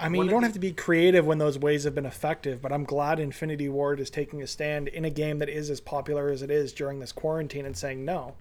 I 0.00 0.08
mean, 0.08 0.22
you 0.24 0.30
don't 0.30 0.42
have 0.44 0.52
to 0.52 0.58
be 0.58 0.72
creative 0.72 1.26
when 1.26 1.38
those 1.38 1.58
ways 1.58 1.84
have 1.84 1.94
been 1.94 2.06
effective, 2.06 2.62
but 2.62 2.72
I'm 2.72 2.84
glad 2.84 3.18
Infinity 3.18 3.68
Ward 3.68 3.98
is 4.00 4.10
taking 4.10 4.42
a 4.42 4.46
stand 4.46 4.88
in 4.88 5.04
a 5.04 5.10
game 5.10 5.38
that 5.38 5.48
is 5.48 5.70
as 5.70 5.80
popular 5.80 6.28
as 6.30 6.42
it 6.42 6.50
is 6.50 6.72
during 6.72 7.00
this 7.00 7.12
quarantine 7.12 7.66
and 7.66 7.76
saying, 7.76 8.04
no, 8.04 8.34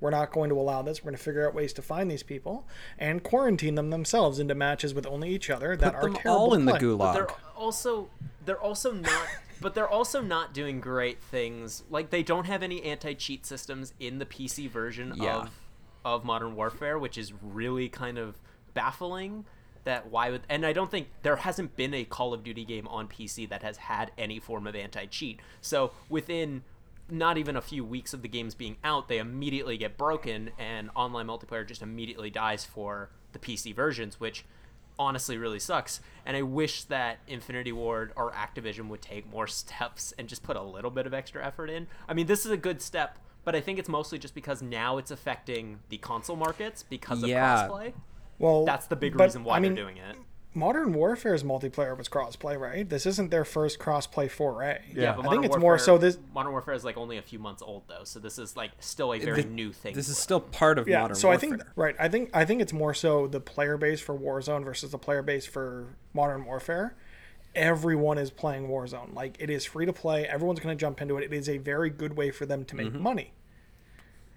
we're 0.00 0.10
not 0.10 0.32
going 0.32 0.50
to 0.50 0.58
allow 0.58 0.82
this. 0.82 1.02
We're 1.02 1.10
going 1.12 1.18
to 1.18 1.22
figure 1.22 1.46
out 1.48 1.54
ways 1.54 1.72
to 1.74 1.82
find 1.82 2.10
these 2.10 2.22
people 2.24 2.66
and 2.98 3.22
quarantine 3.22 3.74
them 3.76 3.90
themselves 3.90 4.38
into 4.38 4.54
matches 4.54 4.92
with 4.92 5.06
only 5.06 5.30
each 5.30 5.50
other 5.50 5.76
that 5.76 5.94
Put 5.94 5.98
are 5.98 6.02
them 6.02 6.14
terrible 6.14 6.40
all 6.40 6.50
to 6.50 6.56
in 6.56 6.64
the 6.64 6.72
play. 6.72 6.80
gulag. 6.80 7.14
they're 7.14 7.28
also 7.56 8.08
they're 8.44 8.60
also 8.60 8.92
not 8.92 9.26
but 9.60 9.74
they're 9.74 9.88
also 9.88 10.20
not 10.20 10.52
doing 10.52 10.80
great 10.80 11.22
things 11.22 11.84
like 11.88 12.10
they 12.10 12.22
don't 12.22 12.44
have 12.46 12.62
any 12.62 12.82
anti-cheat 12.82 13.46
systems 13.46 13.94
in 14.00 14.18
the 14.18 14.26
pc 14.26 14.68
version 14.68 15.14
Yeah. 15.16 15.36
of 15.36 15.50
of 16.04 16.24
modern 16.24 16.54
warfare 16.56 16.98
which 16.98 17.16
is 17.16 17.32
really 17.40 17.88
kind 17.88 18.18
of 18.18 18.36
baffling 18.74 19.46
that 19.84 20.10
why 20.10 20.30
would 20.30 20.42
and 20.48 20.64
i 20.66 20.72
don't 20.72 20.90
think 20.90 21.08
there 21.22 21.36
hasn't 21.36 21.76
been 21.76 21.94
a 21.94 22.04
call 22.04 22.32
of 22.34 22.42
duty 22.42 22.64
game 22.64 22.86
on 22.88 23.06
pc 23.08 23.48
that 23.48 23.62
has 23.62 23.76
had 23.76 24.10
any 24.18 24.38
form 24.38 24.66
of 24.66 24.74
anti-cheat 24.74 25.40
so 25.60 25.92
within 26.08 26.62
not 27.10 27.36
even 27.36 27.54
a 27.56 27.60
few 27.60 27.84
weeks 27.84 28.14
of 28.14 28.22
the 28.22 28.28
games 28.28 28.54
being 28.54 28.76
out 28.82 29.08
they 29.08 29.18
immediately 29.18 29.76
get 29.76 29.96
broken 29.96 30.50
and 30.58 30.90
online 30.94 31.26
multiplayer 31.26 31.66
just 31.66 31.82
immediately 31.82 32.30
dies 32.30 32.64
for 32.64 33.10
the 33.32 33.38
pc 33.38 33.74
versions 33.74 34.18
which 34.18 34.44
honestly 34.98 35.36
really 35.36 35.58
sucks. 35.58 36.00
And 36.24 36.36
I 36.36 36.42
wish 36.42 36.84
that 36.84 37.18
Infinity 37.26 37.72
Ward 37.72 38.12
or 38.14 38.30
Activision 38.30 38.86
would 38.88 39.02
take 39.02 39.28
more 39.28 39.46
steps 39.48 40.14
and 40.16 40.28
just 40.28 40.44
put 40.44 40.56
a 40.56 40.62
little 40.62 40.90
bit 40.92 41.04
of 41.04 41.12
extra 41.12 41.44
effort 41.44 41.68
in. 41.68 41.88
I 42.08 42.14
mean, 42.14 42.26
this 42.26 42.44
is 42.46 42.52
a 42.52 42.56
good 42.56 42.80
step, 42.80 43.18
but 43.44 43.56
I 43.56 43.60
think 43.60 43.80
it's 43.80 43.88
mostly 43.88 44.18
just 44.20 44.36
because 44.36 44.62
now 44.62 44.98
it's 44.98 45.10
affecting 45.10 45.80
the 45.88 45.98
console 45.98 46.36
markets 46.36 46.84
because 46.84 47.24
of 47.24 47.28
Yeah. 47.28 47.66
crossplay. 47.68 47.92
Well, 48.38 48.64
That's 48.64 48.86
the 48.86 48.96
big 48.96 49.16
but, 49.16 49.24
reason 49.24 49.44
why 49.44 49.56
I 49.56 49.60
mean, 49.60 49.74
they're 49.74 49.84
doing 49.84 49.96
it. 49.98 50.16
Modern 50.56 50.92
Warfare's 50.92 51.42
multiplayer 51.42 51.98
was 51.98 52.08
crossplay, 52.08 52.56
right? 52.56 52.88
This 52.88 53.06
isn't 53.06 53.32
their 53.32 53.44
first 53.44 53.80
crossplay 53.80 54.30
foray. 54.30 54.82
Yeah, 54.94 55.16
but 55.16 55.26
I 55.26 55.30
think 55.30 55.44
it's 55.44 55.50
Warfare, 55.50 55.60
more 55.60 55.78
so 55.78 55.98
this. 55.98 56.16
Modern 56.32 56.52
Warfare 56.52 56.74
is 56.74 56.84
like 56.84 56.96
only 56.96 57.18
a 57.18 57.22
few 57.22 57.40
months 57.40 57.60
old 57.60 57.82
though, 57.88 58.04
so 58.04 58.20
this 58.20 58.38
is 58.38 58.56
like 58.56 58.70
still 58.78 59.12
a 59.12 59.18
very 59.18 59.42
Th- 59.42 59.52
new 59.52 59.72
thing. 59.72 59.94
This 59.94 60.08
is 60.08 60.16
it. 60.16 60.20
still 60.20 60.38
part 60.38 60.78
of 60.78 60.86
Yeah, 60.86 61.00
modern 61.00 61.16
so 61.16 61.28
I 61.28 61.38
think 61.38 61.60
right. 61.74 61.96
I 61.98 62.08
think 62.08 62.30
I 62.32 62.44
think 62.44 62.62
it's 62.62 62.72
more 62.72 62.94
so 62.94 63.26
the 63.26 63.40
player 63.40 63.76
base 63.76 64.00
for 64.00 64.16
Warzone 64.16 64.62
versus 64.64 64.92
the 64.92 64.98
player 64.98 65.22
base 65.22 65.44
for 65.44 65.86
Modern 66.12 66.44
Warfare. 66.44 66.94
Everyone 67.56 68.18
is 68.18 68.30
playing 68.30 68.68
Warzone. 68.68 69.12
Like 69.12 69.36
it 69.40 69.50
is 69.50 69.64
free 69.64 69.86
to 69.86 69.92
play. 69.92 70.24
Everyone's 70.26 70.60
going 70.60 70.76
to 70.76 70.80
jump 70.80 71.00
into 71.02 71.16
it. 71.18 71.24
It 71.24 71.32
is 71.32 71.48
a 71.48 71.58
very 71.58 71.90
good 71.90 72.16
way 72.16 72.30
for 72.30 72.46
them 72.46 72.64
to 72.66 72.76
Mm-hmm. 72.76 73.02
make 73.16 73.32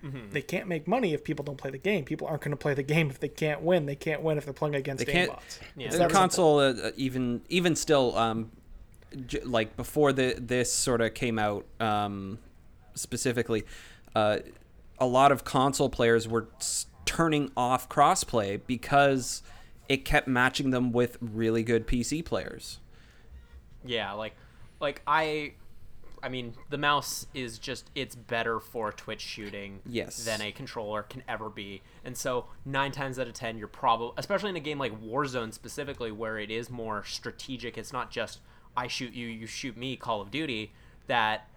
money. 0.02 0.24
They 0.32 0.42
can't 0.42 0.68
make 0.68 0.88
money 0.88 1.14
if 1.14 1.24
people 1.24 1.44
don't 1.44 1.58
play 1.58 1.72
the 1.72 1.78
game. 1.78 2.06
People 2.06 2.28
aren't 2.28 2.42
going 2.42 2.52
to 2.52 2.58
play 2.58 2.74
the 2.74 2.84
game 2.84 3.10
if 3.10 3.20
they 3.20 3.28
can't 3.30 3.62
win. 3.62 3.86
They 3.86 3.96
can't 3.96 4.22
win 4.22 4.38
if 4.38 4.46
they're 4.46 4.54
playing 4.54 4.76
against 4.76 5.06
They 5.06 5.12
can't. 5.12 5.32
aimbots. 5.32 5.60
Yeah. 5.76 5.90
The 5.90 6.08
console, 6.08 6.60
uh, 6.60 6.74
uh, 6.74 6.92
even 6.96 7.42
even 7.50 7.76
still, 7.76 8.16
um, 8.18 8.52
j- 9.26 9.42
like 9.44 9.76
before 9.76 10.14
the 10.14 10.36
this 10.40 10.72
sort 10.72 11.02
of 11.02 11.14
came 11.14 11.38
out, 11.40 11.66
um, 11.80 12.40
specifically, 12.96 13.64
uh, 14.16 14.40
a 15.00 15.06
lot 15.06 15.32
of 15.32 15.44
console 15.44 15.90
players 15.90 16.28
were 16.28 16.48
s- 16.60 16.86
turning 17.06 17.52
off 17.56 17.88
crossplay 17.90 18.60
because 18.68 19.42
it 19.90 20.04
kept 20.06 20.28
matching 20.28 20.72
them 20.72 20.92
with 20.92 21.18
really 21.22 21.64
good 21.64 21.88
PC 21.88 22.24
players. 22.24 22.80
Yeah, 23.86 24.12
like 24.14 24.36
like 24.80 25.02
I 25.08 25.54
I 26.24 26.30
mean, 26.30 26.54
the 26.70 26.78
mouse 26.78 27.28
is 27.34 27.60
just 27.60 27.90
it's 27.96 28.16
better 28.16 28.60
for 28.60 28.92
Twitch 28.92 29.22
shooting 29.22 29.80
Yes. 29.86 30.26
than 30.26 30.42
a 30.42 30.52
controller 30.52 31.04
can 31.04 31.24
ever 31.28 31.50
be. 31.50 31.82
And 32.04 32.18
so 32.18 32.46
9 32.66 32.92
times 32.92 33.20
out 33.20 33.28
of 33.28 33.34
10 33.34 33.58
you're 33.58 33.68
probably 33.68 34.14
especially 34.18 34.50
in 34.50 34.56
a 34.56 34.60
game 34.62 34.80
like 34.80 35.00
Warzone 35.02 35.54
specifically 35.54 36.12
where 36.12 36.40
it 36.40 36.50
is 36.52 36.70
more 36.70 37.04
strategic. 37.04 37.78
It's 37.78 37.94
not 37.94 38.10
just 38.12 38.40
I 38.76 38.88
shoot 38.88 39.14
you, 39.14 39.28
you 39.28 39.46
shoot 39.48 39.76
me 39.78 39.96
Call 39.96 40.22
of 40.22 40.32
Duty 40.32 40.74
that 41.08 41.48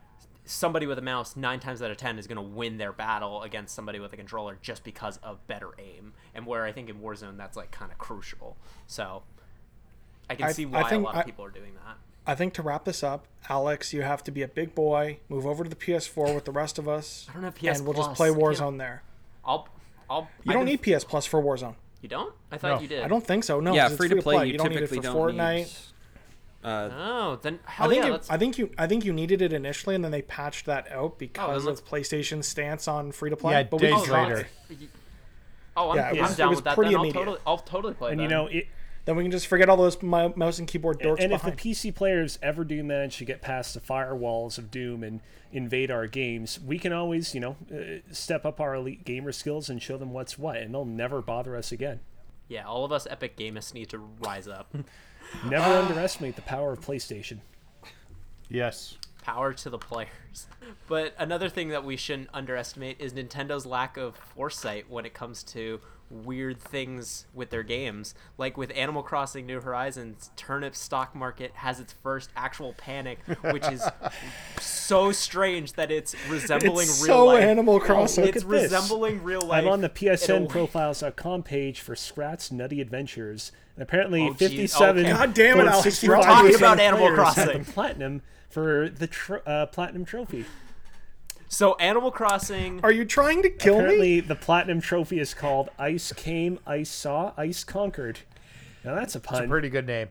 somebody 0.45 0.87
with 0.87 0.99
a 0.99 1.03
mouse 1.03 1.37
9 1.37 1.61
times 1.61 1.81
out 1.83 1.91
of 1.91 1.97
10 1.97 2.19
is 2.19 2.27
going 2.27 2.37
to 2.37 2.43
win 2.43 2.77
their 2.79 2.93
battle 2.93 3.43
against 3.43 3.75
somebody 3.75 4.01
with 4.01 4.13
a 4.13 4.17
controller 4.17 4.59
just 4.63 4.85
because 4.85 5.19
of 5.23 5.47
better 5.47 5.69
aim. 5.79 6.13
And 6.35 6.47
where 6.47 6.65
I 6.65 6.73
think 6.73 6.89
in 6.89 6.97
Warzone 7.01 7.37
that's 7.37 7.57
like 7.57 7.71
kind 7.71 7.93
of 7.93 7.99
crucial. 7.99 8.57
So 8.87 9.23
I 10.29 10.35
can 10.35 10.47
I- 10.47 10.53
see 10.53 10.65
I 10.65 10.69
why 10.69 10.89
think 10.91 11.03
a 11.03 11.05
lot 11.05 11.15
of 11.15 11.21
I- 11.21 11.25
people 11.25 11.45
are 11.45 11.51
doing 11.51 11.75
that. 11.75 11.97
I 12.27 12.35
think 12.35 12.55
to 12.55 12.63
wrap 12.63 12.85
this 12.85 13.03
up, 13.03 13.27
Alex, 13.49 13.93
you 13.93 14.03
have 14.03 14.23
to 14.25 14.31
be 14.31 14.43
a 14.43 14.49
big 14.49 14.75
boy, 14.75 15.19
move 15.29 15.47
over 15.47 15.65
to 15.65 15.71
the 15.71 15.77
PS4 15.77 16.35
with 16.35 16.45
the 16.45 16.53
rest 16.53 16.79
of 16.79 16.89
us, 16.89 17.27
I 17.29 17.33
don't 17.35 17.43
have 17.43 17.55
PS 17.57 17.79
and 17.79 17.85
we'll 17.85 17.95
just 17.97 18.13
play 18.15 18.29
Warzone 18.29 18.79
there. 18.79 19.03
I'll, 19.45 19.67
I'll. 20.09 20.29
You 20.45 20.51
I've 20.51 20.55
don't 20.55 20.67
been- 20.67 20.81
need 20.85 20.99
PS 20.99 21.05
Plus 21.05 21.27
for 21.27 21.43
Warzone. 21.43 21.75
You 22.03 22.09
don't? 22.09 22.35
I 22.51 22.57
thought 22.59 22.77
No. 22.77 22.81
you 22.81 22.89
did. 22.89 23.03
I 23.03 23.09
don't 23.09 23.27
think 23.27 23.45
so. 23.45 23.61
No, 23.61 23.75
yeah, 23.75 23.83
'cause 23.85 23.93
it's 23.93 23.99
free 23.99 24.09
to 24.09 24.23
play. 24.23 24.47
You, 24.47 24.53
You 24.53 24.59
don't 24.59 24.71
need 24.71 24.83
it 24.83 24.89
for 24.89 24.97
don't 24.97 25.17
Fortnite. 25.17 25.55
need. 25.57 25.69
Uh, 26.63 26.89
Oh, 26.93 27.39
then 27.43 27.59
I 27.67 27.71
hell 27.71 27.89
think 27.91 28.05
yeah. 28.05 28.11
you, 28.13 28.21
I 28.29 28.37
think 28.37 28.59
you 28.59 28.71
I 28.79 28.87
think 28.87 29.05
you 29.05 29.13
needed 29.15 29.41
it 29.43 29.53
initially, 29.53 29.95
and 29.95 30.05
then 30.05 30.11
they 30.13 30.21
patched 30.23 30.67
that 30.67 30.91
out 30.93 31.19
because 31.19 31.65
let's- 31.65 31.81
of 31.81 31.87
PlayStation's 31.87 32.47
stance 32.47 32.87
on 32.87 33.13
free 33.13 33.31
to 33.31 33.37
play. 33.37 33.55
Yeah, 33.55 33.63
but 33.65 33.81
we 33.81 33.89
days 33.89 34.03
can 34.03 34.11
oh, 34.15 34.23
later. 34.29 34.49
Oh, 35.77 35.91
I'm, 35.91 35.97
Yeah, 35.97 36.13
it 36.13 36.23
I'm 36.23 36.35
down 36.35 36.51
with 36.55 36.65
that. 36.65 36.77
Then 36.77 36.95
I'll 36.97 37.13
totally, 37.13 37.39
I'll 37.47 37.59
totally 37.59 37.95
play. 37.95 38.11
And 38.13 38.21
that. 38.21 38.25
you 38.25 38.29
know, 38.29 38.47
it, 38.49 38.67
Then 39.05 39.17
we 39.17 39.25
can 39.25 39.31
just 39.31 39.47
forget 39.47 39.69
all 39.69 39.77
those 39.77 40.01
mouse 40.03 40.59
and 40.59 40.69
keyboard 40.69 41.01
dorks 41.01 41.23
and 41.23 41.33
if 41.33 41.43
the. 41.43 41.53
PC 41.53 41.95
players 41.95 42.39
ever 42.43 42.65
do 42.65 42.85
manage 42.85 43.17
to 43.19 43.25
get 43.25 43.41
past 43.41 43.75
the 43.75 43.81
firewalls 43.81 44.59
of 44.59 44.71
Doom 44.71 45.03
and 45.03 45.21
invade 45.53 45.91
our 45.91 46.07
games, 46.07 46.61
we 46.61 46.79
can 46.79 46.93
always, 46.93 47.35
you 47.35 47.41
know, 47.41 47.57
uh, 47.75 48.01
step 48.13 48.45
up 48.45 48.61
our 48.61 48.75
elite 48.75 49.05
gamer 49.05 49.33
skills 49.33 49.69
and 49.69 49.83
show 49.83 49.97
them 49.97 50.13
what's 50.13 50.39
what, 50.39 50.59
and 50.59 50.75
they'll 50.75 50.85
never 50.85 51.23
bother 51.23 51.57
us 51.57 51.73
again. 51.73 52.01
yeah, 52.49 52.65
all 52.65 52.85
of 52.85 52.93
us 52.93 53.07
epic 53.11 53.37
gamists 53.37 53.75
need 53.75 53.89
to 53.89 53.99
rise 53.99 54.47
up. 54.49 54.75
Never 55.47 55.71
underestimate 55.79 56.35
the 56.35 56.43
power 56.43 56.73
of 56.73 56.81
PlayStation. 56.81 57.39
Yes. 58.49 58.99
Power 59.23 59.53
to 59.53 59.71
the 59.71 59.79
players. 59.79 60.47
But 60.89 61.15
another 61.19 61.49
thing 61.49 61.69
that 61.69 61.85
we 61.85 61.97
shouldn't 61.97 62.31
underestimate 62.33 63.01
is 63.01 63.13
Nintendo's 63.13 63.67
lack 63.67 63.97
of 63.97 64.17
foresight 64.17 64.87
when 64.89 65.05
it 65.05 65.15
comes 65.15 65.43
to 65.45 65.81
weird 66.11 66.59
things 66.61 67.27
with 67.33 67.51
their 67.51 67.63
games. 67.63 68.15
Like 68.37 68.57
with 68.57 68.73
Animal 68.75 69.03
Crossing 69.03 69.47
New 69.47 69.61
Horizons, 69.61 70.31
Turnip 70.37 70.75
stock 70.75 71.15
market 71.15 71.53
has 71.55 71.79
its 71.79 71.93
first 72.03 72.31
actual 72.37 72.73
panic, 72.77 73.21
which 73.43 73.67
is 73.69 73.87
so 74.61 75.13
strange 75.13 75.75
that 75.75 75.91
it's 75.91 76.15
resembling 76.29 76.89
it's 76.89 77.03
real 77.03 77.15
so 77.15 77.27
life. 77.27 77.45
Animal 77.45 77.79
Crossing. 77.79 78.25
it's 78.25 78.43
at 78.43 78.49
this. 78.49 78.63
resembling 78.73 79.23
real 79.23 79.43
life. 79.43 79.63
I'm 79.65 79.69
on 79.71 79.81
the 79.83 79.89
PSN 79.89 80.29
a 80.39 80.41
way. 80.43 80.47
Page 81.45 81.81
for 81.81 81.95
Scrat's 81.95 82.51
Nutty 82.51 82.81
Adventures, 82.81 83.53
and 83.77 83.83
apparently 83.83 84.23
Oh, 84.29 84.35
geez. 84.35 84.51
57. 84.51 85.07
Okay. 85.07 85.13
God 85.13 85.35
damn 85.35 85.61
it, 85.61 85.67
Alex. 85.67 86.03
We're 86.03 86.21
talking 86.21 86.55
about 86.57 86.81
Animal 86.81 87.13
Crossing. 87.15 87.63
the 87.65 87.73
platinum 87.73 88.23
for 88.51 88.89
the 88.89 89.07
tr- 89.07 89.37
uh, 89.47 89.67
platinum 89.67 90.05
trophy. 90.05 90.45
So 91.49 91.75
Animal 91.77 92.11
Crossing. 92.11 92.81
Are 92.85 92.93
you 92.93 93.05
trying 93.05 93.43
to 93.43 93.51
kill 93.51 93.77
me? 93.79 93.81
Apparently, 93.81 94.21
the 94.21 94.37
platinum 94.37 94.81
trophy 94.81 95.19
is 95.19 95.35
called 95.35 95.69
Ice 95.79 96.13
Came, 96.13 96.59
Ice 96.67 96.91
Saw, 96.91 97.33
Ice 97.37 97.65
Conquered. 97.65 98.21
Now 98.85 98.95
that's 98.95 99.15
a 99.15 99.21
pun. 99.21 99.39
It's 99.39 99.47
a 99.47 99.49
pretty 99.49 99.69
good 99.69 99.87
name. 99.87 100.09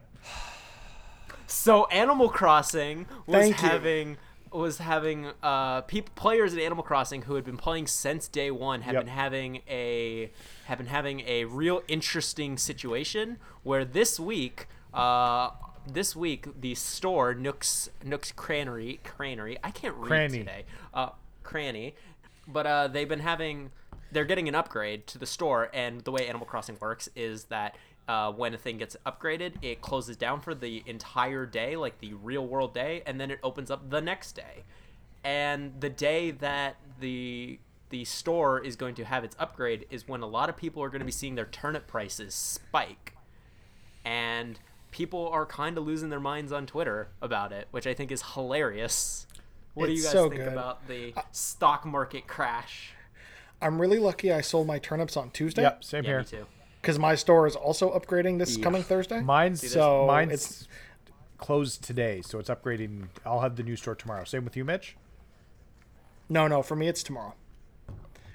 So 1.48 1.86
Animal 1.88 2.30
Crossing 2.30 3.08
was 3.26 3.36
Thank 3.42 3.62
you. 3.62 3.68
having 3.70 4.18
was 4.52 4.80
having 4.80 5.28
uh 5.44 5.82
people 5.82 6.12
players 6.16 6.54
in 6.54 6.60
Animal 6.60 6.84
Crossing 6.84 7.22
who 7.24 7.36
had 7.36 7.44
been 7.46 7.58
playing 7.58 7.86
since 7.86 8.28
day 8.28 8.50
one 8.50 8.82
have 8.82 8.96
Yep. 8.96 9.06
been 9.06 9.14
having 9.14 9.62
a 9.70 10.32
have 10.66 10.78
been 10.80 10.88
having 10.88 11.20
a 11.22 11.46
real 11.46 11.84
interesting 11.88 12.58
situation 12.58 13.38
where 13.64 13.86
this 13.86 14.20
week 14.20 14.68
uh 14.94 15.52
this 15.92 16.16
week 16.16 16.48
the 16.60 16.76
store 16.76 17.34
Nooks 17.34 17.90
Nooks 18.04 18.32
Crannery 18.32 19.00
Crannery 19.04 19.58
I 19.64 19.72
can't 19.72 19.96
read 19.96 20.08
Cranny. 20.08 20.40
today 20.40 20.66
uh 20.94 21.10
Cranny 21.44 21.96
but 22.48 22.66
uh 22.66 22.88
they've 22.88 23.10
been 23.10 23.20
having 23.20 23.72
they're 24.12 24.26
getting 24.26 24.48
an 24.48 24.56
upgrade 24.56 25.08
to 25.08 25.18
the 25.18 25.26
store 25.26 25.70
and 25.74 26.02
the 26.02 26.12
way 26.12 26.28
Animal 26.28 26.48
Crossing 26.48 26.78
works 26.80 27.10
is 27.16 27.46
that 27.46 27.76
uh, 28.08 28.32
when 28.32 28.56
a 28.56 28.58
thing 28.58 28.80
gets 28.80 28.98
upgraded, 29.06 29.54
it 29.62 29.82
closes 29.82 30.18
down 30.18 30.42
for 30.42 30.56
the 30.56 30.82
entire 30.88 31.46
day, 31.46 31.76
like 31.76 32.00
the 32.00 32.12
real 32.16 32.48
world 32.48 32.74
day, 32.74 33.04
and 33.06 33.22
then 33.22 33.30
it 33.30 33.38
opens 33.44 33.70
up 33.70 33.88
the 33.92 34.02
next 34.02 34.32
day. 34.32 34.64
And 35.24 35.80
the 35.80 35.92
day 35.92 36.32
that 36.32 36.78
the 37.00 37.60
the 37.92 38.06
store 38.06 38.60
is 38.60 38.76
going 38.76 38.96
to 38.96 39.06
have 39.06 39.24
its 39.24 39.36
upgrade 39.40 39.86
is 39.92 40.08
when 40.08 40.22
a 40.22 40.28
lot 40.28 40.50
of 40.50 40.58
people 40.58 40.82
are 40.82 40.90
going 40.90 41.00
to 41.02 41.06
be 41.06 41.12
seeing 41.12 41.36
their 41.36 41.46
turnip 41.46 41.86
prices 41.86 42.34
spike. 42.34 43.16
And 44.04 44.60
people 45.00 45.30
are 45.30 45.46
kind 45.46 45.78
of 45.78 45.86
losing 45.88 46.10
their 46.10 46.20
minds 46.20 46.52
on 46.52 46.66
Twitter 46.66 47.08
about 47.22 47.54
it, 47.54 47.70
which 47.72 47.88
I 47.88 47.94
think 47.94 48.12
is 48.12 48.22
hilarious. 48.34 49.26
What 49.74 49.86
do 49.86 49.94
you 49.94 50.04
guys 50.04 50.12
so 50.12 50.28
think 50.30 50.42
good. 50.44 50.52
about 50.52 50.86
the 50.90 51.14
stock 51.32 51.86
market 51.86 52.28
crash? 52.28 52.92
I'm 53.62 53.80
really 53.80 53.98
lucky 53.98 54.30
I 54.34 54.42
sold 54.42 54.68
my 54.68 54.78
turnips 54.78 55.16
on 55.16 55.30
Tuesday 55.32 55.62
Yep, 55.62 55.84
same 55.86 56.04
Yeah, 56.04 56.10
here. 56.10 56.24
too. 56.26 56.46
because 56.82 57.00
my 57.00 57.16
store 57.16 57.48
is 57.48 57.56
also 57.56 57.98
upgrading 57.98 58.40
this 58.40 58.58
coming 58.58 58.84
Thursday. 58.84 59.22
Mine's 59.22 59.72
So 59.72 60.06
mine's 60.06 60.34
it's- 60.34 60.68
closed 61.38 61.82
today, 61.82 62.22
so 62.22 62.38
it's 62.38 62.50
upgrading. 62.50 63.08
I'll 63.26 63.40
have 63.40 63.56
the 63.56 63.64
new 63.64 63.78
store 63.78 63.96
tomorrow. 63.96 64.26
Same 64.26 64.44
with 64.44 64.58
you, 64.58 64.66
Mitch. 64.66 64.98
No, 66.28 66.46
no, 66.50 66.62
for 66.62 66.76
me 66.76 66.90
it's 66.90 67.04
tomorrow. 67.04 67.36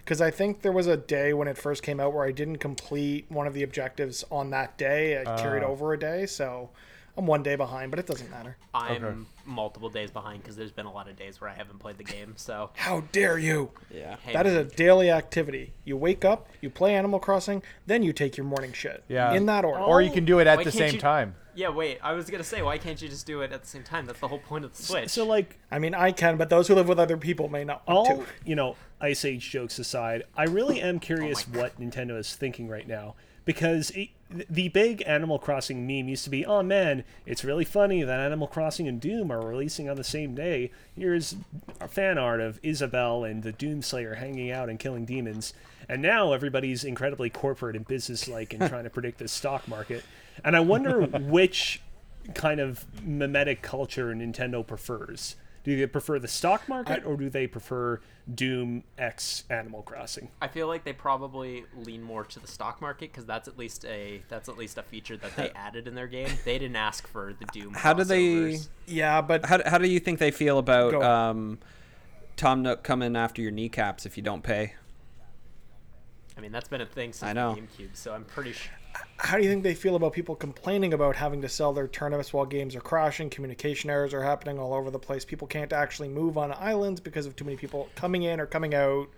Because 0.05 0.21
I 0.21 0.31
think 0.31 0.61
there 0.61 0.73
was 0.73 0.87
a 0.87 0.99
day 0.99 1.33
when 1.33 1.49
it 1.49 1.57
first 1.57 1.83
came 1.83 1.99
out 1.99 2.13
where 2.13 2.25
I 2.27 2.31
didn't 2.31 2.59
complete 2.59 3.25
one 3.31 3.47
of 3.47 3.55
the 3.55 3.63
objectives 3.63 4.23
on 4.31 4.51
that 4.51 4.77
day. 4.77 5.19
I 5.19 5.25
carried 5.39 5.63
Uh. 5.63 5.69
over 5.69 5.95
a 5.95 5.99
day, 5.99 6.27
so 6.27 6.69
I'm 7.17 7.27
one 7.27 7.43
day 7.43 7.57
behind, 7.57 7.91
but 7.91 7.99
it 7.99 8.07
doesn't 8.07 8.31
matter. 8.31 8.57
I'm 8.75 9.03
Okay. 9.05 9.17
multiple 9.47 9.89
days 9.89 10.11
behind 10.11 10.43
because 10.43 10.57
there's 10.57 10.73
been 10.73 10.85
a 10.85 10.93
lot 10.93 11.09
of 11.09 11.17
days 11.17 11.41
where 11.41 11.49
I 11.49 11.55
haven't 11.55 11.79
played 11.79 11.97
the 11.97 12.05
game. 12.05 12.35
So 12.37 12.71
How 12.75 13.05
dare 13.13 13.39
you! 13.39 13.71
Yeah. 13.91 14.17
hey, 14.23 14.33
That 14.35 14.47
is 14.47 14.55
a 14.55 14.65
daily 14.65 15.11
activity. 15.11 15.73
You 15.85 15.97
wake 15.97 16.23
up, 16.25 16.49
you 16.61 16.69
play 16.69 16.95
Animal 16.95 17.19
Crossing, 17.21 17.63
then 17.87 18.03
you 18.03 18.13
take 18.13 18.37
your 18.37 18.45
morning 18.47 18.73
shit. 18.75 19.05
Yeah. 19.09 19.33
In 19.33 19.47
that 19.47 19.65
order. 19.65 19.81
Or 19.83 20.03
you 20.03 20.11
can 20.11 20.25
do 20.27 20.39
it 20.39 20.47
at 20.47 20.65
the 20.65 20.73
same 20.73 20.95
you- 20.95 21.01
time. 21.01 21.37
Yeah. 21.55 21.71
Wait, 21.71 21.99
I 22.03 22.13
was 22.13 22.31
gonna 22.31 22.45
say, 22.45 22.63
why 22.63 22.79
can't 22.79 23.01
you 23.01 23.09
just 23.09 23.27
do 23.27 23.41
it 23.43 23.53
at 23.53 23.63
the 23.63 23.69
same 23.69 23.83
time? 23.83 24.07
That's 24.07 24.21
the 24.21 24.29
whole 24.29 24.39
point 24.39 24.65
of 24.65 24.77
the 24.77 24.83
Switch. 24.83 25.11
So 25.11 25.25
like 25.25 25.59
I 25.71 25.79
mean, 25.79 25.95
I 25.95 26.13
can, 26.13 26.37
but 26.37 26.51
those 26.51 26.69
who 26.69 26.75
live 26.75 26.89
with 26.89 26.99
other 26.99 27.17
people 27.17 27.49
may 27.49 27.65
not 27.65 27.87
want 27.87 28.09
all 28.11 28.17
to. 28.17 28.27
you 28.45 28.55
know 28.55 28.77
ice 29.01 29.25
age 29.25 29.51
jokes 29.51 29.79
aside 29.79 30.23
i 30.37 30.45
really 30.45 30.81
am 30.81 30.99
curious 30.99 31.45
oh 31.47 31.55
my 31.55 31.63
what 31.63 31.81
nintendo 31.81 32.19
is 32.19 32.35
thinking 32.35 32.69
right 32.69 32.89
now 32.89 33.15
because 33.45 33.91
it, 33.91 34.09
the 34.31 34.69
big 34.69 35.03
animal 35.07 35.39
crossing 35.39 35.87
meme 35.87 36.09
used 36.09 36.25
to 36.25 36.31
be 36.31 36.47
oh 36.47 36.63
man 36.63 37.05
it's 37.27 37.45
really 37.45 37.65
funny 37.65 38.03
that 38.03 38.21
animal 38.21 38.47
crossing 38.47 38.89
and 38.89 39.01
doom 39.01 39.31
are 39.31 39.47
releasing 39.47 39.89
on 39.89 39.97
the 39.97 40.05
same 40.05 40.35
day 40.35 40.71
here's 40.97 41.37
a 41.81 41.89
fan 41.89 42.17
art 42.17 42.41
of 42.41 42.59
Isabelle 42.63 43.25
and 43.25 43.43
the 43.43 43.53
doom 43.53 43.83
slayer 43.83 44.15
hanging 44.15 44.51
out 44.51 44.69
and 44.69 44.79
killing 44.79 45.05
demons 45.05 45.53
and 45.89 46.01
now 46.01 46.33
everybody's 46.33 46.83
incredibly 46.85 47.29
corporate 47.29 47.77
and 47.77 47.87
businesslike 47.87 48.55
and 48.55 48.69
trying 48.69 48.85
to 48.85 48.91
predict 48.91 49.19
the 49.19 49.29
stock 49.29 49.69
market 49.69 50.03
and 50.45 50.57
i 50.57 50.61
wonder 50.61 51.03
which 51.07 51.81
kind 52.35 52.59
of 52.61 52.87
mimetic 53.05 53.61
culture 53.61 54.15
Nintendo 54.15 54.67
prefers. 54.67 55.37
Do 55.63 55.77
they 55.77 55.87
prefer 55.87 56.19
the 56.19 56.29
stock 56.29 56.69
market 56.69 57.07
or 57.07 57.17
do 57.17 57.31
they 57.31 57.47
prefer 57.47 58.01
Doom 58.35 58.85
X 58.99 59.45
Animal 59.49 59.83
Crossing? 59.83 60.29
I 60.43 60.49
feel 60.49 60.67
like 60.67 60.85
they 60.85 60.93
probably 60.93 61.65
lean 61.75 62.03
more 62.03 62.25
to 62.25 62.39
the 62.39 62.47
stock 62.47 62.83
market 62.83 63.11
because 63.13 63.25
that's 63.25 63.49
at 63.49 63.57
least 63.59 63.85
a 63.87 64.23
that's 64.29 64.49
at 64.49 64.59
least 64.59 64.77
a 64.77 64.83
feature 64.83 65.17
that 65.17 65.37
they 65.37 65.51
added 65.55 65.89
in 65.89 65.95
their 65.95 66.07
game. 66.07 66.29
They 66.45 66.59
didn't 66.59 66.77
ask 66.77 67.07
for 67.07 67.35
the 67.39 67.47
Doom. 67.47 67.75
How 67.75 67.95
do 67.95 68.05
they- 68.05 68.59
Yeah, 68.87 69.21
but 69.23 69.47
How, 69.47 69.61
how 69.67 69.79
do 69.79 69.89
you 69.89 70.01
think 70.01 70.19
they 70.19 70.31
feel 70.31 70.59
about 70.59 70.95
um, 71.03 71.59
Tom 72.37 72.63
Nook 72.63 72.83
coming 72.83 73.17
after 73.17 73.41
your 73.41 73.51
kneecaps 73.51 74.05
if 74.05 74.17
you 74.19 74.23
don't 74.23 74.43
pay? 74.43 74.75
I 76.37 76.41
mean, 76.41 76.53
that's 76.53 76.69
been 76.69 76.81
a 76.81 76.87
thing 76.87 77.13
since 77.13 77.23
I 77.31 77.33
know. 77.33 77.55
the 77.55 77.61
GameCube, 77.63 77.95
so 77.97 78.13
I'm 78.13 78.25
pretty 78.25 78.53
sure. 78.53 78.73
How 79.17 79.37
do 79.37 79.43
you 79.43 79.49
think 79.49 79.63
they 79.63 79.75
feel 79.75 79.97
about 79.97 80.13
people 80.13 80.35
complaining 80.37 80.93
about 80.93 81.17
having 81.17 81.41
to 81.43 81.49
sell 81.49 81.73
their 81.73 81.89
tournaments 81.89 82.33
while 82.33 82.45
games 82.47 82.77
are 82.77 82.81
crashing, 82.81 83.31
communication 83.31 83.91
errors 83.91 84.13
are 84.15 84.23
happening 84.23 84.59
all 84.59 84.75
over 84.75 84.91
the 84.91 84.99
place, 84.99 85.25
people 85.25 85.47
can't 85.49 85.73
actually 85.73 86.09
move 86.09 86.37
on 86.39 86.53
islands 86.53 87.01
because 87.01 87.27
of 87.27 87.35
too 87.35 87.45
many 87.45 87.57
people 87.57 87.89
coming 87.97 88.23
in 88.23 88.39
or 88.41 88.47
coming 88.47 88.75
out? 88.75 89.09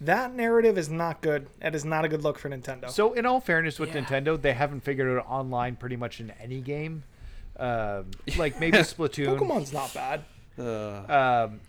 That 0.00 0.34
narrative 0.34 0.76
is 0.78 0.88
not 0.90 1.20
good. 1.20 1.46
It 1.60 1.74
is 1.74 1.84
not 1.84 2.04
a 2.04 2.08
good 2.08 2.24
look 2.24 2.38
for 2.38 2.48
Nintendo. 2.50 2.90
So, 2.90 3.12
in 3.12 3.24
all 3.24 3.40
fairness, 3.40 3.78
with 3.78 3.94
Yeah. 3.94 4.02
Nintendo, 4.02 4.40
they 4.40 4.52
haven't 4.52 4.80
figured 4.80 5.16
out 5.16 5.26
online 5.28 5.76
pretty 5.76 5.96
much 5.96 6.18
in 6.18 6.32
any 6.40 6.60
game. 6.60 7.04
Um, 7.56 8.06
like 8.36 8.58
maybe 8.58 8.78
Splatoon. 8.78 9.38
Pokemon's 9.38 9.72
not 9.72 9.94
bad. 9.94 10.24
Uh, 10.58 11.44
Um, 11.48 11.60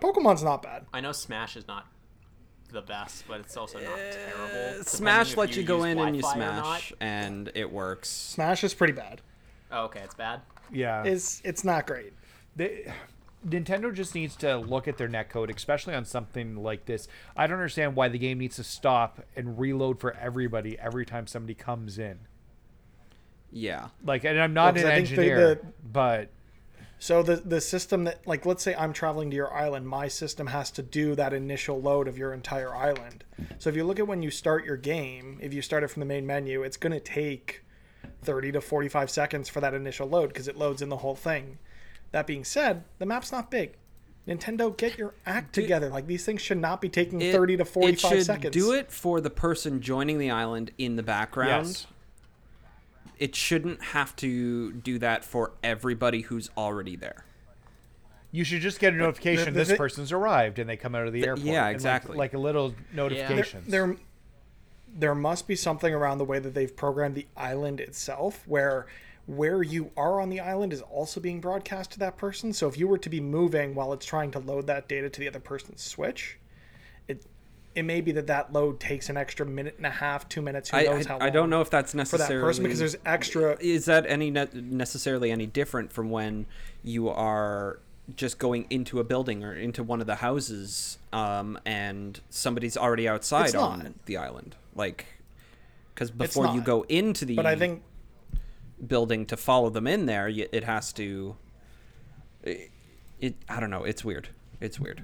Pokemon's 0.00 0.42
not 0.42 0.62
bad. 0.62 0.86
I 0.92 1.00
know 1.00 1.12
Smash 1.12 1.56
is 1.56 1.68
not 1.68 1.86
the 2.72 2.82
best, 2.82 3.24
but 3.28 3.40
it's 3.40 3.56
also 3.56 3.78
not 3.78 3.98
eh, 3.98 4.12
terrible. 4.12 4.84
Smash 4.84 5.36
lets 5.36 5.56
you 5.56 5.62
go 5.62 5.84
in 5.84 5.98
and 5.98 6.16
you 6.16 6.22
Wi-Fi 6.22 6.46
or 6.48 6.52
not. 6.52 6.64
smash, 6.64 6.92
and 7.00 7.50
it 7.54 7.70
works. 7.70 8.08
Smash 8.08 8.64
is 8.64 8.74
pretty 8.74 8.92
bad. 8.94 9.20
Oh, 9.70 9.84
okay, 9.84 10.00
it's 10.00 10.14
bad. 10.14 10.40
yeah. 10.70 11.02
It's 11.04 11.40
it's 11.44 11.64
not 11.64 11.86
great. 11.86 12.12
they, 12.56 12.92
Nintendo 13.46 13.92
just 13.92 14.14
needs 14.14 14.36
to 14.36 14.56
look 14.56 14.86
at 14.86 14.98
their 14.98 15.08
netcode, 15.08 15.54
especially 15.54 15.94
on 15.94 16.04
something 16.04 16.62
like 16.62 16.84
this. 16.86 17.08
I 17.36 17.46
don't 17.48 17.56
understand 17.58 17.96
why 17.96 18.08
the 18.08 18.18
game 18.18 18.38
needs 18.38 18.54
to 18.56 18.64
stop 18.64 19.20
and 19.34 19.58
reload 19.58 19.98
for 19.98 20.14
everybody 20.16 20.78
every 20.78 21.04
time 21.04 21.26
somebody 21.26 21.54
comes 21.54 21.98
in. 21.98 22.20
Yeah. 23.50 23.88
Like, 24.04 24.24
and 24.24 24.40
I'm 24.40 24.54
not 24.54 24.74
Well, 24.74 24.74
'cause 24.74 24.82
an 24.84 24.88
I 24.90 24.94
the- 24.94 25.00
engineer, 25.00 25.54
the- 25.56 25.60
but 25.92 26.28
So 27.02 27.20
the 27.20 27.34
the 27.34 27.60
system 27.60 28.04
that 28.04 28.24
like 28.28 28.46
let's 28.46 28.62
say 28.62 28.76
I'm 28.76 28.92
traveling 28.92 29.28
to 29.30 29.34
your 29.34 29.52
island, 29.52 29.88
my 29.88 30.06
system 30.06 30.46
has 30.46 30.70
to 30.70 30.84
do 30.84 31.16
that 31.16 31.32
initial 31.32 31.82
load 31.82 32.06
of 32.06 32.16
your 32.16 32.32
entire 32.32 32.72
island. 32.72 33.24
So 33.58 33.68
if 33.70 33.74
you 33.74 33.82
look 33.82 33.98
at 33.98 34.06
when 34.06 34.22
you 34.22 34.30
start 34.30 34.64
your 34.64 34.76
game, 34.76 35.36
if 35.42 35.52
you 35.52 35.62
start 35.62 35.82
it 35.82 35.88
from 35.88 35.98
the 35.98 36.06
main 36.06 36.28
menu, 36.28 36.62
it's 36.62 36.76
going 36.76 36.92
to 36.92 37.00
take 37.00 37.64
30 38.22 38.52
to 38.52 38.60
45 38.60 39.10
seconds 39.10 39.48
for 39.48 39.60
that 39.60 39.74
initial 39.74 40.06
load 40.06 40.28
because 40.28 40.46
it 40.46 40.56
loads 40.56 40.80
in 40.80 40.90
the 40.90 40.98
whole 40.98 41.16
thing. 41.16 41.58
That 42.12 42.24
being 42.28 42.44
said, 42.44 42.84
the 43.00 43.06
map's 43.06 43.32
not 43.32 43.50
big. 43.50 43.74
Nintendo, 44.28 44.76
get 44.76 44.96
your 44.96 45.14
act 45.26 45.52
together. 45.56 45.88
Like 45.88 46.06
these 46.06 46.24
things 46.24 46.40
should 46.40 46.58
not 46.58 46.80
be 46.80 46.88
taking 46.88 47.20
It- 47.20 47.32
30 47.32 47.56
to 47.56 47.64
45 47.64 48.12
it 48.12 48.14
should 48.16 48.26
seconds. 48.26 48.54
do 48.54 48.70
it 48.74 48.92
for 48.92 49.20
the 49.20 49.28
person 49.28 49.80
joining 49.80 50.18
the 50.18 50.30
island 50.30 50.70
in 50.78 50.94
the 50.94 51.02
background. 51.02 51.66
Yes. 51.66 51.86
It 53.22 53.36
shouldn't 53.36 53.80
have 53.84 54.16
to 54.16 54.72
do 54.72 54.98
that 54.98 55.24
for 55.24 55.52
everybody 55.62 56.22
who's 56.22 56.50
already 56.56 56.96
there. 56.96 57.24
you 58.32 58.42
should 58.44 58.62
just 58.62 58.80
get 58.80 58.94
a 58.94 58.96
notification 58.96 59.52
the 59.52 59.60
this 59.60 59.70
thi- 59.70 59.76
person's 59.76 60.10
arrived 60.10 60.58
and 60.58 60.68
they 60.68 60.76
come 60.76 60.94
out 60.94 61.06
of 61.06 61.12
the 61.12 61.20
The- 61.20 61.28
airport. 61.28 61.46
yeah, 61.46 61.52
and, 61.58 61.64
like- 61.66 61.74
exactly. 61.74 62.16
Like, 62.16 62.32
a 62.34 62.38
little 62.38 62.74
notification. 62.92 63.62
there 63.68 63.94
there 64.94 65.14
must 65.14 65.46
be 65.46 65.54
something 65.54 65.94
around 65.94 66.18
the 66.18 66.24
way 66.24 66.38
that 66.38 66.52
they've 66.52 66.74
programmed 66.76 67.14
the 67.14 67.26
island 67.36 67.78
itself 67.80 68.42
where 68.46 68.86
where 69.26 69.62
you 69.62 69.90
are 69.96 70.20
on 70.20 70.28
the 70.30 70.40
island 70.40 70.72
is 70.72 70.82
also 70.82 71.20
being 71.20 71.40
broadcast 71.40 71.92
to 71.92 71.98
that 72.00 72.16
person 72.18 72.52
so 72.52 72.66
if 72.68 72.76
you 72.76 72.88
were 72.88 72.98
to 72.98 73.08
be 73.08 73.20
moving 73.20 73.74
while 73.74 73.92
it's 73.92 74.04
trying 74.04 74.30
to 74.32 74.38
load 74.40 74.66
that 74.66 74.88
data 74.88 75.08
to 75.08 75.20
the 75.20 75.28
other 75.28 75.38
person's 75.40 75.80
switch 75.82 76.38
it 77.74 77.84
may 77.84 78.00
be 78.00 78.12
that 78.12 78.26
that 78.26 78.52
load 78.52 78.80
takes 78.80 79.08
an 79.08 79.16
extra 79.16 79.46
minute 79.46 79.74
and 79.76 79.86
a 79.86 79.90
half 79.90 80.28
two 80.28 80.42
minutes 80.42 80.70
who 80.70 80.76
I, 80.76 80.84
knows 80.84 81.06
I, 81.06 81.08
how 81.10 81.18
I 81.20 81.30
don't 81.30 81.50
know 81.50 81.60
if 81.60 81.70
that's 81.70 81.92
for 81.92 82.18
that 82.18 82.28
person 82.28 82.62
because 82.62 82.78
there's 82.78 82.96
extra 83.06 83.56
is 83.60 83.86
that 83.86 84.04
any 84.06 84.30
ne- 84.30 84.48
necessarily 84.54 85.30
any 85.30 85.46
different 85.46 85.92
from 85.92 86.10
when 86.10 86.46
you 86.82 87.08
are 87.08 87.78
just 88.16 88.38
going 88.38 88.66
into 88.68 88.98
a 89.00 89.04
building 89.04 89.44
or 89.44 89.54
into 89.54 89.82
one 89.82 90.00
of 90.00 90.06
the 90.06 90.16
houses 90.16 90.98
um, 91.12 91.58
and 91.64 92.20
somebody's 92.30 92.76
already 92.76 93.08
outside 93.08 93.46
It's 93.46 93.54
on 93.54 93.78
not. 93.78 94.06
the 94.06 94.16
island? 94.16 94.56
Like 94.74 95.06
because 95.94 96.10
before 96.10 96.48
you 96.54 96.60
go 96.60 96.82
into 96.88 97.24
the 97.24 97.36
but 97.36 97.46
i 97.46 97.54
think 97.54 97.82
building 98.86 99.26
to 99.26 99.36
follow 99.36 99.68
them 99.70 99.86
in 99.86 100.06
there 100.06 100.28
it 100.28 100.64
has 100.64 100.92
to 100.92 101.36
it, 102.42 102.70
it 103.20 103.34
i 103.48 103.60
don't 103.60 103.70
know 103.70 103.84
it's 103.84 104.04
weird. 104.04 104.28
It's 104.60 104.78
weird 104.78 105.02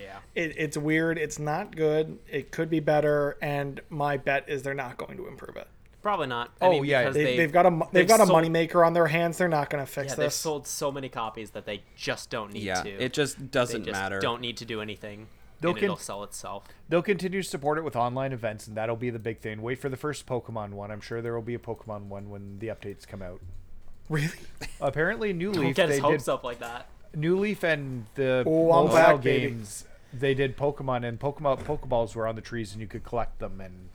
Yeah. 0.00 0.18
it, 0.34 0.54
it's 0.56 0.76
weird 0.76 1.18
it's 1.18 1.38
not 1.38 1.74
good 1.76 2.18
it 2.30 2.50
could 2.50 2.70
be 2.70 2.80
better 2.80 3.36
and 3.42 3.80
my 3.90 4.16
bet 4.16 4.48
is 4.48 4.62
they're 4.62 4.74
not 4.74 4.96
going 4.96 5.16
to 5.16 5.26
improve 5.28 5.56
it 5.56 5.68
Probably 6.02 6.28
not. 6.28 6.50
I 6.62 6.66
Oh, 6.66 6.70
mean, 6.70 6.84
yeah, 6.86 7.10
they, 7.10 7.24
they've, 7.24 7.36
they've 7.36 7.52
got 7.52 7.66
a 7.66 7.70
they've, 7.70 7.88
they've 7.92 8.08
got 8.08 8.20
a 8.20 8.26
sold- 8.26 8.42
moneymaker 8.42 8.86
on 8.86 8.94
their 8.94 9.06
hands 9.08 9.36
they're 9.36 9.48
not 9.48 9.68
going 9.68 9.84
to 9.84 9.90
fix 9.90 10.12
Yeah, 10.12 10.16
they've 10.16 10.32
sold 10.32 10.66
so 10.66 10.90
many 10.90 11.10
copies 11.10 11.50
that 11.50 11.66
they 11.66 11.82
just 11.94 12.30
don't 12.30 12.54
need 12.54 12.62
yeah 12.62 12.82
to. 12.82 12.88
it 13.04 13.12
just 13.12 13.50
doesn't 13.50 13.84
just 13.84 13.92
matter 13.92 14.18
Don't 14.18 14.40
need 14.40 14.56
to 14.56 14.64
do 14.64 14.80
anything. 14.80 15.26
They'll 15.60 15.72
and 15.72 15.78
con- 15.78 15.84
it'll 15.84 15.96
sell 15.98 16.24
itself. 16.24 16.64
They'll 16.88 17.02
continue 17.02 17.42
to 17.42 17.46
support 17.46 17.76
it 17.76 17.84
with 17.84 17.96
online 17.96 18.32
events, 18.32 18.66
and 18.66 18.78
that'll 18.78 18.96
be 18.96 19.10
the 19.10 19.18
big 19.18 19.40
thing. 19.40 19.60
Wait 19.60 19.78
for 19.78 19.90
the 19.90 19.96
first 19.98 20.24
Pokemon 20.24 20.70
one. 20.70 20.90
I'm 20.90 21.02
sure 21.02 21.20
there 21.20 21.34
will 21.34 21.42
be 21.42 21.52
a 21.54 21.58
Pokemon 21.58 22.04
one 22.06 22.30
when 22.30 22.58
the 22.60 22.68
updates 22.68 23.06
come 23.06 23.20
out. 23.20 23.42
Really? 24.08 24.30
Apparently, 24.80 25.34
New 25.34 25.52
Don't 25.52 25.66
Leaf 25.66 25.76
get 25.76 25.90
his 25.90 25.98
they 25.98 26.00
hopes 26.02 26.24
did 26.24 26.30
up 26.32 26.44
like 26.44 26.60
that. 26.60 26.86
New 27.14 27.38
Leaf 27.38 27.62
and 27.62 28.06
the 28.14 28.42
Oh, 28.46 28.68
mobile 28.70 28.94
back, 28.94 29.20
baby. 29.22 29.48
games. 29.48 29.84
They 30.12 30.34
did 30.34 30.56
Pokemon 30.56 31.06
and 31.06 31.18
Pokemon 31.20 31.62
Pokeballs 31.64 32.14
were 32.14 32.26
on 32.26 32.34
the 32.34 32.40
trees 32.40 32.72
and 32.72 32.80
you 32.80 32.86
could 32.86 33.04
collect 33.04 33.38
them 33.38 33.60
and 33.60 33.88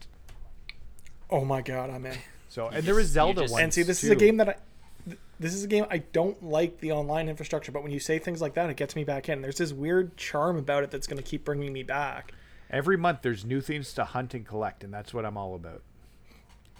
Oh 1.30 1.44
my 1.44 1.60
god, 1.60 1.90
I'm 1.90 2.06
in. 2.06 2.16
so 2.48 2.68
and 2.68 2.84
there 2.84 2.94
was 2.94 3.08
Zelda 3.08 3.42
just- 3.42 3.52
ones. 3.52 3.62
And 3.64 3.74
see, 3.74 3.82
this 3.82 4.02
is 4.04 4.10
a 4.10 4.16
game 4.16 4.36
that 4.38 4.48
I. 4.48 4.54
This 5.38 5.52
is 5.52 5.62
a 5.64 5.68
game 5.68 5.84
I 5.90 5.98
don't 5.98 6.42
like 6.42 6.80
the 6.80 6.92
online 6.92 7.28
infrastructure, 7.28 7.70
but 7.70 7.82
when 7.82 7.92
you 7.92 8.00
say 8.00 8.18
things 8.18 8.40
like 8.40 8.54
that, 8.54 8.70
it 8.70 8.76
gets 8.78 8.96
me 8.96 9.04
back 9.04 9.28
in. 9.28 9.42
There's 9.42 9.58
this 9.58 9.70
weird 9.72 10.16
charm 10.16 10.56
about 10.56 10.82
it 10.82 10.90
that's 10.90 11.06
going 11.06 11.18
to 11.18 11.22
keep 11.22 11.44
bringing 11.44 11.72
me 11.74 11.82
back. 11.82 12.32
Every 12.70 12.96
month 12.96 13.18
there's 13.20 13.44
new 13.44 13.60
things 13.60 13.92
to 13.94 14.04
hunt 14.04 14.32
and 14.32 14.46
collect, 14.46 14.82
and 14.82 14.92
that's 14.94 15.12
what 15.12 15.26
I'm 15.26 15.36
all 15.36 15.54
about. 15.54 15.82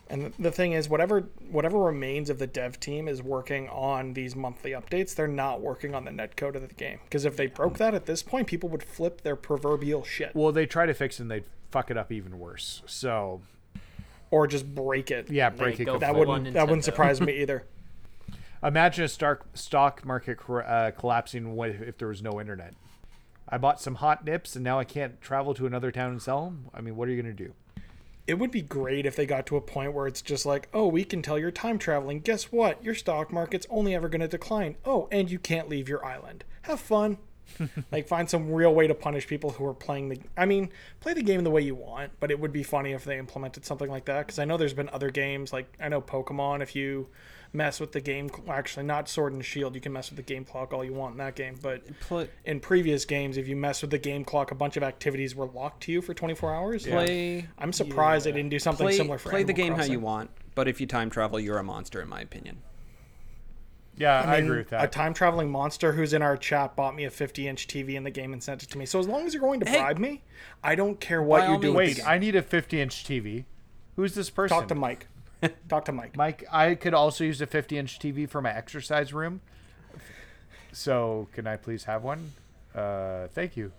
And 0.09 0.27
the- 0.27 0.43
the 0.43 0.53
thing 0.53 0.73
is, 0.73 0.89
whatever 0.89 1.23
whatever 1.51 1.79
remains 1.79 2.31
of 2.31 2.39
the 2.39 2.47
dev 2.47 2.79
team 2.79 3.09
is 3.09 3.23
working 3.23 3.69
on 3.69 4.13
these 4.13 4.37
monthly 4.37 4.71
updates. 4.71 5.15
They're 5.15 5.27
not 5.27 5.61
working 5.61 5.95
on 5.95 6.05
the 6.05 6.11
netcode 6.13 6.55
of 6.55 6.67
the 6.69 6.75
game 6.75 7.01
because 7.05 7.25
if 7.25 7.37
they 7.37 7.47
broke 7.49 7.79
that 7.79 7.93
at 7.95 8.07
this 8.07 8.23
point, 8.23 8.47
people 8.47 8.69
would 8.69 8.83
flip 8.85 9.23
their 9.23 9.37
proverbial 9.37 10.05
shit 10.05 10.35
Well, 10.35 10.53
they 10.53 10.67
try 10.67 10.87
to 10.87 10.95
fix 10.95 11.19
it 11.19 11.23
and 11.23 11.31
they 11.31 11.43
fuck 11.71 11.91
it 11.91 11.97
up 11.97 12.13
even 12.13 12.39
worse. 12.39 12.83
So 12.87 13.41
or 14.31 14.47
just 14.47 14.73
break 14.75 15.11
it. 15.11 15.31
yeah, 15.31 15.51
break 15.51 15.81
it. 15.81 15.87
that 16.01 16.15
wouldn't 16.15 16.47
on 16.49 16.53
that 16.53 16.67
wouldn't 16.67 16.85
surprise 16.85 17.21
me 17.21 17.33
either. 17.43 17.65
Imagine 18.63 19.05
a 19.05 19.09
stock 19.09 19.47
stock 19.55 20.05
market 20.05 20.39
uh, 20.49 20.91
collapsing 20.93 21.57
if 21.61 21.99
there 21.99 22.09
was 22.09 22.23
no 22.23 22.41
internet. 22.41 22.75
I 23.49 23.59
bought 23.59 23.81
some 23.81 23.97
hot 23.97 24.25
nips 24.25 24.57
and 24.57 24.65
now 24.65 24.79
I 24.79 24.85
can't 24.85 25.21
travel 25.21 25.55
to 25.55 25.67
another 25.67 25.93
town 25.93 26.11
and 26.13 26.23
sell 26.23 26.45
them. 26.47 26.69
I 26.75 26.81
mean, 26.81 26.97
what 26.97 27.09
are 27.09 27.13
you 27.13 27.21
gonna 27.21 27.35
do? 27.35 27.53
It 28.27 28.35
would 28.35 28.51
be 28.51 28.63
great 28.63 29.07
if 29.07 29.15
they 29.15 29.27
got 29.27 29.47
to 29.47 29.57
a 29.57 29.61
point 29.61 29.93
where 29.93 30.07
it's 30.07 30.23
just 30.23 30.45
like, 30.45 30.69
oh, 30.75 30.89
we 30.89 31.05
can 31.05 31.23
tell 31.23 31.39
you're 31.39 31.51
time 31.53 31.79
traveling. 31.79 32.21
Guess 32.21 32.51
what? 32.51 32.83
Your 32.85 32.95
stock 32.95 33.33
market's 33.33 33.67
only 33.71 33.95
ever 33.95 34.09
going 34.09 34.21
to 34.21 34.29
decline. 34.29 34.77
Oh, 34.85 35.09
and 35.13 35.31
you 35.31 35.39
can't 35.39 35.69
leave 35.69 35.89
your 35.89 36.05
island. 36.05 36.45
Have 36.63 36.81
fun. 36.81 37.19
like, 37.93 38.09
find 38.09 38.29
some 38.29 38.53
real 38.53 38.75
way 38.75 38.89
to 38.89 38.95
punish 38.95 39.29
people 39.29 39.51
who 39.51 39.65
are 39.67 39.75
playing 39.75 40.09
the. 40.09 40.19
I 40.37 40.45
mean, 40.47 40.71
play 40.99 41.15
the 41.15 41.23
game 41.23 41.45
the 41.45 41.51
way 41.51 41.63
you 41.63 41.77
want, 41.77 42.13
but 42.19 42.33
it 42.33 42.41
would 42.41 42.53
be 42.53 42.65
funny 42.65 42.93
if 42.93 43.05
they 43.05 43.19
implemented 43.19 43.65
something 43.65 43.89
like 43.89 44.07
that. 44.07 44.27
Because 44.27 44.41
I 44.41 44.45
know 44.45 44.57
there's 44.57 44.75
been 44.75 44.89
other 44.89 45.11
games, 45.11 45.53
like, 45.53 45.73
I 45.81 45.89
know 45.89 46.01
Pokemon, 46.01 46.63
if 46.63 46.75
you 46.75 47.09
mess 47.57 47.81
with 47.81 47.93
the 47.93 48.01
game. 48.01 48.31
Actually, 48.49 48.85
not 48.87 49.09
Sword 49.09 49.33
and 49.33 49.45
Shield, 49.45 49.75
you 49.75 49.81
can 49.81 49.93
mess 49.93 50.11
with 50.11 50.17
the 50.17 50.23
game 50.23 50.45
clock 50.45 50.73
all 50.73 50.85
you 50.85 50.93
want 50.93 51.13
in 51.13 51.19
that 51.19 51.35
game. 51.35 51.59
But 51.61 51.83
Play, 52.01 52.29
in 52.45 52.61
previous 52.61 53.05
games, 53.05 53.37
if 53.37 53.49
you 53.49 53.57
mess 53.57 53.83
with 53.83 53.91
the 53.91 53.99
game 53.99 54.25
clock, 54.25 54.51
a 54.51 54.55
bunch 54.55 54.77
of 54.77 54.83
activities 54.83 55.35
were 55.35 55.47
locked 55.47 55.83
to 55.85 55.93
you 55.93 56.03
for 56.03 56.15
24 56.15 56.55
hours. 56.55 56.87
play, 56.87 57.49
I'm 57.59 57.73
surprised 57.73 58.27
they 58.27 58.33
didn't 58.33 58.51
do 58.51 58.59
something 58.59 58.87
play, 58.87 58.97
similar 58.97 59.19
for 59.19 59.31
play 59.31 59.43
the 59.43 59.53
Animal 59.53 59.79
game 59.79 59.87
how 59.87 59.91
you 59.93 60.01
want. 60.01 60.31
But 60.55 60.69
if 60.69 60.81
you 60.81 60.87
time 60.87 61.11
travel, 61.11 61.41
you're 61.41 61.59
a 61.59 61.65
monster, 61.65 62.01
in 62.01 62.09
my 62.09 62.21
opinion. 62.21 62.63
Yeah, 63.99 64.21
I, 64.21 64.37
mean, 64.37 64.45
agree 64.45 64.59
with 64.59 64.71
that. 64.71 64.85
A 64.85 64.89
time 64.89 65.15
traveling 65.15 65.51
monster 65.51 65.93
who's 65.93 66.13
in 66.13 66.21
our 66.21 66.37
chat 66.37 66.77
bought 66.77 66.95
me 66.95 67.05
a 67.05 67.11
50 67.11 67.49
inch 67.49 67.67
TV 67.67 67.95
in 67.95 68.05
the 68.05 68.11
game 68.11 68.33
and 68.33 68.43
sent 68.43 68.63
it 68.63 68.71
to 68.71 68.79
me. 68.79 68.85
So 68.85 68.99
as 68.99 69.09
long 69.09 69.27
as 69.27 69.33
you're 69.33 69.41
going 69.41 69.61
to 69.61 69.69
Hey. 69.69 69.79
bribe 69.79 69.99
me, 69.99 70.23
I 70.63 70.75
don't 70.75 71.01
care 71.01 71.23
what 71.23 71.45
you 71.49 71.55
all 71.55 71.59
do. 71.59 71.69
with 71.69 71.77
Wait, 71.77 71.89
the 71.97 72.03
game. 72.03 72.05
I 72.11 72.19
need 72.19 72.37
a 72.37 72.43
50 72.43 72.81
inch 72.81 73.05
TV. 73.05 73.45
Who's 73.97 74.15
this 74.15 74.29
person? 74.29 74.57
talk 74.57 74.69
to 74.69 74.75
Mike. 74.75 75.09
Talk 75.69 75.85
to 75.87 75.93
Mike. 75.93 76.17
Mike, 76.17 76.45
I 76.51 76.75
could 76.75 76.95
also 76.95 77.25
use 77.25 77.41
a 77.41 77.47
50 77.47 77.79
inch 77.79 77.99
TV 77.99 78.29
for 78.29 78.41
my 78.41 78.53
exercise 78.55 79.13
room. 79.13 79.41
So, 80.73 81.29
can 81.33 81.47
I 81.47 81.57
please 81.57 81.85
have 81.85 82.03
one? 82.03 82.33
Uh, 82.75 83.29
thank 83.29 83.57
you. 83.57 83.73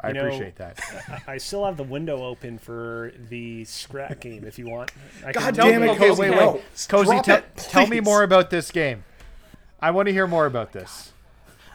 I 0.00 0.08
You 0.08 0.14
know- 0.14 0.20
appreciate 0.26 0.56
that. 0.56 0.78
I, 1.08 1.22
I 1.34 1.38
still 1.38 1.64
have 1.66 1.76
the 1.76 1.82
window 1.82 2.22
open 2.24 2.58
for 2.58 3.12
the 3.28 3.64
Scrat 3.64 4.20
game 4.20 4.44
if 4.44 4.58
you 4.58 4.68
want. 4.70 4.92
I 5.26 5.32
God 5.32 5.54
can- 5.56 5.66
damn 5.66 5.82
it, 5.82 5.88
okay, 5.90 6.08
Cozy, 6.08 6.20
wait, 6.22 6.30
no. 6.30 6.52
wait. 6.52 6.62
Cozy, 6.88 7.10
Drop 7.10 7.24
tell, 7.24 7.38
it, 7.38 7.56
tell 7.56 7.86
me 7.88 8.00
more 8.00 8.22
about 8.22 8.50
this 8.50 8.70
game. 8.70 9.02
I 9.80 9.90
want 9.90 10.06
to 10.06 10.12
hear 10.12 10.26
more 10.28 10.46
about 10.46 10.72
this. 10.72 11.12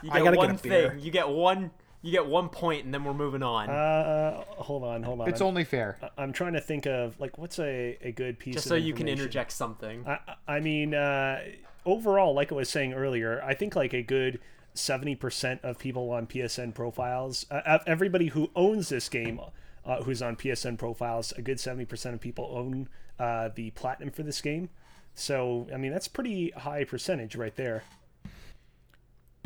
You 0.01 0.11
I 0.11 0.19
get 0.19 0.23
gotta 0.25 0.35
get 0.35 0.37
one 0.37 0.49
a 0.51 0.53
beer. 0.59 0.89
thing. 0.91 0.99
You 0.99 1.11
get 1.11 1.27
one. 1.29 1.71
You 2.03 2.11
get 2.11 2.25
one 2.25 2.49
point, 2.49 2.83
and 2.83 2.93
then 2.93 3.05
we're 3.05 3.13
moving 3.13 3.41
on. 3.41 3.69
Uh, 3.69 4.43
hold 4.49 4.83
on, 4.83 5.03
hold 5.03 5.21
on. 5.21 5.29
It's 5.29 5.39
I'm, 5.39 5.47
only 5.47 5.63
fair. 5.63 5.97
I'm 6.17 6.33
trying 6.33 6.53
to 6.53 6.61
think 6.61 6.85
of 6.85 7.17
like 7.17 7.37
what's 7.37 7.59
a, 7.59 7.97
a 8.01 8.11
good 8.11 8.37
piece. 8.37 8.55
just 8.55 8.65
of 8.65 8.71
so 8.71 8.75
you 8.75 8.93
can 8.93 9.07
interject 9.07 9.53
something. 9.53 10.05
I, 10.05 10.19
I 10.45 10.59
mean, 10.59 10.93
uh, 10.93 11.41
overall, 11.85 12.35
like 12.35 12.51
I 12.51 12.55
was 12.55 12.69
saying 12.69 12.93
earlier, 12.93 13.41
I 13.41 13.53
think 13.53 13.75
like 13.77 13.93
a 13.93 14.03
good 14.03 14.39
70% 14.75 15.63
of 15.63 15.79
people 15.79 16.09
on 16.11 16.27
PSN 16.27 16.73
profiles, 16.73 17.45
uh, 17.49 17.61
uh, 17.65 17.79
everybody 17.87 18.27
who 18.27 18.49
owns 18.55 18.89
this 18.89 19.07
game, 19.07 19.39
uh, 19.85 20.03
who's 20.03 20.21
on 20.21 20.35
PSN 20.35 20.77
profiles, 20.77 21.31
a 21.37 21.41
good 21.41 21.57
70% 21.57 22.13
of 22.13 22.19
people 22.19 22.49
own 22.53 22.89
uh, 23.19 23.49
the 23.55 23.71
platinum 23.71 24.11
for 24.11 24.23
this 24.23 24.41
game. 24.41 24.69
So, 25.15 25.67
I 25.73 25.77
mean, 25.77 25.91
that's 25.91 26.07
pretty 26.07 26.49
high 26.51 26.83
percentage 26.83 27.35
right 27.35 27.55
there. 27.55 27.83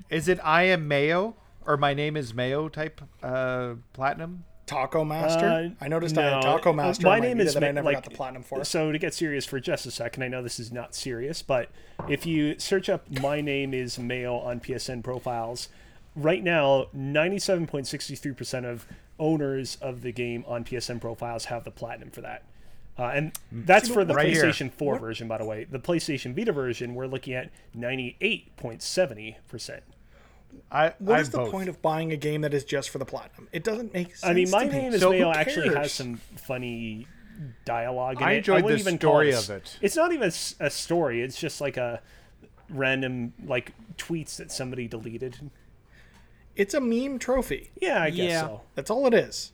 Is 0.10 0.28
it 0.28 0.40
I 0.42 0.64
am 0.64 0.88
Mayo 0.88 1.36
or 1.68 1.78
my 1.78 1.94
name 1.94 2.18
is 2.18 2.34
Mayo 2.34 2.70
type 2.70 3.02
uh, 3.22 3.76
platinum? 3.94 4.46
Taco 4.66 5.06
Master. 5.06 5.46
Uh, 5.46 5.70
I 5.80 5.88
noticed 5.88 6.18
I 6.18 6.30
had 6.30 6.42
Taco 6.42 6.74
Master. 6.74 7.08
my 7.08 7.16
on 7.16 7.22
name 7.22 7.40
is 7.40 7.54
that 7.54 7.64
I 7.64 7.72
never 7.72 7.86
like, 7.86 7.98
got 7.98 8.04
the 8.04 8.12
platinum 8.12 8.44
for. 8.44 8.64
So 8.66 8.92
to 8.92 9.00
get 9.00 9.14
serious 9.14 9.46
for 9.46 9.60
just 9.60 9.86
a 9.86 9.92
second, 9.92 10.24
I 10.24 10.28
know 10.28 10.44
this 10.44 10.60
is 10.60 10.72
not 10.72 10.94
serious, 10.94 11.42
but 11.42 11.70
if 12.10 12.26
you 12.26 12.60
search 12.60 12.90
up 12.90 13.10
"my 13.22 13.40
name 13.40 13.74
is 13.74 13.98
Mayo" 13.98 14.36
on 14.36 14.60
PSN 14.60 15.04
profiles, 15.04 15.70
right 16.16 16.44
now, 16.44 16.88
ninety-seven 16.92 17.68
point 17.68 17.88
sixty-three 17.88 18.34
percent 18.34 18.66
of 18.66 18.86
owners 19.20 19.78
of 19.82 20.02
the 20.02 20.12
game 20.12 20.44
on 20.48 20.66
PSN 20.66 21.00
profiles 21.00 21.46
have 21.46 21.64
the 21.64 21.72
platinum 21.72 22.12
for 22.12 22.22
that. 22.22 22.44
Uh, 23.00 23.12
and 23.14 23.32
that's 23.52 23.90
for 23.90 24.04
the 24.04 24.14
Right 24.14 24.34
here. 24.34 24.44
PlayStation 24.46 24.74
4 24.74 24.98
version, 24.98 25.28
by 25.28 25.38
the 25.38 25.46
way. 25.46 25.66
The 25.70 25.78
PlayStation 25.80 26.36
Vita 26.36 26.52
version, 26.52 26.96
we're 26.96 27.06
looking 27.06 27.36
at 27.36 27.52
98.70%. 27.76 29.82
I, 30.72 30.94
What 31.00 31.18
I 31.18 31.22
is 31.22 31.30
the 31.30 31.38
both. 31.40 31.52
point 31.52 31.70
of 31.70 31.82
buying 31.82 32.12
a 32.12 32.18
game 32.18 32.42
that 32.42 32.54
is 32.54 32.64
just 32.66 32.90
for 32.90 32.98
the 32.98 33.06
platinum? 33.06 33.48
It 33.52 33.64
doesn't 33.64 33.94
make 33.94 34.16
sense. 34.16 34.30
I 34.30 34.34
mean, 34.34 34.50
my 34.50 34.66
to 34.66 34.72
name 34.72 34.94
is 34.94 35.02
So 35.02 35.12
Mayo 35.12 35.32
actually 35.32 35.70
cares? 35.70 35.78
has 35.78 35.92
some 35.94 36.18
funny 36.36 37.08
dialogue 37.66 38.18
in 38.22 38.28
I 38.28 38.34
it. 38.34 38.38
enjoyed 38.40 38.64
wouldn't 38.64 38.84
the 38.84 38.90
even 38.90 39.00
story 39.00 39.30
it 39.30 39.36
of 39.38 39.50
it. 39.50 39.78
It's 39.82 39.96
not 39.96 40.12
even 40.12 40.32
a 40.60 40.70
story. 40.70 41.22
It's 41.22 41.40
just 41.40 41.62
like 41.62 41.78
a 41.78 42.02
random 42.70 43.34
like 43.46 43.74
tweets 43.98 44.36
that 44.38 44.52
somebody 44.52 44.88
deleted. 44.88 45.52
It's 46.56 46.74
a 46.74 46.82
meme 46.82 47.20
trophy. 47.20 47.70
Yeah, 47.80 48.02
I 48.02 48.10
guess 48.10 48.30
Yeah. 48.32 48.42
so. 48.42 48.62
That's 48.76 48.90
all 48.90 49.06
it 49.08 49.14
is. 49.14 49.52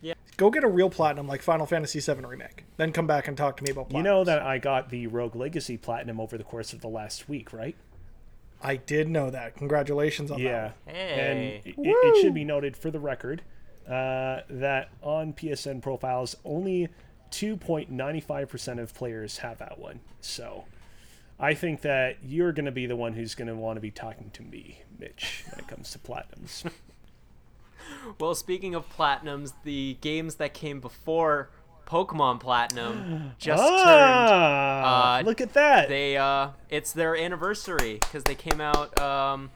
Yeah. 0.00 0.14
Go 0.36 0.50
get 0.50 0.64
a 0.64 0.68
real 0.68 0.90
platinum 0.90 1.28
like 1.28 1.42
Final 1.42 1.66
Fantasy 1.66 2.00
VII 2.00 2.24
Remake. 2.24 2.64
Then 2.76 2.92
come 2.92 3.06
back 3.06 3.28
and 3.28 3.36
talk 3.36 3.56
to 3.58 3.64
me 3.64 3.70
about 3.70 3.92
You 3.92 4.02
know 4.02 4.24
that 4.24 4.42
I 4.42 4.58
got 4.58 4.88
the 4.90 5.06
Rogue 5.06 5.36
Legacy 5.36 5.76
platinum 5.76 6.18
over 6.20 6.36
the 6.38 6.44
course 6.44 6.72
of 6.72 6.80
the 6.80 6.88
last 6.88 7.28
week, 7.28 7.52
right? 7.52 7.76
I 8.62 8.76
did 8.76 9.08
know 9.08 9.30
that. 9.30 9.56
Congratulations 9.56 10.30
on 10.30 10.38
Yeah. 10.38 10.72
that. 10.86 10.94
Hey. 10.94 11.60
And 11.64 11.66
it, 11.66 11.74
it 11.78 12.22
should 12.22 12.34
be 12.34 12.44
noted 12.44 12.76
for 12.76 12.90
the 12.90 12.98
record 13.00 13.42
uh, 13.86 14.40
that 14.48 14.88
on 15.02 15.32
PSN 15.32 15.82
profiles, 15.82 16.36
only 16.44 16.88
2.95% 17.30 18.80
of 18.80 18.94
players 18.94 19.38
have 19.38 19.58
that 19.58 19.78
one. 19.78 20.00
So 20.20 20.64
I 21.38 21.54
think 21.54 21.82
that 21.82 22.16
you're 22.24 22.52
going 22.52 22.64
to 22.66 22.72
be 22.72 22.86
the 22.86 22.96
one 22.96 23.12
who's 23.12 23.34
going 23.34 23.48
to 23.48 23.54
want 23.54 23.76
to 23.76 23.80
be 23.80 23.90
talking 23.90 24.30
to 24.30 24.42
me, 24.42 24.82
Mitch, 24.98 25.44
when 25.50 25.60
it 25.60 25.68
comes 25.68 25.90
to 25.92 25.98
platinums. 25.98 26.70
Well, 28.18 28.34
speaking 28.34 28.74
of 28.74 28.88
platinums, 28.96 29.52
the 29.62 29.96
games 30.00 30.36
that 30.36 30.54
came 30.54 30.80
before 30.80 31.50
Pokemon 31.86 32.40
Platinum 32.40 33.32
just 33.38 33.62
turned. 33.62 33.72
ah, 33.80 35.18
uh, 35.18 35.22
look 35.22 35.40
at 35.40 35.52
that. 35.54 35.88
They 35.88 36.16
uh, 36.16 36.48
it's 36.68 36.92
their 36.92 37.16
anniversary 37.16 37.94
because 37.94 38.24
they 38.24 38.34
came 38.34 38.60
out 38.60 38.98
um, 39.00 39.50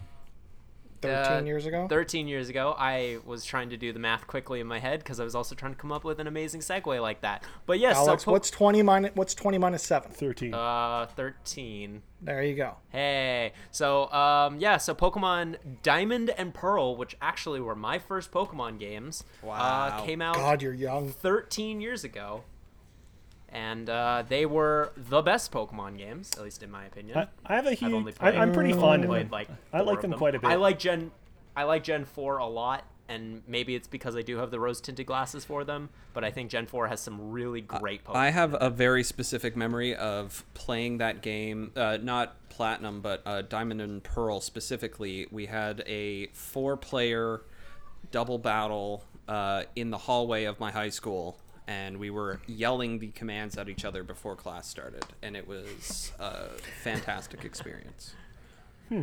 13 1.02 1.32
uh, 1.32 1.42
years 1.46 1.66
ago? 1.66 1.86
13 1.88 2.28
years 2.28 2.48
ago. 2.48 2.74
I 2.78 3.18
was 3.24 3.44
trying 3.44 3.70
to 3.70 3.76
do 3.76 3.92
the 3.92 3.98
math 3.98 4.26
quickly 4.26 4.60
in 4.60 4.66
my 4.66 4.78
head 4.78 5.00
because 5.00 5.18
I 5.20 5.24
was 5.24 5.34
also 5.34 5.54
trying 5.54 5.72
to 5.74 5.78
come 5.78 5.92
up 5.92 6.04
with 6.04 6.18
an 6.20 6.26
amazing 6.26 6.60
segue 6.60 7.00
like 7.00 7.22
that. 7.22 7.42
But 7.66 7.78
yes, 7.78 7.96
Alex, 7.96 8.22
so 8.22 8.26
po- 8.26 8.32
what's 8.32 8.50
20 8.50 8.82
minus 8.82 9.10
what's 9.14 9.34
20 9.34 9.58
minus 9.58 9.82
7? 9.82 10.10
13. 10.10 10.54
uh 10.54 11.06
13. 11.16 12.02
There 12.22 12.42
you 12.42 12.54
go. 12.54 12.76
Hey, 12.90 13.52
so 13.70 14.10
um, 14.12 14.58
yeah, 14.58 14.76
so 14.76 14.94
Pokemon 14.94 15.56
Diamond 15.82 16.30
and 16.36 16.52
Pearl, 16.52 16.96
which 16.96 17.16
actually 17.22 17.60
were 17.60 17.74
my 17.74 17.98
first 17.98 18.30
Pokemon 18.30 18.78
games, 18.78 19.24
uh, 19.42 19.46
Wow. 19.46 20.04
came 20.04 20.20
out 20.20 20.34
God, 20.34 20.60
you're 20.60 20.74
young. 20.74 21.08
13 21.10 21.80
years 21.80 22.04
ago, 22.04 22.44
and 23.52 23.88
uh, 23.90 24.22
they 24.28 24.46
were 24.46 24.92
the 24.96 25.22
best 25.22 25.52
Pokemon 25.52 25.98
games, 25.98 26.30
at 26.36 26.42
least 26.42 26.62
in 26.62 26.70
my 26.70 26.84
opinion. 26.84 27.18
I, 27.18 27.28
I 27.44 27.56
have 27.56 27.66
a 27.66 27.70
I've 27.70 27.82
only 27.82 28.12
huge. 28.12 28.18
played. 28.18 28.34
I, 28.34 28.42
I'm 28.42 28.52
pretty 28.52 28.72
fond 28.72 29.04
of 29.04 29.10
them. 29.10 29.28
like 29.30 29.48
I 29.72 29.80
like 29.80 29.96
of 29.96 30.02
them 30.02 30.12
quite 30.14 30.34
a 30.34 30.38
bit. 30.38 30.48
I 30.48 30.54
like 30.56 30.78
Gen, 30.78 31.10
I 31.56 31.64
like 31.64 31.84
Gen 31.84 32.04
Four 32.04 32.38
a 32.38 32.46
lot, 32.46 32.84
and 33.08 33.42
maybe 33.48 33.74
it's 33.74 33.88
because 33.88 34.14
I 34.16 34.22
do 34.22 34.36
have 34.38 34.50
the 34.50 34.60
rose 34.60 34.80
tinted 34.80 35.06
glasses 35.06 35.44
for 35.44 35.64
them. 35.64 35.88
But 36.12 36.24
I 36.24 36.30
think 36.30 36.50
Gen 36.50 36.66
Four 36.66 36.88
has 36.88 37.00
some 37.00 37.30
really 37.30 37.60
great 37.60 38.04
Pokemon. 38.04 38.16
I 38.16 38.30
have 38.30 38.56
a 38.60 38.70
very 38.70 39.02
specific 39.02 39.56
memory 39.56 39.94
of 39.96 40.44
playing 40.54 40.98
that 40.98 41.22
game, 41.22 41.72
uh, 41.76 41.98
not 42.00 42.36
Platinum, 42.50 43.00
but 43.00 43.22
uh, 43.26 43.42
Diamond 43.42 43.80
and 43.80 44.02
Pearl 44.02 44.40
specifically. 44.40 45.26
We 45.30 45.46
had 45.46 45.82
a 45.86 46.26
four 46.28 46.76
player 46.76 47.42
double 48.10 48.38
battle 48.38 49.04
uh, 49.28 49.64
in 49.76 49.90
the 49.90 49.98
hallway 49.98 50.44
of 50.44 50.58
my 50.60 50.70
high 50.70 50.88
school. 50.90 51.38
And 51.70 51.98
we 51.98 52.10
were 52.10 52.40
yelling 52.48 52.98
the 52.98 53.06
commands 53.12 53.56
at 53.56 53.68
each 53.68 53.84
other 53.84 54.02
before 54.02 54.34
class 54.34 54.68
started, 54.68 55.04
and 55.22 55.36
it 55.36 55.46
was 55.46 56.10
a 56.18 56.48
fantastic 56.82 57.44
experience. 57.44 58.16
Hmm. 58.88 59.02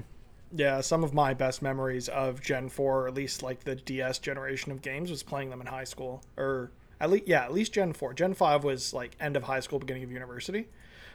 Yeah, 0.53 0.81
some 0.81 1.01
of 1.01 1.13
my 1.13 1.33
best 1.33 1.61
memories 1.61 2.09
of 2.09 2.41
Gen 2.41 2.67
4, 2.67 3.03
or 3.03 3.07
at 3.07 3.13
least 3.13 3.41
like 3.41 3.63
the 3.63 3.75
DS 3.75 4.19
generation 4.19 4.73
of 4.73 4.81
games, 4.81 5.09
was 5.09 5.23
playing 5.23 5.49
them 5.49 5.61
in 5.61 5.67
high 5.67 5.85
school. 5.85 6.21
Or 6.35 6.71
at 6.99 7.09
least, 7.09 7.25
yeah, 7.25 7.45
at 7.45 7.53
least 7.53 7.71
Gen 7.71 7.93
4. 7.93 8.13
Gen 8.13 8.33
5 8.33 8.65
was 8.65 8.93
like 8.93 9.15
end 9.17 9.37
of 9.37 9.43
high 9.43 9.61
school, 9.61 9.79
beginning 9.79 10.03
of 10.03 10.11
university. 10.11 10.67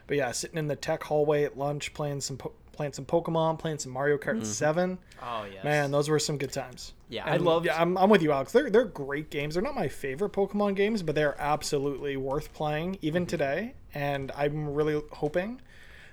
But 0.06 0.16
yeah, 0.16 0.32
sitting 0.32 0.56
in 0.56 0.68
the 0.68 0.76
tech 0.76 1.02
hallway 1.02 1.44
at 1.44 1.58
lunch, 1.58 1.92
playing 1.92 2.22
some 2.22 2.38
po- 2.38 2.54
playing 2.72 2.92
some 2.92 3.04
Pokemon, 3.04 3.58
playing 3.58 3.78
some 3.78 3.92
Mario 3.92 4.16
Kart 4.16 4.36
mm-hmm. 4.36 4.44
7. 4.44 4.98
Oh 5.22 5.44
yeah, 5.52 5.62
Man, 5.62 5.90
those 5.90 6.08
were 6.08 6.18
some 6.18 6.38
good 6.38 6.52
times. 6.52 6.94
Yeah, 7.08 7.24
I 7.24 7.32
love. 7.32 7.42
loved- 7.42 7.66
Yeah, 7.66 7.80
I'm, 7.80 7.96
I'm 7.98 8.10
with 8.10 8.22
you, 8.22 8.32
Alex. 8.32 8.52
They're 8.52 8.70
they're 8.70 8.84
great 8.84 9.30
games. 9.30 9.54
They're 9.54 9.62
not 9.62 9.74
my 9.74 9.88
favorite 9.88 10.32
Pokemon 10.32 10.76
games, 10.76 11.02
but 11.02 11.14
they're 11.14 11.40
absolutely 11.40 12.16
worth 12.16 12.52
playing 12.52 12.98
even 13.02 13.22
mm-hmm. 13.22 13.28
today. 13.28 13.74
And 13.94 14.32
I'm 14.36 14.72
really 14.72 15.00
hoping 15.12 15.60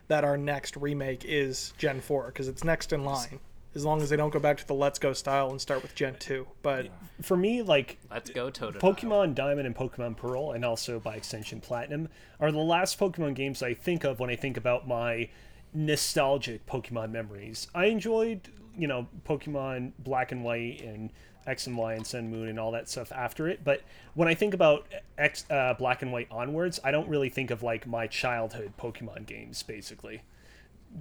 that 0.09 0.23
our 0.23 0.37
next 0.37 0.75
remake 0.75 1.23
is 1.23 1.73
Gen 1.77 2.01
4 2.01 2.27
because 2.27 2.47
it's 2.47 2.63
next 2.63 2.91
in 2.91 3.05
line. 3.05 3.39
As 3.75 3.85
long 3.85 4.01
as 4.01 4.09
they 4.09 4.15
don't 4.15 4.31
go 4.31 4.39
back 4.39 4.57
to 4.57 4.67
the 4.67 4.73
Let's 4.73 4.97
Go 4.97 5.13
style 5.13 5.51
and 5.51 5.61
start 5.61 5.83
with 5.83 5.93
Gen 5.93 6.15
2. 6.19 6.45
But 6.63 6.87
For 7.21 7.37
me, 7.37 7.61
like 7.61 7.99
Let's 8.09 8.31
go 8.31 8.49
Totodile. 8.49 8.79
Pokemon 8.79 9.35
Diamond 9.35 9.67
and 9.67 9.75
Pokemon 9.75 10.17
Pearl, 10.17 10.51
and 10.51 10.65
also 10.65 10.99
by 10.99 11.15
extension 11.15 11.61
Platinum, 11.61 12.09
are 12.39 12.51
the 12.51 12.57
last 12.57 12.99
Pokemon 12.99 13.35
games 13.35 13.61
I 13.61 13.75
think 13.75 14.03
of 14.03 14.19
when 14.19 14.31
I 14.31 14.35
think 14.35 14.57
about 14.57 14.87
my 14.87 15.29
nostalgic 15.73 16.65
Pokemon 16.65 17.11
memories. 17.11 17.67
I 17.73 17.85
enjoyed, 17.85 18.41
you 18.77 18.87
know, 18.87 19.07
Pokemon 19.27 19.93
Black 19.99 20.31
and 20.31 20.43
White 20.43 20.81
and 20.81 21.11
X 21.47 21.67
and 21.67 21.77
Y 21.77 21.93
and 21.93 22.05
Sun 22.05 22.29
Moon 22.29 22.47
and 22.47 22.59
all 22.59 22.71
that 22.71 22.89
stuff 22.89 23.11
after 23.11 23.47
it. 23.47 23.63
But 23.63 23.81
when 24.13 24.27
I 24.27 24.33
think 24.33 24.53
about 24.53 24.87
X, 25.17 25.45
uh, 25.49 25.73
Black 25.73 26.01
and 26.01 26.11
White 26.11 26.27
onwards, 26.31 26.79
I 26.83 26.91
don't 26.91 27.07
really 27.07 27.29
think 27.29 27.51
of 27.51 27.63
like 27.63 27.87
my 27.87 28.07
childhood 28.07 28.73
Pokemon 28.77 29.25
games, 29.25 29.63
basically 29.63 30.21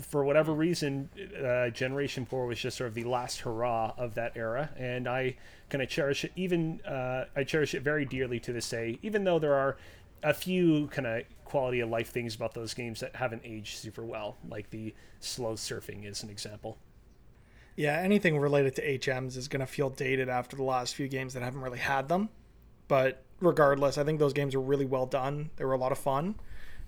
for 0.01 0.25
whatever 0.25 0.53
reason, 0.53 1.09
uh, 1.43 1.71
Generation 1.71 2.27
4 2.27 2.47
was 2.47 2.59
just 2.59 2.77
sort 2.77 2.89
of 2.89 2.95
the 2.95 3.05
last 3.05 3.41
hurrah 3.41 3.93
of 3.97 4.15
that 4.15 4.33
era, 4.37 4.71
and 4.77 5.09
I 5.09 5.37
kind 5.71 5.83
of 5.83 5.89
cherish 5.89 6.25
it. 6.25 6.33
Even 6.37 6.81
uh, 6.83 7.25
I 7.35 7.45
cherish 7.45 7.75
it 7.75 7.83
very 7.83 8.05
dearly 8.05 8.39
to 8.41 8.53
this 8.53 8.69
day, 8.69 8.99
even 9.03 9.25
though 9.25 9.39
there 9.39 9.55
are 9.55 9.77
a 10.23 10.35
few 10.35 10.89
kind 10.89 11.07
of 11.07 11.23
quality 11.45 11.81
of 11.81 11.89
life 11.89 12.11
things 12.11 12.35
about 12.35 12.55
those 12.55 12.75
games 12.75 13.01
that 13.01 13.17
haven't 13.17 13.43
aged 13.45 13.79
super 13.79 14.05
well, 14.05 14.37
like 14.49 14.71
the 14.71 14.95
slow 15.21 15.55
surfing 15.55 16.05
is 16.05 16.23
an 16.23 16.31
example. 16.31 16.79
yeah, 17.77 17.99
anything 17.99 18.37
related 18.39 18.75
to 18.77 18.99
HMs 18.99 19.37
is 19.37 19.47
going 19.47 19.61
to 19.61 19.67
feel 19.67 19.89
dated 19.89 20.29
after 20.29 20.57
the 20.57 20.65
last 20.65 20.95
few 20.97 21.07
games 21.09 21.35
that 21.35 21.43
haven't 21.43 21.61
really 21.61 21.79
had 21.79 22.09
them. 22.09 22.29
But 22.89 23.23
regardless, 23.41 23.99
I 23.99 24.05
think 24.05 24.19
those 24.19 24.33
games 24.33 24.55
are 24.55 24.61
really 24.61 24.85
well 24.85 25.07
done. 25.07 25.51
They 25.57 25.65
were 25.65 25.75
a 25.75 25.79
lot 25.79 25.93
of 25.93 25.99
fun. 25.99 26.35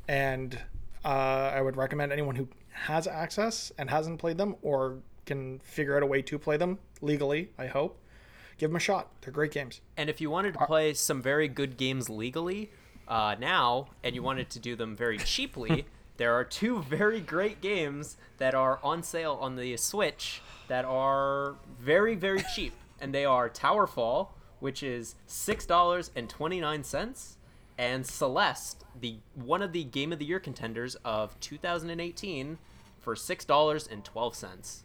And 0.09 0.59
uh, 1.05 1.53
I 1.55 1.61
would 1.61 1.77
recommend 1.77 2.13
anyone 2.13 2.35
who 2.35 2.49
has 2.71 3.07
access 3.07 3.71
and 3.79 3.89
hasn't 3.89 4.19
played 4.19 4.37
them 4.37 4.57
or 4.63 4.99
can 5.27 5.61
figure 5.61 5.97
out 5.97 6.03
a 6.03 6.07
way 6.07 6.23
to 6.23 6.39
play 6.39 6.57
them 6.57 6.79
legally, 7.01 7.51
I 7.57 7.67
hope, 7.67 8.01
give 8.59 8.71
them 8.71 8.77
a 8.77 8.81
shot. 8.81 9.13
They're 9.21 9.33
great 9.33 9.53
games. 9.53 9.81
And 9.97 10.11
if 10.11 10.21
you 10.21 10.29
wanted 10.29 10.55
to 10.55 10.67
play 10.67 10.93
some 10.95 11.23
very 11.23 11.47
good 11.47 11.77
games 11.77 12.11
legally 12.11 12.71
uh, 13.11 13.37
now, 13.39 13.89
and 14.03 14.15
you 14.15 14.23
wanted 14.23 14.49
to 14.51 14.59
do 14.59 14.75
them 14.77 14.97
very 14.97 15.19
cheaply, 15.19 15.85
there 16.17 16.33
are 16.33 16.45
two 16.45 16.81
very 16.83 17.21
great 17.21 17.61
games 17.61 18.17
that 18.39 18.55
are 18.55 18.81
on 18.83 19.03
sale 19.03 19.37
on 19.41 19.57
the 19.57 19.77
Switch 19.77 20.41
that 20.69 20.87
are 20.87 21.57
very, 21.79 22.15
very 22.15 22.43
cheap. 22.55 22.73
and 23.01 23.15
they 23.15 23.25
are 23.25 23.49
Towerfall, 23.49 24.29
which 24.61 24.83
is 24.83 25.15
$6.29, 25.27 27.37
and 27.79 28.07
Celeste, 28.07 28.85
the 29.01 29.21
one 29.35 29.63
of 29.63 29.73
the 29.73 29.85
Game 29.85 30.13
of 30.13 30.19
the 30.19 30.27
Year 30.27 30.39
contenders 30.39 30.97
of 30.97 31.41
2018, 31.41 32.59
for 33.01 33.15
$6.12. 33.15 34.83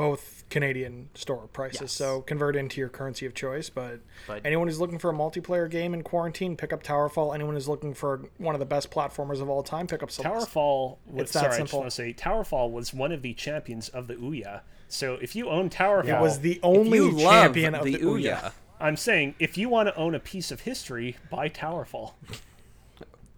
Both 0.00 0.44
Canadian 0.50 1.10
store 1.14 1.46
prices, 1.52 1.80
Yes. 1.82 1.92
so 1.92 2.22
convert 2.22 2.56
into 2.56 2.80
your 2.80 2.88
currency 2.88 3.26
of 3.26 3.34
choice. 3.34 3.70
But, 3.70 4.00
But- 4.26 4.40
anyone 4.44 4.66
who's 4.66 4.80
looking 4.80 4.98
for 4.98 5.10
a 5.10 5.14
multiplayer 5.14 5.70
game 5.70 5.94
in 5.94 6.02
quarantine, 6.02 6.56
pick 6.56 6.72
up 6.72 6.82
Towerfall. 6.82 7.34
Anyone 7.34 7.54
who's 7.54 7.68
looking 7.68 7.94
for 7.94 8.22
one 8.38 8.54
of 8.54 8.58
the 8.58 8.66
best 8.66 8.90
platformers 8.90 9.40
of 9.40 9.48
all 9.48 9.62
time, 9.62 9.86
pick 9.86 10.02
up 10.02 10.10
Celeste. 10.10 10.48
Towerfall 10.48 10.96
was 11.06 11.22
It's 11.24 11.32
that 11.32 11.38
sorry, 11.40 11.46
I 11.46 11.48
just 11.50 11.56
simple. 11.58 11.78
want 11.80 11.90
to 11.90 11.94
say 11.94 12.12
Towerfall 12.14 12.70
was 12.72 12.92
one 12.94 13.12
of 13.12 13.22
the 13.22 13.34
champions 13.34 13.88
of 13.90 14.06
the 14.08 14.14
Ouya. 14.14 14.62
So 14.88 15.14
if 15.22 15.36
you 15.36 15.48
own 15.48 15.70
Towerfall, 15.70 16.18
It 16.18 16.20
was 16.20 16.40
the 16.40 16.58
only 16.62 17.12
champion 17.20 17.74
of 17.76 17.84
the 17.84 17.96
the 17.96 18.02
Ouya, 18.04 18.40
Ouya. 18.40 18.52
I'm 18.80 18.96
saying 18.96 19.34
if 19.38 19.56
you 19.58 19.68
want 19.68 19.88
to 19.88 19.94
own 19.96 20.14
a 20.14 20.20
piece 20.20 20.50
of 20.50 20.62
history, 20.62 21.16
buy 21.30 21.48
Towerfall. 21.48 22.14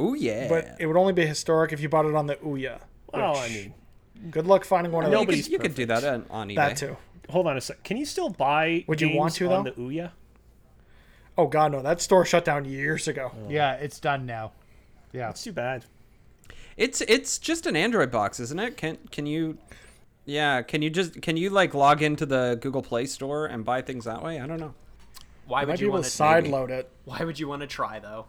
ooh 0.00 0.14
yeah. 0.14 0.48
But 0.48 0.76
it 0.78 0.86
would 0.86 0.96
only 0.96 1.12
be 1.12 1.26
historic 1.26 1.72
if 1.72 1.80
you 1.80 1.88
bought 1.88 2.06
it 2.06 2.14
on 2.14 2.26
the 2.26 2.36
Ouya. 2.36 2.80
Well, 3.12 3.32
which- 3.32 3.40
I 3.40 3.48
mean, 3.48 3.74
good 4.30 4.46
luck 4.46 4.64
finding 4.64 4.92
one 4.92 5.04
of 5.04 5.10
those. 5.10 5.20
nobody's 5.20 5.44
could, 5.44 5.52
you 5.52 5.58
could 5.58 5.74
do 5.74 5.86
that 5.86 6.04
on, 6.04 6.26
on 6.30 6.48
eBay. 6.48 6.56
That 6.56 6.76
too. 6.76 6.96
hold 7.30 7.46
on 7.46 7.56
a 7.56 7.60
sec. 7.60 7.82
Can 7.82 7.96
you 7.96 8.04
still 8.04 8.30
buy? 8.30 8.84
Would 8.86 9.00
you 9.00 9.16
want 9.16 9.34
to, 9.34 9.50
on 9.52 9.64
though? 9.64 9.70
the 9.70 9.80
Ouya? 9.80 10.10
Oh 11.36 11.46
god, 11.46 11.72
no! 11.72 11.82
That 11.82 12.00
store 12.00 12.24
shut 12.24 12.44
down 12.44 12.64
years 12.64 13.08
ago. 13.08 13.32
Oh. 13.34 13.50
Yeah, 13.50 13.74
it's 13.74 13.98
done 13.98 14.26
now. 14.26 14.52
Yeah. 15.12 15.30
it's 15.30 15.42
too 15.42 15.52
bad. 15.52 15.84
It's 16.76 17.00
it's 17.02 17.38
just 17.38 17.66
an 17.66 17.76
Android 17.76 18.10
box, 18.10 18.40
isn't 18.40 18.58
it? 18.58 18.76
Can 18.76 18.98
can 19.10 19.26
you 19.26 19.58
Yeah, 20.24 20.62
can 20.62 20.82
you 20.82 20.90
just 20.90 21.20
can 21.20 21.36
you 21.36 21.50
like 21.50 21.74
log 21.74 22.02
into 22.02 22.26
the 22.26 22.58
Google 22.60 22.82
Play 22.82 23.06
Store 23.06 23.46
and 23.46 23.64
buy 23.64 23.82
things 23.82 24.04
that 24.04 24.22
way? 24.22 24.40
I 24.40 24.46
don't 24.46 24.60
know. 24.60 24.74
Why 25.46 25.64
would 25.64 25.80
you 25.80 25.90
want 25.90 26.04
to 26.04 26.10
to 26.10 26.16
side 26.16 26.46
load 26.46 26.70
it. 26.70 26.88
Why 27.04 27.24
would 27.24 27.38
you 27.38 27.48
want 27.48 27.62
to 27.62 27.66
try 27.66 27.98
though? 27.98 28.26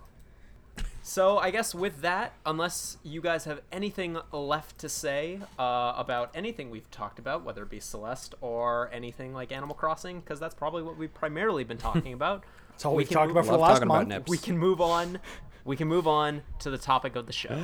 So 1.05 1.37
I 1.37 1.51
guess 1.51 1.75
with 1.75 2.01
that, 2.01 2.31
unless 2.45 2.97
you 3.03 3.19
guys 3.19 3.43
have 3.43 3.59
anything 3.73 4.17
left 4.31 4.77
to 4.79 4.89
say 4.89 5.37
uh, 5.59 5.93
about 5.97 6.31
anything 6.33 6.69
we've 6.69 6.89
talked 6.91 7.19
about, 7.19 7.43
whether 7.43 7.61
it 7.63 7.69
be 7.69 7.81
Celeste 7.81 8.35
or 8.39 8.89
anything 8.93 9.33
like 9.33 9.51
Animal 9.51 9.75
Crossing, 9.75 10.21
because 10.21 10.39
that's 10.39 10.55
probably 10.55 10.81
what 10.81 10.97
we've 10.97 11.13
primarily 11.13 11.65
been 11.65 11.77
talking 11.77 12.13
about. 12.13 12.45
That's 12.71 12.85
all 12.85 12.93
we 12.95 12.99
we've 13.01 13.09
can 13.09 13.15
talked 13.17 13.27
move- 13.27 13.35
about 13.35 13.45
for 13.45 13.51
the 13.51 13.57
last 13.57 13.85
month. 13.85 14.07
nips. 14.07 14.29
We 14.29 14.37
can 14.37 14.57
move 14.57 14.79
on. 14.79 15.19
We 15.65 15.75
can 15.75 15.89
move 15.89 16.07
on 16.07 16.41
to 16.59 16.69
the 16.69 16.77
topic 16.77 17.17
of 17.17 17.27
the 17.27 17.33
show. 17.33 17.57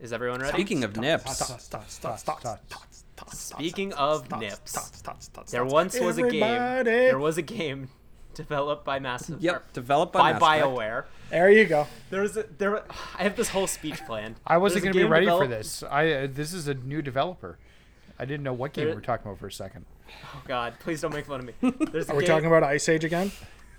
Is 0.00 0.12
everyone 0.12 0.40
ready? 0.40 0.52
Speaking 0.54 0.84
of 0.84 0.96
nips, 0.96 1.38
Speaking 3.36 3.92
of 3.92 4.30
nips, 4.40 4.92
there 5.50 5.64
once 5.64 6.00
was 6.00 6.18
a 6.18 6.28
game. 6.30 6.84
There 6.84 7.18
was 7.18 7.38
a 7.38 7.42
game 7.42 7.88
developed 8.34 8.84
by 8.84 8.98
Massive. 8.98 9.40
yep, 9.42 9.72
developed 9.72 10.12
by, 10.12 10.32
By 10.32 10.60
BioWare. 10.60 11.04
There 11.30 11.50
you 11.50 11.64
go. 11.64 11.86
There 12.10 12.22
was 12.22 12.36
a, 12.36 12.44
there. 12.58 12.82
I 13.18 13.22
have 13.22 13.36
this 13.36 13.48
whole 13.48 13.66
speech 13.66 14.04
planned. 14.06 14.36
I 14.46 14.58
wasn't 14.58 14.84
going 14.84 14.92
to 14.92 14.98
be 14.98 15.02
game 15.04 15.12
ready 15.12 15.26
for 15.26 15.46
this. 15.46 15.82
I 15.82 16.10
uh, 16.12 16.28
this 16.30 16.52
is 16.52 16.68
a 16.68 16.74
new 16.74 17.02
developer. 17.02 17.58
I 18.18 18.24
didn't 18.24 18.42
know 18.42 18.52
what 18.52 18.72
game 18.72 18.84
There- 18.84 18.94
we 18.94 18.96
were 18.96 19.04
talking 19.04 19.26
about 19.26 19.38
for 19.38 19.46
a 19.46 19.52
second. 19.52 19.86
Oh 20.34 20.42
God, 20.46 20.74
please 20.80 21.00
don't 21.00 21.14
make 21.14 21.24
fun 21.26 21.40
of 21.40 21.46
me. 21.46 21.72
There's 21.90 22.10
Are 22.10 22.14
we 22.16 22.22
game- 22.24 22.28
talking 22.28 22.46
about 22.46 22.62
Ice 22.62 22.88
Age 22.88 23.04
again? 23.04 23.32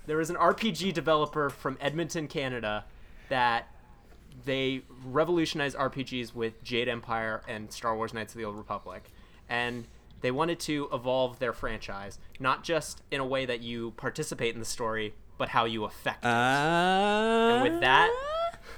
there 0.06 0.16
was 0.18 0.28
an 0.30 0.36
RPG 0.36 0.92
developer 0.92 1.48
from 1.48 1.78
Edmonton, 1.80 2.26
Canada, 2.28 2.84
that 3.30 3.68
they 4.44 4.82
revolutionized 5.06 5.76
RPGs 5.76 6.34
with 6.34 6.62
Jade 6.64 6.88
Empire 6.88 7.40
and 7.48 7.72
Star 7.72 7.96
Wars 7.96 8.12
Knights 8.12 8.34
of 8.34 8.38
the 8.38 8.44
Old 8.44 8.56
Republic, 8.56 9.10
and 9.48 9.86
they 10.24 10.30
wanted 10.30 10.58
to 10.58 10.88
evolve 10.90 11.38
their 11.38 11.52
franchise 11.52 12.18
not 12.40 12.64
just 12.64 13.02
in 13.10 13.20
a 13.20 13.26
way 13.26 13.44
that 13.44 13.60
you 13.60 13.90
participate 13.98 14.54
in 14.54 14.58
the 14.58 14.64
story, 14.64 15.12
but 15.36 15.50
how 15.50 15.66
you 15.66 15.84
affect 15.84 16.24
it. 16.24 16.28
Uh, 16.28 16.30
And 16.30 17.62
with 17.62 17.80
that, 17.82 18.10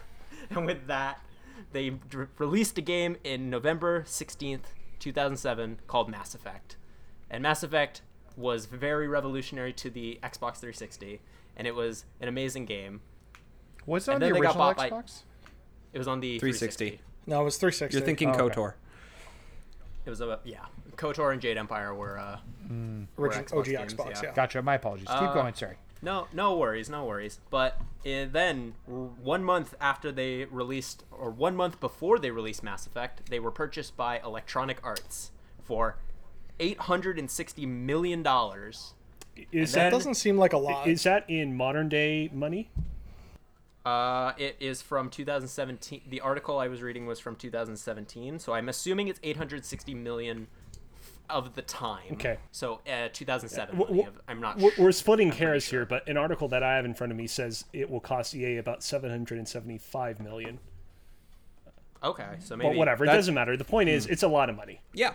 and 0.51 0.67
with 0.67 0.87
that, 0.89 1.21
they 1.73 1.91
d- 1.91 2.19
released 2.39 2.77
a 2.79 2.81
game 2.81 3.17
in 3.23 3.49
November 3.49 4.03
16th, 4.09 4.65
2007 4.99 5.79
called 5.87 6.09
Mass 6.11 6.35
Effect. 6.35 6.77
And 7.31 7.45
Mass 7.45 7.63
Effect 7.63 8.03
was 8.37 8.67
very 8.67 9.07
revolutionary 9.07 9.73
to 9.75 9.89
the 9.89 10.19
Xbox 10.25 10.57
360, 10.57 11.21
and 11.57 11.69
it 11.69 11.77
was 11.77 12.07
an 12.21 12.27
amazing 12.27 12.65
game. 12.67 13.03
Was 13.87 14.09
it 14.09 14.15
on 14.15 14.21
the 14.21 14.27
original 14.33 14.53
bought 14.55 14.77
by- 14.77 14.91
Xbox? 14.91 15.23
It 15.93 15.99
was 15.99 16.09
on 16.09 16.19
the 16.19 16.41
360. 16.41 17.01
No, 17.27 17.41
it 17.41 17.45
was 17.45 17.57
360. 17.57 17.97
You're 17.97 18.05
thinking 18.05 18.31
Oh, 18.31 18.47
okay. 18.47 18.55
KOTOR. 18.57 18.75
It 20.05 20.11
was 20.11 20.21
a 20.21 20.41
yeah. 20.45 20.67
KOTOR 20.97 21.33
and 21.33 21.41
Jade 21.41 21.57
Empire 21.59 21.95
were 21.95 22.19
uh, 22.19 22.39
were 23.17 23.29
original 23.29 23.45
Xbox 23.45 23.59
OG 23.59 23.65
games, 23.67 23.95
Xbox. 23.95 24.11
yeah. 24.11 24.21
Yeah. 24.25 24.33
Gotcha. 24.35 24.63
My 24.63 24.75
apologies. 24.75 25.09
Keep 25.09 25.17
Uh, 25.23 25.35
going. 25.35 25.55
Sorry. 25.55 25.77
No, 26.03 26.27
no 26.33 26.57
worries, 26.57 26.91
no 26.91 27.05
worries. 27.05 27.41
But 27.51 27.81
uh, 28.07 28.27
then, 28.31 28.75
r- 28.87 28.95
one 28.95 29.43
month 29.43 29.75
after 29.81 30.13
they 30.13 30.45
released, 30.45 31.05
or 31.11 31.31
one 31.31 31.57
month 31.57 31.81
before 31.81 32.19
they 32.19 32.31
released 32.31 32.63
Mass 32.63 32.87
Effect, 32.87 33.31
they 33.31 33.41
were 33.41 33.51
purchased 33.51 33.97
by 33.97 34.21
Electronic 34.21 34.79
Arts 34.85 35.31
for 35.65 35.97
eight 36.61 36.79
hundred 36.81 37.19
and 37.19 37.31
sixty 37.31 37.65
million 37.67 38.23
dollars. 38.23 38.93
Is 39.53 39.73
That 39.73 39.85
that, 39.85 39.91
doesn't 39.91 40.15
seem 40.15 40.39
like 40.39 40.53
a 40.55 40.59
lot. 40.59 40.87
is 40.89 41.03
that 41.03 41.29
in 41.29 41.57
modern 41.57 41.89
day 41.91 42.31
money? 42.33 42.71
Uh, 43.85 44.33
it 44.37 44.57
is 44.59 44.83
from 44.83 45.09
2017. 45.11 46.01
The 46.09 46.21
article 46.21 46.59
I 46.59 46.67
was 46.67 46.83
reading 46.83 47.07
was 47.07 47.21
from 47.21 47.37
2017, 47.37 48.41
so 48.41 48.53
I'm 48.53 48.69
assuming 48.69 49.07
it's 49.09 49.21
860 49.23 49.95
million 49.95 50.49
of 51.31 51.55
the 51.55 51.63
time. 51.63 52.13
Okay. 52.13 52.39
So 52.53 52.81
uh, 52.91 53.09
2007. 53.13 53.77
W- 53.79 53.91
money 53.97 54.03
w- 54.05 54.09
of- 54.09 54.23
I'm 54.29 54.41
not 54.41 54.59
We're, 54.59 54.71
sure. 54.73 54.85
we're 54.87 54.93
splitting 54.93 55.33
hairs 55.33 55.67
here, 55.69 55.85
but 55.87 56.09
an 56.09 56.17
article 56.17 56.49
that 56.49 56.63
I 56.63 56.77
have 56.77 56.85
in 56.85 56.95
front 56.95 57.11
of 57.13 57.17
me 57.17 57.27
says 57.27 57.65
it 57.73 57.91
will 57.91 58.01
cost 58.01 58.35
EA 58.35 58.59
about 58.59 58.83
775 58.83 60.21
million. 60.21 60.59
Okay, 62.03 62.37
so 62.41 62.57
maybe 62.57 62.71
But 62.71 62.77
whatever, 62.77 63.05
it 63.05 63.09
doesn't 63.09 63.35
matter. 63.35 63.57
The 63.57 63.65
point 63.65 63.89
is, 63.89 64.07
it's 64.07 64.23
a 64.23 64.29
lot 64.29 64.49
of 64.51 64.57
money. 64.57 64.81
Yeah. 64.93 65.15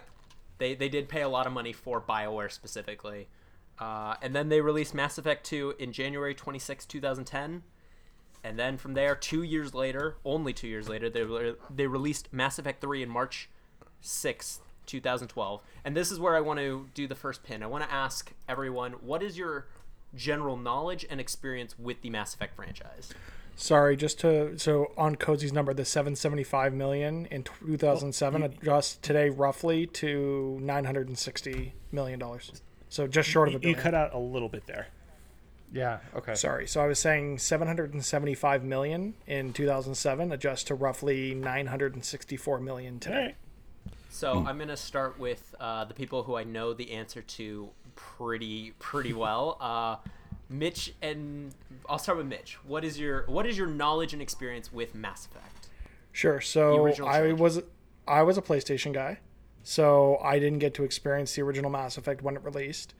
they 0.57 0.73
they 0.75 0.89
did 0.89 1.07
pay 1.09 1.21
a 1.21 1.29
lot 1.29 1.47
of 1.47 1.53
money 1.53 1.73
for 1.73 2.01
Bioware 2.01 2.51
specifically, 2.51 3.27
uh, 3.79 4.15
and 4.21 4.35
then 4.35 4.49
they 4.49 4.61
released 4.61 4.93
Mass 4.93 5.17
Effect 5.17 5.45
2 5.45 5.75
in 5.79 5.93
January 5.93 6.33
26, 6.35 6.85
2010, 6.87 7.63
and 8.43 8.59
then 8.59 8.77
from 8.77 8.93
there, 8.95 9.15
two 9.15 9.43
years 9.43 9.73
later, 9.73 10.17
only 10.25 10.53
two 10.53 10.67
years 10.67 10.89
later, 10.89 11.09
they 11.09 11.23
re- 11.23 11.55
they 11.73 11.87
released 11.87 12.33
Mass 12.33 12.57
Effect 12.59 12.81
3 12.81 13.03
in 13.03 13.09
March 13.09 13.49
6th, 14.03 14.59
2012. 14.91 15.61
And 15.85 15.95
this 15.95 16.11
is 16.11 16.19
where 16.19 16.35
I 16.35 16.41
want 16.41 16.59
to 16.59 16.87
do 16.93 17.07
the 17.07 17.15
first 17.15 17.43
pin. 17.43 17.63
I 17.63 17.67
want 17.67 17.83
to 17.83 17.91
ask 17.91 18.31
everyone, 18.47 18.93
what 18.93 19.23
is 19.23 19.37
your 19.37 19.67
general 20.13 20.57
knowledge 20.57 21.05
and 21.09 21.19
experience 21.19 21.79
with 21.79 22.01
the 22.01 22.09
Mass 22.09 22.33
Effect 22.33 22.55
franchise? 22.55 23.13
Sorry, 23.55 23.95
just 23.95 24.19
to 24.21 24.57
so 24.57 24.91
on 24.97 25.15
Cozy's 25.15 25.53
number, 25.53 25.73
the 25.73 25.85
775 25.85 26.73
million 26.73 27.25
in 27.27 27.43
2007 27.43 28.43
adjusts 28.43 28.97
today 29.01 29.29
roughly 29.29 29.85
to 29.87 30.57
960 30.61 31.73
million 31.91 32.19
dollars. 32.19 32.61
So 32.89 33.07
just 33.07 33.29
short 33.29 33.49
of 33.49 33.55
a 33.55 33.59
billion. 33.59 33.77
You 33.77 33.81
cut 33.81 33.93
out 33.93 34.13
a 34.13 34.17
little 34.17 34.49
bit 34.49 34.65
there. 34.67 34.87
Yeah. 35.71 35.99
Okay. 36.15 36.35
Sorry, 36.35 36.67
so 36.67 36.81
I 36.81 36.87
was 36.87 36.99
saying 36.99 37.37
775 37.37 38.63
million 38.63 39.13
in 39.27 39.53
2007 39.53 40.31
adjusts 40.31 40.63
to 40.65 40.75
roughly 40.75 41.33
964 41.33 42.59
million 42.59 42.95
All 42.95 42.99
today. 42.99 43.35
So 44.11 44.43
I'm 44.45 44.59
gonna 44.59 44.77
start 44.77 45.17
with 45.17 45.55
uh, 45.59 45.85
the 45.85 45.93
people 45.93 46.23
who 46.23 46.35
I 46.35 46.43
know 46.43 46.73
the 46.73 46.91
answer 46.91 47.21
to 47.21 47.69
pretty 47.95 48.73
pretty 48.77 49.13
well. 49.25 49.57
Uh, 49.59 49.95
Mitch 50.49 50.93
and 51.01 51.55
I'll 51.89 51.97
start 51.97 52.17
with 52.17 52.27
Mitch. 52.27 52.57
What 52.65 52.83
is 52.83 52.99
your 52.99 53.25
what 53.27 53.45
is 53.45 53.57
your 53.57 53.67
knowledge 53.67 54.13
and 54.13 54.21
experience 54.21 54.71
with 54.71 54.93
Mass 54.93 55.25
Effect? 55.25 55.69
Sure. 56.11 56.41
So 56.41 56.87
I 57.05 57.31
was 57.31 57.61
I 58.07 58.21
was 58.23 58.37
a 58.37 58.41
PlayStation 58.41 58.93
guy, 58.93 59.19
so 59.63 60.17
I 60.21 60.39
didn't 60.39 60.59
get 60.59 60.73
to 60.75 60.83
experience 60.83 61.33
the 61.35 61.41
original 61.41 61.71
Mass 61.71 61.97
Effect 61.97 62.21
when 62.21 62.35
it 62.35 62.43
released. 62.43 62.93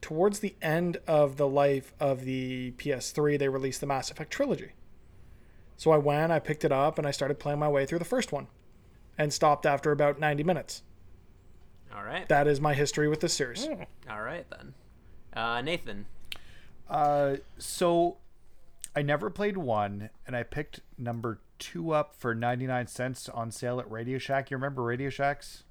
Towards 0.00 0.40
the 0.40 0.54
end 0.62 0.98
of 1.08 1.38
the 1.38 1.48
life 1.48 1.92
of 1.98 2.24
the 2.24 2.72
PS3, 2.72 3.38
they 3.38 3.48
released 3.48 3.80
the 3.80 3.86
Mass 3.86 4.10
Effect 4.10 4.30
trilogy. 4.30 4.72
So 5.76 5.90
I 5.90 5.96
went, 5.96 6.30
I 6.30 6.38
picked 6.38 6.64
it 6.64 6.70
up, 6.70 6.98
and 6.98 7.06
I 7.06 7.10
started 7.10 7.38
playing 7.40 7.58
my 7.58 7.68
way 7.68 7.86
through 7.86 7.98
the 7.98 8.04
first 8.04 8.30
one, 8.30 8.46
and 9.18 9.32
stopped 9.32 9.66
after 9.66 9.90
about 9.92 10.18
90 10.20 10.44
minutes. 10.44 10.82
All 11.94 12.04
right, 12.04 12.28
That 12.28 12.46
is 12.46 12.60
my 12.60 12.74
history 12.74 13.08
with 13.08 13.20
this 13.20 13.34
series. 13.34 13.66
all 14.08 14.22
right 14.22 14.46
then. 14.50 14.74
Uh, 15.32 15.60
Nathan, 15.60 16.06
Uh, 16.88 17.36
so 17.58 18.16
I 18.96 19.02
never 19.02 19.28
played 19.30 19.56
one, 19.56 20.10
and 20.26 20.34
I 20.36 20.42
picked 20.42 20.80
number 20.96 21.40
two 21.58 21.90
up 21.92 22.14
for 22.14 22.34
99 22.34 22.86
cents 22.86 23.28
on 23.28 23.50
sale 23.50 23.80
at 23.80 23.90
Radio 23.90 24.18
Shack. 24.18 24.50
You 24.50 24.56
remember 24.56 24.82
Radio 24.82 25.10
Shacks? 25.10 25.64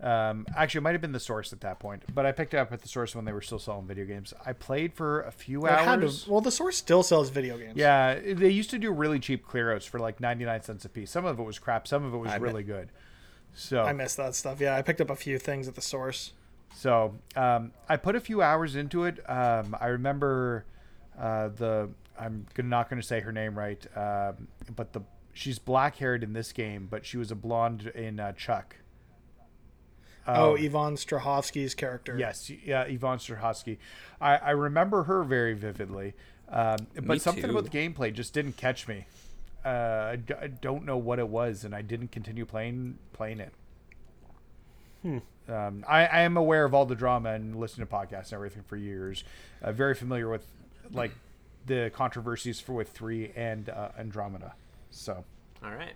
Um, 0.00 0.46
actually, 0.56 0.78
it 0.78 0.82
might 0.82 0.92
have 0.92 1.00
been 1.00 1.12
the 1.12 1.20
source 1.20 1.52
at 1.52 1.60
that 1.60 1.78
point, 1.78 2.02
but 2.12 2.26
I 2.26 2.32
picked 2.32 2.54
it 2.54 2.56
up 2.56 2.72
at 2.72 2.82
the 2.82 2.88
source 2.88 3.14
when 3.14 3.24
they 3.24 3.32
were 3.32 3.40
still 3.40 3.60
selling 3.60 3.86
video 3.86 4.04
games. 4.04 4.34
I 4.44 4.52
played 4.52 4.94
for 4.94 5.20
a 5.22 5.30
few 5.30 5.64
It 5.66 5.70
had 5.70 6.00
to- 6.00 6.02
hours. 6.06 6.26
well, 6.26 6.40
the 6.40 6.50
source 6.50 6.76
still 6.76 7.04
sells 7.04 7.30
video 7.30 7.56
games. 7.56 7.74
Yeah, 7.76 8.14
they 8.18 8.48
used 8.50 8.70
to 8.70 8.78
do 8.78 8.90
really 8.90 9.20
cheap 9.20 9.46
clear 9.46 9.72
outs 9.72 9.86
for 9.86 10.00
like 10.00 10.18
99 10.18 10.62
cents 10.62 10.84
a 10.84 10.88
piece. 10.88 11.10
Some 11.12 11.24
of 11.24 11.38
it 11.38 11.42
was 11.42 11.58
crap, 11.60 11.86
some 11.86 12.04
of 12.04 12.12
it 12.12 12.16
was 12.16 12.32
I 12.32 12.36
really 12.36 12.64
good. 12.64 12.90
So 13.54 13.82
I 13.82 13.92
missed 13.92 14.16
that 14.16 14.34
stuff. 14.34 14.60
Yeah, 14.60 14.74
I 14.76 14.82
picked 14.82 15.00
up 15.00 15.10
a 15.10 15.14
few 15.16 15.38
things 15.38 15.68
at 15.68 15.74
the 15.76 15.82
source. 15.82 16.32
So 16.74 17.14
um, 17.36 17.70
I 17.88 17.96
put 17.96 18.16
a 18.16 18.20
few 18.20 18.42
hours 18.42 18.74
into 18.76 19.04
it. 19.04 19.18
Um, 19.30 19.76
I 19.80 19.88
remember 19.88 20.64
uh, 21.18 21.48
the 21.48 21.90
I'm 22.18 22.46
not 22.58 22.88
going 22.90 23.00
to 23.00 23.06
say 23.06 23.20
her 23.20 23.30
name 23.30 23.56
right, 23.56 23.84
um, 23.96 24.48
but 24.74 24.92
the 24.94 25.02
she's 25.32 25.58
black 25.58 25.96
haired 25.96 26.24
in 26.24 26.32
this 26.32 26.50
game, 26.52 26.88
but 26.90 27.04
she 27.06 27.18
was 27.18 27.30
a 27.30 27.34
blonde 27.36 27.86
in 27.94 28.18
uh, 28.18 28.32
Chuck. 28.32 28.76
Oh, 30.26 30.52
Um, 30.56 30.64
Yvonne 30.64 30.94
Strahovski's 30.96 31.74
character. 31.74 32.16
Yes, 32.18 32.50
yeah, 32.64 32.82
Yvonne 32.84 33.18
Strahovski. 33.18 33.78
I, 34.20 34.36
I 34.36 34.50
remember 34.50 35.04
her 35.04 35.22
very 35.24 35.54
vividly, 35.54 36.14
um, 36.48 36.76
but 36.94 37.04
Me 37.06 37.18
something 37.18 37.44
too. 37.44 37.50
about 37.50 37.70
the 37.70 37.76
gameplay 37.76 38.12
just 38.12 38.32
didn't 38.34 38.56
catch 38.56 38.86
me. 38.88 39.06
Uh, 39.64 40.10
I, 40.12 40.16
d- 40.16 40.34
I 40.40 40.46
don't 40.48 40.84
know 40.84 40.96
what 40.96 41.18
it 41.18 41.28
was, 41.28 41.64
and 41.64 41.74
I 41.74 41.82
didn't 41.82 42.12
continue 42.12 42.44
playing 42.44 42.98
playing 43.12 43.40
it. 43.40 43.52
Um, 45.48 45.84
I, 45.88 46.06
I 46.06 46.20
am 46.20 46.36
aware 46.36 46.64
of 46.64 46.74
all 46.74 46.86
the 46.86 46.94
drama 46.94 47.30
and 47.30 47.56
listening 47.58 47.86
to 47.86 47.92
podcasts 47.92 48.26
and 48.26 48.34
everything 48.34 48.62
for 48.62 48.76
years. 48.76 49.24
Uh, 49.60 49.72
very 49.72 49.94
familiar 49.94 50.28
with 50.28 50.46
like 50.92 51.10
the 51.66 51.90
controversies 51.94 52.60
for 52.60 52.72
with 52.74 52.90
three 52.90 53.32
and 53.34 53.68
uh, 53.68 53.88
Andromeda. 53.98 54.54
So 54.90 55.24
all 55.64 55.72
right. 55.72 55.94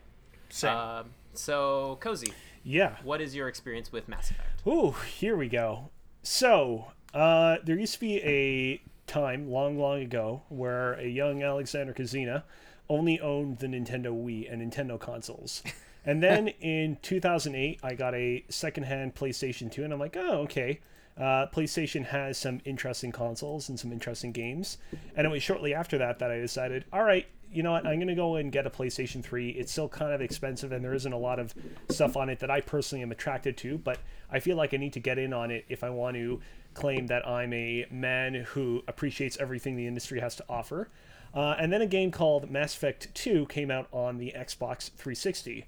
Same. 0.48 0.72
Uh, 0.76 1.02
so 1.34 1.98
Cozy, 2.00 2.32
Yeah. 2.66 2.96
what 3.04 3.20
is 3.20 3.34
your 3.34 3.48
experience 3.48 3.92
with 3.92 4.08
Mass 4.08 4.30
Effect? 4.30 4.66
Ooh, 4.66 4.90
here 4.90 5.36
we 5.36 5.48
go. 5.48 5.90
So, 6.22 6.86
uh, 7.14 7.58
there 7.64 7.78
used 7.78 7.94
to 7.94 8.00
be 8.00 8.16
a 8.22 8.82
time 9.06 9.50
long, 9.50 9.78
long 9.78 10.02
ago 10.02 10.42
where 10.48 10.94
a 10.94 11.06
young 11.06 11.42
Alexander 11.42 11.94
Kazina 11.94 12.42
only 12.88 13.20
owned 13.20 13.58
the 13.58 13.68
Nintendo 13.68 14.08
Wii 14.08 14.52
and 14.52 14.60
Nintendo 14.60 14.98
consoles. 14.98 15.62
And 16.06 16.22
then 16.22 16.48
in 16.60 16.98
2008, 17.02 17.80
I 17.82 17.94
got 17.94 18.14
a 18.14 18.44
secondhand 18.48 19.16
PlayStation 19.16 19.70
2, 19.70 19.82
and 19.82 19.92
I'm 19.92 19.98
like, 19.98 20.16
oh, 20.16 20.42
okay. 20.42 20.78
Uh, 21.18 21.46
PlayStation 21.52 22.04
has 22.06 22.38
some 22.38 22.60
interesting 22.64 23.10
consoles 23.10 23.68
and 23.68 23.80
some 23.80 23.90
interesting 23.90 24.30
games. 24.30 24.78
And 25.16 25.26
it 25.26 25.30
was 25.30 25.42
shortly 25.42 25.74
after 25.74 25.98
that 25.98 26.20
that 26.20 26.30
I 26.30 26.38
decided, 26.38 26.84
all 26.92 27.02
right, 27.02 27.26
you 27.52 27.62
know 27.62 27.72
what, 27.72 27.86
I'm 27.86 27.96
going 27.96 28.08
to 28.08 28.14
go 28.14 28.36
and 28.36 28.52
get 28.52 28.66
a 28.66 28.70
PlayStation 28.70 29.22
3. 29.22 29.50
It's 29.50 29.72
still 29.72 29.88
kind 29.88 30.12
of 30.12 30.20
expensive, 30.20 30.72
and 30.72 30.84
there 30.84 30.94
isn't 30.94 31.12
a 31.12 31.18
lot 31.18 31.38
of 31.38 31.54
stuff 31.88 32.16
on 32.16 32.28
it 32.28 32.40
that 32.40 32.50
I 32.50 32.60
personally 32.60 33.02
am 33.02 33.12
attracted 33.12 33.56
to, 33.58 33.78
but 33.78 33.98
I 34.30 34.40
feel 34.40 34.56
like 34.56 34.74
I 34.74 34.76
need 34.76 34.92
to 34.94 35.00
get 35.00 35.18
in 35.18 35.32
on 35.32 35.50
it 35.50 35.64
if 35.68 35.82
I 35.84 35.90
want 35.90 36.16
to 36.16 36.40
claim 36.74 37.06
that 37.06 37.26
I'm 37.26 37.52
a 37.52 37.86
man 37.90 38.34
who 38.34 38.82
appreciates 38.86 39.38
everything 39.38 39.76
the 39.76 39.86
industry 39.86 40.20
has 40.20 40.36
to 40.36 40.44
offer. 40.48 40.88
Uh, 41.34 41.54
and 41.58 41.72
then 41.72 41.82
a 41.82 41.86
game 41.86 42.10
called 42.10 42.50
Mass 42.50 42.74
Effect 42.74 43.14
2 43.14 43.46
came 43.46 43.70
out 43.70 43.88
on 43.92 44.18
the 44.18 44.32
Xbox 44.36 44.90
360. 44.90 45.66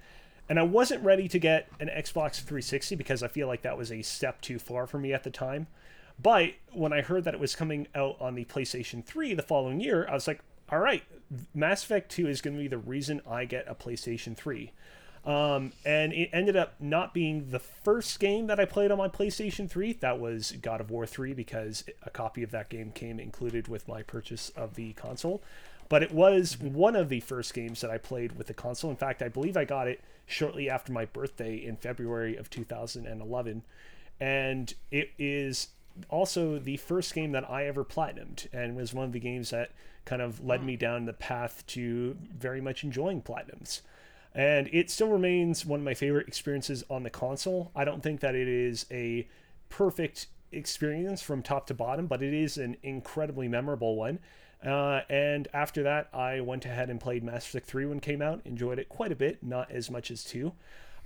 And 0.49 0.59
I 0.59 0.63
wasn't 0.63 1.05
ready 1.05 1.29
to 1.29 1.39
get 1.39 1.69
an 1.79 1.89
Xbox 1.89 2.37
360 2.37 2.97
because 2.97 3.23
I 3.23 3.29
feel 3.29 3.47
like 3.47 3.63
that 3.63 3.77
was 3.77 3.93
a 3.93 4.01
step 4.03 4.41
too 4.41 4.59
far 4.59 4.87
for 4.87 4.99
me 4.99 5.13
at 5.13 5.25
the 5.25 5.31
time. 5.31 5.67
But 6.21 6.55
when 6.73 6.93
I 6.93 7.03
heard 7.03 7.25
that 7.25 7.35
it 7.35 7.41
was 7.41 7.55
coming 7.55 7.87
out 7.95 8.17
on 8.21 8.35
the 8.35 8.45
PlayStation 8.45 9.05
3 9.05 9.35
the 9.35 9.43
following 9.43 9.81
year, 9.81 10.07
I 10.09 10.15
was 10.15 10.27
like, 10.27 10.41
all 10.71 10.79
right, 10.79 11.03
Mass 11.55 11.83
Effect 11.85 12.11
2 12.11 12.29
is 12.29 12.41
going 12.41 12.57
to 12.57 12.63
be 12.63 12.69
the 12.69 12.79
reason 12.79 13.21
I 13.29 13.45
get 13.45 13.67
a 13.69 13.75
PlayStation 13.75 14.37
3. 14.37 14.73
Um, 15.25 15.73
and 15.85 16.13
it 16.13 16.31
ended 16.33 16.57
up 16.57 16.75
not 16.81 17.13
being 17.13 17.51
the 17.51 17.59
first 17.59 18.19
game 18.19 18.47
that 18.47 18.59
I 18.59 18.65
played 18.65 18.91
on 18.91 18.99
my 18.99 19.09
PlayStation 19.09 19.69
3. 19.69 19.95
That 19.95 20.19
was 20.19 20.53
God 20.53 20.81
of 20.81 20.91
War 20.91 21.07
3 21.07 21.35
because 21.35 21.85
a 22.03 22.11
copy 22.11 22.43
of 22.43 22.51
that 22.53 22.69
game 22.69 22.93
came 22.93 23.19
included 23.19 23.69
with 23.69 23.89
my 23.89 24.03
purchase 24.03 24.51
of 24.51 24.75
the 24.75 24.93
console. 24.95 25.43
But 25.89 26.03
it 26.03 26.13
was 26.13 26.59
one 26.59 26.97
of 26.97 27.09
the 27.09 27.21
first 27.21 27.55
games 27.55 27.81
that 27.81 27.91
I 27.91 27.99
played 27.99 28.37
with 28.37 28.47
the 28.47 28.55
console. 28.55 28.91
In 28.91 28.97
fact, 28.97 29.23
I 29.23 29.29
believe 29.29 29.57
I 29.57 29.65
got 29.65 29.89
it 29.89 30.03
shortly 30.27 30.69
after 30.69 30.93
my 30.93 31.07
birthday 31.07 31.57
in 31.57 31.77
February 31.77 32.37
of 32.37 32.51
2011. 32.51 33.63
And 34.21 34.75
it 34.91 35.11
is 35.19 35.69
also 36.09 36.59
the 36.59 36.77
first 36.77 37.15
game 37.15 37.33
that 37.33 37.49
I 37.51 37.67
ever 37.67 37.85
platinumed 37.85 38.47
and 38.53 38.77
was 38.77 38.95
one 38.95 39.07
of 39.07 39.13
the 39.13 39.21
games 39.21 39.51
that 39.51 39.71
kind 40.05 40.23
of 40.23 40.45
led 40.45 40.65
me 40.65 40.77
down 40.77 41.05
the 41.05 41.13
path 41.13 41.65
to 41.69 42.17
very 42.37 42.61
much 42.61 42.85
enjoying 42.85 43.23
platinums. 43.23 43.83
And 44.35 44.69
it 44.73 44.91
still 44.91 45.09
remains 45.09 45.67
one 45.67 45.81
of 45.81 45.85
my 45.85 45.95
favorite 45.95 46.29
experiences 46.29 46.85
on 46.89 47.03
the 47.03 47.11
console. 47.11 47.71
I 47.75 47.85
don't 47.85 48.03
think 48.03 48.21
that 48.21 48.35
it 48.35 48.49
is 48.49 48.87
a 48.91 49.29
perfect 49.69 50.29
experience 50.53 51.23
from 51.23 51.43
top 51.43 51.67
to 51.67 51.75
bottom, 51.75 52.07
but 52.07 52.23
it 52.23 52.33
is 52.33 52.57
an 52.57 52.77
incredibly 52.83 53.49
memorable 53.49 53.97
one. 53.97 54.19
Uh, 54.65 55.03
and 55.09 55.47
after 55.53 55.83
that, 55.85 56.09
I 56.13 56.41
went 56.41 56.65
ahead 56.65 56.91
and 56.91 57.01
played 57.01 57.23
Mass 57.23 57.47
Effect 57.47 57.67
3 57.67 57.87
when 57.87 57.99
it 57.99 58.03
came 58.03 58.23
out. 58.23 58.41
Enjoyed 58.45 58.79
it 58.79 58.89
quite 58.89 59.13
a 59.13 59.17
bit, 59.17 59.43
not 59.43 59.71
as 59.71 59.91
much 59.91 60.11
as 60.11 60.25
2. 60.25 60.53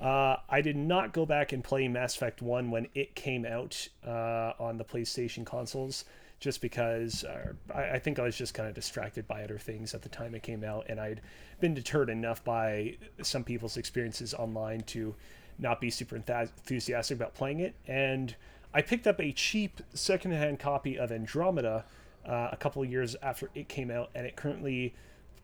Uh, 0.03 0.37
I 0.49 0.61
did 0.63 0.77
not 0.77 1.13
go 1.13 1.25
back 1.25 1.53
and 1.53 1.63
play 1.63 1.87
Mass 1.87 2.17
Effect 2.17 2.43
1 2.43 2.73
when 2.73 2.89
it 2.93 3.15
came 3.15 3.47
out 3.47 3.89
uh, 4.05 4.53
on 4.59 4.77
the 4.77 4.85
PlayStation 4.85 5.47
consoles, 5.47 6.05
just 6.41 6.61
because 6.61 7.23
uh, 7.23 7.53
I, 7.73 7.91
I 7.93 7.99
think 8.01 8.19
I 8.19 8.23
was 8.23 8.37
just 8.37 8.53
kind 8.53 8.69
of 8.69 8.75
distracted 8.75 9.29
by 9.29 9.45
other 9.45 9.59
things 9.59 9.95
at 9.95 10.03
the 10.03 10.09
time 10.09 10.35
it 10.35 10.43
came 10.43 10.65
out, 10.65 10.87
and 10.89 11.01
I'd 11.01 11.21
been 11.61 11.73
deterred 11.73 12.11
enough 12.11 12.43
by 12.43 12.97
some 13.23 13.45
people's 13.45 13.77
experiences 13.77 14.35
online 14.35 14.81
to 14.81 15.15
not 15.61 15.81
be 15.81 15.89
super 15.89 16.17
enthusiastic 16.17 17.17
about 17.17 17.35
playing 17.35 17.61
it. 17.61 17.77
And 17.87 18.35
I 18.75 18.83
picked 18.83 19.07
up 19.07 19.21
a 19.21 19.31
cheap 19.31 19.81
secondhand 19.95 20.59
copy 20.59 20.99
of 20.99 21.13
Andromeda 21.13 21.85
uh, 22.27 22.49
a 22.51 22.57
couple 22.57 22.83
of 22.83 22.91
years 22.91 23.15
after 23.23 23.51
it 23.55 23.69
came 23.69 23.89
out, 23.89 24.11
and 24.17 24.27
it 24.27 24.35
currently 24.35 24.95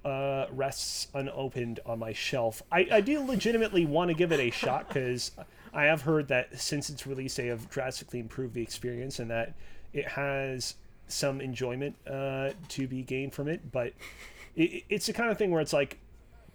uh, 0.05 0.47
rests 0.53 1.09
unopened 1.15 1.81
on 1.85 1.99
my 1.99 2.13
shelf. 2.13 2.63
I, 2.71 2.89
I 2.91 3.01
do 3.01 3.21
legitimately 3.21 3.87
want 3.87 4.09
to 4.09 4.15
give 4.15 4.33
it 4.33 4.41
a 4.41 4.51
shot 4.51 4.89
because 4.89 5.33
I 5.73 5.85
have 5.85 6.03
heard 6.03 6.29
that 6.29 6.61
since 6.61 6.89
its 6.91 7.07
release, 7.07 7.37
they 7.37 7.47
have 7.47 7.69
drastically 7.69 8.21
improved 8.21 8.55
the 8.55 8.63
experience 8.63 9.19
and 9.19 9.31
that 9.31 9.55
it 9.93 10.07
has 10.09 10.75
some 11.09 11.41
enjoyment 11.41 11.97
uh, 12.09 12.51
to 12.69 12.87
be 12.87 13.03
gained 13.03 13.35
from 13.35 13.49
it. 13.49 13.73
But 13.73 13.93
it, 14.55 14.85
it's 14.89 15.07
the 15.07 15.13
kind 15.13 15.31
of 15.31 15.39
thing 15.39 15.51
where 15.51 15.61
it's 15.61 15.73
like 15.73 15.99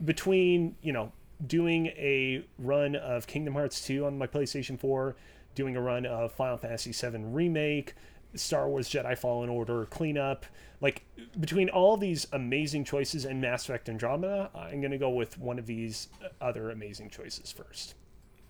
between 0.04 0.76
you 0.82 0.94
know 0.94 1.12
doing 1.46 1.88
a 1.88 2.44
run 2.58 2.96
of 2.96 3.28
Kingdom 3.28 3.54
Hearts 3.54 3.86
2 3.86 4.06
on 4.06 4.18
my 4.18 4.28
PlayStation 4.28 4.80
4, 4.80 5.16
doing 5.56 5.76
a 5.76 5.82
run 5.82 6.06
of 6.06 6.32
Final 6.32 6.58
Fantasy 6.58 6.94
7 6.94 7.34
remake, 7.34 7.96
Star 8.36 8.68
Wars 8.68 8.90
Jedi 8.90 9.18
Fallen 9.18 9.50
Order 9.50 9.86
cleanup, 9.86 10.46
like 10.82 11.06
between 11.40 11.70
all 11.70 11.98
these 11.98 12.28
amazing 12.32 12.84
choices 12.86 13.26
and 13.26 13.40
Mass 13.42 13.64
Effect 13.66 13.88
Andromeda, 13.90 14.50
I'm 14.56 14.82
going 14.82 14.92
to 14.92 14.98
go 14.98 15.10
with 15.10 15.38
one 15.38 15.60
of 15.60 15.66
these 15.66 16.10
uh, 16.24 16.28
other 16.44 16.70
amazing 16.70 17.10
choices 17.10 17.52
first. 17.52 17.96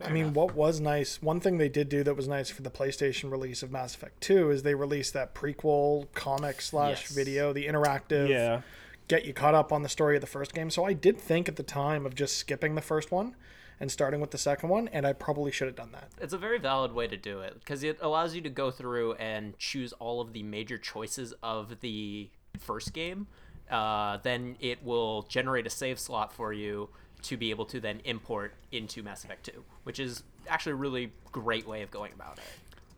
I 0.03 0.09
mean, 0.09 0.34
what 0.34 0.55
was 0.55 0.79
nice, 0.81 1.21
one 1.21 1.39
thing 1.39 1.57
they 1.59 1.69
did 1.69 1.88
do 1.88 2.03
that 2.03 2.15
was 2.15 2.27
nice 2.27 2.49
for 2.49 2.61
the 2.61 2.71
PlayStation 2.71 3.31
release 3.31 3.63
of 3.63 3.71
Mass 3.71 3.95
Effect 3.95 4.19
2 4.21 4.49
is 4.51 4.63
they 4.63 4.75
released 4.75 5.13
that 5.13 5.34
prequel 5.34 6.07
comic 6.13 6.59
slash 6.61 7.03
Yes. 7.03 7.11
video, 7.15 7.53
the 7.53 7.67
interactive, 7.67 8.27
Yeah. 8.27 8.61
get 9.07 9.23
you 9.25 9.34
caught 9.34 9.53
up 9.53 9.71
on 9.71 9.81
the 9.84 9.88
story 9.89 10.15
of 10.15 10.21
the 10.21 10.27
first 10.27 10.53
game. 10.53 10.69
So 10.71 10.84
I 10.84 10.93
did 10.93 11.17
think 11.19 11.47
at 11.47 11.55
the 11.55 11.63
time 11.63 12.05
of 12.05 12.15
just 12.15 12.38
skipping 12.38 12.75
the 12.75 12.81
first 12.81 13.11
one 13.11 13.36
and 13.80 13.91
starting 13.91 14.21
with 14.21 14.32
the 14.32 14.38
second 14.38 14.69
one, 14.69 14.88
and 14.89 15.05
I 15.05 15.13
probably 15.13 15.51
should 15.51 15.67
have 15.67 15.76
done 15.76 15.91
that. 15.93 16.09
It's 16.21 16.34
a 16.34 16.38
very 16.38 16.59
valid 16.59 16.93
way 16.93 17.07
to 17.07 17.17
do 17.17 17.41
it 17.41 17.55
because 17.59 17.84
it 17.84 17.97
allows 18.01 18.36
you 18.36 18.41
to 18.41 18.49
go 18.49 18.71
through 18.71 19.13
and 19.13 19.57
choose 19.59 19.93
all 19.93 20.21
of 20.21 20.34
the 20.34 20.43
major 20.43 20.78
choices 20.78 21.34
of 21.43 21.80
the 21.82 22.30
first 22.59 22.93
game. 22.93 23.28
Uh, 23.69 24.17
then 24.24 24.55
it 24.59 24.84
will 24.84 25.24
generate 25.24 25.65
a 25.65 25.69
save 25.69 25.99
slot 25.99 26.32
for 26.34 26.53
you 26.53 26.89
to 27.24 27.38
be 27.38 27.49
able 27.49 27.65
to 27.65 27.80
then 27.80 28.01
import 28.05 28.53
into 28.71 29.01
Mass 29.01 29.24
Effect 29.24 29.45
2, 29.45 29.63
which 29.84 29.99
is 29.99 30.24
actually 30.47 30.74
a 30.74 30.76
really 30.76 31.11
great 31.32 31.67
way 31.67 31.82
of 31.82 31.89
going 31.89 32.11
about 32.13 32.38
it. 32.38 32.43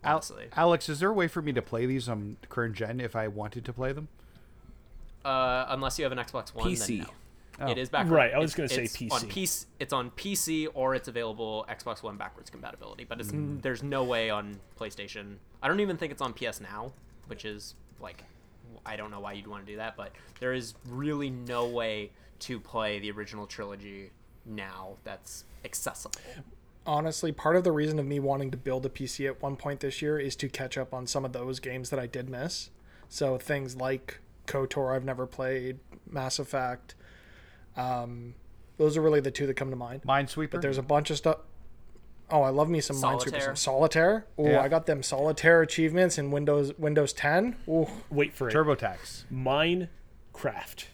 Al- 0.04 0.16
Honestly, 0.16 0.48
Alex, 0.56 0.90
is 0.90 1.00
there 1.00 1.10
a 1.10 1.14
way 1.14 1.28
for 1.28 1.42
me 1.42 1.52
to 1.54 1.62
play 1.62 1.86
these 1.86 2.10
on 2.10 2.38
current 2.50 2.76
gen 2.76 3.00
if 3.00 3.16
I 3.16 3.28
wanted 3.28 3.64
to 3.66 3.74
play 3.74 3.92
them? 3.92 4.08
uh, 5.24 5.66
unless 5.70 5.98
you 5.98 6.04
have 6.06 6.12
an 6.12 6.20
Xbox 6.20 6.54
One, 6.54 6.68
PC. 6.70 6.88
Then 6.88 6.98
no. 7.00 7.06
Oh. 7.60 7.70
It 7.72 7.78
is 7.78 7.90
back. 7.90 8.10
Right, 8.10 8.34
I 8.34 8.40
was 8.40 8.54
gonna 8.54 8.68
say 8.70 8.84
it's 8.84 8.98
PC. 8.98 9.12
On 9.12 9.22
PC, 9.22 9.66
it's 9.80 9.94
on 9.94 10.12
PC 10.12 10.68
or 10.74 10.94
it's 10.96 11.08
available 11.08 11.66
Xbox 11.70 12.04
One 12.04 12.18
backwards 12.18 12.50
compatibility, 12.50 13.06
but 13.06 13.20
it's 13.20 13.32
Mm. 13.32 13.62
there's 13.62 13.82
no 13.84 14.04
way 14.04 14.30
on 14.30 14.60
PlayStation. 14.80 15.38
I 15.62 15.68
don't 15.68 15.80
even 15.80 15.98
think 15.98 16.12
it's 16.12 16.22
on 16.22 16.34
PS 16.34 16.60
Now, 16.60 16.92
which 17.28 17.46
is 17.46 17.76
like 18.00 18.24
I 18.86 18.96
don't 18.98 19.10
know 19.10 19.20
why 19.20 19.34
you'd 19.34 19.48
want 19.48 19.66
to 19.66 19.72
do 19.72 19.78
that, 19.78 19.96
but 19.96 20.12
there 20.40 20.54
is 20.54 20.76
really 20.88 21.30
no 21.30 21.66
way 21.68 22.12
to 22.40 22.60
play 22.60 23.00
the 23.00 23.10
original 23.12 23.48
trilogy 23.48 24.12
now 24.46 24.98
that's 25.04 25.46
accessible. 25.64 26.20
Honestly, 26.86 27.32
part 27.32 27.56
of 27.56 27.64
the 27.64 27.72
reason 27.72 27.98
of 27.98 28.06
me 28.06 28.20
wanting 28.20 28.52
to 28.52 28.58
build 28.58 28.86
a 28.86 28.90
PC 28.90 29.26
at 29.26 29.42
one 29.42 29.56
point 29.56 29.80
this 29.80 30.02
year 30.04 30.20
is 30.20 30.36
to 30.36 30.48
catch 30.50 30.78
up 30.78 30.94
on 30.94 31.08
some 31.08 31.26
of 31.26 31.34
those 31.34 31.60
games 31.60 31.90
that 31.90 32.00
I 32.00 32.06
did 32.06 32.30
miss. 32.30 32.70
So 33.10 33.38
things 33.40 33.76
like 33.76 34.20
KOTOR 34.46 34.96
I've 34.96 35.04
never 35.06 35.26
played, 35.26 35.80
Mass 36.08 36.38
Effect. 36.38 36.94
Um, 37.78 38.36
those 38.78 38.98
are 38.98 39.02
really 39.02 39.20
the 39.22 39.32
two 39.32 39.48
that 39.48 39.56
come 39.56 39.70
to 39.70 39.76
mind. 39.76 40.04
Minesweeper. 40.04 40.52
But 40.52 40.62
there's 40.62 40.78
a 40.78 40.84
bunch 40.84 41.10
of 41.10 41.18
stuff. 41.18 41.38
Oh, 42.30 42.42
I 42.42 42.50
love 42.50 42.70
me 42.70 42.82
some 42.82 42.96
Minesweeper. 42.98 43.02
Solitaire. 43.22 43.42
Some 43.42 43.56
Solitaire. 43.56 44.26
Oh, 44.38 44.50
Yeah. 44.50 44.62
I 44.62 44.68
got 44.68 44.86
them 44.86 45.04
Solitaire 45.04 45.62
achievements 45.62 46.18
in 46.18 46.32
Windows 46.32 46.74
Windows 46.78 47.14
10. 47.14 47.56
Ooh, 47.68 47.88
Wait 48.10 48.34
for 48.34 48.50
it. 48.50 48.54
TurboTax. 48.56 49.26
Minecraft. 49.32 50.86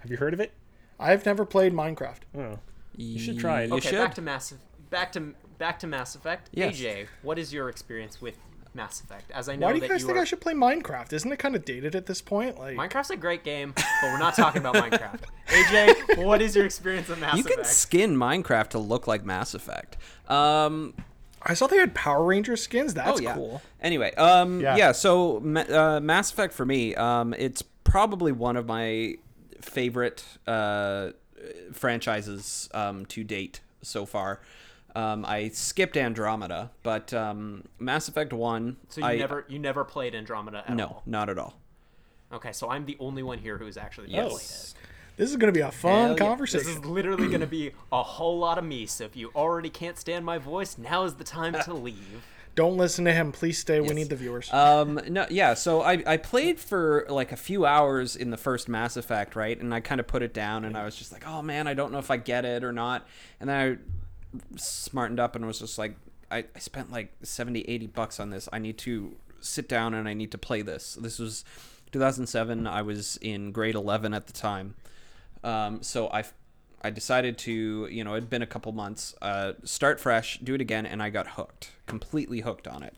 Have 0.00 0.10
you 0.10 0.16
heard 0.16 0.34
of 0.34 0.40
it? 0.40 0.52
I've 0.98 1.26
never 1.26 1.44
played 1.44 1.72
Minecraft. 1.72 2.20
Oh. 2.36 2.58
You 2.96 3.18
should 3.18 3.38
try 3.38 3.62
it. 3.62 3.68
You 3.70 3.76
okay, 3.76 3.90
should. 3.90 3.98
back 3.98 4.14
to 4.14 4.22
Mass 4.22 4.54
back 4.90 5.12
to 5.12 5.34
back 5.58 5.78
to 5.80 5.86
Mass 5.86 6.14
Effect. 6.14 6.48
Yes. 6.52 6.76
AJ, 6.76 7.06
what 7.22 7.38
is 7.38 7.52
your 7.52 7.68
experience 7.68 8.20
with 8.20 8.36
Mass 8.74 9.00
Effect? 9.00 9.30
As 9.30 9.48
I 9.48 9.56
know 9.56 9.66
Why 9.66 9.72
do 9.72 9.76
you 9.76 9.80
that 9.82 9.88
guys 9.88 10.00
you 10.00 10.06
think 10.06 10.18
are... 10.18 10.22
I 10.22 10.24
should 10.24 10.40
play 10.40 10.54
Minecraft? 10.54 11.12
Isn't 11.12 11.32
it 11.32 11.38
kind 11.38 11.54
of 11.54 11.64
dated 11.64 11.94
at 11.94 12.06
this 12.06 12.20
point? 12.20 12.58
Like, 12.58 12.76
Minecraft's 12.76 13.10
a 13.10 13.16
great 13.16 13.44
game, 13.44 13.72
but 13.74 13.84
we're 14.04 14.18
not 14.18 14.34
talking 14.34 14.60
about 14.60 14.74
Minecraft. 14.74 15.20
AJ, 15.48 16.24
what 16.24 16.42
is 16.42 16.56
your 16.56 16.66
experience 16.66 17.08
of 17.08 17.20
Mass 17.20 17.34
You 17.34 17.40
Effect? 17.40 17.56
You 17.56 17.62
can 17.62 17.64
skin 17.64 18.16
Minecraft 18.16 18.70
to 18.70 18.78
look 18.78 19.06
like 19.06 19.24
Mass 19.24 19.54
Effect. 19.54 19.96
Um, 20.28 20.94
I 21.42 21.54
saw 21.54 21.66
they 21.66 21.76
had 21.76 21.94
Power 21.94 22.24
Ranger 22.24 22.56
skins. 22.56 22.94
That's 22.94 23.20
oh 23.20 23.22
yeah. 23.22 23.34
cool. 23.34 23.62
Anyway, 23.80 24.14
um, 24.14 24.60
Yeah. 24.60 24.76
yeah. 24.76 24.92
So 24.92 25.36
uh, 25.36 26.00
Mass 26.00 26.32
Effect 26.32 26.54
for 26.54 26.64
me, 26.64 26.94
um, 26.94 27.34
it's 27.34 27.62
probably 27.84 28.32
one 28.32 28.56
of 28.56 28.66
my 28.66 29.16
favorite 29.60 30.24
uh, 30.46 31.10
franchises 31.72 32.68
um, 32.74 33.06
to 33.06 33.24
date 33.24 33.60
so 33.82 34.06
far. 34.06 34.40
Um, 34.94 35.24
I 35.24 35.48
skipped 35.48 35.96
Andromeda, 35.96 36.70
but 36.82 37.12
um, 37.12 37.64
Mass 37.78 38.08
Effect 38.08 38.32
One. 38.32 38.76
so 38.88 39.00
you 39.00 39.06
I, 39.06 39.16
never 39.16 39.44
you 39.48 39.58
never 39.58 39.84
played 39.84 40.14
Andromeda 40.14 40.64
at 40.66 40.74
no, 40.76 40.86
all? 40.86 41.02
not 41.04 41.28
at 41.28 41.38
all. 41.38 41.58
Okay, 42.32 42.52
so 42.52 42.70
I'm 42.70 42.84
the 42.86 42.96
only 43.00 43.22
one 43.22 43.38
here 43.38 43.58
who's 43.58 43.76
actually 43.76 44.10
Yes. 44.10 44.28
played 44.74 44.84
it. 44.84 44.90
This 45.16 45.30
is 45.30 45.36
going 45.36 45.52
to 45.52 45.56
be 45.56 45.62
a 45.62 45.70
fun 45.70 46.16
Hell 46.18 46.30
yeah. 46.30 46.36
This 46.36 46.54
is 46.66 46.84
literally 46.84 47.28
going 47.28 47.40
to 47.40 47.46
be 47.46 47.70
a 47.92 48.02
whole 48.02 48.38
lot 48.38 48.58
of 48.58 48.64
me. 48.64 48.86
So 48.86 49.04
if 49.04 49.16
you 49.16 49.30
already 49.34 49.70
can't 49.70 49.96
stand 49.96 50.24
my 50.24 50.38
voice, 50.38 50.76
now 50.76 51.04
is 51.04 51.14
the 51.14 51.24
time 51.24 51.54
to 51.64 51.74
leave. 51.88 52.24
Don't 52.56 52.76
listen 52.76 53.04
to 53.04 53.12
him. 53.12 53.32
Please 53.32 53.58
stay. 53.58 53.80
We 53.80 53.94
need 53.94 54.08
the 54.08 54.16
viewers. 54.16 54.52
Um, 54.52 55.00
no, 55.08 55.26
yeah. 55.28 55.54
So 55.54 55.82
I, 55.82 56.02
I 56.06 56.16
played 56.16 56.60
for 56.60 57.04
like 57.08 57.32
a 57.32 57.36
few 57.36 57.66
hours 57.66 58.14
in 58.16 58.30
the 58.30 58.36
first 58.36 58.68
Mass 58.68 58.96
Effect, 58.96 59.34
right? 59.34 59.60
And 59.60 59.74
I 59.74 59.80
kind 59.80 60.00
of 60.00 60.06
put 60.06 60.22
it 60.22 60.32
down, 60.32 60.64
and 60.64 60.76
I 60.76 60.84
was 60.84 60.94
just 60.96 61.12
like, 61.12 61.26
oh 61.26 61.42
man, 61.42 61.66
I 61.66 61.74
don't 61.74 61.90
know 61.92 61.98
if 61.98 62.10
I 62.12 62.16
get 62.16 62.44
it 62.44 62.62
or 62.62 62.72
not. 62.72 63.06
And 63.40 63.48
then 63.50 63.56
I 63.56 63.76
smartened 64.56 65.20
up 65.20 65.36
and 65.36 65.46
was 65.46 65.58
just 65.58 65.78
like, 65.78 65.96
I, 66.30 66.44
I 66.54 66.58
spent 66.58 66.90
like 66.90 67.12
70, 67.22 67.62
80 67.62 67.86
bucks 67.88 68.20
on 68.20 68.30
this. 68.30 68.48
I 68.52 68.58
need 68.58 68.78
to 68.78 69.16
sit 69.40 69.68
down 69.68 69.94
and 69.94 70.08
I 70.08 70.14
need 70.14 70.32
to 70.32 70.38
play 70.38 70.62
this. 70.62 70.94
This 71.00 71.18
was 71.18 71.44
2007. 71.92 72.66
I 72.66 72.82
was 72.82 73.18
in 73.20 73.52
grade 73.52 73.74
11 73.74 74.14
at 74.14 74.26
the 74.26 74.32
time. 74.32 74.74
Um, 75.42 75.82
so 75.82 76.08
I, 76.08 76.24
I 76.82 76.90
decided 76.90 77.38
to, 77.38 77.86
you 77.90 78.02
know, 78.02 78.16
it'd 78.16 78.30
been 78.30 78.42
a 78.42 78.46
couple 78.46 78.72
months, 78.72 79.14
uh, 79.22 79.52
start 79.64 80.00
fresh, 80.00 80.38
do 80.38 80.54
it 80.54 80.60
again, 80.60 80.86
and 80.86 81.02
I 81.02 81.10
got 81.10 81.28
hooked, 81.28 81.70
completely 81.86 82.40
hooked 82.40 82.66
on 82.66 82.82
it. 82.82 82.94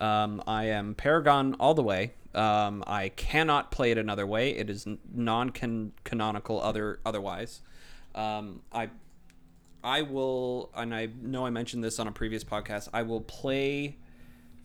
Um, 0.00 0.42
I 0.46 0.64
am 0.64 0.94
Paragon 0.94 1.54
all 1.58 1.74
the 1.74 1.82
way. 1.82 2.12
Um, 2.34 2.84
I 2.86 3.08
cannot 3.10 3.70
play 3.70 3.90
it 3.90 3.98
another 3.98 4.26
way. 4.26 4.50
It 4.50 4.68
is 4.68 4.86
non 5.12 5.50
canonical 5.50 6.60
other 6.60 7.00
otherwise. 7.04 7.62
Um, 8.14 8.60
I 8.72 8.90
I 9.86 10.02
will, 10.02 10.68
and 10.74 10.92
I 10.92 11.08
know 11.22 11.46
I 11.46 11.50
mentioned 11.50 11.84
this 11.84 12.00
on 12.00 12.08
a 12.08 12.12
previous 12.12 12.42
podcast. 12.42 12.88
I 12.92 13.02
will 13.02 13.20
play 13.20 13.96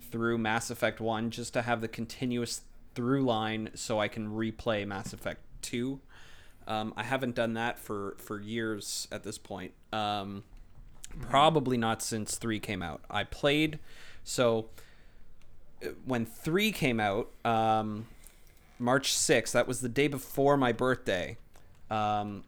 through 0.10 0.40
Mass 0.40 0.72
Effect 0.72 1.00
One 1.00 1.30
just 1.30 1.54
to 1.54 1.62
have 1.62 1.80
the 1.80 1.88
continuous 1.88 2.62
through 2.96 3.24
line, 3.24 3.70
so 3.76 4.00
I 4.00 4.08
can 4.08 4.32
replay 4.32 4.86
Mass 4.88 5.14
Effect 5.14 5.42
Two. 5.62 6.00
Um, 6.68 6.92
I 6.98 7.04
haven't 7.04 7.36
done 7.36 7.54
that 7.54 7.78
for 7.78 8.16
for 8.18 8.42
years 8.42 9.08
at 9.12 9.24
this 9.24 9.38
point. 9.38 9.74
Um, 9.94 10.44
probably 11.20 11.78
not 11.78 12.02
since 12.02 12.38
three 12.38 12.60
came 12.60 12.82
out. 12.82 13.04
I 13.08 13.24
played 13.24 13.78
so 14.24 14.70
uh, 15.86 15.90
when 16.04 16.26
three 16.26 16.72
came 16.72 17.00
out, 17.00 17.30
um, 17.46 18.08
March 18.80 19.14
sixth. 19.14 19.54
That 19.54 19.68
was 19.68 19.82
the 19.82 19.90
day 19.90 20.08
before 20.08 20.58
my 20.58 20.72
birthday. 20.72 21.38
Um, 21.92 22.44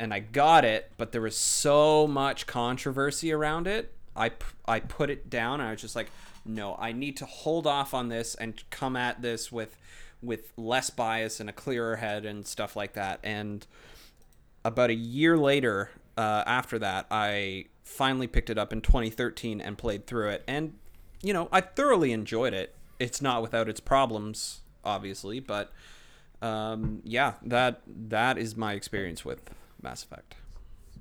and 0.00 0.14
I 0.14 0.20
got 0.20 0.64
it, 0.64 0.90
but 0.96 1.12
there 1.12 1.20
was 1.20 1.36
so 1.36 2.06
much 2.06 2.46
controversy 2.46 3.32
around 3.32 3.66
it. 3.66 3.92
I, 4.16 4.32
I 4.66 4.80
put 4.80 5.10
it 5.10 5.28
down 5.28 5.60
and 5.60 5.68
I 5.68 5.72
was 5.72 5.82
just 5.82 5.94
like, 5.94 6.08
no, 6.46 6.74
I 6.80 6.92
need 6.92 7.18
to 7.18 7.26
hold 7.26 7.66
off 7.66 7.92
on 7.92 8.08
this 8.08 8.34
and 8.34 8.60
come 8.70 8.96
at 8.96 9.22
this 9.22 9.52
with 9.52 9.76
with 10.22 10.52
less 10.56 10.90
bias 10.90 11.40
and 11.40 11.48
a 11.48 11.52
clearer 11.52 11.96
head 11.96 12.26
and 12.26 12.46
stuff 12.46 12.76
like 12.76 12.92
that. 12.94 13.20
And 13.22 13.66
about 14.64 14.90
a 14.90 14.94
year 14.94 15.38
later, 15.38 15.90
uh, 16.16 16.44
after 16.46 16.78
that, 16.78 17.06
I 17.10 17.66
finally 17.84 18.26
picked 18.26 18.50
it 18.50 18.58
up 18.58 18.70
in 18.72 18.82
2013 18.82 19.62
and 19.62 19.78
played 19.78 20.06
through 20.06 20.30
it. 20.30 20.44
And 20.48 20.74
you 21.22 21.34
know, 21.34 21.48
I 21.52 21.60
thoroughly 21.60 22.12
enjoyed 22.12 22.54
it. 22.54 22.74
It's 22.98 23.20
not 23.20 23.42
without 23.42 23.68
its 23.68 23.80
problems, 23.80 24.60
obviously, 24.82 25.40
but 25.40 25.72
um, 26.40 27.02
yeah, 27.04 27.34
that 27.42 27.82
that 27.86 28.38
is 28.38 28.56
my 28.56 28.72
experience 28.72 29.26
with 29.26 29.50
Mass 29.82 30.02
Effect. 30.04 30.34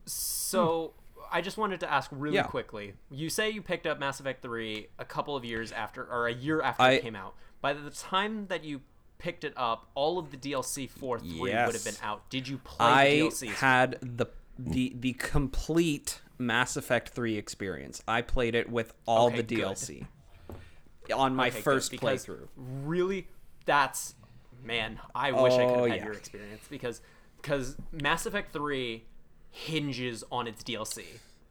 So 0.06 0.94
I 1.32 1.42
just 1.42 1.58
wanted 1.58 1.80
to 1.82 1.92
ask 1.92 2.10
really 2.14 2.36
Yeah. 2.36 2.44
quickly. 2.44 2.94
You 3.12 3.30
say 3.30 3.50
you 3.50 3.62
picked 3.62 3.86
up 3.86 4.00
Mass 4.00 4.20
Effect 4.20 4.42
3 4.42 4.88
a 4.98 5.06
couple 5.06 5.36
of 5.36 5.46
years 5.46 5.72
after, 5.72 6.04
or 6.06 6.28
a 6.28 6.34
year 6.34 6.62
after 6.62 6.84
I- 6.84 6.92
it 6.92 7.02
came 7.02 7.16
out. 7.16 7.36
By 7.62 7.74
the 7.74 7.90
time 7.90 8.48
that 8.48 8.64
you 8.64 8.82
picked 9.18 9.44
it 9.44 9.54
up, 9.58 9.90
all 9.96 10.18
of 10.18 10.32
the 10.32 10.38
DLC 10.38 10.88
for 10.88 11.20
3 11.20 11.40
would 11.40 11.52
have 11.54 11.84
been 11.84 11.98
out. 12.02 12.30
Did 12.30 12.48
you 12.48 12.58
play 12.60 12.86
I 12.88 13.06
the 13.10 13.20
DLCs? 13.30 13.54
had 13.56 14.00
the 14.02 14.28
the 14.62 14.94
the 15.00 15.14
complete 15.14 16.22
Mass 16.38 16.76
Effect 16.76 17.10
3 17.10 17.38
experience. 17.38 18.02
I 18.08 18.22
played 18.22 18.56
it 18.56 18.70
with 18.70 18.94
all 19.06 19.28
Okay, 19.28 19.38
the 19.38 19.44
good. 19.56 19.58
DLC 19.66 20.06
on 21.14 21.34
my 21.36 21.48
Okay, 21.48 21.62
first 21.62 21.92
playthrough. 21.94 22.48
Really, 22.58 23.28
that's 23.66 24.16
man. 24.64 25.00
I 25.16 25.32
wish 25.32 25.54
I 25.54 25.66
could 25.66 25.72
Oh, 25.78 25.82
have 25.84 25.90
had 25.92 25.98
yeah. 26.00 26.06
your 26.06 26.14
experience 26.14 26.66
because 26.70 27.02
because 27.42 27.78
Mass 27.92 28.26
Effect 28.26 28.54
3 28.54 29.04
hinges 29.52 30.24
on 30.32 30.48
its 30.48 30.64
DLC. 30.64 31.04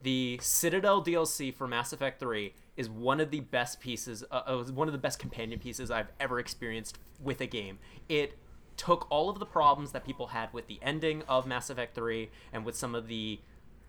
The 0.03 0.39
Citadel 0.41 1.03
DLC 1.03 1.53
for 1.53 1.67
Mass 1.67 1.93
Effect 1.93 2.21
3 2.21 2.53
is 2.77 2.89
one 2.89 3.21
of 3.21 3.31
the 3.31 3.41
best 3.41 3.81
pieces, 3.81 4.25
uh, 4.31 4.43
uh, 4.47 4.65
one 4.65 4.87
of 4.87 4.93
the 4.93 4.99
best 4.99 5.19
companion 5.19 5.59
pieces 5.59 5.91
I've 5.91 6.13
ever 6.21 6.39
experienced 6.39 6.99
with 7.21 7.41
a 7.41 7.47
game. 7.47 7.79
It 8.09 8.39
took 8.77 9.09
all 9.11 9.29
of 9.29 9.41
the 9.41 9.47
problems 9.47 9.91
that 9.93 10.05
people 10.05 10.29
had 10.29 10.53
with 10.53 10.69
the 10.69 10.79
ending 10.83 11.25
of 11.29 11.47
Mass 11.47 11.69
Effect 11.69 11.97
3 11.97 12.31
and 12.53 12.65
with 12.65 12.77
some 12.77 12.95
of 12.95 13.09
the 13.09 13.41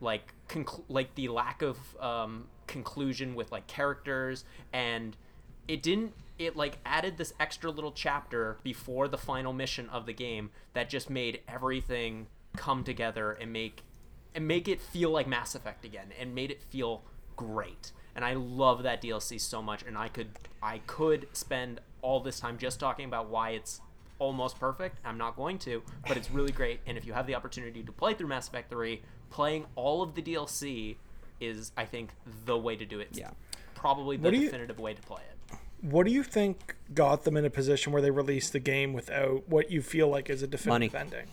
like 0.01 0.33
conclu- 0.47 0.83
like 0.87 1.13
the 1.15 1.27
lack 1.27 1.61
of 1.61 1.77
um, 1.99 2.47
conclusion 2.67 3.35
with 3.35 3.51
like 3.51 3.67
characters 3.67 4.45
and 4.73 5.15
it 5.67 5.83
didn't 5.83 6.13
it 6.39 6.55
like 6.55 6.77
added 6.85 7.17
this 7.17 7.33
extra 7.39 7.69
little 7.69 7.91
chapter 7.91 8.57
before 8.63 9.07
the 9.07 9.17
final 9.17 9.53
mission 9.53 9.87
of 9.89 10.05
the 10.05 10.13
game 10.13 10.49
that 10.73 10.89
just 10.89 11.09
made 11.09 11.41
everything 11.47 12.27
come 12.55 12.83
together 12.83 13.33
and 13.33 13.53
make 13.53 13.83
and 14.33 14.47
make 14.47 14.67
it 14.67 14.81
feel 14.81 15.09
like 15.11 15.27
Mass 15.27 15.53
Effect 15.53 15.83
again 15.85 16.07
and 16.19 16.33
made 16.33 16.49
it 16.49 16.61
feel 16.63 17.03
great. 17.35 17.91
And 18.15 18.23
I 18.25 18.33
love 18.33 18.83
that 18.83 19.01
DLC 19.01 19.39
so 19.39 19.61
much 19.61 19.83
and 19.83 19.97
I 19.97 20.07
could 20.07 20.29
I 20.63 20.79
could 20.87 21.27
spend 21.33 21.81
all 22.01 22.19
this 22.21 22.39
time 22.39 22.57
just 22.57 22.79
talking 22.79 23.05
about 23.05 23.29
why 23.29 23.51
it's 23.51 23.81
almost 24.17 24.59
perfect. 24.59 24.97
I'm 25.05 25.17
not 25.17 25.35
going 25.35 25.57
to, 25.59 25.81
but 26.07 26.15
it's 26.17 26.31
really 26.31 26.51
great 26.51 26.79
and 26.87 26.97
if 26.97 27.05
you 27.05 27.13
have 27.13 27.27
the 27.27 27.35
opportunity 27.35 27.83
to 27.83 27.91
play 27.91 28.13
through 28.13 28.27
Mass 28.27 28.47
Effect 28.47 28.69
3, 28.69 29.01
playing 29.29 29.65
all 29.75 30.01
of 30.01 30.15
the 30.15 30.21
DLC 30.21 30.95
is 31.39 31.71
I 31.77 31.85
think 31.85 32.11
the 32.45 32.57
way 32.57 32.75
to 32.77 32.85
do 32.85 32.99
it. 32.99 33.09
It's 33.11 33.19
Yeah. 33.19 33.31
Probably 33.75 34.17
the 34.17 34.33
you- 34.35 34.45
definitive 34.45 34.79
way 34.79 34.93
to 34.93 35.01
play 35.01 35.21
it. 35.29 35.37
What 35.81 36.05
do 36.05 36.11
you 36.11 36.23
think 36.23 36.75
got 36.93 37.23
them 37.23 37.37
in 37.37 37.45
a 37.45 37.49
position 37.49 37.93
where 37.93 38.01
they 38.01 38.11
released 38.11 38.53
the 38.53 38.59
game 38.59 38.93
without 38.93 39.47
what 39.47 39.71
you 39.71 39.81
feel 39.81 40.07
like 40.09 40.29
is 40.29 40.41
a 40.43 40.47
definitive 40.47 40.93
Money. 40.93 41.05
ending? 41.05 41.27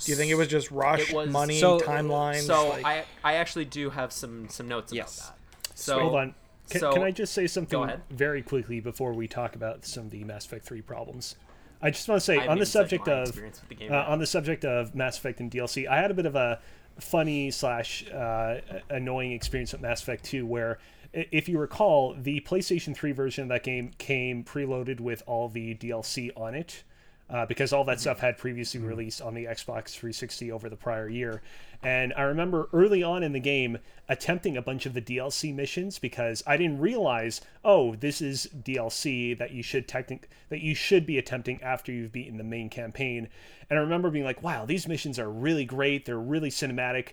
Do 0.00 0.10
you 0.10 0.16
think 0.16 0.30
it 0.32 0.34
was 0.34 0.48
just 0.48 0.70
rush, 0.72 1.12
was- 1.12 1.30
money, 1.30 1.58
So- 1.60 1.78
timelines? 1.78 2.42
So 2.46 2.70
like- 2.70 2.84
I 2.84 3.04
I 3.22 3.34
actually 3.34 3.64
do 3.66 3.90
have 3.90 4.12
some 4.12 4.48
some 4.48 4.66
notes 4.66 4.92
Yes. 4.92 5.18
about 5.28 5.36
that. 5.36 5.78
So 5.78 6.00
Hold 6.00 6.14
on. 6.16 6.34
Can, 6.70 6.80
so- 6.80 6.92
can 6.92 7.02
I 7.02 7.10
just 7.10 7.32
say 7.34 7.46
something 7.46 7.80
ahead. 7.82 8.00
very 8.10 8.42
quickly 8.42 8.80
before 8.80 9.12
we 9.12 9.28
talk 9.28 9.54
about 9.54 9.84
some 9.84 10.06
of 10.06 10.10
the 10.10 10.24
Mass 10.24 10.46
Effect 10.46 10.64
3 10.64 10.80
problems? 10.80 11.36
I 11.82 11.90
just 11.90 12.08
want 12.08 12.20
to 12.20 12.24
say 12.24 12.38
I 12.38 12.46
on 12.46 12.58
the 12.58 12.64
subject 12.66 13.06
of 13.06 13.34
the 13.68 13.74
game 13.74 13.92
uh, 13.92 13.96
yet. 13.96 14.06
on 14.06 14.18
the 14.18 14.26
subject 14.26 14.64
of 14.64 14.94
Mass 14.94 15.18
Effect 15.18 15.40
and 15.40 15.50
DLC, 15.50 15.86
I 15.86 15.98
had 15.98 16.10
a 16.10 16.14
bit 16.14 16.24
of 16.26 16.34
a 16.34 16.60
funny 16.98 17.50
slash 17.50 18.08
uh, 18.10 18.60
annoying 18.88 19.32
experience 19.32 19.72
with 19.72 19.82
Mass 19.82 20.00
Effect 20.02 20.24
2 20.24 20.46
where 20.46 20.78
i- 20.78 20.78
if 21.14 21.48
you 21.48 21.58
recall, 21.58 22.14
the 22.18 22.40
PlayStation 22.40 22.94
3 22.94 23.12
version 23.12 23.42
of 23.44 23.48
that 23.48 23.62
game 23.62 23.92
came 23.98 24.44
preloaded 24.44 25.00
with 25.00 25.22
all 25.26 25.48
the 25.48 25.74
DLC 25.74 26.30
on 26.36 26.54
it. 26.54 26.82
Uh, 27.30 27.46
because 27.46 27.72
all 27.72 27.84
that 27.84 27.98
stuff 27.98 28.20
had 28.20 28.36
previously 28.36 28.78
released 28.78 29.22
on 29.22 29.32
the 29.32 29.46
Xbox 29.46 29.92
360 29.92 30.52
over 30.52 30.68
the 30.68 30.76
prior 30.76 31.08
year. 31.08 31.40
And 31.82 32.12
I 32.18 32.22
remember 32.22 32.68
early 32.70 33.02
on 33.02 33.22
in 33.22 33.32
the 33.32 33.40
game 33.40 33.78
attempting 34.10 34.58
a 34.58 34.62
bunch 34.62 34.84
of 34.84 34.92
the 34.92 35.00
DLC 35.00 35.54
missions 35.54 35.98
because 35.98 36.42
I 36.46 36.58
didn't 36.58 36.80
realize, 36.80 37.40
oh, 37.64 37.94
this 37.94 38.20
is 38.20 38.46
DLC 38.54 39.36
that 39.38 39.52
you 39.52 39.62
should 39.62 39.88
technic- 39.88 40.28
that 40.50 40.60
you 40.60 40.74
should 40.74 41.06
be 41.06 41.16
attempting 41.16 41.62
after 41.62 41.92
you've 41.92 42.12
beaten 42.12 42.36
the 42.36 42.44
main 42.44 42.68
campaign. 42.68 43.28
And 43.70 43.78
I 43.78 43.82
remember 43.82 44.10
being 44.10 44.24
like, 44.26 44.42
wow, 44.42 44.66
these 44.66 44.86
missions 44.86 45.18
are 45.18 45.30
really 45.30 45.64
great. 45.64 46.04
They're 46.04 46.18
really 46.18 46.50
cinematic. 46.50 47.12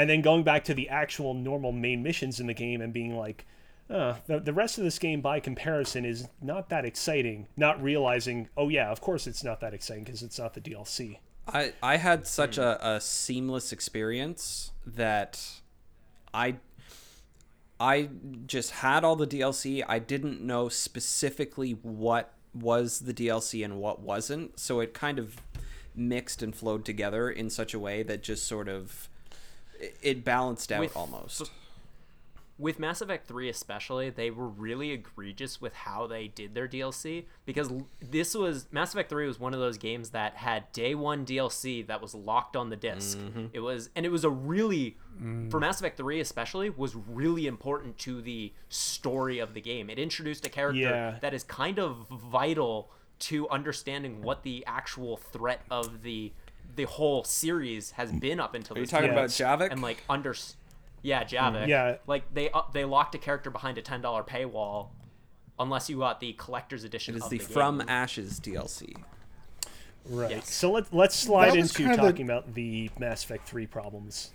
And 0.00 0.08
then 0.08 0.22
going 0.22 0.44
back 0.44 0.64
to 0.64 0.72
the 0.72 0.88
actual 0.88 1.34
normal 1.34 1.72
main 1.72 2.02
missions 2.02 2.40
in 2.40 2.46
the 2.46 2.54
game 2.54 2.80
and 2.80 2.90
being 2.90 3.18
like, 3.18 3.44
uh, 3.90 4.14
the, 4.26 4.40
the 4.40 4.54
rest 4.54 4.78
of 4.78 4.84
this 4.84 4.98
game 4.98 5.20
by 5.20 5.40
comparison 5.40 6.06
is 6.06 6.26
not 6.40 6.70
that 6.70 6.86
exciting 6.86 7.48
not 7.56 7.82
realizing 7.82 8.48
oh 8.56 8.68
yeah 8.68 8.88
of 8.88 9.00
course 9.00 9.26
it's 9.26 9.42
not 9.42 9.58
that 9.58 9.74
exciting 9.74 10.04
because 10.04 10.22
it's 10.22 10.38
not 10.38 10.54
the 10.54 10.60
dlc 10.60 11.18
I 11.48 11.72
I 11.82 11.96
had 11.96 12.24
such 12.24 12.56
a, 12.56 12.88
a 12.88 13.00
seamless 13.00 13.72
experience 13.72 14.70
that 14.86 15.60
I 16.32 16.56
I 17.80 18.10
just 18.46 18.70
had 18.70 19.04
all 19.04 19.16
the 19.16 19.26
DLC. 19.26 19.82
I 19.88 19.98
didn't 19.98 20.42
know 20.42 20.68
specifically 20.68 21.72
what 21.82 22.34
was 22.54 23.00
the 23.00 23.14
DLC 23.14 23.64
and 23.64 23.80
what 23.80 24.00
wasn't, 24.00 24.60
so 24.60 24.80
it 24.80 24.92
kind 24.92 25.18
of 25.18 25.36
mixed 25.94 26.42
and 26.42 26.54
flowed 26.54 26.84
together 26.84 27.30
in 27.30 27.50
such 27.50 27.74
a 27.74 27.78
way 27.78 28.02
that 28.02 28.22
just 28.22 28.46
sort 28.46 28.68
of 28.68 29.08
it- 29.80 29.96
it 30.02 30.24
balanced 30.24 30.70
out 30.72 30.80
With- 30.80 30.96
almost. 30.96 31.50
with 32.58 32.78
Mass 32.78 33.00
Effect 33.00 33.26
3 33.26 33.48
especially, 33.48 34.10
they 34.10 34.30
were 34.30 34.46
really 34.46 34.90
egregious 34.90 35.62
with 35.62 35.72
how 35.72 36.06
they 36.06 36.28
did 36.28 36.54
their 36.54 36.68
DLC 36.68 37.24
because 37.46 37.70
this 38.02 38.34
was 38.34 38.66
Mass 38.70 38.92
Effect 38.92 39.08
3 39.08 39.26
was 39.26 39.40
one 39.40 39.54
of 39.54 39.60
those 39.60 39.78
games 39.78 40.10
that 40.10 40.36
had 40.36 40.70
day 40.72 40.94
1 40.94 41.24
DLC 41.24 41.86
that 41.86 42.02
was 42.02 42.14
locked 42.14 42.56
on 42.56 42.68
the 42.68 42.76
disk. 42.76 43.16
Mm-hmm. 43.16 43.46
It 43.54 43.60
was 43.60 43.88
and 43.96 44.04
it 44.04 44.10
was 44.10 44.24
a 44.24 44.30
really 44.30 44.98
mm. 45.18 45.50
for 45.50 45.58
Mass 45.58 45.80
Effect 45.80 45.96
3 45.96 46.20
especially 46.20 46.68
was 46.68 46.94
really 46.94 47.46
important 47.46 47.96
to 48.00 48.20
the 48.20 48.52
story 48.68 49.38
of 49.38 49.54
the 49.54 49.62
game. 49.62 49.88
It 49.88 49.98
introduced 49.98 50.44
a 50.44 50.50
character 50.50 50.80
Yeah. 50.80 51.18
that 51.22 51.32
is 51.32 51.42
kind 51.44 51.78
of 51.78 52.06
vital 52.10 52.90
to 53.20 53.48
understanding 53.48 54.20
what 54.22 54.42
the 54.42 54.64
actual 54.66 55.16
threat 55.16 55.62
of 55.70 56.02
the 56.02 56.32
the 56.76 56.84
whole 56.84 57.24
series 57.24 57.92
has 57.92 58.12
been 58.12 58.40
up 58.40 58.54
until 58.54 58.76
Are 58.76 58.80
you 58.80 58.84
this 58.84 58.90
talking 58.90 59.08
point. 59.10 59.18
about 59.18 59.30
Javik? 59.30 59.70
and 59.72 59.82
like 59.82 60.02
under 60.08 60.34
yeah 61.02 61.24
javik 61.24 61.66
Yeah. 61.66 61.96
like 62.06 62.32
they 62.34 62.50
uh, 62.50 62.62
they 62.72 62.84
locked 62.84 63.14
a 63.14 63.18
character 63.18 63.50
behind 63.50 63.78
a 63.78 63.82
$10 63.82 64.02
paywall 64.28 64.88
unless 65.58 65.88
you 65.90 65.98
got 65.98 66.20
the 66.20 66.32
collector's 66.34 66.84
edition 66.84 67.14
it 67.14 67.18
is 67.18 67.24
of 67.24 67.30
the, 67.30 67.38
the, 67.38 67.44
From 67.44 67.78
game. 67.78 67.88
Ashes 67.88 68.38
DLC. 68.40 68.94
right 70.06 70.30
Yes. 70.30 70.52
so 70.52 70.70
let's 70.70 70.92
let's 70.92 71.14
slide 71.16 71.54
into 71.56 71.74
kind 71.82 71.92
of 71.92 71.96
the- 72.00 72.10
talking 72.10 72.24
about 72.26 72.54
the 72.54 72.90
mass 72.98 73.24
effect 73.24 73.48
3 73.48 73.66
problems 73.66 74.32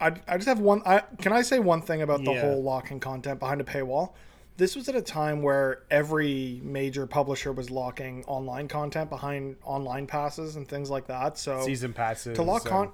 I, 0.00 0.08
I 0.26 0.36
just 0.36 0.48
have 0.48 0.58
one. 0.58 0.82
I, 0.84 1.02
can 1.20 1.32
I 1.32 1.40
say 1.42 1.60
one 1.60 1.80
thing 1.80 2.02
about 2.02 2.24
the 2.24 2.32
Yeah. 2.32 2.40
whole 2.40 2.62
locking 2.62 2.98
content 2.98 3.38
behind 3.38 3.60
a 3.60 3.64
paywall? 3.64 4.10
This 4.56 4.76
was 4.76 4.88
at 4.88 4.94
a 4.94 5.02
time 5.02 5.42
where 5.42 5.82
every 5.90 6.60
major 6.62 7.06
publisher 7.06 7.52
was 7.52 7.70
locking 7.70 8.24
online 8.26 8.68
content 8.68 9.10
behind 9.10 9.56
online 9.64 10.06
passes 10.06 10.54
and 10.54 10.68
things 10.68 10.90
like 10.90 11.08
that. 11.08 11.38
So 11.38 11.62
Season 11.62 11.92
passes. 11.92 12.36
to 12.36 12.42
lock 12.42 12.62
and- 12.62 12.70
con. 12.70 12.92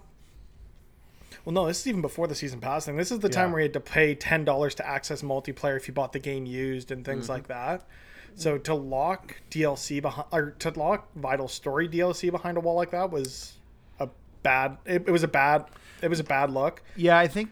Well, 1.45 1.55
no, 1.55 1.66
this 1.66 1.81
is 1.81 1.87
even 1.87 2.03
before 2.03 2.27
the 2.27 2.35
season 2.35 2.61
pass 2.61 2.85
thing. 2.85 2.97
This 2.97 3.11
is 3.11 3.20
the 3.20 3.28
time 3.28 3.53
where 3.53 3.61
you 3.61 3.65
had 3.65 3.73
to 3.74 3.81
pay 3.81 4.15
ten 4.15 4.45
dollars 4.45 4.74
to 4.77 4.87
access 4.87 5.23
multiplayer 5.23 5.77
if 5.77 5.89
you 5.89 5.95
bought 5.95 6.12
the 6.12 6.19
game 6.19 6.45
used 6.45 6.91
and 6.91 7.05
things 7.05 7.24
mm-hmm. 7.24 7.32
like 7.32 7.47
that. 7.49 7.87
So 8.35 8.59
to 8.59 8.74
lock 8.74 9.37
DLC 9.51 10.03
behind 10.03 10.28
or 10.32 10.53
to 10.59 10.70
lock 10.70 11.09
Vital 11.15 11.49
Story 11.49 11.89
DLC 11.89 12.31
behind 12.31 12.57
a 12.57 12.61
wall 12.61 12.74
like 12.74 12.91
that 12.91 13.11
was 13.11 13.55
a 13.99 14.09
bad. 14.43 14.78
It, 14.85 15.05
it 15.07 15.11
was 15.11 15.23
a 15.23 15.28
bad. 15.28 15.66
It 16.03 16.09
was 16.09 16.20
a 16.20 16.24
bad 16.24 16.51
look. 16.51 16.82
Yeah, 16.97 17.19
I 17.19 17.28
think 17.28 17.51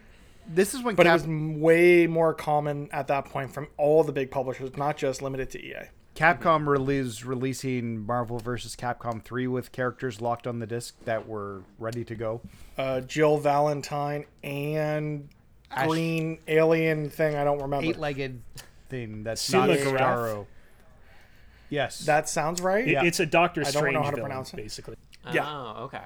this 0.49 0.73
is 0.73 0.81
when 0.83 0.95
But 0.95 1.05
Cap- 1.05 1.21
it 1.21 1.27
was 1.27 1.57
way 1.61 2.07
more 2.07 2.33
common 2.33 2.89
at 2.91 3.07
that 3.07 3.25
point 3.25 3.53
from 3.53 3.67
all 3.77 4.03
the 4.03 4.11
big 4.11 4.31
publishers, 4.31 4.75
not 4.75 4.97
just 4.97 5.21
limited 5.21 5.49
to 5.51 5.63
EA. 5.63 5.89
Capcom 6.15 6.67
release 6.67 7.23
releasing 7.23 8.05
Marvel 8.05 8.39
vs. 8.39 8.75
Capcom 8.75 9.21
3 9.23 9.47
with 9.47 9.71
characters 9.71 10.19
locked 10.19 10.47
on 10.47 10.59
the 10.59 10.67
disc 10.67 10.95
that 11.05 11.27
were 11.27 11.61
ready 11.77 12.03
to 12.03 12.15
go. 12.15 12.41
Uh, 12.77 12.99
Jill 13.01 13.37
Valentine 13.37 14.25
and 14.43 15.29
Ash- 15.71 15.87
green 15.87 16.39
alien 16.47 17.09
thing 17.09 17.35
I 17.35 17.43
don't 17.45 17.61
remember. 17.61 17.85
Eight-legged 17.87 18.41
thing 18.89 19.23
that's 19.23 19.41
Sula 19.41 19.67
not 19.67 19.77
Garath? 19.77 19.97
Starro. 19.99 20.45
Yes. 21.69 21.99
That 21.99 22.27
sounds 22.27 22.59
right. 22.61 22.85
It- 22.87 22.91
Yeah. 22.91 23.03
it's 23.05 23.19
a 23.19 23.25
doctor 23.25 23.63
Strange. 23.63 23.77
I 23.77 23.81
don't 23.85 23.93
know 23.93 24.01
how 24.03 24.09
to 24.09 24.15
villain, 24.17 24.29
pronounce 24.31 24.53
it. 24.53 24.57
basically 24.57 24.95
Yeah. 25.31 25.45
Oh, 25.47 25.83
okay. 25.85 26.01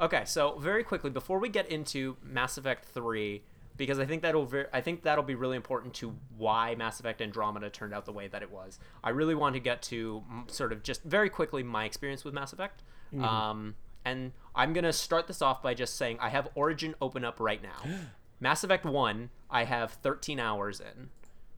Okay, 0.00 0.22
so 0.24 0.56
very 0.58 0.84
quickly 0.84 1.10
before 1.10 1.38
we 1.38 1.48
get 1.50 1.68
into 1.68 2.16
Mass 2.22 2.56
Effect 2.56 2.84
3 2.86 3.42
because 3.80 3.98
I 3.98 4.04
think 4.04 4.20
that'll 4.20 4.44
ver- 4.44 4.68
I 4.74 4.82
think 4.82 5.04
that'll 5.04 5.24
be 5.24 5.34
really 5.34 5.56
important 5.56 5.94
to 5.94 6.14
why 6.36 6.74
Mass 6.74 7.00
Effect 7.00 7.22
Andromeda 7.22 7.70
turned 7.70 7.94
out 7.94 8.04
the 8.04 8.12
way 8.12 8.28
that 8.28 8.42
it 8.42 8.50
was. 8.50 8.78
I 9.02 9.08
really 9.08 9.34
want 9.34 9.54
to 9.54 9.58
get 9.58 9.80
to 9.84 10.22
sort 10.48 10.74
of 10.74 10.82
just 10.82 11.02
very 11.02 11.30
quickly 11.30 11.62
my 11.62 11.86
experience 11.86 12.22
with 12.22 12.34
Mass 12.34 12.52
Effect. 12.52 12.82
Um, 13.18 13.76
and 14.04 14.32
I'm 14.54 14.74
going 14.74 14.84
to 14.84 14.92
start 14.92 15.26
this 15.28 15.40
off 15.40 15.62
by 15.62 15.72
just 15.72 15.96
saying 15.96 16.18
I 16.20 16.28
have 16.28 16.48
Origin 16.54 16.94
open 17.00 17.24
up 17.24 17.40
right 17.40 17.62
now. 17.62 17.90
Mass 18.40 18.62
Effect 18.62 18.84
1, 18.84 19.30
I 19.50 19.64
have 19.64 19.92
13 19.92 20.38
hours 20.38 20.78
in. 20.78 21.08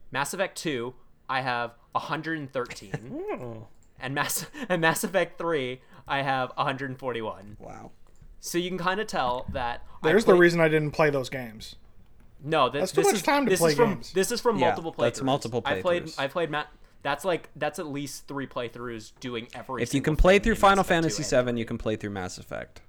Mass 0.09 0.33
Effect 0.33 0.57
2, 0.57 0.93
I 1.27 1.41
have 1.41 1.73
113. 1.91 3.25
and 3.99 4.15
Mass 4.15 4.45
and 4.69 4.81
Mass 4.81 5.03
Effect 5.03 5.37
3, 5.37 5.81
I 6.07 6.21
have 6.21 6.53
141. 6.55 7.57
Wow. 7.59 7.91
So 8.39 8.57
you 8.57 8.69
can 8.69 8.77
kind 8.77 9.01
of 9.01 9.07
tell 9.07 9.45
that 9.51 9.83
I 10.01 10.07
There's 10.07 10.23
the 10.23 10.35
reason 10.35 10.61
I 10.61 10.69
didn't 10.69 10.91
play 10.91 11.09
those 11.09 11.29
games. 11.29 11.75
No, 12.43 12.69
th- 12.69 12.81
That's 12.81 12.91
too 12.91 13.01
this 13.01 13.07
much 13.07 13.15
is, 13.15 13.21
time 13.23 13.45
to 13.45 13.49
this 13.49 13.59
play 13.59 13.71
is 13.71 13.75
from 13.77 13.93
games. 13.95 14.11
this 14.13 14.31
is 14.31 14.41
from 14.41 14.57
Yeah, 14.57 14.67
multiple 14.67 14.93
playthroughs. 14.93 14.97
that's 15.03 15.21
multiple 15.21 15.61
playthroughs. 15.61 15.77
I 15.77 15.81
played. 15.81 16.13
I 16.17 16.27
played 16.27 16.49
Matt. 16.51 16.67
That's 17.01 17.25
like 17.25 17.49
that's 17.55 17.79
at 17.79 17.87
least 17.87 18.27
three 18.27 18.47
playthroughs 18.47 19.11
doing 19.19 19.47
every. 19.53 19.81
If 19.83 19.93
you 19.93 20.01
can 20.01 20.15
play 20.15 20.39
through 20.39 20.55
Final 20.55 20.77
Mass 20.83 20.85
Effect 20.87 21.03
2 21.17 21.23
Fantasy 21.23 21.51
VII, 21.51 21.59
you 21.59 21.65
can 21.65 21.77
play 21.77 21.95
through 21.95 22.09
Mass 22.11 22.37
Effect. 22.37 22.81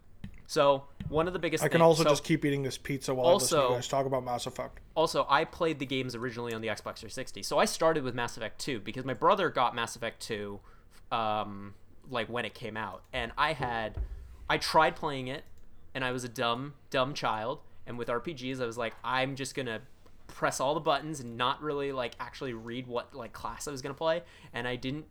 So 0.46 0.84
one 1.08 1.26
of 1.26 1.32
the 1.32 1.38
biggest. 1.38 1.64
I 1.64 1.68
can 1.68 1.78
things- 1.78 1.82
also 1.86 2.02
so- 2.04 2.10
just 2.10 2.24
keep 2.24 2.44
eating 2.44 2.62
this 2.62 2.76
pizza 2.78 3.14
while 3.14 3.28
I 3.28 3.32
listen 3.34 3.56
to 3.56 3.62
Also- 3.62 3.70
you 3.70 3.76
guys 3.78 3.88
talk 3.88 4.06
about 4.06 4.24
Mass 4.24 4.46
Effect. 4.46 4.78
Also, 4.94 5.26
I 5.28 5.44
played 5.44 5.78
the 5.78 5.86
games 5.86 6.14
originally 6.14 6.52
on 6.52 6.60
the 6.60 6.68
Xbox 6.68 6.98
360, 6.98 7.42
so 7.42 7.58
I 7.58 7.64
started 7.64 8.04
with 8.04 8.14
Mass 8.14 8.36
Effect 8.36 8.60
2 8.60 8.80
because 8.80 9.04
my 9.04 9.14
brother 9.14 9.48
got 9.50 9.74
Mass 9.74 9.96
Effect 9.96 10.20
2, 10.20 10.60
um, 11.10 11.74
like 12.10 12.28
when 12.28 12.44
it 12.44 12.54
came 12.54 12.76
out, 12.76 13.02
and 13.12 13.32
I 13.38 13.52
had, 13.54 13.96
I 14.48 14.58
tried 14.58 14.94
playing 14.96 15.28
it, 15.28 15.44
and 15.94 16.04
I 16.04 16.12
was 16.12 16.24
a 16.24 16.28
dumb 16.28 16.74
dumb 16.90 17.14
child. 17.14 17.60
And 17.86 17.98
with 17.98 18.08
RPGs, 18.08 18.60
I 18.60 18.66
was 18.66 18.78
like, 18.78 18.94
I'm 19.04 19.36
just 19.36 19.54
gonna 19.54 19.80
press 20.26 20.58
all 20.58 20.74
the 20.74 20.80
buttons 20.80 21.20
and 21.20 21.36
not 21.36 21.62
really 21.62 21.92
like 21.92 22.14
actually 22.18 22.54
read 22.54 22.86
what 22.86 23.14
like 23.14 23.32
class 23.32 23.68
I 23.68 23.70
was 23.70 23.82
gonna 23.82 23.94
play. 23.94 24.22
And 24.52 24.66
I 24.66 24.76
didn't 24.76 25.06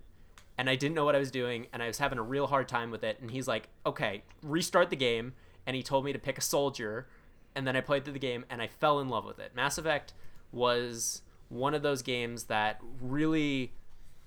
and 0.57 0.69
I 0.69 0.75
didn't 0.75 0.95
know 0.95 1.05
what 1.05 1.15
I 1.15 1.19
was 1.19 1.31
doing, 1.31 1.67
and 1.73 1.81
I 1.81 1.87
was 1.87 1.97
having 1.97 2.19
a 2.19 2.23
real 2.23 2.47
hard 2.47 2.67
time 2.67 2.91
with 2.91 3.03
it. 3.03 3.19
And 3.19 3.31
he's 3.31 3.47
like, 3.47 3.69
"Okay, 3.85 4.23
restart 4.43 4.89
the 4.89 4.95
game," 4.95 5.33
and 5.65 5.75
he 5.75 5.81
told 5.81 6.05
me 6.05 6.13
to 6.13 6.19
pick 6.19 6.37
a 6.37 6.41
soldier, 6.41 7.07
and 7.55 7.65
then 7.65 7.75
I 7.75 7.81
played 7.81 8.03
through 8.03 8.13
the 8.13 8.19
game, 8.19 8.45
and 8.49 8.61
I 8.61 8.67
fell 8.67 8.99
in 8.99 9.09
love 9.09 9.25
with 9.25 9.39
it. 9.39 9.55
Mass 9.55 9.77
Effect 9.77 10.13
was 10.51 11.23
one 11.49 11.73
of 11.73 11.81
those 11.81 12.01
games 12.01 12.45
that 12.45 12.79
really 13.01 13.73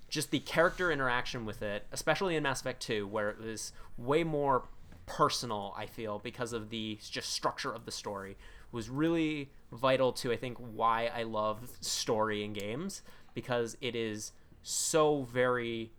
just 0.09 0.31
the 0.31 0.39
character 0.39 0.91
interaction 0.91 1.45
with 1.45 1.61
it, 1.61 1.85
especially 1.91 2.35
in 2.35 2.43
Mass 2.43 2.61
Effect 2.61 2.81
2, 2.81 3.07
where 3.07 3.29
it 3.29 3.39
was 3.39 3.73
way 3.97 4.23
more 4.23 4.63
personal, 5.07 5.73
I 5.75 5.87
feel, 5.87 6.19
because 6.19 6.53
of 6.53 6.69
the 6.69 6.99
just 7.01 7.31
structure 7.31 7.73
of 7.73 7.85
the 7.85 7.91
story, 7.91 8.37
was 8.71 8.89
really 8.89 9.49
vital 9.71 10.11
to, 10.11 10.31
I 10.31 10.37
think, 10.37 10.57
why 10.57 11.07
I 11.07 11.23
love 11.23 11.69
story 11.81 12.43
in 12.43 12.53
games, 12.53 13.01
because 13.33 13.75
it 13.81 13.95
is 13.95 14.33
so 14.61 15.23
very 15.23 15.91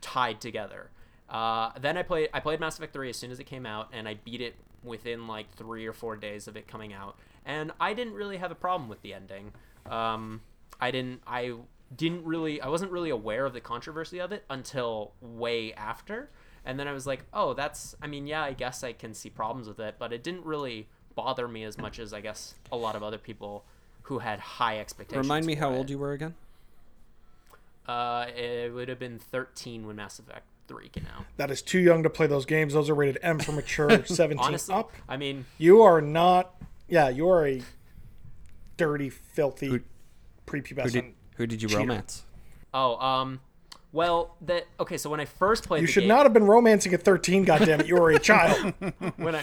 tied 0.00 0.40
together. 0.40 0.90
Uh, 1.28 1.72
then 1.80 1.98
I 1.98 2.02
played 2.02 2.30
I 2.32 2.40
played 2.40 2.60
Mass 2.60 2.78
Effect 2.78 2.92
3 2.92 3.10
as 3.10 3.16
soon 3.16 3.30
as 3.30 3.40
it 3.40 3.44
came 3.44 3.66
out, 3.66 3.88
and 3.92 4.08
I 4.08 4.14
beat 4.14 4.40
it 4.40 4.54
within 4.84 5.26
like 5.26 5.50
three 5.56 5.86
or 5.86 5.92
four 5.92 6.16
days 6.16 6.46
of 6.46 6.56
it 6.56 6.68
coming 6.68 6.92
out. 6.92 7.18
And 7.44 7.72
I 7.80 7.94
didn't 7.94 8.14
really 8.14 8.36
have 8.36 8.50
a 8.50 8.56
problem 8.56 8.88
with 8.88 9.02
the 9.02 9.12
ending. 9.12 9.52
Um, 9.90 10.40
I 10.80 10.90
didn't 10.90 11.22
I 11.26 11.54
didn't 11.94 12.24
really 12.24 12.60
I 12.60 12.68
wasn't 12.68 12.92
really 12.92 13.10
aware 13.10 13.44
of 13.44 13.52
the 13.52 13.60
controversy 13.60 14.20
of 14.20 14.32
it 14.32 14.44
until 14.48 15.12
way 15.20 15.72
after. 15.74 16.30
And 16.66 16.78
then 16.78 16.88
I 16.88 16.92
was 16.92 17.06
like, 17.06 17.24
oh, 17.32 17.54
that's 17.54 17.94
I 18.02 18.08
mean, 18.08 18.26
yeah, 18.26 18.42
I 18.42 18.52
guess 18.52 18.84
I 18.84 18.92
can 18.92 19.14
see 19.14 19.30
problems 19.30 19.68
with 19.68 19.78
it, 19.78 19.94
but 19.98 20.12
it 20.12 20.22
didn't 20.22 20.44
really 20.44 20.88
bother 21.14 21.48
me 21.48 21.64
as 21.64 21.78
much 21.78 21.98
as 21.98 22.12
I 22.12 22.20
guess 22.20 22.54
a 22.70 22.76
lot 22.76 22.96
of 22.96 23.02
other 23.02 23.18
people 23.18 23.64
who 24.02 24.18
had 24.18 24.40
high 24.40 24.78
expectations. 24.78 25.24
Remind 25.24 25.46
me 25.46 25.54
how 25.54 25.72
it. 25.72 25.76
old 25.76 25.90
you 25.90 25.98
were 25.98 26.12
again? 26.12 26.34
Uh, 27.88 28.26
it 28.36 28.74
would 28.74 28.88
have 28.88 28.98
been 28.98 29.18
13 29.18 29.86
when 29.86 29.96
Mass 29.96 30.18
Effect 30.18 30.44
3 30.68 30.88
came 30.88 31.06
out. 31.16 31.24
That 31.36 31.50
is 31.50 31.62
too 31.62 31.78
young 31.78 32.02
to 32.02 32.10
play 32.10 32.26
those 32.26 32.44
games. 32.44 32.74
Those 32.74 32.90
are 32.90 32.94
rated 32.94 33.18
M 33.22 33.38
for 33.38 33.52
mature, 33.52 33.88
17 34.06 34.44
Honestly, 34.44 34.74
up. 34.74 34.90
I 35.08 35.16
mean, 35.16 35.46
You 35.58 35.82
are 35.82 36.00
not. 36.00 36.54
Yeah, 36.88 37.08
you 37.08 37.28
are 37.28 37.46
a 37.46 37.62
dirty, 38.76 39.08
filthy, 39.08 39.80
prepubescent. 40.46 41.12
Who 41.36 41.46
did 41.46 41.62
you 41.62 41.68
Cheater. 41.68 41.80
romance? 41.80 42.24
oh, 42.74 42.96
um, 42.98 43.40
well, 43.96 44.36
that 44.42 44.66
okay. 44.78 44.96
So 44.98 45.10
when 45.10 45.20
I 45.20 45.24
first 45.24 45.66
played, 45.66 45.80
You 45.80 45.86
the 45.86 45.92
should 45.92 46.00
game, 46.00 46.08
not 46.08 46.24
have 46.24 46.32
been 46.32 46.44
romancing 46.44 46.92
at 46.94 47.02
13. 47.02 47.44
Goddamn 47.44 47.80
it, 47.80 47.86
you 47.86 47.96
were 47.96 48.10
a 48.10 48.18
child. 48.18 48.74
when 49.16 49.34
I, 49.34 49.42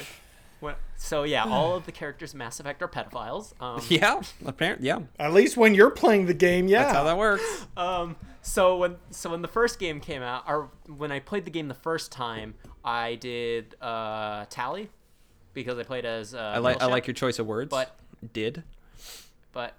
when, 0.60 0.76
so 0.96 1.24
yeah, 1.24 1.44
all 1.44 1.76
of 1.76 1.86
the 1.86 1.92
characters 1.92 2.34
in 2.34 2.38
Mass 2.40 2.60
Effect 2.60 2.82
are 2.82 2.88
pedophiles. 2.88 3.60
Um, 3.62 3.82
Yeah, 3.90 4.22
apparently, 4.46 4.88
yeah. 4.88 5.00
At 5.20 5.34
least 5.34 5.58
when 5.58 5.74
you're 5.76 5.90
playing 5.90 6.28
the 6.28 6.34
game, 6.34 6.68
yeah. 6.68 6.84
That's 6.84 6.96
how 6.96 7.04
that 7.04 7.18
works. 7.18 7.66
um, 7.76 8.16
so 8.42 8.78
when 8.78 8.98
so 9.10 9.30
when 9.32 9.42
the 9.42 9.48
first 9.48 9.80
game 9.80 10.00
came 10.00 10.22
out, 10.22 10.44
or 10.48 10.70
when 10.88 11.12
I 11.12 11.20
played 11.20 11.46
the 11.46 11.52
game 11.52 11.68
the 11.68 11.74
first 11.74 12.12
time, 12.12 12.54
I 12.86 13.16
did 13.16 13.76
uh, 13.82 14.46
Tali 14.50 14.90
because 15.54 15.78
I 15.80 15.84
played 15.84 16.06
as 16.06 16.34
uh, 16.34 16.54
I 16.56 16.60
like 16.60 16.82
I 16.82 16.86
like 16.86 17.08
your 17.08 17.14
choice 17.16 17.40
of 17.40 17.48
words. 17.48 17.70
but 17.70 17.96
did 18.32 18.64
but 19.52 19.74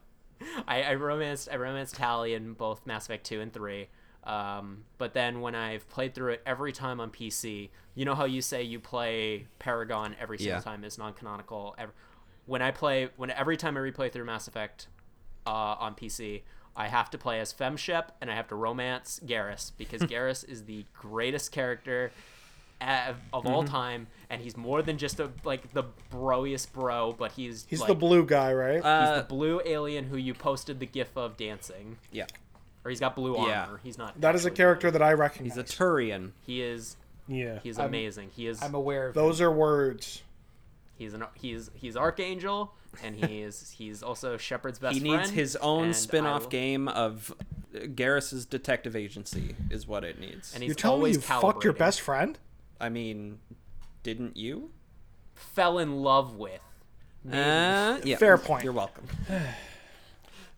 I, 0.69 0.83
I 0.83 0.95
romanced 0.95 1.49
I 1.51 1.57
romanced 1.57 1.95
Tali 1.97 2.35
in 2.35 2.53
both 2.55 2.87
Mass 2.87 3.07
Effect 3.07 3.25
two 3.25 3.41
and 3.41 3.53
three. 3.53 3.89
Um, 4.25 4.85
but 4.99 5.13
then 5.13 5.41
when 5.43 5.55
I've 5.55 5.89
played 5.91 6.15
through 6.15 6.33
it 6.33 6.43
every 6.47 6.73
time 6.73 6.99
on 7.01 7.11
PC, 7.11 7.69
you 7.95 8.05
know 8.05 8.15
how 8.15 8.25
you 8.25 8.41
say 8.41 8.63
you 8.63 8.81
play 8.81 9.47
Paragon 9.59 10.17
every 10.21 10.39
single 10.39 10.57
Yeah. 10.57 10.61
time 10.63 10.83
is 10.85 10.97
non-canonical. 10.99 11.75
Ev- 11.79 11.93
When 12.47 12.63
I 12.63 12.71
play, 12.71 13.09
when 13.17 13.31
every 13.31 13.57
time 13.57 13.77
I 13.77 13.81
replay 13.81 14.11
through 14.11 14.25
Mass 14.25 14.49
Effect 14.49 14.89
uh, 15.47 15.51
on 15.79 15.95
PC, 15.95 16.43
I 16.77 16.89
have 16.89 17.11
to 17.11 17.19
play 17.19 17.39
as 17.41 17.53
Femshep 17.53 18.09
and 18.21 18.31
I 18.31 18.35
have 18.35 18.49
to 18.49 18.55
romance 18.55 19.21
Garrus 19.25 19.73
because 19.77 20.01
Garrus 20.11 20.43
is 20.49 20.65
the 20.65 20.85
greatest 20.95 21.53
character 21.53 22.11
of, 22.81 23.17
of 23.33 23.47
all 23.47 23.63
time, 23.65 24.09
and 24.29 24.43
he's 24.43 24.57
more 24.57 24.83
than 24.83 24.99
just 24.99 25.21
a 25.21 25.31
like 25.45 25.73
the 25.73 25.85
broiest 26.11 26.73
bro, 26.73 27.13
but 27.17 27.33
he's 27.33 27.65
He's 27.69 27.81
like, 27.81 27.89
the 27.89 27.95
blue 27.95 28.27
guy, 28.27 28.53
right? 28.53 28.77
He's 28.77 28.85
uh, 28.85 29.19
the 29.23 29.27
blue 29.29 29.61
alien 29.65 30.05
who 30.05 30.17
you 30.17 30.35
posted 30.35 30.81
the 30.81 30.87
gif 30.87 31.17
of 31.17 31.37
dancing, 31.39 31.97
yeah. 32.13 32.27
Or 32.85 32.91
he's 32.91 33.01
got 33.01 33.17
blue 33.17 33.37
armor. 33.37 33.49
Yeah. 33.49 33.67
He's 33.83 33.99
not. 33.99 34.21
that 34.21 34.35
is 34.35 34.45
a 34.45 34.51
character 34.51 34.91
blue. 34.91 34.99
that 34.99 35.05
I 35.05 35.13
recognize. 35.15 35.55
He's 35.57 35.59
a 35.59 35.65
Turian. 35.65 36.33
He 36.47 36.61
is. 36.63 36.97
Yeah. 37.27 37.59
He's 37.63 37.79
amazing. 37.79 38.31
He 38.37 38.47
is. 38.47 38.63
I'm 38.63 38.75
aware 38.75 39.09
of 39.09 39.15
Those 39.15 39.41
are 39.41 39.51
words. 39.51 40.23
He's 40.97 41.15
an. 41.15 41.25
He's 41.35 41.71
he's 41.75 41.97
Archangel, 41.97 42.73
and 43.03 43.17
he 43.17 43.41
is. 43.41 43.71
He's 43.79 44.03
also 44.03 44.37
Shepard's 44.37 44.79
best 44.79 44.95
He 44.95 45.01
friend. 45.01 45.17
needs 45.23 45.31
his 45.31 45.57
own 45.57 45.87
and 45.87 45.97
spin-off 45.97 46.47
I- 46.47 46.51
game 46.51 46.87
of 46.89 47.35
uh, 47.75 47.87
Garrus's 47.95 48.47
detective 48.47 48.95
agency 48.95 49.57
is 49.71 49.87
what 49.89 50.05
it 50.05 50.21
needs. 50.21 50.55
And 50.55 50.63
he's 50.63 50.69
You're 50.69 50.75
telling 50.77 50.99
me 50.99 51.05
always 51.07 51.17
you 51.17 51.23
fucked 51.23 51.65
your 51.65 51.73
best 51.73 52.01
friend? 52.01 52.39
I 52.81 52.91
mean, 52.91 53.39
didn't 54.05 54.37
you? 54.37 54.71
Fell 55.35 55.79
in 55.79 55.97
love 56.03 56.37
with. 56.37 56.61
Uh, 57.27 57.99
yeah. 58.05 58.17
Fair 58.19 58.39
point. 58.39 58.63
You're 58.63 58.73
welcome. 58.73 59.07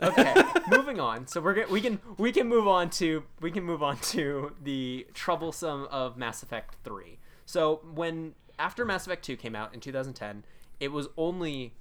okay 0.03 0.35
moving 0.69 1.01
on 1.01 1.27
so 1.27 1.41
we're 1.41 1.55
gonna 1.55 1.69
we 1.69 1.81
can 1.81 1.99
we 2.19 2.31
can 2.33 2.47
move 2.47 2.69
on 2.69 2.91
to 2.91 3.23
we 3.41 3.51
can 3.51 3.65
move 3.65 3.83
on 3.83 3.97
to 3.99 4.53
the 4.63 5.07
troublesome 5.15 5.87
of 5.91 6.17
mass 6.17 6.43
effect 6.43 6.77
3 6.85 7.19
so 7.47 7.81
when 7.95 8.35
after 8.59 8.85
mass 8.85 9.07
effect 9.07 9.25
2 9.25 9.37
came 9.37 9.57
out 9.57 9.73
in 9.73 9.81
2010 9.81 10.45
it 10.81 10.93
was 10.93 11.09
only 11.17 11.73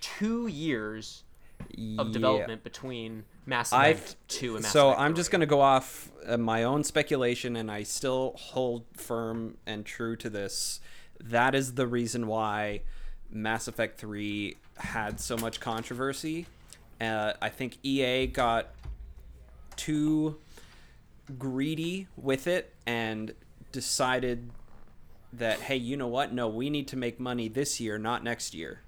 two 0.00 0.46
years 0.46 1.22
of 1.98 2.08
Yeah. 2.08 2.12
development 2.12 2.64
between 2.64 3.24
mass 3.46 3.72
I've 3.72 3.96
effect 3.98 4.28
2 4.28 4.54
and 4.56 4.62
mass 4.64 4.72
so 4.72 4.88
effect 4.88 4.98
So 4.98 5.04
I'm 5.04 5.14
just 5.14 5.30
gonna 5.30 5.46
go 5.46 5.60
off 5.60 6.10
uh, 6.26 6.36
my 6.36 6.64
own 6.64 6.82
speculation, 6.84 7.54
and 7.56 7.70
I 7.70 7.82
still 7.84 8.34
hold 8.36 8.84
firm 8.92 9.56
and 9.64 9.86
true 9.86 10.16
to 10.16 10.28
this. 10.28 10.80
That 11.20 11.54
is 11.54 11.74
the 11.74 11.86
reason 11.86 12.26
why 12.26 12.82
Mass 13.30 13.68
Effect 13.68 13.98
Three 13.98 14.56
had 14.76 15.18
so 15.20 15.36
much 15.36 15.60
controversy. 15.60 16.46
Uh, 17.00 17.34
I 17.40 17.48
think 17.48 17.78
EA 17.82 18.26
got 18.26 18.68
too 19.76 20.38
greedy 21.38 22.06
with 22.16 22.46
it 22.46 22.72
and 22.86 23.32
decided 23.72 24.50
that 25.32 25.60
hey, 25.60 25.76
you 25.76 25.96
know 25.96 26.06
what? 26.06 26.32
No, 26.32 26.48
we 26.48 26.70
need 26.70 26.88
to 26.88 26.96
make 26.96 27.20
money 27.20 27.48
this 27.48 27.80
year, 27.80 27.98
not 27.98 28.24
next 28.24 28.54
year, 28.54 28.80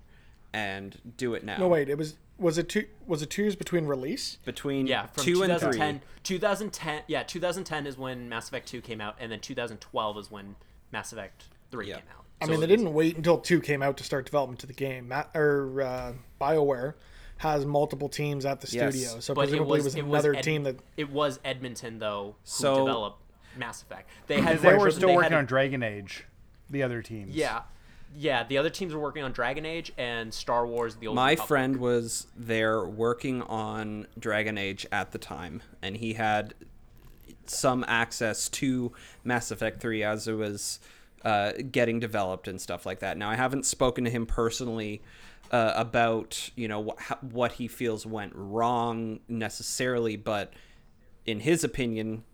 and 0.52 0.96
do 1.16 1.34
it 1.34 1.44
now. 1.44 1.58
No, 1.58 1.68
wait. 1.68 1.88
It 1.88 1.98
was 1.98 2.16
was 2.38 2.56
it 2.56 2.68
two 2.68 2.86
was 3.06 3.20
it 3.20 3.30
two 3.30 3.42
years 3.42 3.56
between 3.56 3.86
release? 3.86 4.38
Between 4.44 4.86
yeah 4.86 5.06
from 5.06 5.24
two 5.24 5.42
and 5.42 5.52
2010 5.52 6.00
three. 6.00 6.38
2010 6.38 7.02
yeah 7.08 7.22
2010 7.24 7.86
is 7.86 7.98
when 7.98 8.28
mass 8.28 8.48
effect 8.48 8.68
2 8.68 8.80
came 8.80 9.00
out 9.00 9.16
and 9.18 9.32
then 9.32 9.40
2012 9.40 10.18
is 10.18 10.30
when 10.30 10.54
mass 10.92 11.12
effect 11.12 11.44
3 11.72 11.88
Yeah. 11.88 11.96
came 11.96 12.04
out 12.16 12.24
I 12.40 12.46
mean, 12.46 12.60
they 12.60 12.68
didn't 12.68 12.94
wait 12.94 13.16
until 13.16 13.38
two 13.38 13.60
came 13.60 13.82
out 13.82 13.96
to 13.96 14.04
start 14.04 14.24
development 14.24 14.60
to 14.60 14.68
the 14.68 14.72
game. 14.72 15.08
Matt 15.08 15.30
or 15.34 15.82
uh, 15.82 16.12
Bioware 16.40 16.94
has 17.38 17.64
multiple 17.66 18.08
teams 18.08 18.44
at 18.44 18.60
the 18.60 18.68
Yes. 18.70 18.94
studio, 18.94 19.20
so 19.20 19.34
but 19.34 19.42
it 19.42 19.44
presumably 19.50 19.78
was, 19.78 19.86
it 19.86 19.86
was 19.86 19.94
it 19.96 20.04
was 20.06 20.24
another 20.24 20.38
Ed- 20.38 20.42
team 20.42 20.62
that 20.64 20.76
it 20.96 21.10
was 21.10 21.40
Edmonton 21.44 21.98
though 21.98 22.36
who 22.42 22.48
So- 22.50 22.78
developed 22.86 23.22
Mass 23.56 23.82
Effect. 23.82 24.08
They 24.26 24.40
had 24.40 24.58
They 24.58 24.74
were 24.76 24.90
still 24.90 25.08
had 25.10 25.16
working 25.16 25.32
a- 25.32 25.36
on 25.38 25.46
Dragon 25.46 25.82
Age, 25.82 26.24
the 26.70 26.82
other 26.82 27.02
teams. 27.02 27.34
Yeah, 27.34 27.62
yeah. 28.16 28.44
The 28.44 28.58
other 28.58 28.70
teams 28.70 28.92
were 28.94 29.00
working 29.00 29.22
on 29.24 29.32
Dragon 29.32 29.64
Age 29.66 29.92
and 29.98 30.32
Star 30.34 30.66
Wars: 30.66 30.96
The 30.96 31.06
Old 31.08 31.16
My 31.16 31.30
Republic. 31.30 31.48
friend 31.48 31.76
was 31.78 32.26
there 32.36 32.84
working 32.84 33.42
on 33.42 34.06
Dragon 34.18 34.58
Age 34.58 34.86
at 34.92 35.12
the 35.12 35.18
time, 35.18 35.62
and 35.82 35.96
he 35.96 36.14
had 36.14 36.54
some 37.46 37.84
access 37.88 38.48
to 38.48 38.92
Mass 39.24 39.50
Effect 39.50 39.80
3 39.80 40.02
as 40.02 40.28
it 40.28 40.34
was 40.34 40.80
uh, 41.24 41.52
getting 41.72 41.98
developed 41.98 42.46
and 42.46 42.60
stuff 42.60 42.84
like 42.86 43.00
that. 43.00 43.16
Now, 43.16 43.28
I 43.30 43.34
haven't 43.34 43.64
spoken 43.66 44.04
to 44.04 44.10
him 44.10 44.24
personally 44.26 45.02
uh, 45.50 45.72
about 45.76 46.50
you 46.56 46.68
know 46.68 46.94
wh- 46.98 47.24
what 47.24 47.52
he 47.52 47.68
feels 47.68 48.06
went 48.06 48.32
wrong 48.34 49.20
necessarily, 49.28 50.16
but 50.16 50.52
in 51.26 51.40
his 51.40 51.64
opinion, 51.64 52.24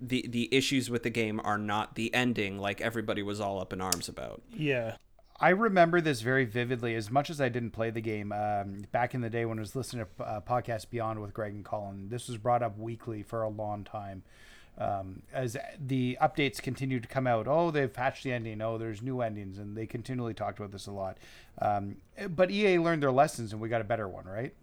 the 0.00 0.26
the 0.28 0.48
issues 0.54 0.90
with 0.90 1.02
the 1.02 1.10
game 1.10 1.40
are 1.44 1.58
not 1.58 1.94
the 1.94 2.12
ending 2.14 2.58
like 2.58 2.80
everybody 2.80 3.22
was 3.22 3.40
all 3.40 3.60
up 3.60 3.72
in 3.72 3.80
arms 3.80 4.08
about. 4.08 4.42
Yeah. 4.52 4.96
I 5.40 5.48
remember 5.48 6.00
this 6.00 6.20
very 6.20 6.44
vividly. 6.44 6.94
As 6.94 7.10
much 7.10 7.28
as 7.28 7.40
I 7.40 7.48
didn't 7.48 7.72
play 7.72 7.90
the 7.90 8.00
game 8.00 8.30
um, 8.30 8.84
back 8.92 9.12
in 9.12 9.22
the 9.22 9.30
day 9.30 9.44
when 9.44 9.58
I 9.58 9.60
was 9.60 9.74
listening 9.74 10.06
to 10.18 10.24
uh, 10.24 10.40
podcast 10.40 10.88
Beyond 10.90 11.20
with 11.20 11.34
Greg 11.34 11.52
and 11.52 11.64
Colin, 11.64 12.10
this 12.10 12.28
was 12.28 12.38
brought 12.38 12.62
up 12.62 12.78
weekly 12.78 13.24
for 13.24 13.42
a 13.42 13.48
long 13.48 13.82
time. 13.82 14.22
Um, 14.78 15.22
as 15.32 15.56
the 15.78 16.16
updates 16.20 16.60
continue 16.60 16.98
to 16.98 17.06
come 17.06 17.26
out, 17.26 17.46
oh, 17.46 17.70
they've 17.70 17.92
patched 17.92 18.24
the 18.24 18.32
ending. 18.32 18.60
Oh, 18.62 18.78
there's 18.78 19.02
new 19.02 19.20
endings, 19.20 19.58
and 19.58 19.76
they 19.76 19.86
continually 19.86 20.34
talked 20.34 20.58
about 20.58 20.72
this 20.72 20.86
a 20.86 20.92
lot. 20.92 21.18
Um, 21.60 21.96
but 22.30 22.50
EA 22.50 22.78
learned 22.78 23.02
their 23.02 23.12
lessons, 23.12 23.52
and 23.52 23.60
we 23.60 23.68
got 23.68 23.80
a 23.80 23.84
better 23.84 24.08
one, 24.08 24.24
right? 24.24 24.54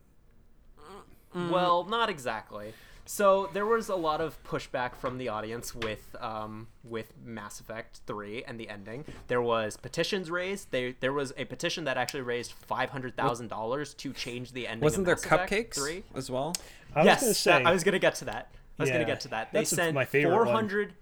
Well, 1.34 1.84
not 1.84 2.10
exactly. 2.10 2.74
So 3.06 3.50
there 3.54 3.66
was 3.66 3.90
a 3.90 3.96
lot 3.96 4.22
of 4.22 4.42
pushback 4.44 4.96
from 4.96 5.18
the 5.18 5.30
audience 5.30 5.74
with 5.74 6.16
um, 6.20 6.68
with 6.84 7.12
Mass 7.26 7.60
Effect 7.60 8.02
3 8.06 8.44
and 8.44 8.60
the 8.60 8.70
ending. 8.70 9.04
There 9.28 9.42
was 9.42 9.78
petitions 9.78 10.30
raised. 10.30 10.70
There 10.70 10.94
there 11.00 11.12
was 11.12 11.34
a 11.36 11.46
petition 11.46 11.86
that 11.86 11.98
actually 11.98 12.22
raised 12.22 12.52
five 12.52 12.92
hundred 12.92 13.16
thousand 13.16 13.48
dollars 13.48 13.96
to 13.96 14.14
change 14.14 14.52
the 14.52 14.68
ending. 14.68 14.84
Wasn't 14.84 15.06
there 15.08 15.16
of 15.16 15.24
Mass 15.24 15.26
Effect 15.26 15.52
cupcakes 15.52 15.76
3. 15.76 16.04
as 16.14 16.30
well? 16.30 16.54
I 16.96 17.00
was 17.00 17.06
yes, 17.06 17.44
gonna 17.46 17.58
that- 17.58 17.68
I 17.68 17.72
was 17.72 17.84
gonna 17.84 17.98
get 17.98 18.14
to 18.16 18.26
that. 18.26 18.52
I 18.80 18.84
was 18.84 18.90
gonna 18.92 19.06
get 19.06 19.20
to 19.22 19.28
that. 19.30 19.52
They 19.54 19.66
sent 19.66 19.94
my 19.94 20.06
favorite 20.06 20.36
one. 20.36 20.46
four 20.46 20.54
hundred. 20.54 20.94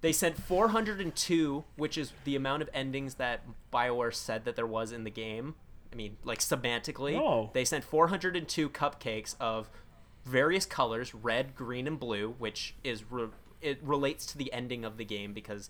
They 0.00 0.12
sent 0.12 0.40
402, 0.40 1.64
which 1.76 1.98
is 1.98 2.12
the 2.22 2.36
amount 2.36 2.62
of 2.62 2.70
endings 2.72 3.14
that 3.14 3.40
BioWare 3.72 4.14
said 4.14 4.44
that 4.44 4.54
there 4.54 4.66
was 4.66 4.92
in 4.92 5.02
the 5.02 5.10
game. 5.10 5.56
I 5.92 5.96
mean, 5.96 6.18
like 6.22 6.38
semantically, 6.38 7.18
Oh. 7.18 7.50
they 7.52 7.64
sent 7.64 7.82
402 7.82 8.68
cupcakes 8.70 9.34
of 9.40 9.68
various 10.24 10.66
colors, 10.66 11.14
red, 11.14 11.56
green, 11.56 11.88
and 11.88 11.98
blue, 11.98 12.36
which 12.38 12.76
is 12.84 13.10
re- 13.10 13.30
it 13.60 13.80
relates 13.82 14.24
to 14.26 14.38
the 14.38 14.52
ending 14.52 14.84
of 14.84 14.98
the 14.98 15.04
game 15.04 15.32
because, 15.32 15.68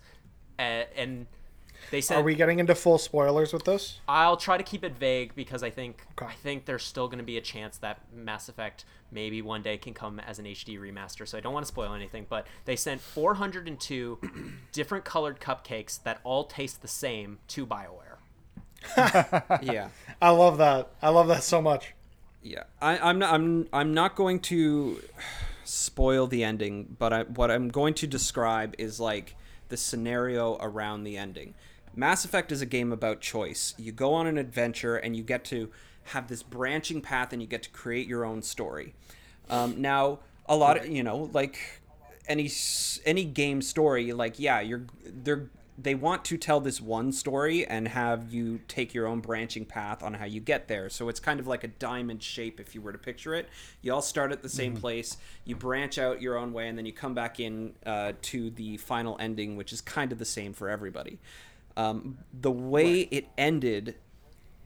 uh, 0.58 0.84
and 0.94 1.26
they 1.90 2.00
said, 2.00 2.18
Are 2.18 2.22
we 2.22 2.34
getting 2.34 2.58
into 2.58 2.74
full 2.74 2.98
spoilers 2.98 3.52
with 3.52 3.64
this? 3.64 4.00
I'll 4.08 4.36
try 4.36 4.56
to 4.56 4.64
keep 4.64 4.84
it 4.84 4.94
vague 4.94 5.34
because 5.34 5.62
I 5.62 5.70
think 5.70 6.06
Okay. 6.20 6.30
I 6.30 6.34
think 6.34 6.64
there's 6.64 6.84
still 6.84 7.08
going 7.08 7.18
to 7.18 7.24
be 7.24 7.36
a 7.36 7.40
chance 7.40 7.78
that 7.78 8.00
Mass 8.14 8.48
Effect 8.48 8.84
maybe 9.10 9.40
one 9.40 9.62
day 9.62 9.78
can 9.78 9.94
come 9.94 10.20
as 10.20 10.38
an 10.38 10.44
HD 10.44 10.78
remaster. 10.78 11.26
So 11.26 11.38
I 11.38 11.40
don't 11.40 11.54
want 11.54 11.64
to 11.64 11.68
spoil 11.68 11.94
anything, 11.94 12.26
but 12.28 12.46
they 12.64 12.76
sent 12.76 13.00
402 13.00 14.18
different 14.72 15.04
colored 15.04 15.40
cupcakes 15.40 16.02
that 16.02 16.20
all 16.24 16.44
taste 16.44 16.82
the 16.82 16.88
same 16.88 17.38
to 17.48 17.66
BioWare. 17.66 18.18
yeah. 19.62 19.88
I 20.22 20.30
love 20.30 20.58
that. 20.58 20.90
I 21.02 21.08
love 21.08 21.28
that 21.28 21.42
so 21.42 21.60
much. 21.62 21.94
Yeah, 22.42 22.64
I, 22.80 22.98
I'm 22.98 23.18
not. 23.18 23.34
I'm. 23.34 23.68
I'm 23.72 23.94
not 23.94 24.14
going 24.14 24.38
to 24.40 25.02
spoil 25.64 26.26
the 26.28 26.44
ending, 26.44 26.96
but 26.98 27.12
I, 27.12 27.22
what 27.24 27.50
I'm 27.50 27.68
going 27.68 27.94
to 27.94 28.06
describe 28.06 28.74
is 28.78 29.00
like 29.00 29.34
the 29.68 29.76
scenario 29.76 30.56
around 30.60 31.04
the 31.04 31.16
ending. 31.16 31.54
Mass 31.94 32.24
Effect 32.24 32.52
is 32.52 32.62
a 32.62 32.66
game 32.66 32.92
about 32.92 33.20
choice. 33.20 33.74
You 33.76 33.92
go 33.92 34.14
on 34.14 34.26
an 34.26 34.38
adventure 34.38 34.96
and 34.96 35.16
you 35.16 35.22
get 35.22 35.44
to 35.46 35.70
have 36.04 36.28
this 36.28 36.42
branching 36.42 37.00
path, 37.00 37.32
and 37.32 37.42
you 37.42 37.48
get 37.48 37.62
to 37.64 37.70
create 37.70 38.06
your 38.06 38.24
own 38.24 38.40
story. 38.42 38.94
Um, 39.50 39.80
now, 39.80 40.20
a 40.46 40.56
lot 40.56 40.78
of 40.78 40.88
you 40.88 41.02
know, 41.02 41.28
like 41.32 41.58
any 42.26 42.50
any 43.04 43.24
game 43.24 43.60
story, 43.62 44.12
like 44.12 44.38
yeah, 44.38 44.60
you're 44.60 44.84
they're 45.04 45.50
they 45.80 45.94
want 45.94 46.24
to 46.24 46.36
tell 46.36 46.58
this 46.58 46.80
one 46.80 47.12
story 47.12 47.64
and 47.64 47.86
have 47.86 48.32
you 48.32 48.58
take 48.66 48.92
your 48.92 49.06
own 49.06 49.20
branching 49.20 49.64
path 49.64 50.02
on 50.02 50.12
how 50.14 50.24
you 50.24 50.40
get 50.40 50.66
there. 50.66 50.90
So 50.90 51.08
it's 51.08 51.20
kind 51.20 51.38
of 51.38 51.46
like 51.46 51.62
a 51.62 51.68
diamond 51.68 52.20
shape 52.20 52.58
if 52.58 52.74
you 52.74 52.80
were 52.80 52.90
to 52.90 52.98
picture 52.98 53.32
it. 53.32 53.48
You 53.80 53.94
all 53.94 54.02
start 54.02 54.32
at 54.32 54.42
the 54.42 54.48
same 54.48 54.76
place, 54.76 55.16
you 55.44 55.54
branch 55.54 55.96
out 55.96 56.20
your 56.20 56.36
own 56.36 56.52
way, 56.52 56.66
and 56.66 56.76
then 56.76 56.84
you 56.84 56.92
come 56.92 57.14
back 57.14 57.38
in 57.38 57.74
uh, 57.86 58.14
to 58.22 58.50
the 58.50 58.76
final 58.78 59.16
ending, 59.20 59.56
which 59.56 59.72
is 59.72 59.80
kind 59.80 60.10
of 60.10 60.18
the 60.18 60.24
same 60.24 60.52
for 60.52 60.68
everybody. 60.68 61.20
Um, 61.76 62.18
the 62.32 62.50
way 62.50 63.02
it 63.02 63.28
ended, 63.38 63.94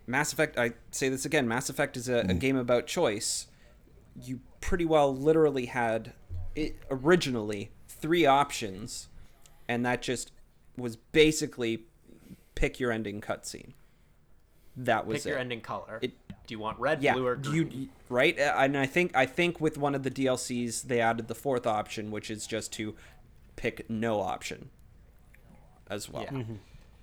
Mass 0.07 0.33
Effect. 0.33 0.59
I 0.59 0.73
say 0.93 1.11
this 1.11 1.27
again. 1.27 1.47
Mass 1.47 1.69
Effect 1.69 1.99
is 1.99 2.09
a, 2.09 2.21
a 2.21 2.35
game 2.35 2.57
about 2.57 2.87
choice. 2.87 3.49
You 4.19 4.41
pretty 4.63 4.87
well 4.87 5.15
literally 5.15 5.67
had 5.67 6.15
it 6.55 6.77
originally 6.91 7.71
three 7.87 8.25
options, 8.25 9.09
and 9.69 9.85
that 9.85 10.01
just 10.01 10.33
was 10.77 10.97
basically 10.97 11.85
pick 12.55 12.81
your 12.81 12.93
ending 12.93 13.21
cutscene. 13.21 13.73
That 14.77 15.07
was 15.07 15.19
Pick 15.25 15.31
your 15.31 15.39
ending 15.39 15.61
color. 15.61 15.99
It- 16.03 16.13
Do 16.47 16.55
you 16.55 16.59
want 16.59 16.79
red, 16.81 17.03
Yeah, 17.03 17.13
blue, 17.15 17.27
or 17.27 17.35
you 17.53 17.65
green? 17.65 17.91
right? 18.09 18.39
Uh, 18.39 18.55
And 18.57 18.77
I 18.77 18.87
think 18.87 19.15
I 19.15 19.27
think 19.27 19.61
with 19.61 19.77
one 19.79 19.95
of 19.95 20.03
the 20.03 20.11
DLCs 20.11 20.83
they 20.83 21.01
added 21.01 21.29
the 21.29 21.35
fourth 21.35 21.67
option, 21.67 22.11
which 22.11 22.31
is 22.31 22.47
just 22.47 22.73
to 22.75 22.95
pick 23.57 23.89
no 23.91 24.21
option 24.21 24.71
as 25.89 26.09
well. 26.09 26.27
Yeah. 26.33 26.43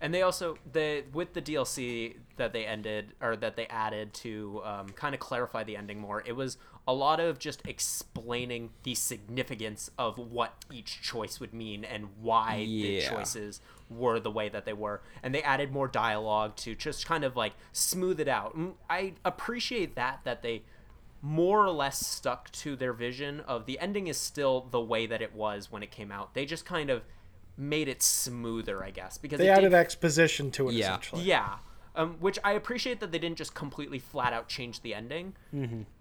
And 0.01 0.13
they 0.13 0.21
also 0.21 0.57
they 0.71 1.03
with 1.13 1.33
the 1.33 1.41
DLC 1.41 2.15
that 2.37 2.53
they 2.53 2.65
ended 2.65 3.13
or 3.21 3.35
that 3.35 3.55
they 3.55 3.67
added 3.67 4.13
to 4.15 4.61
um, 4.63 4.89
kind 4.89 5.13
of 5.13 5.19
clarify 5.19 5.63
the 5.63 5.75
ending 5.75 5.99
more. 5.99 6.23
It 6.25 6.35
was 6.35 6.57
a 6.87 6.93
lot 6.93 7.19
of 7.19 7.37
just 7.37 7.61
explaining 7.67 8.71
the 8.83 8.95
significance 8.95 9.91
of 9.97 10.17
what 10.17 10.53
each 10.71 11.01
choice 11.01 11.39
would 11.39 11.53
mean 11.53 11.83
and 11.83 12.07
why 12.21 12.65
the 12.65 13.01
choices 13.01 13.61
were 13.89 14.19
the 14.19 14.31
way 14.31 14.49
that 14.49 14.65
they 14.65 14.73
were. 14.73 15.01
And 15.21 15.35
they 15.35 15.43
added 15.43 15.71
more 15.71 15.87
dialogue 15.87 16.55
to 16.57 16.75
just 16.75 17.05
kind 17.05 17.23
of 17.23 17.35
like 17.35 17.53
smooth 17.73 18.19
it 18.19 18.27
out. 18.27 18.57
Mm, 18.57 18.73
I 18.89 19.13
appreciate 19.25 19.95
that 19.95 20.21
that 20.23 20.41
they 20.41 20.63
more 21.21 21.65
or 21.65 21.71
less 21.71 22.05
stuck 22.05 22.49
to 22.51 22.75
their 22.75 22.93
vision 22.93 23.41
of 23.41 23.65
the 23.65 23.77
ending 23.79 24.07
is 24.07 24.17
still 24.17 24.67
the 24.71 24.79
way 24.79 25.05
that 25.05 25.21
it 25.21 25.35
was 25.35 25.71
when 25.71 25.83
it 25.83 25.91
came 25.91 26.11
out. 26.11 26.33
They 26.33 26.45
just 26.45 26.65
kind 26.65 26.89
of 26.89 27.03
made 27.59 27.87
it 27.89 28.01
smoother, 28.01 28.83
I 28.83 28.89
guess, 28.91 29.17
because 29.17 29.37
They 29.37 29.49
added 29.49 29.69
did, 29.71 29.73
exposition 29.77 30.49
to 30.51 30.69
it 30.69 30.73
Yeah. 30.75 30.85
essentially. 30.85 31.23
yeah. 31.23 31.57
Um, 31.95 32.15
which 32.19 32.39
I 32.43 32.53
appreciate 32.53 32.99
that 33.01 33.11
they 33.11 33.19
didn't 33.19 33.37
just 33.37 33.53
completely 33.53 33.99
flat 33.99 34.31
out 34.31 34.47
change 34.47 34.81
the 34.81 34.93
ending. 34.93 35.35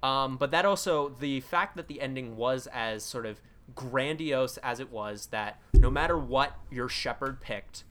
Um, 0.02 0.36
but 0.36 0.50
that 0.52 0.64
also 0.64 1.08
the 1.08 1.40
fact 1.40 1.76
that 1.76 1.88
the 1.88 2.00
ending 2.00 2.36
was 2.36 2.68
as 2.68 3.02
sort 3.02 3.26
of 3.26 3.40
grandiose 3.74 4.56
as 4.58 4.80
it 4.80 4.90
was 4.90 5.26
that 5.26 5.60
no 5.74 5.90
matter 5.90 6.16
what 6.16 6.52
your 6.70 6.88
Shepard 6.88 7.40
picked, 7.40 7.84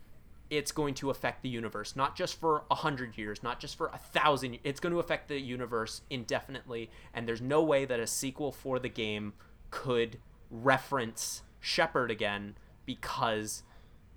it's 0.49 0.71
going 0.71 0.93
to 0.93 1.09
affect 1.09 1.43
the 1.43 1.49
universe 1.49 1.95
not 1.97 2.15
just 2.15 2.39
for 2.39 2.63
a 2.71 2.75
hundred 2.75 3.17
years, 3.17 3.43
not 3.43 3.59
just 3.59 3.75
for 3.77 3.87
a 3.87 3.97
thousand. 3.97 4.59
It's 4.63 4.79
going 4.79 4.93
to 4.93 4.99
affect 4.99 5.27
the 5.27 5.39
universe 5.41 6.01
indefinitely, 6.09 6.89
and 7.13 7.27
there's 7.27 7.41
no 7.41 7.61
way 7.61 7.83
that 7.83 7.99
a 7.99 8.07
sequel 8.07 8.53
for 8.53 8.79
the 8.79 8.89
game 8.89 9.33
could 9.71 10.17
reference 10.49 11.41
Shepard 11.59 12.09
again 12.09 12.55
because 12.87 13.61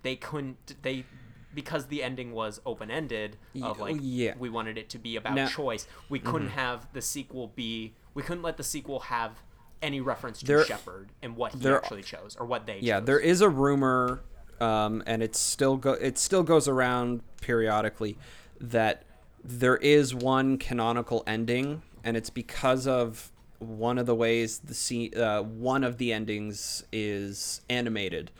they 0.03 0.17
couldn't 0.17 0.77
they 0.81 1.05
because 1.53 1.87
the 1.87 2.03
ending 2.03 2.33
was 2.33 2.61
open 2.65 2.91
ended 2.91 3.37
of 3.63 3.79
like 3.79 3.97
yeah. 4.01 4.33
we 4.39 4.49
wanted 4.49 4.79
it 4.79 4.89
to 4.89 4.99
be 4.99 5.17
about 5.17 5.35
Now- 5.35 5.49
choice. 5.49 5.87
We 6.09 6.19
couldn't 6.21 6.51
have 6.51 6.91
the 6.95 7.03
sequel 7.03 7.49
be 7.49 7.93
we 8.15 8.23
couldn't 8.23 8.43
let 8.43 8.57
the 8.57 8.65
sequel 8.65 9.01
have 9.01 9.43
any 9.83 10.01
reference 10.01 10.41
to 10.41 10.47
There- 10.47 10.65
Shepard 10.65 11.11
and 11.21 11.37
what 11.37 11.53
he 11.53 11.59
there- 11.59 11.77
actually 11.77 12.03
chose 12.05 12.37
or 12.41 12.47
what 12.47 12.65
they 12.67 12.79
Yeah, 12.81 13.01
chose. 13.01 13.07
there 13.07 13.19
is 13.19 13.41
a 13.41 13.49
rumor, 13.49 14.21
um, 14.61 15.03
and 15.07 15.23
it 15.23 15.35
still 15.37 15.77
go 15.77 15.93
it 15.93 16.17
still 16.17 16.43
goes 16.45 16.69
around 16.69 17.21
periodically 17.43 18.17
that 18.61 19.05
there 19.43 19.77
is 19.79 20.15
one 20.15 20.57
canonical 20.59 21.25
ending, 21.27 21.83
and 22.05 22.17
it's 22.17 22.31
because 22.31 22.87
of 22.87 23.33
one 23.59 23.99
of 23.99 24.07
the 24.07 24.15
ways 24.15 24.59
the 24.61 24.75
scene, 24.75 25.17
uh, 25.19 25.43
one 25.43 25.83
of 25.83 25.99
the 25.99 26.13
endings 26.13 26.85
is 26.93 27.61
animated, 27.69 28.31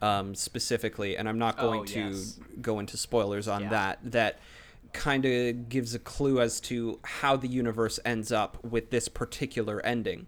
um, 0.00 0.34
specifically, 0.34 1.16
and 1.16 1.28
I'm 1.28 1.38
not 1.38 1.58
going 1.58 1.80
Oh, 1.80 1.84
to 1.84 2.00
yes. 2.10 2.38
go 2.60 2.78
into 2.78 2.96
spoilers 2.96 3.48
on 3.48 3.62
Yeah. 3.62 3.68
that. 3.70 3.98
That 4.04 4.38
kind 4.92 5.24
of 5.24 5.68
gives 5.68 5.94
a 5.94 5.98
clue 5.98 6.40
as 6.40 6.60
to 6.60 6.98
how 7.02 7.36
the 7.36 7.48
universe 7.48 8.00
ends 8.04 8.32
up 8.32 8.62
with 8.64 8.90
this 8.90 9.08
particular 9.08 9.84
ending. 9.84 10.26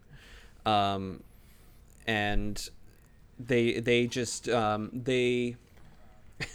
Um, 0.66 1.22
and 2.06 2.68
they 3.38 3.80
they 3.80 4.06
just 4.06 4.48
um, 4.48 4.90
they 4.92 5.56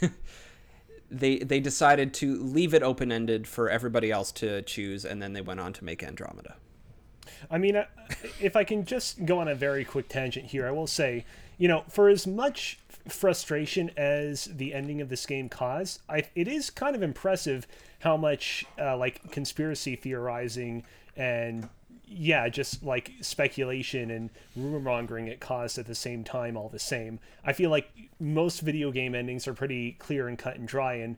they 1.10 1.38
they 1.38 1.60
decided 1.60 2.12
to 2.14 2.36
leave 2.42 2.74
it 2.74 2.82
open 2.82 3.12
ended 3.12 3.46
for 3.46 3.68
everybody 3.70 4.10
else 4.10 4.32
to 4.32 4.62
choose, 4.62 5.04
and 5.04 5.22
then 5.22 5.32
they 5.32 5.40
went 5.40 5.60
on 5.60 5.72
to 5.74 5.84
make 5.84 6.02
Andromeda. 6.02 6.56
I 7.50 7.58
mean, 7.58 7.82
if 8.40 8.56
I 8.56 8.64
can 8.64 8.84
just 8.84 9.24
go 9.24 9.38
on 9.40 9.48
a 9.48 9.54
very 9.54 9.84
quick 9.84 10.08
tangent 10.08 10.46
here, 10.46 10.66
I 10.66 10.70
will 10.70 10.86
say, 10.86 11.24
you 11.58 11.68
know, 11.68 11.84
for 11.88 12.08
as 12.08 12.26
much 12.26 12.78
frustration 13.08 13.90
as 13.96 14.46
the 14.46 14.74
ending 14.74 15.00
of 15.00 15.08
this 15.08 15.26
game 15.26 15.48
caused, 15.48 16.00
I, 16.08 16.24
it 16.34 16.48
is 16.48 16.70
kind 16.70 16.96
of 16.96 17.02
impressive 17.02 17.66
how 18.00 18.16
much 18.16 18.64
uh, 18.78 18.96
like 18.96 19.30
conspiracy 19.30 19.96
theorizing 19.96 20.84
and 21.16 21.68
yeah, 22.08 22.48
just 22.48 22.84
like 22.84 23.12
speculation 23.20 24.10
and 24.10 24.30
rumor 24.54 24.78
mongering 24.78 25.26
it 25.26 25.40
caused 25.40 25.78
at 25.78 25.86
the 25.86 25.94
same 25.94 26.22
time. 26.22 26.56
All 26.56 26.68
the 26.68 26.78
same, 26.78 27.18
I 27.44 27.52
feel 27.52 27.70
like 27.70 27.90
most 28.20 28.60
video 28.60 28.92
game 28.92 29.14
endings 29.14 29.48
are 29.48 29.54
pretty 29.54 29.92
clear 29.92 30.28
and 30.28 30.38
cut 30.38 30.56
and 30.56 30.68
dry, 30.68 30.94
and 30.94 31.16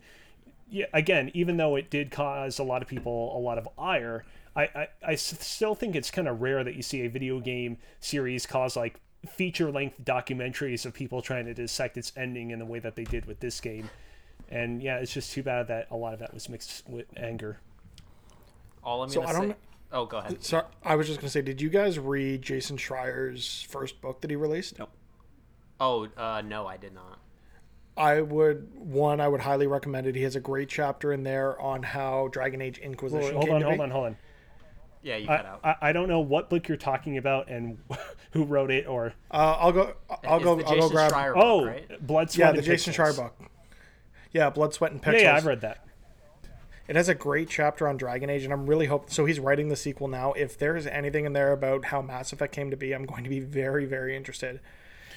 yeah, 0.71 0.87
again, 0.95 1.31
even 1.35 1.57
though 1.57 1.77
it 1.77 1.91
did 1.91 2.11
cause 2.11 2.59
a 2.59 2.65
lot 2.65 2.81
of 2.81 2.89
people 2.89 3.37
a 3.37 3.41
lot 3.41 3.59
of 3.59 3.69
ire, 3.79 4.25
I 4.57 4.89
I 5.07 5.15
still 5.15 5.75
think 5.75 5.95
it's 5.95 6.11
kind 6.11 6.27
of 6.27 6.41
rare 6.41 6.65
that 6.65 6.75
you 6.75 6.83
see 6.83 7.03
a 7.05 7.11
video 7.11 7.39
game 7.41 7.79
series 8.01 8.47
cause 8.47 8.77
like 8.77 8.99
feature 9.29 9.71
length 9.71 10.03
documentaries 10.05 10.85
of 10.87 10.95
people 10.95 11.23
trying 11.23 11.45
to 11.47 11.55
dissect 11.55 11.97
its 11.97 12.13
ending 12.17 12.51
in 12.51 12.59
the 12.59 12.65
way 12.67 12.79
that 12.81 12.97
they 12.97 13.05
did 13.05 13.27
with 13.27 13.41
this 13.41 13.61
game. 13.61 13.91
And 14.51 14.83
yeah, 14.83 14.97
it's 14.99 15.13
just 15.13 15.33
too 15.33 15.43
bad 15.43 15.69
that 15.69 15.89
a 15.91 15.97
lot 15.97 16.15
of 16.15 16.19
that 16.21 16.33
was 16.33 16.49
mixed 16.49 16.89
with 16.89 17.07
anger. 17.17 17.61
All 18.83 19.03
I'm 19.03 19.09
So 19.11 19.21
gonna 19.21 19.31
I 19.31 19.41
don't- 19.41 19.51
say. 19.51 19.57
Oh, 19.91 20.05
go 20.05 20.19
ahead. 20.19 20.45
Sorry, 20.45 20.65
I 20.85 20.97
was 20.97 21.07
just 21.07 21.19
gonna 21.21 21.31
say, 21.31 21.41
did 21.43 21.61
you 21.63 21.71
guys 21.71 21.99
read 21.99 22.43
Jason 22.43 22.77
Schreier's 22.77 23.67
first 23.71 24.01
book 24.03 24.21
that 24.21 24.31
he 24.31 24.37
released? 24.37 24.79
No. 24.79 24.89
Oh, 25.81 26.09
uh, 26.17 26.43
no, 26.45 26.67
I 26.67 26.77
did 26.77 26.93
not. 26.95 27.19
I 27.97 28.21
would 28.21 28.69
one. 28.75 29.21
I 29.21 29.29
would 29.29 29.41
highly 29.41 29.67
recommend 29.67 30.07
it. 30.07 30.15
He 30.15 30.23
has 30.23 30.37
a 30.37 30.41
great 30.41 30.69
chapter 30.69 31.13
in 31.13 31.23
there 31.25 31.59
on 31.61 31.83
how 31.83 32.29
Dragon 32.29 32.61
Age 32.61 32.79
Inquisition 32.79 33.33
Hold 33.35 33.45
came 33.47 33.55
on, 33.55 33.61
to 33.61 33.67
hold 33.67 33.79
be. 33.79 33.83
on, 33.83 33.91
hold 33.91 34.07
on. 34.07 34.17
Yeah, 35.03 35.17
you 35.17 35.29
I, 35.29 35.37
out. 35.47 35.61
I, 35.65 35.75
I 35.83 35.93
don't 35.93 36.09
know 36.09 36.21
what 36.21 36.51
book 36.51 36.67
you're 36.69 36.77
talking 36.77 37.17
about 37.19 37.49
and 37.49 37.79
who 38.33 38.45
wrote 38.45 38.71
it 38.71 38.87
or 38.87 39.13
Uh, 39.31 39.57
I'll 39.59 39.73
go. 39.73 39.95
I'll 40.27 40.37
It's 40.37 40.45
go. 40.45 40.55
the 40.57 40.65
I'll 40.67 40.79
go 40.81 40.89
grab. 40.89 41.13
Schreier 41.13 41.35
book, 41.35 41.43
oh 41.45 41.65
right? 41.67 42.07
blood 42.07 42.31
sweat 42.31 42.39
Yeah, 42.47 42.49
and 42.51 42.59
the 42.59 42.63
Jason 42.63 42.93
Pixels. 42.93 42.97
Schreier 43.15 43.17
book. 43.17 43.37
Yeah, 44.33 44.51
Blood, 44.51 44.75
Sweat, 44.75 44.93
and 44.93 45.01
yeah 45.03 45.13
Pixels. 45.13 45.23
yeah 45.23 45.35
i've 45.37 45.47
read 45.47 45.61
that 45.63 45.87
It 46.87 46.97
has 46.97 47.09
a 47.09 47.15
great 47.15 47.49
chapter 47.49 47.89
on 47.89 47.97
Dragon 47.97 48.29
Age, 48.29 48.45
and 48.45 48.53
I'm 48.53 48.67
really 48.67 48.87
hoping. 48.87 49.09
So 49.11 49.25
he's 49.25 49.41
writing 49.41 49.69
the 49.69 49.77
sequel 49.77 50.07
now. 50.09 50.33
If 50.35 50.59
there's 50.59 50.87
anything 50.87 51.25
in 51.27 51.33
there 51.33 51.53
about 51.53 51.87
how 51.87 52.03
Mass 52.03 52.33
Effect 52.33 52.55
came 52.55 52.71
to 52.71 52.77
be, 52.77 52.95
I'm 52.95 53.05
going 53.07 53.25
to 53.25 53.31
be 53.31 53.41
very, 53.41 53.85
very 53.87 54.15
interested 54.17 54.61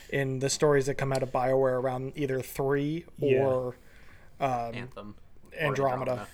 in 0.10 0.40
the 0.40 0.50
stories 0.50 0.86
that 0.88 0.96
come 0.96 1.12
out 1.14 1.24
of 1.24 1.32
Bioware 1.32 1.82
around 1.82 2.14
either 2.16 2.42
three 2.42 3.06
or 3.22 3.76
Anthem. 4.40 5.16
or 5.54 5.58
Andromeda. 5.66 6.28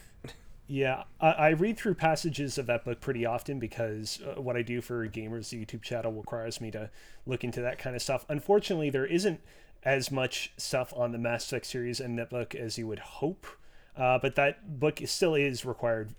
Yeah, 0.67 1.03
I, 1.21 1.31
I 1.31 1.49
read 1.49 1.77
through 1.77 1.95
passages 1.95 2.57
of 2.57 2.65
that 2.65 2.83
book 2.83 2.99
pretty 2.99 3.25
often 3.25 3.57
because 3.57 4.19
uh, 4.21 4.41
what 4.41 4.57
I 4.57 4.61
do 4.61 4.81
for 4.81 5.07
gamers, 5.07 5.49
the 5.49 5.65
YouTube 5.65 5.81
channel 5.81 6.11
requires 6.11 6.59
me 6.59 6.71
to 6.71 6.89
look 7.25 7.43
into 7.43 7.61
that 7.61 7.79
kind 7.79 7.95
of 7.95 8.01
stuff. 8.01 8.25
Unfortunately, 8.27 8.89
there 8.89 9.05
isn't 9.05 9.39
as 9.83 10.11
much 10.11 10.51
stuff 10.57 10.93
on 10.95 11.13
the 11.13 11.17
Mass 11.17 11.45
Effect 11.45 11.65
series 11.65 11.99
in 11.99 12.17
that 12.17 12.29
book 12.29 12.53
as 12.53 12.77
you 12.77 12.85
would 12.87 12.99
hope, 12.99 13.47
uh, 13.95 14.19
but 14.19 14.35
that 14.35 14.79
book 14.79 14.99
still 15.05 15.35
is 15.35 15.63
required 15.63 16.13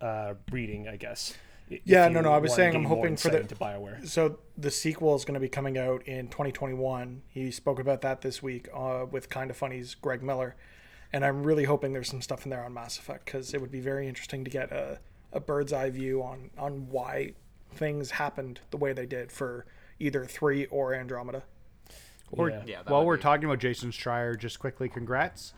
uh, 0.00 0.34
reading, 0.50 0.88
I 0.88 0.96
guess. 0.96 1.34
Yeah, 1.84 2.08
no, 2.08 2.20
no, 2.20 2.32
I 2.32 2.38
was 2.38 2.54
saying 2.54 2.74
I'm 2.74 2.84
hoping 2.84 3.16
for 3.16 3.30
the- 3.30 3.42
Bioware. 3.54 4.06
So 4.06 4.38
the 4.58 4.70
sequel 4.70 5.14
is 5.14 5.24
going 5.24 5.34
to 5.34 5.40
be 5.40 5.48
coming 5.48 5.78
out 5.78 6.06
in 6.06 6.28
2021. 6.28 7.22
He 7.28 7.50
spoke 7.50 7.78
about 7.78 8.00
that 8.02 8.20
this 8.20 8.42
week 8.42 8.68
uh, 8.74 9.06
with 9.10 9.30
Kind 9.30 9.50
of 9.50 9.56
Funny's 9.56 9.94
Greg 9.94 10.22
Miller, 10.22 10.56
and 11.12 11.24
I'm 11.24 11.42
really 11.42 11.64
hoping 11.64 11.92
there's 11.92 12.08
some 12.08 12.22
stuff 12.22 12.44
in 12.44 12.50
there 12.50 12.64
on 12.64 12.72
Mass 12.74 12.98
Effect 12.98 13.24
because 13.26 13.54
it 13.54 13.60
would 13.60 13.70
be 13.72 13.80
very 13.80 14.08
interesting 14.08 14.44
to 14.44 14.50
get 14.50 14.70
a, 14.72 14.98
a 15.32 15.40
bird's 15.40 15.72
eye 15.72 15.90
view 15.90 16.22
on 16.22 16.50
on 16.58 16.88
why 16.90 17.32
things 17.74 18.10
happened 18.12 18.60
the 18.70 18.76
way 18.76 18.92
they 18.92 19.06
did 19.06 19.32
for 19.32 19.64
either 19.98 20.24
three 20.24 20.66
or 20.66 20.94
Andromeda. 20.94 21.42
Or, 22.30 22.48
Yeah. 22.50 22.62
Yeah, 22.66 22.82
while 22.86 23.04
we're 23.04 23.16
be- 23.16 23.22
talking 23.22 23.44
about 23.44 23.58
Jason 23.58 23.90
Schreier, 23.90 24.38
just 24.38 24.58
quickly, 24.58 24.88
congrats. 24.88 25.52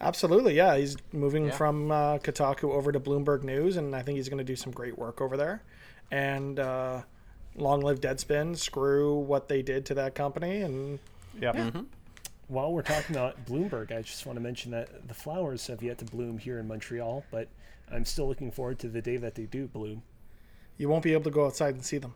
Absolutely, 0.00 0.54
yeah. 0.54 0.76
He's 0.76 0.96
moving 1.12 1.46
Yeah. 1.46 1.52
from 1.52 1.90
uh, 1.90 2.18
Kotaku 2.18 2.64
over 2.70 2.92
to 2.92 3.00
Bloomberg 3.00 3.44
News, 3.44 3.76
and 3.76 3.94
I 3.96 4.02
think 4.02 4.16
he's 4.16 4.28
going 4.28 4.38
to 4.38 4.44
do 4.44 4.56
some 4.56 4.72
great 4.72 4.98
work 4.98 5.20
over 5.20 5.36
there. 5.36 5.62
And 6.10 6.58
uh, 6.60 7.02
long 7.54 7.80
live 7.80 8.00
Deadspin. 8.00 8.56
Screw 8.58 9.14
what 9.14 9.48
they 9.48 9.62
did 9.62 9.86
to 9.86 9.94
that 9.94 10.14
company, 10.14 10.60
and 10.60 10.98
Yep. 11.40 11.56
While 12.48 12.72
we're 12.72 12.82
talking 12.82 13.16
about 13.16 13.44
Bloomberg, 13.44 13.90
I 13.96 14.02
just 14.02 14.24
want 14.24 14.36
to 14.36 14.40
mention 14.42 14.70
that 14.70 15.08
the 15.08 15.14
flowers 15.14 15.66
have 15.66 15.82
yet 15.82 15.98
to 15.98 16.04
bloom 16.04 16.38
here 16.38 16.58
in 16.60 16.68
Montreal, 16.68 17.24
but 17.30 17.48
I'm 17.90 18.04
still 18.04 18.28
looking 18.28 18.52
forward 18.52 18.78
to 18.80 18.88
the 18.88 19.02
day 19.02 19.16
that 19.16 19.34
they 19.34 19.44
do 19.44 19.66
bloom. 19.66 20.02
you 20.76 20.88
won't 20.88 21.02
be 21.02 21.12
able 21.12 21.24
to 21.24 21.30
go 21.30 21.46
outside 21.46 21.74
and 21.74 21.84
see 21.84 21.98
them. 21.98 22.14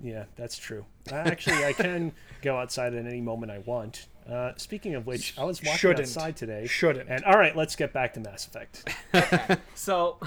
Yeah, 0.00 0.24
that's 0.36 0.56
true. 0.56 0.86
Uh, 1.12 1.16
Actually, 1.16 1.64
I 1.64 1.72
can 1.72 2.12
go 2.42 2.56
outside 2.58 2.94
at 2.94 3.06
any 3.06 3.20
moment 3.20 3.52
I 3.52 3.58
want. 3.58 4.06
Uh, 4.28 4.52
speaking 4.56 4.94
of 4.94 5.06
which, 5.06 5.34
I 5.38 5.44
was 5.44 5.60
walking 5.62 5.76
Shouldn't. 5.78 6.00
outside 6.08 6.36
today. 6.36 6.66
Shouldn't. 6.66 7.08
And 7.10 7.22
all 7.24 7.38
right, 7.38 7.54
let's 7.54 7.76
get 7.76 7.92
back 7.92 8.14
to 8.14 8.20
Mass 8.20 8.46
Effect. 8.46 8.88
So, 9.74 10.18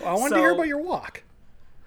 Well, 0.00 0.08
I 0.10 0.12
wanted 0.18 0.34
to 0.34 0.40
hear 0.40 0.52
about 0.52 0.66
your 0.66 0.80
walk. 0.82 1.22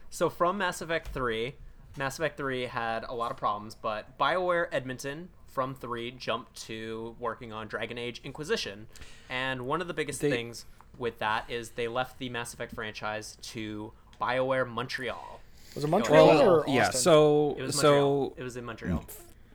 so 0.09 0.29
from 0.29 0.57
Mass 0.57 0.81
Effect 0.81 1.09
3, 1.09 1.55
Mass 1.97 2.17
Effect 2.17 2.37
3 2.37 2.63
had 2.67 3.03
a 3.03 3.13
lot 3.13 3.31
of 3.31 3.37
problems, 3.37 3.75
but 3.75 4.17
BioWare 4.17 4.67
Edmonton 4.71 5.29
from 5.59 5.75
3 5.75 6.11
jumped 6.11 6.55
to 6.67 7.17
working 7.19 7.51
on 7.51 7.67
Dragon 7.67 7.97
Age 7.97 8.21
Inquisition. 8.23 8.87
And 9.29 9.63
one 9.63 9.81
of 9.81 9.89
the 9.89 9.93
biggest 9.93 10.21
They- 10.21 10.29
things 10.31 10.63
with 10.97 11.19
that 11.19 11.49
is 11.51 11.71
they 11.71 11.89
left 11.89 12.17
the 12.17 12.29
Mass 12.29 12.53
Effect 12.53 12.73
franchise 12.73 13.37
to 13.41 13.91
BioWare 14.21 14.65
Montreal. 14.65 15.41
Was 15.75 15.83
it 15.83 15.87
Montreal 15.89 16.27
Well, 16.27 16.41
or 16.49 16.59
Austin? 16.61 16.73
yeah. 16.75 16.89
So 16.91 17.55
It 17.57 17.63
was 17.63 17.77
so 17.77 18.33
it 18.37 18.43
was 18.43 18.55
in 18.55 18.63
Montreal. 18.63 19.03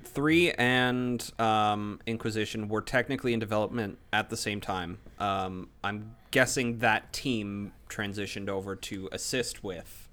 three 0.04 0.52
and 0.52 1.32
um, 1.38 1.98
Inquisition 2.06 2.68
were 2.68 2.82
technically 2.82 3.32
in 3.32 3.40
development 3.40 3.96
at 4.12 4.28
the 4.28 4.36
same 4.36 4.60
time. 4.60 4.98
Um, 5.18 5.70
I'm 5.82 6.16
guessing 6.32 6.80
that 6.80 7.14
team 7.14 7.72
transitioned 7.88 8.50
over 8.50 8.76
to 8.76 9.08
assist 9.10 9.64
with. 9.64 10.06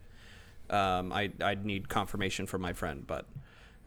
Um, 0.70 1.12
I 1.12 1.34
I'd 1.42 1.66
need 1.66 1.90
confirmation 1.90 2.46
from 2.48 2.62
my 2.62 2.72
friend, 2.72 3.06
but 3.06 3.26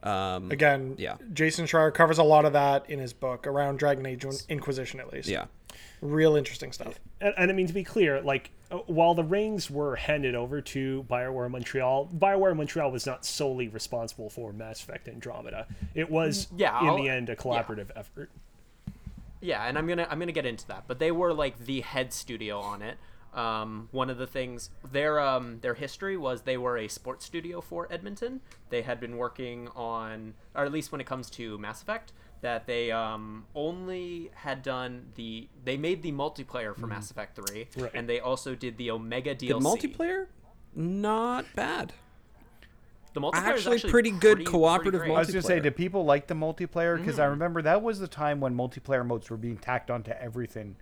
um, 0.04 0.50
Again, 0.50 0.94
Yeah. 0.98 1.16
Jason 1.32 1.66
Schreier 1.66 1.92
covers 1.92 2.18
a 2.18 2.22
lot 2.22 2.44
of 2.44 2.52
that 2.52 2.88
in 2.88 2.98
his 3.00 3.12
book 3.12 3.46
around 3.46 3.78
Dragon 3.78 4.04
Age 4.06 4.24
Inquisition, 4.48 5.00
at 5.00 5.12
least. 5.12 5.28
yeah, 5.28 5.46
real 6.00 6.36
interesting 6.36 6.70
stuff. 6.72 7.00
and, 7.20 7.34
and 7.36 7.50
I 7.50 7.54
mean, 7.54 7.66
to 7.66 7.72
be 7.72 7.84
clear, 7.84 8.20
like, 8.20 8.50
uh, 8.70 8.76
while 8.86 9.14
the 9.14 9.24
rings 9.24 9.70
were 9.70 9.96
handed 9.96 10.34
over 10.34 10.60
to 10.60 11.04
BioWare 11.10 11.50
Montreal, 11.50 12.08
BioWare 12.16 12.56
Montreal 12.56 12.90
was 12.90 13.06
not 13.06 13.24
solely 13.26 13.68
responsible 13.68 14.28
for 14.30 14.52
Mass 14.52 14.82
Effect 14.82 15.08
Andromeda. 15.08 15.66
It 15.94 16.10
was, 16.10 16.48
Yeah, 16.56 16.78
in 16.80 16.86
I'll- 16.88 16.96
the 16.96 17.08
end, 17.08 17.28
a 17.28 17.32
yeah. 17.32 17.36
collaborative 17.36 17.88
effort. 17.96 18.30
Yeah, 19.40 19.64
and 19.66 19.76
I'm 19.76 19.86
gonna 19.86 20.06
I'm 20.10 20.18
gonna 20.18 20.32
get 20.32 20.46
into 20.46 20.66
that, 20.68 20.84
but 20.86 20.98
they 20.98 21.10
were 21.12 21.34
like 21.34 21.66
the 21.66 21.82
head 21.82 22.14
studio 22.14 22.60
on 22.60 22.80
it. 22.80 22.96
Um, 23.34 23.88
one 23.90 24.10
of 24.10 24.18
the 24.18 24.26
things 24.28 24.70
their 24.92 25.18
um, 25.18 25.58
their 25.60 25.74
history 25.74 26.16
was 26.16 26.42
they 26.42 26.56
were 26.56 26.78
a 26.78 26.86
sports 26.88 27.24
studio 27.26 27.60
for 27.60 27.88
Edmonton. 27.92 28.40
They 28.70 28.82
had 28.82 29.00
been 29.00 29.16
working 29.16 29.68
on, 29.74 30.34
or 30.54 30.64
at 30.64 30.70
least 30.72 30.92
when 30.92 31.00
it 31.00 31.06
comes 31.06 31.28
to 31.30 31.58
Mass 31.58 31.82
Effect, 31.82 32.12
that 32.42 32.66
they 32.66 32.92
um, 32.92 33.44
only 33.54 34.30
had 34.34 34.62
done 34.62 35.06
the 35.16 35.48
they 35.64 35.76
made 35.76 36.02
the 36.02 36.12
multiplayer 36.12 36.76
for 36.76 36.86
Mass 36.86 37.10
Effect 37.10 37.34
Three, 37.36 37.66
Right. 37.76 37.90
and 37.92 38.08
they 38.08 38.20
also 38.20 38.54
did 38.54 38.76
the 38.78 38.90
Omega 38.92 39.34
DLC. 39.34 39.48
the 39.48 39.54
multiplayer, 39.58 40.26
not 40.76 41.44
bad. 41.56 41.92
the 43.14 43.20
multiplayer 43.20 43.54
is 43.56 43.66
actually 43.66 43.90
pretty 43.90 44.10
good 44.10 44.44
cooperative 44.46 45.00
great. 45.02 45.10
I 45.12 45.18
was 45.18 45.28
gonna 45.28 45.42
say, 45.42 45.58
multiplayer. 45.58 45.62
do 45.64 45.70
people 45.72 46.04
like 46.04 46.26
the 46.28 46.34
multiplayer? 46.34 46.96
Because 46.96 47.18
I 47.18 47.24
remember 47.26 47.62
that 47.62 47.82
was 47.82 47.98
the 47.98 48.08
time 48.08 48.40
when 48.40 48.54
multiplayer 48.54 49.04
modes 49.06 49.28
were 49.30 49.36
being 49.36 49.56
tacked 49.56 49.90
onto 49.90 50.10
everything 50.12 50.76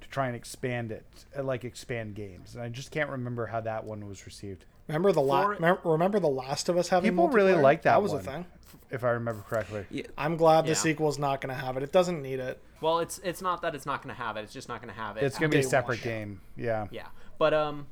to 0.00 0.08
try 0.08 0.26
and 0.26 0.36
expand 0.36 0.92
it, 0.92 1.04
uh, 1.36 1.42
like 1.42 1.64
expand 1.64 2.14
games. 2.14 2.54
And 2.54 2.62
I 2.62 2.68
just 2.68 2.90
can't 2.90 3.10
remember 3.10 3.46
how 3.46 3.60
that 3.62 3.84
one 3.84 4.06
was 4.08 4.26
received, 4.26 4.64
Remember 4.88 5.12
the 5.12 5.20
la- 5.20 5.42
For- 5.42 5.48
remember, 5.50 5.80
remember 5.84 6.18
the 6.18 6.28
Last 6.28 6.68
of 6.70 6.78
Us 6.78 6.88
having 6.88 7.10
People 7.10 7.28
really 7.28 7.52
multiplayer? 7.52 7.62
like 7.62 7.82
that 7.82 7.92
That 7.92 8.02
was 8.02 8.12
one. 8.12 8.20
a 8.20 8.24
thing. 8.24 8.46
if 8.90 9.04
I 9.04 9.10
remember 9.10 9.42
correctly. 9.42 9.84
I'm 10.16 10.36
glad 10.38 10.64
the 10.64 10.68
Yeah. 10.68 10.74
sequel's 10.74 11.18
not 11.18 11.42
going 11.42 11.54
to 11.54 11.60
have 11.60 11.76
it. 11.76 11.82
It 11.82 11.92
doesn't 11.92 12.22
need 12.22 12.38
it. 12.40 12.58
Well, 12.80 13.00
it's 13.00 13.18
it's 13.18 13.42
not 13.42 13.60
that 13.62 13.74
it's 13.74 13.84
not 13.86 14.02
gonna 14.02 14.14
have 14.14 14.36
it; 14.36 14.42
it's 14.44 14.52
just 14.52 14.68
not 14.68 14.80
gonna 14.80 14.92
have 14.92 15.16
it. 15.16 15.24
It's 15.24 15.36
gonna 15.38 15.48
be 15.48 15.58
a 15.58 15.62
separate 15.64 15.98
one. 15.98 16.04
game. 16.08 16.40
Yeah. 16.56 16.86
yeah, 16.92 17.08
but 17.36 17.52
um, 17.52 17.86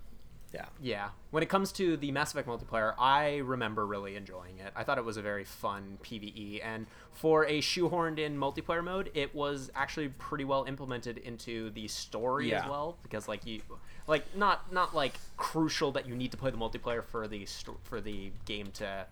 Yeah. 0.57 0.67
Yeah. 0.81 1.09
When 1.31 1.43
it 1.43 1.49
comes 1.49 1.71
to 1.73 1.97
the 1.97 2.11
Mass 2.13 2.33
Effect 2.33 2.49
multiplayer, 2.49 2.95
I 2.99 3.37
remember 3.39 3.87
really 3.87 4.17
enjoying 4.17 4.59
it. 4.59 4.73
I 4.75 4.85
thought 4.85 4.97
it 4.97 5.05
was 5.05 5.17
a 5.17 5.23
very 5.23 5.45
fun 5.45 5.99
PvE, 6.03 6.65
and 6.65 6.87
for 7.13 7.45
a 7.45 7.61
shoehorned 7.61 8.19
in 8.19 8.39
multiplayer 8.39 8.83
mode, 8.83 9.11
it 9.15 9.35
was 9.35 9.71
actually 9.75 10.09
pretty 10.09 10.45
well 10.45 10.65
implemented 10.65 11.19
into 11.19 11.71
the 11.71 11.89
story 11.89 12.55
as 12.55 12.71
well. 12.71 12.97
Because 13.03 13.29
like 13.29 13.45
you, 13.47 13.61
like 14.07 14.25
not 14.37 14.73
not 14.73 14.95
like 14.95 15.15
crucial 15.37 15.93
that 15.93 16.07
you 16.07 16.15
need 16.17 16.31
to 16.31 16.37
play 16.37 16.51
the 16.51 16.57
multiplayer 16.57 17.05
for 17.05 17.29
the 17.29 17.45
sto- 17.45 17.79
for 17.85 18.01
the 18.01 18.33
game 18.47 18.69
to 18.75 19.07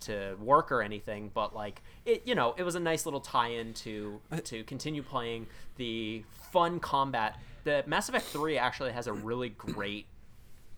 to 0.00 0.34
work 0.40 0.72
or 0.72 0.82
anything, 0.82 1.30
but 1.32 1.54
like 1.54 1.82
it, 2.04 2.22
you 2.26 2.34
know, 2.34 2.54
it 2.58 2.62
was 2.62 2.74
a 2.74 2.80
nice 2.80 3.06
little 3.06 3.20
tie-in 3.20 3.72
to 3.74 4.20
uh, 4.32 4.38
to 4.44 4.64
continue 4.64 5.02
playing 5.02 5.46
the 5.76 6.24
fun 6.52 6.80
combat. 6.80 7.38
The 7.64 7.84
Mass 7.86 8.08
Effect 8.08 8.26
Three 8.26 8.58
actually 8.58 8.92
has 8.92 9.06
a 9.06 9.12
really 9.12 9.50
great 9.50 10.06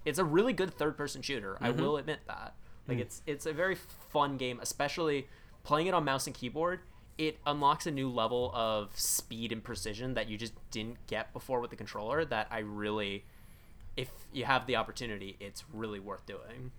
it's 0.05 0.19
a 0.19 0.24
really 0.24 0.53
good 0.53 0.74
third 0.74 0.97
person 0.97 1.23
shooter. 1.23 1.57
I 1.61 1.70
will 1.70 1.97
admit 1.97 2.20
that. 2.27 2.55
Like 2.89 2.99
it's 2.99 3.23
it's 3.27 3.47
a 3.47 3.53
very 3.53 3.77
fun 4.11 4.37
game, 4.37 4.59
especially 4.61 5.29
playing 5.65 5.87
it 5.87 5.95
on 5.95 6.05
mouse 6.05 6.27
and 6.27 6.35
keyboard. 6.35 6.81
It 7.19 7.39
unlocks 7.47 7.87
a 7.87 7.91
new 7.91 8.09
level 8.11 8.51
of 8.55 8.99
speed 8.99 9.53
and 9.53 9.62
precision 9.62 10.15
that 10.15 10.29
you 10.29 10.37
just 10.39 10.55
didn't 10.70 10.97
get 11.07 11.33
before 11.33 11.61
with 11.61 11.70
the 11.70 11.77
controller. 11.77 12.24
That 12.24 12.49
I 12.51 12.59
really, 12.61 13.24
if 13.97 14.11
you 14.33 14.45
have 14.45 14.66
the 14.66 14.77
opportunity, 14.77 15.37
it's 15.39 15.62
really 15.73 16.01
worth 16.01 16.27
doing. 16.27 16.73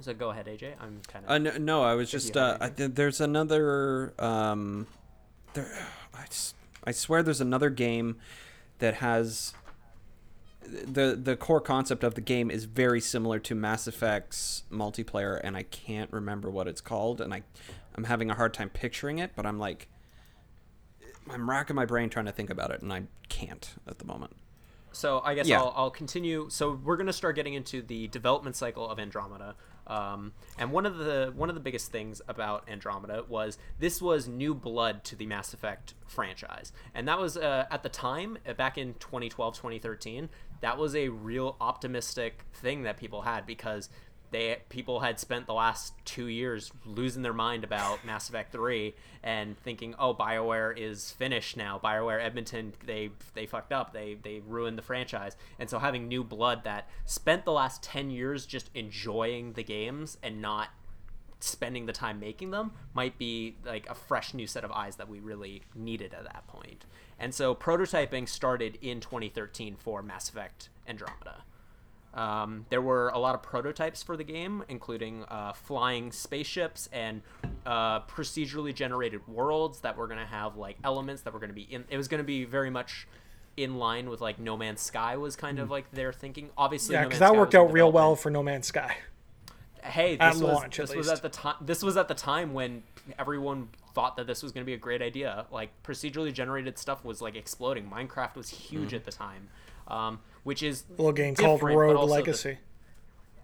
So 0.00 0.12
go 0.14 0.30
ahead, 0.30 0.46
AJ. 0.46 0.74
I'm 0.80 1.00
kind 1.08 1.24
of 1.24 1.30
Uh, 1.30 1.38
no, 1.38 1.56
no, 1.58 1.82
I 1.82 1.94
was 1.94 2.10
just 2.10 2.36
uh, 2.36 2.58
I, 2.60 2.68
th- 2.68 2.92
there's 2.94 3.20
another 3.20 4.12
um, 4.18 4.86
there 5.54 5.70
I, 6.14 6.22
s- 6.24 6.54
I 6.84 6.90
swear 6.92 7.22
there's 7.22 7.40
another 7.40 7.70
game 7.70 8.16
that 8.78 8.94
has 8.96 9.54
the 10.66 11.18
the 11.20 11.36
core 11.36 11.60
concept 11.60 12.02
of 12.04 12.14
the 12.14 12.20
game 12.20 12.50
is 12.50 12.64
very 12.64 13.00
similar 13.00 13.38
to 13.40 13.54
Mass 13.54 13.86
Effect's 13.86 14.64
multiplayer 14.70 15.40
and 15.42 15.56
I 15.56 15.62
can't 15.62 16.12
remember 16.12 16.50
what 16.50 16.66
it's 16.68 16.80
called 16.80 17.20
and 17.20 17.32
I 17.32 17.42
I'm 17.94 18.04
having 18.04 18.30
a 18.30 18.34
hard 18.34 18.52
time 18.54 18.68
picturing 18.70 19.18
it 19.18 19.32
but 19.36 19.46
I'm 19.46 19.58
like 19.58 19.88
I'm 21.30 21.48
racking 21.48 21.76
my 21.76 21.86
brain 21.86 22.08
trying 22.08 22.26
to 22.26 22.32
think 22.32 22.50
about 22.50 22.70
it 22.70 22.82
and 22.82 22.92
I 22.92 23.04
can't 23.28 23.74
at 23.86 23.98
the 23.98 24.04
moment. 24.04 24.36
So 24.92 25.20
I 25.24 25.34
guess 25.34 25.46
Yeah. 25.46 25.60
I'll, 25.60 25.72
I'll 25.76 25.90
continue. 25.90 26.48
So 26.50 26.80
we're 26.82 26.96
gonna 26.96 27.12
start 27.12 27.36
getting 27.36 27.54
into 27.54 27.82
the 27.82 28.08
development 28.08 28.56
cycle 28.56 28.88
of 28.88 28.98
Andromeda. 28.98 29.54
Um, 29.86 30.32
and 30.58 30.72
one 30.72 30.86
of 30.86 30.98
the 30.98 31.32
one 31.34 31.48
of 31.48 31.54
the 31.54 31.60
biggest 31.60 31.92
things 31.92 32.20
about 32.28 32.68
Andromeda 32.68 33.24
was 33.28 33.58
this 33.78 34.02
was 34.02 34.26
new 34.26 34.54
blood 34.54 35.04
to 35.04 35.16
the 35.16 35.26
Mass 35.26 35.54
Effect 35.54 35.94
franchise, 36.06 36.72
and 36.94 37.06
that 37.08 37.18
was 37.18 37.36
uh, 37.36 37.66
at 37.70 37.82
the 37.82 37.88
time 37.88 38.38
uh, 38.48 38.52
back 38.54 38.78
in 38.78 38.94
2012 38.94 39.54
2013 39.56 40.28
that 40.60 40.78
was 40.78 40.94
a 40.94 41.08
real 41.08 41.56
optimistic 41.60 42.44
thing 42.54 42.82
that 42.82 42.96
people 42.96 43.22
had 43.22 43.46
because 43.46 43.88
they 44.30 44.58
people 44.68 45.00
had 45.00 45.18
spent 45.18 45.46
the 45.46 45.54
last 45.54 45.94
two 46.04 46.26
years 46.26 46.72
losing 46.84 47.22
their 47.22 47.32
mind 47.32 47.64
about 47.64 48.04
Mass 48.04 48.28
Effect 48.28 48.52
3 48.52 48.94
and 49.22 49.58
thinking, 49.58 49.94
oh, 49.98 50.14
Bioware 50.14 50.76
is 50.76 51.10
finished 51.12 51.56
now. 51.56 51.80
Bioware 51.82 52.22
Edmonton, 52.22 52.72
they 52.84 53.10
they 53.34 53.46
fucked 53.46 53.72
up. 53.72 53.92
They 53.92 54.16
they 54.20 54.40
ruined 54.46 54.78
the 54.78 54.82
franchise. 54.82 55.36
And 55.58 55.70
so 55.70 55.78
having 55.78 56.08
new 56.08 56.24
blood 56.24 56.64
that 56.64 56.88
spent 57.04 57.44
the 57.44 57.52
last 57.52 57.82
10 57.82 58.10
years 58.10 58.46
just 58.46 58.70
enjoying 58.74 59.52
the 59.52 59.62
games 59.62 60.18
and 60.22 60.40
not 60.42 60.70
spending 61.40 61.86
the 61.86 61.92
time 61.92 62.18
making 62.18 62.50
them 62.50 62.72
might 62.94 63.18
be 63.18 63.56
like 63.64 63.88
a 63.88 63.94
fresh 63.94 64.34
new 64.34 64.46
set 64.46 64.64
of 64.64 64.72
eyes 64.72 64.96
that 64.96 65.08
we 65.08 65.20
really 65.20 65.62
needed 65.74 66.14
at 66.14 66.24
that 66.24 66.46
point. 66.46 66.86
And 67.18 67.34
so 67.34 67.54
prototyping 67.54 68.28
started 68.28 68.78
in 68.80 69.00
2013 69.00 69.76
for 69.76 70.02
Mass 70.02 70.28
Effect 70.28 70.70
Andromeda. 70.86 71.44
Um, 72.16 72.64
there 72.70 72.80
were 72.80 73.10
a 73.10 73.18
lot 73.18 73.34
of 73.34 73.42
prototypes 73.42 74.02
for 74.02 74.16
the 74.16 74.24
game, 74.24 74.64
including 74.68 75.24
uh, 75.24 75.52
flying 75.52 76.10
spaceships 76.10 76.88
and 76.92 77.20
uh, 77.66 78.00
procedurally 78.00 78.74
generated 78.74 79.20
worlds 79.28 79.80
that 79.80 79.96
were 79.96 80.06
going 80.06 80.18
to 80.18 80.26
have 80.26 80.56
like 80.56 80.78
elements 80.82 81.22
that 81.22 81.32
were 81.34 81.38
going 81.38 81.50
to 81.50 81.54
be 81.54 81.62
in. 81.70 81.84
It 81.90 81.96
was 81.98 82.08
going 82.08 82.18
to 82.22 82.24
be 82.26 82.44
very 82.44 82.70
much 82.70 83.06
in 83.58 83.76
line 83.76 84.08
with 84.10 84.20
like 84.20 84.38
No 84.38 84.56
Man's 84.56 84.80
Sky 84.80 85.16
was 85.18 85.36
kind 85.36 85.58
of 85.58 85.70
like 85.70 85.90
their 85.92 86.12
thinking. 86.12 86.50
Obviously, 86.56 86.94
Yeah, 86.94 87.04
because 87.04 87.20
Man's 87.20 87.32
that 87.32 87.38
worked 87.38 87.54
out 87.54 87.70
real 87.72 87.92
well 87.92 88.16
for 88.16 88.30
No 88.30 88.42
Man's 88.42 88.66
Sky. 88.66 88.96
Hey, 89.82 90.16
At 90.18 90.32
this 90.32 90.42
was 90.42 90.52
launch, 90.54 90.80
at 90.80 90.88
this 90.88 90.96
was 90.96 91.08
at 91.08 91.22
the 91.22 91.28
time. 91.28 91.54
This 91.60 91.82
was 91.82 91.96
at 91.96 92.08
the 92.08 92.14
time 92.14 92.54
when 92.54 92.82
everyone 93.18 93.68
thought 93.94 94.16
that 94.16 94.26
this 94.26 94.42
was 94.42 94.50
going 94.52 94.62
to 94.64 94.66
be 94.66 94.74
a 94.74 94.78
great 94.78 95.00
idea. 95.00 95.46
Like 95.52 95.70
procedurally 95.84 96.32
generated 96.32 96.76
stuff 96.78 97.04
was 97.04 97.22
like 97.22 97.36
exploding. 97.36 97.88
Minecraft 97.88 98.34
was 98.36 98.48
huge 98.48 98.88
Mm-hmm. 98.88 98.96
at 98.96 99.04
the 99.04 99.12
time, 99.12 99.48
um, 99.86 100.18
which 100.46 100.62
is 100.62 100.84
A 100.88 100.92
little 100.92 101.12
game 101.12 101.34
called 101.34 101.58
different, 101.58 101.76
but 101.76 101.80
Rogue 101.80 101.96
also 101.96 102.06
the- 102.06 102.12
Legacy. 102.20 102.58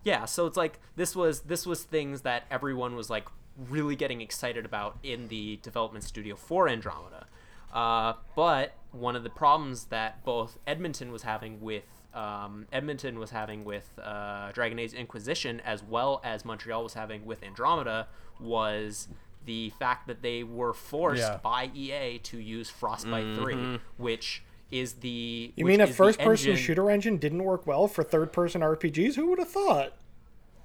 yeah 0.05 0.25
so 0.25 0.47
it's 0.47 0.57
like 0.57 0.79
this 0.97 1.15
was 1.15 1.41
this 1.41 1.67
was 1.67 1.83
things 1.83 2.23
that 2.23 2.45
everyone 2.51 2.95
was 2.97 3.09
like 3.11 3.27
really 3.69 3.97
getting 3.97 4.21
excited 4.21 4.65
about 4.65 4.99
in 5.03 5.29
the 5.29 5.59
development 5.63 6.05
studio 6.05 6.35
for 6.37 6.69
andromeda 6.69 7.27
uh, 7.75 8.13
but 8.37 8.75
one 8.93 9.17
of 9.17 9.23
the 9.25 9.31
problems 9.31 9.87
that 9.87 10.25
both 10.25 10.59
edmonton 10.67 11.11
was 11.13 11.23
having 11.23 11.61
with 11.61 11.85
um, 12.15 12.67
edmonton 12.73 13.19
was 13.19 13.31
having 13.31 13.65
with 13.65 13.89
uh, 14.03 14.51
dragon 14.53 14.79
age 14.79 14.93
inquisition 14.93 15.61
as 15.61 15.83
well 15.83 16.21
as 16.25 16.45
montreal 16.45 16.83
was 16.83 16.95
having 16.95 17.25
with 17.27 17.43
andromeda 17.43 18.07
was 18.41 19.09
the 19.45 19.71
fact 19.79 20.07
that 20.07 20.23
they 20.23 20.43
were 20.45 20.73
forced 20.73 21.21
Yeah. 21.23 21.39
by 21.43 21.71
ea 21.75 22.19
to 22.25 22.39
use 22.39 22.71
frostbite 22.71 23.35
3 23.37 23.81
which 23.97 24.43
is 24.73 24.95
the 24.95 25.53
You 25.55 25.65
mean 25.65 25.81
a 25.81 25.87
first-person 25.87 26.51
engine- 26.51 26.65
shooter 26.65 26.91
engine 26.91 27.19
didn't 27.19 27.45
work 27.45 27.67
well 27.67 27.87
for 27.87 28.03
third-person 28.03 28.63
RPGs? 28.63 29.15
Who 29.15 29.27
would 29.29 29.39
have 29.39 29.51
thought? 29.51 29.93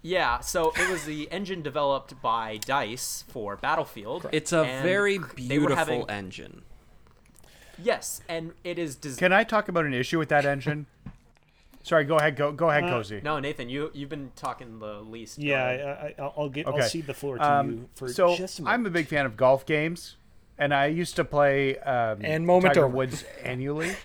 Yeah, 0.02 0.40
so 0.40 0.72
it 0.76 0.90
was 0.90 1.04
the 1.06 1.30
engine 1.32 1.62
developed 1.62 2.22
by 2.22 2.58
Dice 2.58 3.26
for 3.28 3.58
Battlefield. 3.58 4.28
It's 4.32 4.54
a 4.54 4.64
very 4.64 5.18
beautiful 5.36 5.76
having- 5.76 6.10
engine. 6.10 6.62
Yes, 7.82 8.22
and 8.28 8.54
it 8.64 8.80
is. 8.80 8.96
Des- 8.96 9.16
Can 9.18 9.32
I 9.34 9.44
talk 9.44 9.68
about 9.68 9.86
an 9.86 9.94
issue 9.94 10.18
with 10.18 10.30
that 10.30 10.46
engine? 10.46 10.88
Sorry, 11.84 12.04
go 12.06 12.18
ahead. 12.18 12.36
Go 12.36 12.52
go 12.52 12.70
ahead, 12.70 12.84
Cozy. 12.84 13.22
no, 13.24 13.40
Nathan, 13.40 13.70
you 13.70 13.92
you've 13.94 14.10
been 14.10 14.32
talking 14.36 14.80
the 14.80 15.00
least. 15.02 15.38
Yeah. 15.38 15.64
I, 15.64 16.22
I, 16.22 16.32
I'll 16.36 16.50
get. 16.50 16.66
Okay. 16.68 16.82
I'll 16.82 16.88
cede 16.90 17.06
the 17.08 17.14
floor 17.14 17.38
to 17.38 17.50
Um, 17.50 17.72
you 17.72 17.90
for 17.96 18.10
so 18.10 18.36
just 18.36 18.60
a 18.60 18.64
I'm 18.66 18.86
a 18.86 18.90
big 18.90 19.08
fan 19.08 19.26
of 19.26 19.38
golf 19.38 19.66
games, 19.66 20.17
and 20.58 20.74
I 20.74 20.88
used 20.88 21.16
to 21.18 21.24
play 21.26 21.78
um, 21.80 22.20
And 22.22 22.46
moment 22.46 22.74
Tiger 22.74 22.86
over. 22.86 22.96
Woods 22.96 23.24
annually. 23.44 23.96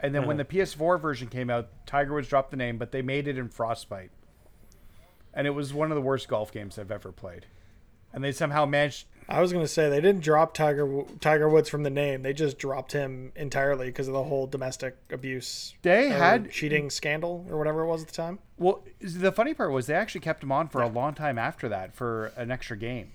And 0.00 0.14
then 0.14 0.26
when 0.26 0.36
the 0.36 0.44
PS4 0.44 1.00
version 1.00 1.28
came 1.28 1.48
out, 1.48 1.68
Tiger 1.86 2.12
Woods 2.14 2.28
dropped 2.28 2.50
the 2.50 2.56
name, 2.56 2.76
but 2.76 2.92
they 2.92 3.00
made 3.02 3.26
it 3.26 3.38
in 3.38 3.48
Frostbite, 3.48 4.10
and 5.32 5.46
it 5.46 5.50
was 5.50 5.72
one 5.72 5.90
of 5.90 5.94
the 5.96 6.02
worst 6.02 6.28
golf 6.28 6.52
games 6.52 6.78
I've 6.78 6.90
ever 6.90 7.12
played. 7.12 7.46
And 8.12 8.22
they 8.22 8.32
somehow 8.32 8.66
managed. 8.66 9.06
I 9.28 9.40
was 9.40 9.52
gonna 9.52 9.66
say 9.66 9.88
they 9.90 10.00
didn't 10.00 10.22
drop 10.22 10.54
Tiger 10.54 11.02
Tiger 11.20 11.48
Woods 11.48 11.68
from 11.68 11.82
the 11.82 11.90
name. 11.90 12.22
They 12.22 12.32
just 12.32 12.58
dropped 12.58 12.92
him 12.92 13.32
entirely 13.34 13.86
because 13.86 14.06
of 14.06 14.14
the 14.14 14.22
whole 14.24 14.46
domestic 14.46 14.96
abuse, 15.10 15.74
They 15.82 16.10
had 16.10 16.50
cheating 16.52 16.88
scandal 16.90 17.44
or 17.50 17.58
whatever 17.58 17.82
it 17.82 17.86
was 17.86 18.02
at 18.02 18.08
the 18.08 18.14
time. 18.14 18.38
well. 18.58 18.84
The 19.00 19.32
funny 19.32 19.52
part 19.54 19.72
was 19.72 19.86
they 19.86 19.94
actually 19.94 20.20
kept 20.20 20.42
him 20.42 20.52
on 20.52 20.68
for 20.68 20.80
a 20.82 20.88
long 20.88 21.14
time 21.14 21.38
after 21.38 21.68
that 21.70 21.94
for 21.94 22.26
an 22.36 22.50
extra 22.50 22.76
game. 22.76 23.12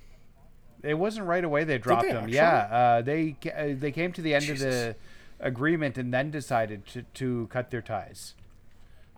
It 0.84 0.96
wasn't 0.96 1.28
right 1.28 1.44
away 1.44 1.64
they 1.64 1.78
dropped 1.78 2.04
they 2.04 2.10
him. 2.10 2.18
actually? 2.18 2.36
Yeah, 2.36 2.58
uh, 2.72 3.02
they 3.02 3.36
uh, 3.56 3.76
they 3.78 3.92
came 3.92 4.12
to 4.14 4.22
the 4.22 4.34
end 4.34 4.50
of 4.50 4.60
the 4.60 4.96
agreement 5.40 5.98
and 5.98 6.14
then 6.14 6.32
decided 6.32 6.86
to, 6.88 7.04
to 7.16 7.48
cut 7.52 7.72
their 7.72 7.82
ties. 7.82 8.36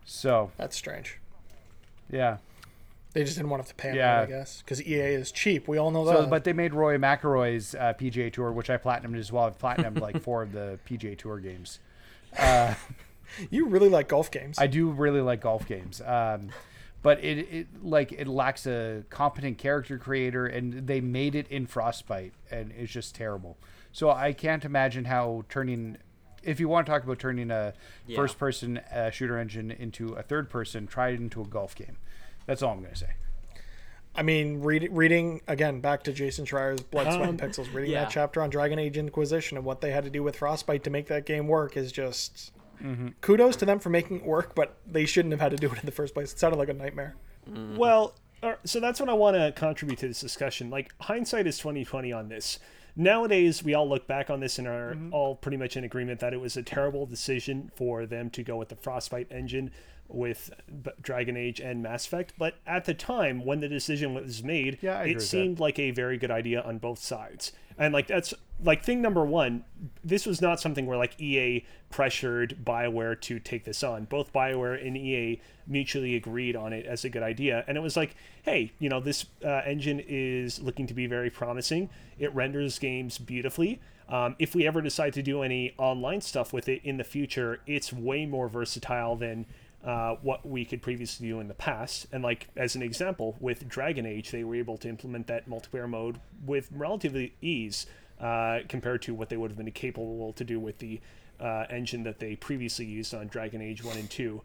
So 0.06 0.52
That's 0.58 0.76
strange. 0.76 1.20
yeah. 2.10 2.38
They 3.14 3.24
just 3.24 3.38
didn't 3.38 3.52
want 3.52 3.62
to 3.62 3.70
have 3.70 3.78
to 3.78 3.82
pay 3.82 3.90
him, 3.90 3.96
Yeah. 3.98 4.22
I 4.22 4.26
guess, 4.26 4.64
because 4.64 4.82
EA 4.82 5.00
is 5.14 5.32
cheap. 5.32 5.68
We 5.68 5.78
all 5.78 5.92
know 5.92 6.04
that. 6.06 6.18
So, 6.18 6.26
but 6.26 6.44
they 6.46 6.54
made 6.54 6.74
Rory 6.74 6.98
McIlroy's 6.98 7.76
uh, 7.76 7.94
PGA 7.94 8.34
Tour, 8.34 8.52
which 8.52 8.72
I 8.72 8.78
platinumed 8.78 9.20
as 9.20 9.32
well. 9.32 9.44
I've 9.44 9.60
platinumed 9.60 10.00
like 10.02 10.20
four 10.24 10.42
of 10.42 10.52
the 10.52 10.80
PGA 10.90 11.16
Tour 11.16 11.40
games. 11.40 11.78
you 13.52 13.68
really 13.68 13.90
like 13.90 14.08
golf 14.08 14.32
games. 14.32 14.58
I 14.58 14.66
do 14.66 14.90
really 14.90 15.22
like 15.22 15.42
golf 15.42 15.68
games, 15.68 16.02
um, 16.02 16.50
but 17.04 17.24
it, 17.24 17.38
it 17.52 17.68
like 17.84 18.12
it 18.12 18.28
lacks 18.28 18.66
a 18.66 19.04
competent 19.12 19.60
character 19.60 20.00
creator, 20.00 20.48
and 20.48 20.88
they 20.88 21.02
made 21.02 21.36
it 21.36 21.48
in 21.50 21.68
Frostbite, 21.68 22.34
and 22.50 22.72
it's 22.76 22.92
just 22.92 23.14
terrible. 23.14 23.58
So 23.92 24.10
I 24.10 24.34
can't 24.34 24.66
imagine 24.66 25.06
how 25.06 25.44
turning. 25.50 25.98
If 26.42 26.60
you 26.60 26.68
want 26.68 26.86
to 26.88 26.92
talk 26.92 27.04
about 27.04 27.20
turning 27.20 27.52
a 27.52 27.74
Yeah. 28.08 28.18
first-person 28.18 28.80
uh, 28.80 29.12
shooter 29.12 29.38
engine 29.38 29.72
into 29.72 30.14
a 30.14 30.22
third-person, 30.24 30.88
try 30.88 31.10
it 31.10 31.20
into 31.20 31.42
a 31.42 31.46
golf 31.46 31.76
game. 31.76 31.98
That's 32.46 32.62
all 32.62 32.72
I'm 32.74 32.80
going 32.82 32.92
to 32.94 33.00
say. 33.00 33.14
I 34.16 34.22
mean, 34.24 34.62
read, 34.62 34.90
reading 34.92 35.42
again 35.48 35.80
back 35.82 36.04
to 36.04 36.14
Jason 36.14 36.46
Schreier's 36.46 36.82
Blood, 36.82 37.14
Sweat, 37.14 37.30
and 37.30 37.42
Um, 37.42 37.50
Pixels. 37.50 37.74
Reading 37.74 37.92
yeah. 37.92 38.04
that 38.04 38.12
chapter 38.12 38.42
on 38.42 38.50
Dragon 38.50 38.78
Age 38.78 38.98
Inquisition 38.98 39.58
and 39.58 39.66
what 39.66 39.82
they 39.82 39.92
had 39.92 40.04
to 40.04 40.10
do 40.10 40.22
with 40.22 40.36
Frostbite 40.36 40.84
to 40.84 40.90
make 40.90 41.08
that 41.08 41.26
game 41.26 41.48
work 41.48 41.76
is 41.78 41.92
just 41.92 42.52
kudos 43.22 43.56
to 43.58 43.66
them 43.66 43.80
for 43.80 43.90
making 43.90 44.18
it 44.18 44.26
work. 44.26 44.56
But 44.56 44.78
they 44.86 45.06
shouldn't 45.06 45.32
have 45.32 45.42
had 45.42 45.52
to 45.52 45.58
do 45.58 45.68
it 45.72 45.80
in 45.80 45.86
the 45.86 45.92
first 45.92 46.14
place. 46.14 46.32
It 46.34 46.40
sounded 46.40 46.58
like 46.58 46.70
a 46.70 46.74
nightmare. 46.74 47.16
Well, 47.78 48.16
uh, 48.42 48.56
so 48.64 48.80
that's 48.80 49.00
what 49.00 49.10
I 49.10 49.14
want 49.14 49.36
to 49.38 49.52
contribute 49.52 50.00
to 50.00 50.08
this 50.08 50.20
discussion. 50.20 50.70
Like 50.70 50.94
hindsight 51.02 51.48
is 51.48 51.58
twenty 51.58 51.84
twenty 51.86 52.12
on 52.12 52.30
this. 52.30 52.60
Nowadays, 52.96 53.64
we 53.64 53.74
all 53.74 53.90
look 53.90 54.06
back 54.08 54.30
on 54.30 54.40
this 54.40 54.60
and 54.60 54.68
are 54.68 54.96
all 55.12 55.36
pretty 55.36 55.58
much 55.58 55.76
in 55.76 55.84
agreement 55.84 56.20
that 56.20 56.32
it 56.32 56.40
was 56.40 56.56
a 56.58 56.62
terrible 56.62 57.08
decision 57.08 57.72
for 57.76 58.06
them 58.06 58.30
to 58.30 58.44
go 58.44 58.56
with 58.58 58.70
the 58.70 58.76
Frostbite 58.76 59.32
engine 59.32 59.72
with 60.08 60.52
Dragon 61.02 61.36
Age 61.36 61.60
and 61.60 61.82
Mass 61.82 62.06
Effect. 62.06 62.34
But 62.38 62.56
at 62.68 62.86
the 62.86 62.94
time, 62.94 63.44
when 63.46 63.62
the 63.62 63.68
decision 63.68 64.14
was 64.14 64.44
made, 64.44 64.78
Yeah, 64.82 65.02
it 65.02 65.22
seemed 65.24 65.60
like 65.60 65.80
a 65.80 65.90
very 65.90 66.18
good 66.20 66.30
idea 66.30 66.62
on 66.62 66.78
both 66.78 67.00
sides. 67.00 67.52
And 67.78 67.94
like 67.94 68.08
that's 68.08 68.34
like 68.64 68.84
thing 68.84 69.02
number 69.02 69.26
one. 69.26 69.64
This 70.04 70.26
was 70.26 70.42
not 70.42 70.60
something 70.60 70.86
where 70.86 70.98
like 70.98 71.20
EA 71.20 71.66
pressured 71.90 72.58
Bioware 72.64 73.20
to 73.22 73.40
take 73.40 73.66
this 73.66 73.84
on. 73.84 74.06
Both 74.06 74.34
Bioware 74.34 74.86
and 74.86 74.98
EA 74.98 75.42
mutually 75.68 76.16
agreed 76.16 76.56
on 76.56 76.74
it 76.74 76.86
as 76.86 77.06
a 77.06 77.10
good 77.10 77.24
idea, 77.24 77.64
and 77.68 77.78
it 77.78 77.82
was 77.82 77.98
like, 77.98 78.16
hey, 78.44 78.72
you 78.80 78.90
know, 78.90 79.00
this 79.00 79.26
uh, 79.44 79.62
engine 79.66 80.02
is 80.08 80.60
looking 80.62 80.88
to 80.88 80.94
be 80.94 81.08
very 81.08 81.30
promising. 81.30 81.90
It 82.20 82.34
renders 82.34 82.80
games 82.80 83.18
beautifully. 83.18 83.82
Um, 84.10 84.36
if 84.38 84.54
we 84.54 84.68
ever 84.68 84.82
decide 84.82 85.14
to 85.14 85.24
do 85.24 85.42
any 85.42 85.74
online 85.78 86.22
stuff 86.22 86.54
with 86.54 86.68
it 86.68 86.82
in 86.84 86.98
the 86.98 87.04
future, 87.04 87.62
it's 87.66 87.94
way 87.94 88.26
more 88.26 88.48
versatile 88.48 89.16
than 89.16 89.46
uh, 89.84 90.16
what 90.22 90.46
we 90.46 90.64
could 90.66 90.82
previously 90.82 91.28
do 91.28 91.40
in 91.40 91.48
the 91.48 91.54
past. 91.54 92.08
And 92.12 92.24
like 92.24 92.48
as 92.56 92.76
an 92.76 92.82
example, 92.82 93.36
with 93.40 93.68
Dragon 93.68 94.06
Age, 94.06 94.32
they 94.32 94.44
were 94.44 94.56
able 94.56 94.78
to 94.78 94.88
implement 94.90 95.28
that 95.28 95.50
multiplayer 95.50 95.90
mode 95.90 96.20
with 96.46 96.70
relatively 96.72 97.34
ease 97.42 97.86
uh, 98.20 98.60
compared 98.70 99.02
to 99.04 99.14
what 99.14 99.30
they 99.30 99.36
would 99.38 99.52
have 99.52 99.58
been 99.58 99.72
capable 99.72 100.32
to 100.34 100.44
do 100.44 100.60
with 100.60 100.78
the 100.78 101.02
uh, 101.40 101.66
engine 101.70 102.04
that 102.04 102.20
they 102.20 102.36
previously 102.36 102.86
used 102.86 103.14
on 103.14 103.28
Dragon 103.28 103.62
Age 103.62 103.84
One 103.84 103.98
and 103.98 104.10
Two. 104.10 104.42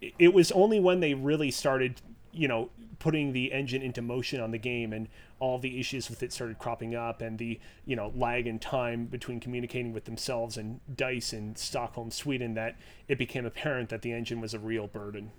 It- 0.00 0.14
It 0.18 0.32
was 0.34 0.50
only 0.52 0.80
when 0.80 1.00
they 1.00 1.12
really 1.14 1.50
started, 1.50 2.00
you 2.38 2.48
know, 2.48 2.70
putting 3.00 3.32
the 3.32 3.52
engine 3.52 3.82
into 3.82 4.00
motion 4.02 4.40
on 4.40 4.50
the 4.50 4.58
game 4.58 4.92
and 4.92 5.08
all 5.40 5.58
the 5.58 5.78
issues 5.80 6.08
with 6.10 6.22
it 6.22 6.32
started 6.32 6.58
cropping 6.58 6.94
up 6.94 7.20
and 7.22 7.38
the 7.38 7.58
you 7.84 7.94
know 7.94 8.12
lag 8.16 8.46
in 8.46 8.58
time 8.58 9.06
between 9.06 9.38
communicating 9.38 9.92
with 9.92 10.04
themselves 10.04 10.56
and 10.56 10.80
dice 10.96 11.32
in 11.32 11.54
stockholm 11.54 12.10
sweden 12.10 12.54
that 12.54 12.74
it 13.06 13.16
became 13.18 13.46
apparent 13.46 13.88
that 13.88 14.02
the 14.02 14.12
engine 14.12 14.40
was 14.40 14.52
a 14.52 14.58
real 14.58 14.88
burden 14.88 15.30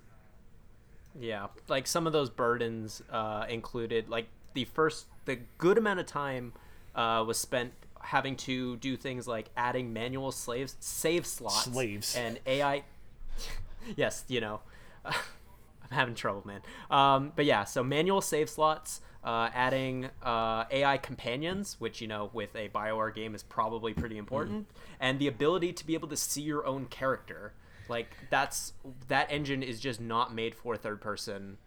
Yeah, 1.20 1.48
like 1.68 1.88
some 1.88 2.06
of 2.08 2.14
those 2.14 2.30
burdens 2.30 3.02
uh, 3.10 3.46
included 3.50 4.10
like 4.10 4.28
the 4.54 4.66
first 4.66 5.08
the 5.26 5.38
good 5.58 5.78
amount 5.78 6.00
of 6.00 6.06
time 6.06 6.54
uh, 6.96 7.24
was 7.26 7.38
spent 7.38 7.74
having 8.02 8.36
to 8.38 8.78
do 8.78 8.96
things 8.96 9.28
like 9.28 9.50
adding 9.58 9.92
manual 9.92 10.32
slaves 10.32 10.76
save 10.80 11.26
slots 11.26 11.64
Slaves. 11.66 12.16
and 12.16 12.40
AI. 12.46 12.84
yes, 13.96 14.24
you 14.28 14.40
know. 14.40 14.62
I'm 15.92 15.98
having 15.98 16.16
trouble, 16.16 16.44
man. 16.46 16.62
Um, 16.92 17.32
but 17.36 17.46
yeah, 17.46 17.64
so 17.64 17.84
manual 17.84 18.22
save 18.22 18.50
slots, 18.50 19.02
uh, 19.24 19.50
adding 19.54 20.10
uh, 20.24 20.66
AI 20.72 20.98
companions, 20.98 21.76
which 21.80 22.02
you 22.02 22.08
know 22.08 22.30
with 22.34 22.56
a 22.56 22.70
Bioware 22.70 23.14
game 23.14 23.36
is 23.36 23.44
probably 23.44 23.94
pretty 23.94 24.18
important, 24.18 24.68
and 25.00 25.20
the 25.20 25.28
ability 25.28 25.74
to 25.74 25.86
be 25.86 25.94
able 25.94 26.08
to 26.10 26.18
see 26.18 26.42
your 26.42 26.66
own 26.66 26.86
character. 26.86 27.54
Like 27.88 28.12
that's 28.30 28.74
that 29.08 29.32
engine 29.32 29.64
is 29.64 29.80
just 29.80 30.00
not 30.00 30.34
made 30.34 30.54
for 30.54 30.78
third 30.78 31.02
person 31.02 31.58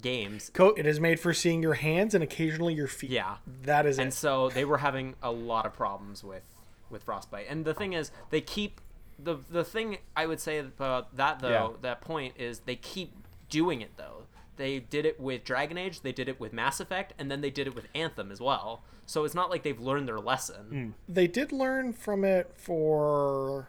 games. 0.00 0.50
It 0.56 0.86
is 0.86 1.00
made 1.00 1.18
for 1.18 1.34
seeing 1.34 1.60
your 1.62 1.74
hands 1.74 2.14
and 2.14 2.22
occasionally 2.22 2.72
your 2.74 2.86
feet. 2.86 3.10
Yeah. 3.10 3.36
That 3.64 3.84
is 3.86 3.98
and 3.98 4.08
it. 4.08 4.14
so 4.14 4.48
they 4.48 4.64
were 4.64 4.78
having 4.78 5.14
a 5.22 5.30
lot 5.32 5.66
of 5.66 5.72
problems 5.74 6.22
with 6.22 6.42
with 6.88 7.02
frostbite 7.04 7.46
and 7.48 7.64
the 7.64 7.72
thing 7.72 7.94
is 7.94 8.10
they 8.28 8.40
keep 8.42 8.78
the 9.18 9.36
the 9.50 9.64
thing 9.64 9.96
i 10.14 10.26
would 10.26 10.38
say 10.38 10.58
about 10.58 11.16
that 11.16 11.40
though 11.40 11.48
Yeah. 11.48 11.68
that 11.80 12.02
point 12.02 12.34
is 12.38 12.60
they 12.60 12.76
keep 12.76 13.14
doing 13.52 13.82
it 13.82 13.96
though. 13.96 14.24
They 14.56 14.80
did 14.80 15.06
it 15.06 15.20
with 15.20 15.44
dragon 15.44 15.78
age 15.78 16.00
they 16.00 16.12
did 16.12 16.28
it 16.28 16.40
with 16.40 16.52
mass 16.52 16.80
effect 16.80 17.12
and 17.18 17.30
then 17.30 17.40
they 17.42 17.50
did 17.50 17.66
it 17.66 17.74
with 17.74 17.86
anthem 17.94 18.32
as 18.32 18.40
well. 18.40 18.82
So 19.06 19.24
it's 19.24 19.34
not 19.34 19.50
like 19.50 19.62
they've 19.62 19.80
learned 19.80 20.08
their 20.08 20.18
lesson. 20.18 20.64
Hmm. 20.64 20.90
They 21.12 21.26
did 21.26 21.52
learn 21.52 21.92
from 21.92 22.24
it 22.24 22.52
for 22.56 23.68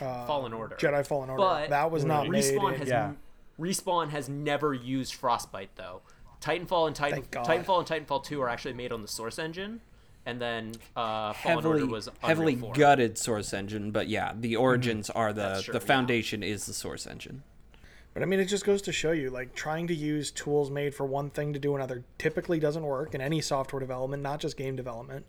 uh, 0.00 0.26
fallen 0.26 0.52
order. 0.52 0.76
Jedi 0.76 1.04
Fallen 1.06 1.30
Order. 1.30 1.42
but 1.42 1.70
that 1.70 1.90
was 1.90 2.04
not 2.04 2.26
respawn 2.26 2.74
in- 2.74 2.78
has 2.78 2.88
Yeah. 2.88 3.12
respawn 3.58 4.10
has 4.10 4.28
never 4.28 4.74
used 4.74 5.14
frostbite 5.14 5.74
though. 5.76 6.02
Titanfall 6.40 6.86
and 6.86 6.96
titan 6.96 7.22
titanfall 7.30 7.90
and 7.90 8.06
titanfall 8.06 8.24
2 8.24 8.40
are 8.40 8.48
actually 8.48 8.74
made 8.74 8.92
on 8.92 9.02
the 9.02 9.08
source 9.08 9.38
engine 9.38 9.80
and 10.26 10.40
then 10.40 10.72
uh, 10.96 11.32
Fallen 11.32 11.58
heavily 11.58 11.80
Order 11.82 11.92
was 11.92 12.08
heavily 12.20 12.54
gutted 12.54 13.16
source 13.16 13.54
engine, 13.54 13.90
but 13.90 14.08
yeah, 14.08 14.32
the 14.38 14.56
origins 14.56 15.08
hmm. 15.08 15.18
are 15.18 15.32
the 15.32 15.60
true, 15.62 15.72
the 15.72 15.80
yeah. 15.80 15.86
foundation 15.86 16.42
is 16.42 16.66
the 16.66 16.74
source 16.74 17.06
engine. 17.06 17.42
But 18.12 18.22
I 18.22 18.26
mean, 18.26 18.40
it 18.40 18.46
just 18.46 18.64
goes 18.64 18.82
to 18.82 18.92
show 18.92 19.12
you, 19.12 19.30
like, 19.30 19.54
trying 19.54 19.86
to 19.86 19.94
use 19.94 20.30
tools 20.32 20.70
made 20.70 20.94
for 20.94 21.06
one 21.06 21.30
thing 21.30 21.52
to 21.52 21.58
do 21.58 21.76
another 21.76 22.02
typically 22.18 22.58
doesn't 22.58 22.82
work 22.82 23.14
in 23.14 23.20
any 23.20 23.40
software 23.40 23.78
development, 23.80 24.22
not 24.22 24.40
just 24.40 24.56
game 24.56 24.74
development. 24.74 25.26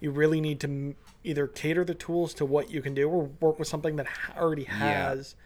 You 0.00 0.10
really 0.10 0.40
need 0.40 0.58
to 0.60 0.66
m- 0.66 0.96
either 1.22 1.46
cater 1.46 1.84
the 1.84 1.94
tools 1.94 2.34
to 2.34 2.44
what 2.44 2.70
you 2.70 2.82
can 2.82 2.92
do 2.92 3.08
or 3.08 3.30
work 3.40 3.58
with 3.60 3.68
something 3.68 3.94
that 3.96 4.06
already 4.36 4.64
has 4.64 5.36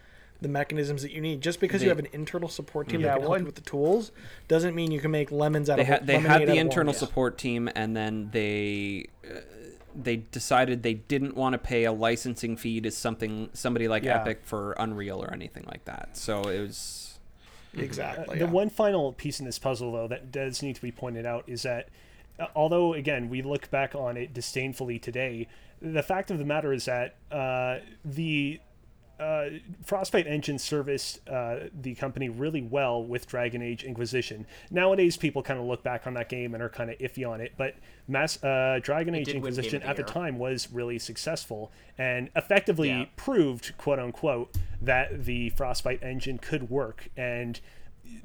the 0.40 0.48
mechanisms 0.48 1.02
that 1.02 1.10
you 1.12 1.20
need. 1.20 1.40
Just 1.43 1.60
because 1.60 1.82
you 1.82 1.89
have 1.90 1.98
an 1.98 2.06
internal 2.12 2.48
support 2.48 2.89
team 2.89 3.01
Yeah, 3.01 3.09
that 3.09 3.12
can 3.15 3.20
help 3.23 3.31
one- 3.31 3.40
you 3.40 3.47
with 3.47 3.56
the 3.56 3.60
tools 3.60 4.10
doesn't 4.47 4.74
mean 4.74 4.90
you 4.90 5.01
can 5.01 5.10
make 5.10 5.31
lemons 5.31 5.69
out 5.69 5.77
They 5.77 5.82
of 5.82 5.89
had 5.89 6.06
they 6.06 6.19
had 6.20 6.47
the 6.47 6.56
internal 6.56 6.94
support 6.94 7.36
team, 7.36 7.69
and 7.74 7.94
then 7.97 8.31
they 8.32 9.06
uh, 9.28 9.40
they 10.01 10.16
decided 10.16 10.83
they 10.83 10.95
didn't 10.95 11.35
want 11.37 11.55
to 11.55 11.59
pay 11.59 11.85
a 11.85 11.93
licensing 11.93 12.57
fee 12.57 12.81
to 12.81 12.91
something 12.91 13.51
somebody 13.53 13.89
like 13.89 14.05
Yeah. 14.05 14.20
Epic 14.20 14.41
for 14.45 14.73
Unreal 14.79 15.23
or 15.23 15.33
anything 15.33 15.65
like 15.66 15.85
that. 15.87 16.16
So 16.16 16.43
it 16.43 16.61
was 16.61 17.19
Exactly. 17.77 18.39
the 18.39 18.45
yeah. 18.45 18.51
one 18.51 18.70
final 18.70 19.12
piece 19.12 19.41
in 19.41 19.47
this 19.47 19.59
puzzle, 19.59 19.93
though, 19.93 20.09
that 20.09 20.33
does 20.33 20.62
need 20.62 20.77
to 20.77 20.83
be 20.83 20.93
pointed 20.93 21.27
out 21.27 21.45
is 21.47 21.62
that 21.62 21.89
uh, 22.39 22.47
although, 22.55 22.95
again, 22.95 23.29
we 23.29 23.43
look 23.43 23.70
back 23.70 23.95
on 23.95 24.16
it 24.16 24.33
disdainfully 24.33 24.99
today, 24.99 25.47
the 25.83 26.03
fact 26.03 26.31
of 26.31 26.39
the 26.39 26.45
matter 26.45 26.73
is 26.73 26.85
that 26.87 27.16
uh, 27.31 27.79
the 28.05 28.61
uh, 29.19 29.47
Frostbite 29.85 30.27
engine 30.27 30.59
serviced 30.59 31.27
uh, 31.28 31.69
the 31.81 31.95
company 31.95 32.28
really 32.28 32.62
well 32.62 33.03
with 33.05 33.27
Dragon 33.27 33.62
Age 33.62 33.85
Inquisition. 33.85 34.47
Nowadays, 34.70 35.16
people 35.16 35.43
kind 35.43 35.59
of 35.59 35.66
look 35.66 35.82
back 35.82 36.07
on 36.07 36.15
that 36.15 36.28
game 36.28 36.55
and 36.55 36.62
are 36.62 36.69
kind 36.69 36.90
of 36.90 36.99
iffy 36.99 37.28
on 37.28 37.40
it, 37.40 37.53
but 37.57 37.74
Mass 38.07 38.43
uh, 38.43 38.81
Dragon 38.82 39.15
Age 39.15 39.27
did 39.27 39.35
win 39.35 39.43
Game 39.43 39.49
Inquisition 39.49 39.81
the 39.81 39.89
at 39.89 39.97
the 39.97 40.03
Year. 40.03 40.07
time 40.09 40.39
was 40.39 40.70
really 40.73 40.99
successful 40.99 41.70
and 41.99 42.31
effectively 42.36 42.89
Yeah. 42.89 43.05
proved, 43.16 43.77
quote 43.77 43.99
unquote, 43.99 44.57
that 44.81 45.24
the 45.24 45.51
Frostbite 45.51 46.03
engine 46.03 46.39
could 46.39 46.70
work. 46.70 47.09
And 47.16 47.61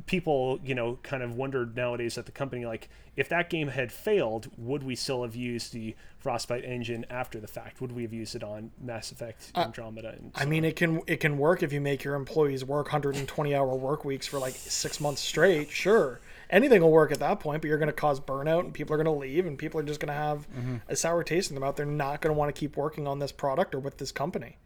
people, 0.05 0.59
you 0.63 0.75
know, 0.75 0.99
kind 1.03 1.23
of 1.23 1.35
wondered 1.35 1.75
nowadays 1.75 2.17
at 2.17 2.25
the 2.25 2.31
company, 2.31 2.65
like, 2.65 2.89
if 3.15 3.29
that 3.29 3.49
game 3.49 3.67
had 3.67 3.91
failed, 3.91 4.49
would 4.57 4.83
we 4.83 4.95
still 4.95 5.21
have 5.21 5.35
used 5.35 5.71
the 5.71 5.95
Frostbite 6.17 6.65
engine 6.65 7.05
after 7.09 7.39
the 7.39 7.47
fact? 7.47 7.79
Would 7.79 7.91
we 7.91 8.01
have 8.03 8.13
used 8.13 8.35
it 8.35 8.43
on 8.43 8.71
Mass 8.81 9.11
Effect 9.11 9.51
uh, 9.55 9.61
Andromeda? 9.61 10.09
And 10.09 10.31
I 10.35 10.43
so 10.43 10.49
mean, 10.49 10.65
it 10.65 10.75
can 10.75 11.01
it 11.05 11.17
can 11.17 11.37
work 11.37 11.61
if 11.61 11.71
you 11.71 11.79
make 11.79 12.03
your 12.03 12.15
employees 12.15 12.65
work 12.65 12.87
120 12.87 13.53
hour 13.53 13.75
work 13.75 14.03
weeks 14.03 14.25
for 14.25 14.39
like 14.39 14.55
six 14.55 14.99
months 14.99 15.21
straight. 15.21 15.69
Sure, 15.69 16.21
anything 16.49 16.81
will 16.81 16.91
work 16.91 17.11
at 17.11 17.19
that 17.19 17.39
point, 17.39 17.61
but 17.61 17.67
you're 17.67 17.77
going 17.77 17.87
to 17.87 17.93
cause 17.93 18.19
burnout, 18.19 18.61
and 18.61 18.73
people 18.73 18.93
are 18.95 19.03
going 19.03 19.05
to 19.05 19.19
leave, 19.19 19.45
and 19.45 19.59
people 19.59 19.79
are 19.79 19.83
just 19.83 19.99
going 19.99 20.07
to 20.07 20.13
have 20.13 20.49
mm-hmm. 20.49 20.77
a 20.87 20.95
sour 20.95 21.23
taste 21.23 21.51
in 21.51 21.55
their 21.55 21.61
mouth. 21.61 21.75
They're 21.75 21.85
not 21.85 22.21
going 22.21 22.33
to 22.33 22.37
want 22.37 22.53
to 22.53 22.59
keep 22.59 22.77
working 22.77 23.07
on 23.07 23.19
this 23.19 23.31
product 23.31 23.75
or 23.75 23.79
with 23.79 23.97
this 23.97 24.11
company. 24.11 24.57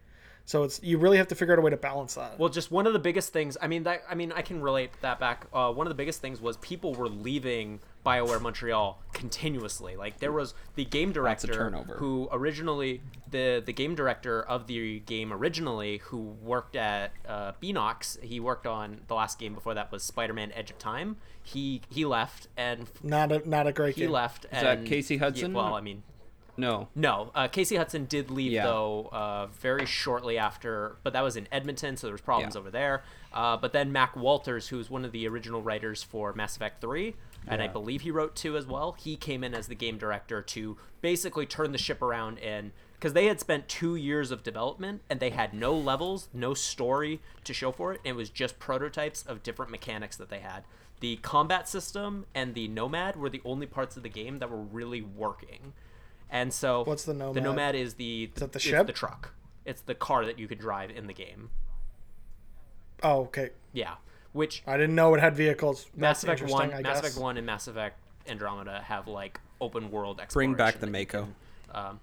So 0.48 0.64
it's 0.64 0.82
you 0.82 0.98
really 0.98 1.18
have 1.18 1.28
to 1.28 1.36
figure 1.36 1.54
out 1.54 1.60
a 1.60 1.62
way 1.62 1.72
to 1.72 1.78
balance 1.78 2.16
that. 2.16 2.40
Well, 2.40 2.48
just 2.48 2.72
one 2.72 2.88
of 2.88 2.94
the 2.94 3.00
biggest 3.00 3.34
things. 3.34 3.58
I 3.62 3.68
mean, 3.68 3.84
that 3.84 4.04
I 4.10 4.16
mean, 4.16 4.32
I 4.32 4.42
can 4.42 4.62
relate 4.62 4.92
that 5.02 5.20
back. 5.20 5.46
Uh, 5.54 5.74
one 5.74 5.86
of 5.86 5.90
the 5.90 5.96
biggest 5.96 6.22
things 6.22 6.40
was 6.40 6.56
people 6.58 6.94
were 6.96 7.10
leaving 7.10 7.82
Bioware 8.06 8.40
Montreal 8.40 8.98
continuously. 9.12 9.98
Like 9.98 10.20
there 10.20 10.32
was 10.32 10.54
the 10.76 10.86
game 10.86 11.12
director 11.12 11.70
who 11.98 12.30
originally 12.32 13.02
the 13.30 13.62
the 13.64 13.74
game 13.74 13.94
director 13.94 14.42
of 14.42 14.68
the 14.68 15.02
game 15.02 15.34
originally 15.34 15.98
who 16.06 16.38
worked 16.42 16.78
at 16.78 17.12
uh, 17.28 17.52
Beenox. 17.62 18.24
He 18.24 18.40
worked 18.40 18.66
on 18.66 19.02
the 19.10 19.16
last 19.16 19.40
game 19.40 19.54
before 19.54 19.74
that 19.74 19.92
was 19.92 20.02
Spider-Man: 20.02 20.54
Edge 20.54 20.72
of 20.72 20.80
Time. 20.80 21.18
He 21.44 21.82
he 21.90 22.06
left 22.06 22.48
and 22.56 22.90
not 23.04 23.34
a 23.34 23.48
not 23.50 23.68
a 23.68 23.74
great 23.74 23.96
he 23.96 24.04
game. 24.04 24.12
left. 24.12 24.46
Is 24.46 24.52
that 24.52 24.78
and- 24.78 24.88
Casey 24.88 25.16
yeah, 25.16 25.20
Hudson? 25.20 25.52
well, 25.52 25.76
I 25.76 25.82
mean, 25.82 26.04
no. 26.58 26.88
no, 26.96 27.32
uh, 27.36 27.48
Casey 27.48 27.76
Hudson 27.76 28.06
did 28.06 28.30
leave 28.32 28.52
Yeah. 28.52 28.66
though 28.66 29.10
uh, 29.12 29.48
very 29.48 29.86
shortly 29.86 30.38
after, 30.38 30.98
but 31.04 31.14
that 31.14 31.22
was 31.22 31.36
in 31.38 31.48
Edmonton, 31.52 31.96
so 31.98 32.08
there 32.08 32.14
was 32.14 32.22
problems 32.22 32.56
Yeah. 32.56 32.60
over 32.60 32.72
there. 32.72 33.04
Uh, 33.34 33.56
but 33.58 33.72
then 33.74 33.92
Mac 33.92 34.16
Walters, 34.16 34.70
who's 34.70 34.90
one 34.90 35.06
of 35.06 35.12
the 35.12 35.28
original 35.28 35.62
writers 35.62 36.02
for 36.04 36.34
Mass 36.34 36.56
Effect 36.56 36.82
Three, 36.82 37.16
and 37.48 37.62
I 37.62 37.68
believe 37.68 38.02
he 38.02 38.12
wrote 38.12 38.36
two 38.36 38.58
as 38.58 38.66
well. 38.66 38.94
He 39.00 39.16
came 39.16 39.44
in 39.44 39.54
as 39.54 39.68
the 39.68 39.76
game 39.76 39.98
director 39.98 40.42
to 40.42 40.78
basically 41.02 41.46
turn 41.46 41.72
the 41.72 41.78
ship 41.78 42.02
around 42.02 42.40
and 42.40 42.72
because 42.94 43.14
they 43.14 43.28
had 43.28 43.40
spent 43.40 43.68
two 43.70 43.96
years 43.96 44.32
of 44.32 44.42
development 44.44 45.02
and 45.08 45.20
they 45.20 45.30
had 45.30 45.54
no 45.54 45.72
levels, 45.74 46.30
no 46.34 46.56
story 46.56 47.22
to 47.44 47.54
show 47.54 47.72
for 47.72 47.94
it. 47.94 48.02
And 48.04 48.16
it 48.16 48.18
was 48.18 48.32
just 48.32 48.58
prototypes 48.58 49.22
of 49.24 49.44
different 49.44 49.70
mechanics 49.72 50.18
that 50.18 50.30
they 50.30 50.40
had. 50.40 50.64
The 51.00 51.18
combat 51.18 51.70
system 51.70 52.26
and 52.34 52.56
the 52.56 52.68
Nomad 52.68 53.16
were 53.16 53.30
the 53.30 53.42
only 53.46 53.68
parts 53.68 53.98
of 53.98 54.04
the 54.04 54.10
game 54.10 54.40
that 54.40 54.50
were 54.50 54.58
really 54.62 55.02
working. 55.04 55.74
And 56.30 56.54
so 56.54 56.84
What's 56.84 57.06
the 57.06 57.14
nomad? 57.14 57.36
The 57.36 57.42
Nomad? 57.42 57.56
Nomad 57.56 57.76
is 57.76 57.94
the 57.96 58.26
Is 58.26 58.40
that 58.42 58.52
the 58.54 58.60
ship? 58.60 58.88
the 58.88 58.94
truck. 58.94 59.34
It's 59.66 59.82
the 59.82 59.96
car 59.96 60.26
that 60.26 60.38
you 60.40 60.48
can 60.48 60.58
drive 60.58 60.90
in 60.92 61.08
the 61.08 61.14
game. 61.14 61.50
Oh, 63.04 63.22
okay. 63.24 63.52
Yeah, 63.74 63.96
which 64.34 64.64
I 64.66 64.78
didn't 64.78 64.96
know 64.96 65.14
it 65.14 65.20
had 65.22 65.36
vehicles. 65.36 65.88
Mass 65.96 66.22
That's 66.22 66.42
Effect 66.42 66.52
One, 66.52 66.74
I 66.74 66.82
Mass. 66.82 67.00
Effect 67.00 67.18
One, 67.18 67.38
and 67.38 67.46
Mass 67.46 67.68
Effect 67.68 68.00
Andromeda 68.28 68.82
have 68.82 69.08
like 69.08 69.40
open 69.62 69.92
world 69.92 70.20
exploration. 70.20 70.52
Bring 70.54 70.58
back 70.58 70.80
the 70.80 70.88
Mako. 70.88 71.28
can, 71.72 71.76
Um, 71.86 72.00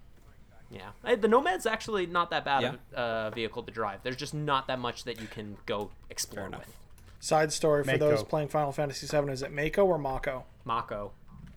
yeah, 0.70 1.14
the 1.16 1.28
Nomad's 1.28 1.66
actually 1.66 2.06
not 2.06 2.30
that 2.30 2.44
bad 2.44 2.62
Yeah. 2.62 2.68
of 2.70 2.78
a 2.94 2.98
uh, 2.98 3.30
vehicle 3.30 3.62
to 3.62 3.72
drive. 3.72 4.00
There's 4.02 4.16
just 4.16 4.34
not 4.34 4.66
that 4.68 4.78
much 4.78 5.04
that 5.04 5.20
you 5.20 5.26
can 5.26 5.56
go 5.66 5.90
explore 6.10 6.48
with. 6.50 6.76
Side 7.20 7.52
story 7.52 7.82
for 7.84 7.92
Mako. 7.92 8.10
those 8.10 8.22
playing 8.22 8.48
Final 8.48 8.72
Fantasy 8.72 9.06
VII: 9.06 9.30
Is 9.32 9.42
it 9.42 9.52
Mako 9.52 9.84
or 9.86 9.98
Mako? 9.98 10.44
Mako, 10.64 11.12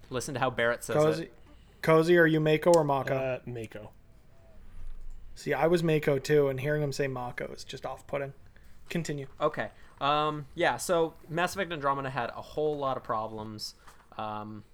listen 0.09 0.33
to 0.33 0.39
how 0.39 0.49
Barret 0.49 0.83
says 0.83 0.95
Cozy, 0.95 1.23
it. 1.25 1.33
Cozy, 1.87 2.17
are 2.17 2.27
you 2.27 2.41
Mako 2.41 2.73
or 2.73 2.83
Mako? 2.83 3.15
uh, 3.15 3.39
Mako. 3.45 3.91
See, 5.35 5.53
I 5.53 5.67
was 5.67 5.83
Mako 5.83 6.19
too, 6.19 6.49
and 6.49 6.59
hearing 6.59 6.83
him 6.83 6.91
say 6.91 7.07
Mako 7.07 7.45
is 7.55 7.63
just 7.63 7.85
off-putting. 7.85 8.33
Continue. 8.89 9.27
Okay. 9.39 9.69
Um, 10.01 10.47
yeah, 10.53 10.75
so 10.75 11.13
Mass 11.29 11.55
Effect 11.55 11.71
Andromeda 11.71 12.09
had 12.09 12.29
a 12.31 12.41
whole 12.41 12.77
lot 12.77 12.97
of 12.97 13.05
problems. 13.05 13.75
Um, 14.17 14.65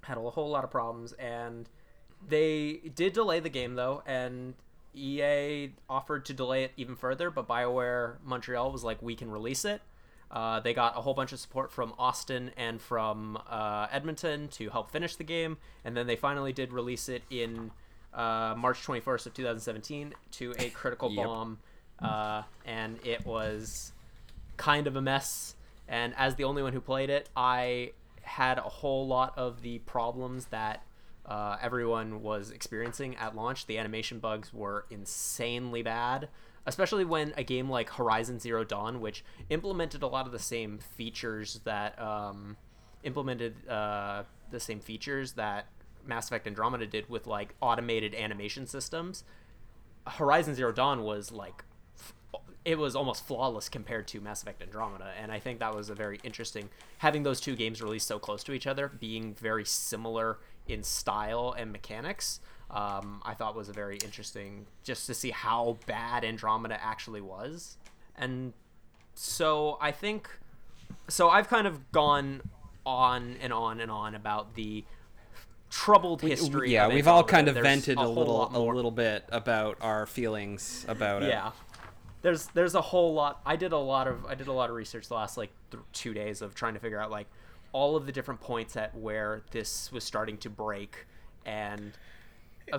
had 0.00 0.16
a 0.16 0.22
whole 0.22 0.48
lot 0.48 0.64
of 0.64 0.70
problems, 0.70 1.12
and 1.12 1.68
they 2.26 2.80
did 2.94 3.12
delay 3.12 3.40
the 3.40 3.50
game 3.50 3.74
though, 3.74 4.02
and 4.06 4.54
EA 4.94 5.72
offered 5.86 6.24
to 6.24 6.32
delay 6.32 6.64
it 6.64 6.72
even 6.78 6.96
further, 6.96 7.30
but 7.30 7.46
BioWare 7.46 8.14
Montreal 8.24 8.72
was 8.72 8.82
like, 8.82 9.02
"We 9.02 9.16
can 9.16 9.30
release 9.30 9.66
it." 9.66 9.82
Uh, 10.32 10.60
they 10.60 10.72
got 10.72 10.96
a 10.96 11.00
whole 11.02 11.12
bunch 11.14 11.32
of 11.32 11.38
support 11.38 11.70
from 11.70 11.92
Austin 11.98 12.50
and 12.56 12.80
from 12.80 13.38
uh, 13.50 13.86
Edmonton 13.92 14.48
to 14.48 14.70
help 14.70 14.90
finish 14.90 15.16
the 15.16 15.24
game, 15.24 15.58
and 15.84 15.94
then 15.96 16.06
they 16.06 16.16
finally 16.16 16.52
did 16.54 16.72
release 16.72 17.08
it 17.10 17.22
in 17.28 17.70
uh, 18.14 18.54
March 18.56 18.78
21st 18.86 19.26
of 19.26 19.34
2017 19.34 20.14
to 20.32 20.54
a 20.58 20.70
critical 20.70 21.10
Yep. 21.12 21.26
bomb, 21.26 21.58
uh, 22.00 22.42
and 22.64 22.98
it 23.04 23.26
was 23.26 23.92
kind 24.56 24.86
of 24.86 24.96
a 24.96 25.02
mess. 25.02 25.54
And 25.86 26.14
as 26.16 26.36
the 26.36 26.44
only 26.44 26.62
one 26.62 26.72
who 26.72 26.80
played 26.80 27.10
it, 27.10 27.28
I 27.36 27.92
had 28.22 28.56
a 28.56 28.62
whole 28.62 29.06
lot 29.06 29.34
of 29.36 29.60
the 29.62 29.80
problems 29.80 30.46
that 30.46 30.82
uh, 31.26 31.56
everyone 31.60 32.22
was 32.22 32.50
experiencing 32.50 33.16
at 33.16 33.36
launch. 33.36 33.66
The 33.66 33.76
animation 33.78 34.18
bugs 34.18 34.52
were 34.54 34.86
insanely 34.90 35.82
bad, 35.82 36.28
especially 36.66 37.04
when 37.04 37.32
a 37.36 37.42
game 37.44 37.68
like 37.68 37.90
Horizon 37.90 38.38
Zero 38.38 38.64
Dawn, 38.64 39.00
which 39.00 39.24
implemented 39.50 40.02
a 40.02 40.06
lot 40.06 40.26
of 40.26 40.32
the 40.32 40.38
same 40.38 40.78
features 40.78 41.60
that 41.64 42.00
um, 42.00 42.56
implemented 43.02 43.68
uh, 43.68 44.24
the 44.50 44.60
same 44.60 44.80
features 44.80 45.32
that 45.32 45.66
Mass 46.04 46.26
Effect 46.26 46.46
Andromeda 46.46 46.86
did 46.86 47.08
with 47.08 47.26
like 47.26 47.54
automated 47.60 48.14
animation 48.14 48.66
systems. 48.66 49.24
Horizon 50.06 50.54
Zero 50.54 50.72
Dawn 50.72 51.02
was 51.02 51.30
like 51.32 51.64
it 52.64 52.78
was 52.78 52.94
almost 52.94 53.26
flawless 53.26 53.68
compared 53.68 54.06
to 54.08 54.20
Mass 54.20 54.42
Effect 54.42 54.62
Andromeda, 54.62 55.12
and 55.20 55.32
I 55.32 55.40
think 55.40 55.58
that 55.58 55.74
was 55.74 55.90
a 55.90 55.94
very 55.94 56.20
interesting 56.22 56.68
having 56.98 57.24
those 57.24 57.40
two 57.40 57.56
games 57.56 57.82
released 57.82 58.06
so 58.06 58.18
close 58.18 58.44
to 58.44 58.52
each 58.52 58.66
other, 58.68 58.88
being 58.88 59.34
very 59.34 59.64
similar 59.64 60.38
in 60.68 60.84
style 60.84 61.54
and 61.58 61.72
mechanics. 61.72 62.40
Um, 62.72 63.20
I 63.24 63.34
thought 63.34 63.54
was 63.54 63.68
a 63.68 63.72
very 63.72 63.98
interesting 64.02 64.66
just 64.82 65.06
to 65.06 65.14
see 65.14 65.30
how 65.30 65.76
bad 65.86 66.24
Andromeda 66.24 66.82
actually 66.82 67.20
was, 67.20 67.76
and 68.16 68.54
so 69.14 69.76
I 69.80 69.90
think 69.90 70.28
so 71.08 71.28
I've 71.28 71.48
kind 71.48 71.66
of 71.66 71.92
gone 71.92 72.42
on 72.86 73.36
and 73.40 73.52
on 73.52 73.80
and 73.80 73.90
on 73.90 74.14
about 74.14 74.54
the 74.54 74.84
troubled 75.70 76.20
history. 76.20 76.72
yeah, 76.72 76.86
of 76.86 76.92
we've 76.92 77.08
all 77.08 77.24
kind 77.24 77.48
of 77.48 77.54
There's 77.54 77.64
vented 77.64 77.98
a, 77.98 78.02
whole 78.02 78.14
little 78.14 78.50
a 78.54 78.60
little 78.74 78.90
bit 78.90 79.24
about 79.30 79.78
our 79.80 80.06
feelings 80.06 80.84
about 80.88 81.22
it. 81.22 81.28
Yeah. 81.28 81.52
There's 82.22 82.46
there's 82.48 82.74
a 82.74 82.80
whole 82.80 83.14
lot. 83.14 83.40
I 83.44 83.56
did 83.56 83.72
a 83.72 83.78
lot 83.78 84.06
of 84.06 84.24
I 84.26 84.34
did 84.34 84.46
a 84.46 84.52
lot 84.52 84.70
of 84.70 84.76
research 84.76 85.08
the 85.08 85.14
last 85.14 85.36
like 85.36 85.50
th- 85.70 85.82
two 85.92 86.14
days 86.14 86.40
of 86.40 86.54
trying 86.54 86.74
to 86.74 86.80
figure 86.80 87.00
out 87.00 87.10
like 87.10 87.26
all 87.72 87.96
of 87.96 88.06
the 88.06 88.12
different 88.12 88.40
points 88.40 88.76
at 88.76 88.94
where 88.94 89.42
this 89.50 89.90
was 89.90 90.04
starting 90.04 90.36
to 90.38 90.50
break, 90.50 91.06
and 91.44 91.92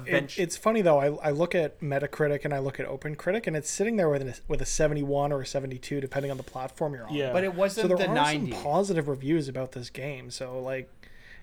It, 0.05 0.37
it's 0.39 0.57
funny 0.57 0.81
though. 0.81 0.99
I, 0.99 1.27
I 1.27 1.31
look 1.31 1.53
at 1.55 1.79
Metacritic 1.81 2.45
and 2.45 2.53
I 2.53 2.59
look 2.59 2.79
at 2.79 2.87
OpenCritic, 2.87 3.47
and 3.47 3.55
it's 3.55 3.69
sitting 3.69 3.95
there 3.97 4.09
with 4.09 4.21
a, 4.21 4.35
with 4.47 4.61
a 4.61 4.65
71 4.65 5.31
or 5.31 5.41
a 5.41 5.45
72, 5.45 6.01
depending 6.01 6.31
on 6.31 6.37
the 6.37 6.43
platform 6.43 6.93
you're 6.93 7.05
on. 7.07 7.13
Yeah. 7.13 7.31
But 7.31 7.43
it 7.43 7.53
wasn't 7.53 7.83
so 7.83 7.87
there 7.89 7.97
the 7.97 8.11
are 8.11 8.15
90. 8.15 8.51
some 8.51 8.63
positive 8.63 9.07
reviews 9.07 9.47
about 9.47 9.73
this 9.73 9.89
game. 9.89 10.31
So 10.31 10.59
like, 10.59 10.89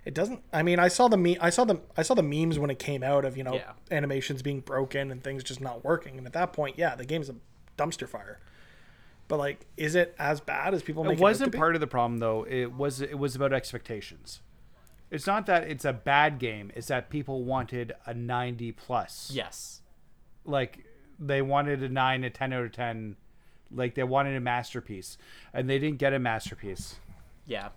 it 0.04 0.14
doesn't. 0.14 0.42
I 0.52 0.62
mean, 0.62 0.78
I 0.78 0.88
saw 0.88 1.08
the 1.08 1.16
me. 1.16 1.36
I 1.38 1.50
saw 1.50 1.64
the 1.64 1.80
I 1.96 2.02
saw 2.02 2.14
the 2.14 2.22
memes 2.22 2.58
when 2.58 2.70
it 2.70 2.78
came 2.78 3.02
out 3.02 3.24
of 3.24 3.36
you 3.36 3.44
know 3.44 3.54
Yeah. 3.54 3.72
animations 3.90 4.42
being 4.42 4.60
broken 4.60 5.10
and 5.10 5.22
things 5.22 5.44
just 5.44 5.60
not 5.60 5.84
working. 5.84 6.16
And 6.18 6.26
at 6.26 6.32
that 6.32 6.52
point, 6.52 6.78
yeah, 6.78 6.94
the 6.94 7.04
game's 7.04 7.28
a 7.28 7.34
dumpster 7.76 8.08
fire. 8.08 8.40
But 9.28 9.38
like, 9.38 9.66
is 9.76 9.94
it 9.94 10.14
as 10.18 10.40
bad 10.40 10.74
as 10.74 10.82
people 10.82 11.04
make 11.04 11.12
it 11.12 11.14
it 11.14 11.18
out 11.18 11.22
wasn't 11.22 11.46
to 11.48 11.50
be? 11.52 11.58
part 11.58 11.74
of 11.76 11.80
the 11.80 11.86
problem 11.86 12.18
though. 12.18 12.44
It 12.48 12.72
was 12.72 13.00
it 13.00 13.18
was 13.18 13.36
about 13.36 13.52
expectations. 13.52 14.40
It's 15.10 15.26
not 15.26 15.46
that 15.46 15.64
it's 15.64 15.84
a 15.84 15.92
bad 15.92 16.38
game. 16.38 16.70
It's 16.74 16.86
that 16.88 17.10
people 17.10 17.44
wanted 17.44 17.92
a 18.06 18.14
90 18.14 18.72
plus. 18.72 19.30
yes, 19.34 19.82
Like 20.44 20.84
they 21.18 21.42
wanted 21.42 21.82
a 21.82 21.88
9, 21.88 22.24
a 22.24 22.30
10 22.30 22.52
out 22.52 22.64
of 22.64 22.72
10. 22.72 23.16
Like 23.72 23.94
they 23.94 24.02
wanted 24.04 24.36
a 24.36 24.40
masterpiece 24.40 25.18
and 25.52 25.68
they 25.68 25.78
didn't 25.78 25.98
get 25.98 26.12
a 26.12 26.18
masterpiece. 26.18 26.96
yeah. 27.46 27.68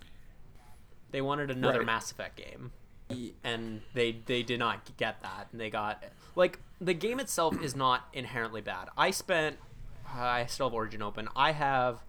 They 1.11 1.22
wanted 1.22 1.51
another 1.51 1.77
Right. 1.80 1.85
Mass 1.85 2.10
Effect 2.11 2.35
game, 2.38 2.72
and 3.43 3.81
they 3.93 4.14
they 4.26 4.41
did 4.41 4.57
not 4.57 4.97
get 4.97 5.22
that. 5.22 5.47
And 5.51 5.61
they 5.61 5.69
got 5.69 6.03
like 6.35 6.57
the 6.81 6.95
game 6.95 7.19
itself 7.19 7.61
is 7.61 7.76
not 7.76 8.07
inherently 8.14 8.61
bad. 8.61 8.89
I 8.97 9.11
spent 9.11 9.57
I 10.11 10.47
still 10.47 10.68
have 10.69 10.73
Origin 10.73 11.03
open. 11.03 11.30
I 11.35 11.51
have 11.51 12.03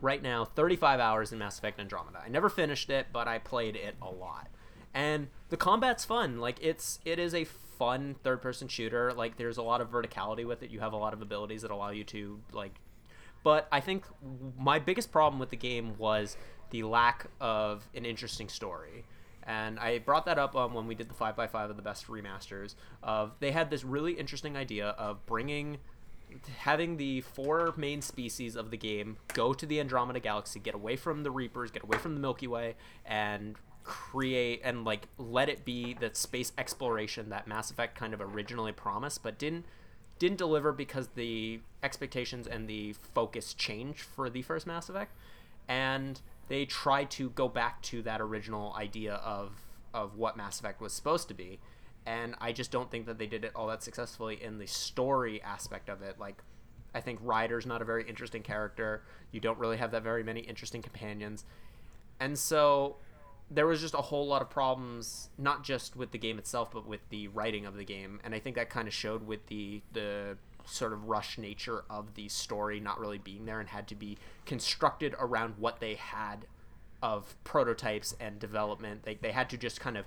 right 0.00 0.22
now 0.22 0.44
35 0.44 1.00
hours 1.00 1.32
in 1.32 1.40
Mass 1.40 1.58
Effect 1.58 1.80
Andromeda. 1.80 2.22
I 2.24 2.28
never 2.28 2.48
finished 2.48 2.88
it, 2.88 3.08
but 3.12 3.26
I 3.26 3.38
played 3.40 3.74
it 3.74 3.96
a 4.00 4.08
lot. 4.10 4.46
And 4.94 5.28
the 5.50 5.56
combat's 5.56 6.04
fun. 6.04 6.38
Like 6.38 6.58
it's 6.60 7.00
it 7.04 7.18
is 7.18 7.34
a 7.34 7.44
fun 7.44 8.16
third-person 8.22 8.68
shooter. 8.68 9.12
Like 9.12 9.36
there's 9.36 9.58
a 9.58 9.62
lot 9.62 9.80
of 9.80 9.90
verticality 9.90 10.46
with 10.46 10.62
it. 10.62 10.70
You 10.70 10.80
have 10.80 10.92
a 10.92 10.96
lot 10.96 11.12
of 11.12 11.22
abilities 11.22 11.62
that 11.62 11.70
allow 11.70 11.90
you 11.90 12.04
to 12.04 12.40
like 12.52 12.80
but 13.46 13.68
I 13.70 13.78
think 13.78 14.04
my 14.58 14.80
biggest 14.80 15.12
problem 15.12 15.38
with 15.38 15.50
the 15.50 15.56
game 15.56 15.96
was 15.98 16.36
the 16.70 16.82
lack 16.82 17.28
of 17.40 17.88
an 17.94 18.04
interesting 18.04 18.48
story. 18.48 19.04
And 19.44 19.78
I 19.78 20.00
brought 20.00 20.26
that 20.26 20.36
up 20.36 20.56
um, 20.56 20.74
when 20.74 20.88
we 20.88 20.96
did 20.96 21.08
the 21.08 21.14
5x5 21.14 21.70
of 21.70 21.76
the 21.76 21.82
best 21.82 22.08
remasters. 22.08 22.74
Of 23.04 23.36
they 23.38 23.52
had 23.52 23.70
this 23.70 23.84
really 23.84 24.14
interesting 24.14 24.56
idea 24.56 24.88
of 24.88 25.24
bringing 25.26 25.78
having 26.58 26.96
the 26.96 27.20
four 27.20 27.72
main 27.76 28.02
species 28.02 28.56
of 28.56 28.72
the 28.72 28.76
game 28.76 29.16
go 29.32 29.52
to 29.52 29.64
the 29.64 29.78
Andromeda 29.78 30.18
galaxy, 30.18 30.58
get 30.58 30.74
away 30.74 30.96
from 30.96 31.22
the 31.22 31.30
Reapers, 31.30 31.70
get 31.70 31.84
away 31.84 31.98
from 31.98 32.14
the 32.14 32.20
Milky 32.20 32.48
Way, 32.48 32.74
and 33.04 33.54
create 33.86 34.60
and 34.64 34.84
like 34.84 35.06
let 35.16 35.48
it 35.48 35.64
be 35.64 35.94
that 36.00 36.16
space 36.16 36.52
exploration 36.58 37.30
that 37.30 37.46
Mass 37.46 37.70
Effect 37.70 37.96
kind 37.96 38.12
of 38.12 38.20
originally 38.20 38.72
promised, 38.72 39.22
but 39.22 39.38
didn't 39.38 39.64
didn't 40.18 40.38
deliver 40.38 40.72
because 40.72 41.08
the 41.14 41.60
expectations 41.82 42.46
and 42.46 42.68
the 42.68 42.94
focus 43.14 43.54
changed 43.54 44.00
for 44.00 44.28
the 44.28 44.42
first 44.42 44.66
Mass 44.66 44.88
Effect, 44.88 45.12
and 45.68 46.20
they 46.48 46.64
tried 46.64 47.10
to 47.12 47.30
go 47.30 47.48
back 47.48 47.80
to 47.82 48.02
that 48.02 48.20
original 48.20 48.74
idea 48.74 49.14
of 49.14 49.52
of 49.94 50.16
what 50.16 50.36
Mass 50.36 50.58
Effect 50.58 50.80
was 50.80 50.92
supposed 50.92 51.28
to 51.28 51.34
be, 51.34 51.60
and 52.04 52.34
I 52.40 52.52
just 52.52 52.72
don't 52.72 52.90
think 52.90 53.06
that 53.06 53.18
they 53.18 53.26
did 53.26 53.44
it 53.44 53.52
all 53.54 53.68
that 53.68 53.82
successfully 53.84 54.42
in 54.42 54.58
the 54.58 54.66
story 54.66 55.40
aspect 55.42 55.88
of 55.88 56.02
it. 56.02 56.18
Like, 56.18 56.42
I 56.92 57.00
think 57.00 57.20
Ryder's 57.22 57.66
not 57.66 57.82
a 57.82 57.84
very 57.84 58.06
interesting 58.08 58.42
character. 58.42 59.04
You 59.30 59.40
don't 59.40 59.58
really 59.58 59.76
have 59.76 59.92
that 59.92 60.02
very 60.02 60.24
many 60.24 60.40
interesting 60.40 60.82
companions, 60.82 61.44
and 62.18 62.36
so 62.36 62.96
there 63.50 63.66
was 63.66 63.80
just 63.80 63.94
a 63.94 63.98
whole 63.98 64.26
lot 64.26 64.42
of 64.42 64.50
problems 64.50 65.28
not 65.38 65.62
just 65.62 65.94
with 65.96 66.10
the 66.10 66.18
game 66.18 66.38
itself 66.38 66.70
but 66.72 66.86
with 66.86 67.00
the 67.10 67.28
writing 67.28 67.64
of 67.64 67.76
the 67.76 67.84
game 67.84 68.20
and 68.24 68.34
i 68.34 68.38
think 68.40 68.56
that 68.56 68.68
kind 68.68 68.88
of 68.88 68.94
showed 68.94 69.26
with 69.26 69.46
the 69.46 69.80
the 69.92 70.36
sort 70.64 70.92
of 70.92 71.04
rush 71.04 71.38
nature 71.38 71.84
of 71.88 72.14
the 72.14 72.28
story 72.28 72.80
not 72.80 72.98
really 72.98 73.18
being 73.18 73.46
there 73.46 73.60
and 73.60 73.68
had 73.68 73.86
to 73.86 73.94
be 73.94 74.18
constructed 74.46 75.14
around 75.20 75.54
what 75.58 75.78
they 75.78 75.94
had 75.94 76.44
of 77.02 77.36
prototypes 77.44 78.16
and 78.18 78.38
development 78.40 79.02
they, 79.04 79.14
they 79.14 79.30
had 79.30 79.48
to 79.48 79.56
just 79.56 79.80
kind 79.80 79.96
of 79.96 80.04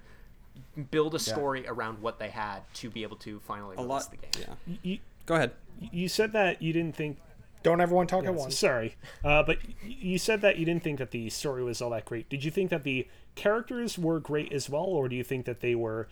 build 0.92 1.16
a 1.16 1.20
story 1.20 1.66
around 1.68 2.02
what 2.02 2.20
they 2.20 2.30
had 2.30 2.60
to 2.74 2.90
be 2.90 3.04
able 3.04 3.16
to 3.16 3.40
finally 3.40 3.76
A 3.78 3.82
release 3.82 3.90
lot. 3.90 4.12
the 4.12 4.18
game 4.18 4.46
Yeah. 4.68 4.76
You, 4.84 4.98
Go 5.26 5.36
ahead. 5.36 5.52
you 5.80 6.10
said 6.10 6.34
that 6.34 6.62
you 6.62 6.74
didn't 6.74 6.96
think 6.96 7.20
Don't 7.62 7.82
everyone 7.82 8.08
talk 8.08 8.24
at 8.24 8.32
Yes, 8.32 8.40
once. 8.40 8.58
Sorry, 8.58 8.96
uh, 9.24 9.44
but 9.44 9.58
you 9.84 10.18
said 10.18 10.42
that 10.42 10.58
you 10.58 10.66
didn't 10.66 10.84
think 10.84 11.00
that 11.00 11.12
the 11.12 11.30
story 11.30 11.64
was 11.64 11.82
all 11.82 11.90
that 11.90 12.06
great. 12.06 12.30
Did 12.30 12.44
you 12.44 12.52
think 12.52 12.70
that 12.70 12.84
the 12.84 13.08
characters 13.36 13.98
were 13.98 14.20
great 14.20 14.54
as 14.54 14.70
well, 14.70 14.84
or 14.86 15.10
do 15.10 15.16
you 15.16 15.24
think 15.24 15.46
that 15.46 15.60
they 15.60 15.76
were 15.76 16.08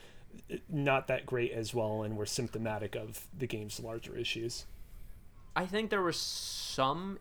uh, 0.51 0.57
not 0.69 1.07
that 1.07 1.25
great 1.25 1.51
as 1.51 1.73
well 1.73 2.03
and 2.03 2.17
were 2.17 2.25
symptomatic 2.25 2.95
of 2.95 3.27
the 3.37 3.47
game's 3.47 3.79
larger 3.79 4.15
issues? 4.15 4.65
I 5.55 5.65
think 5.65 5.89
there 5.89 6.01
were 6.01 6.11
some 6.11 7.19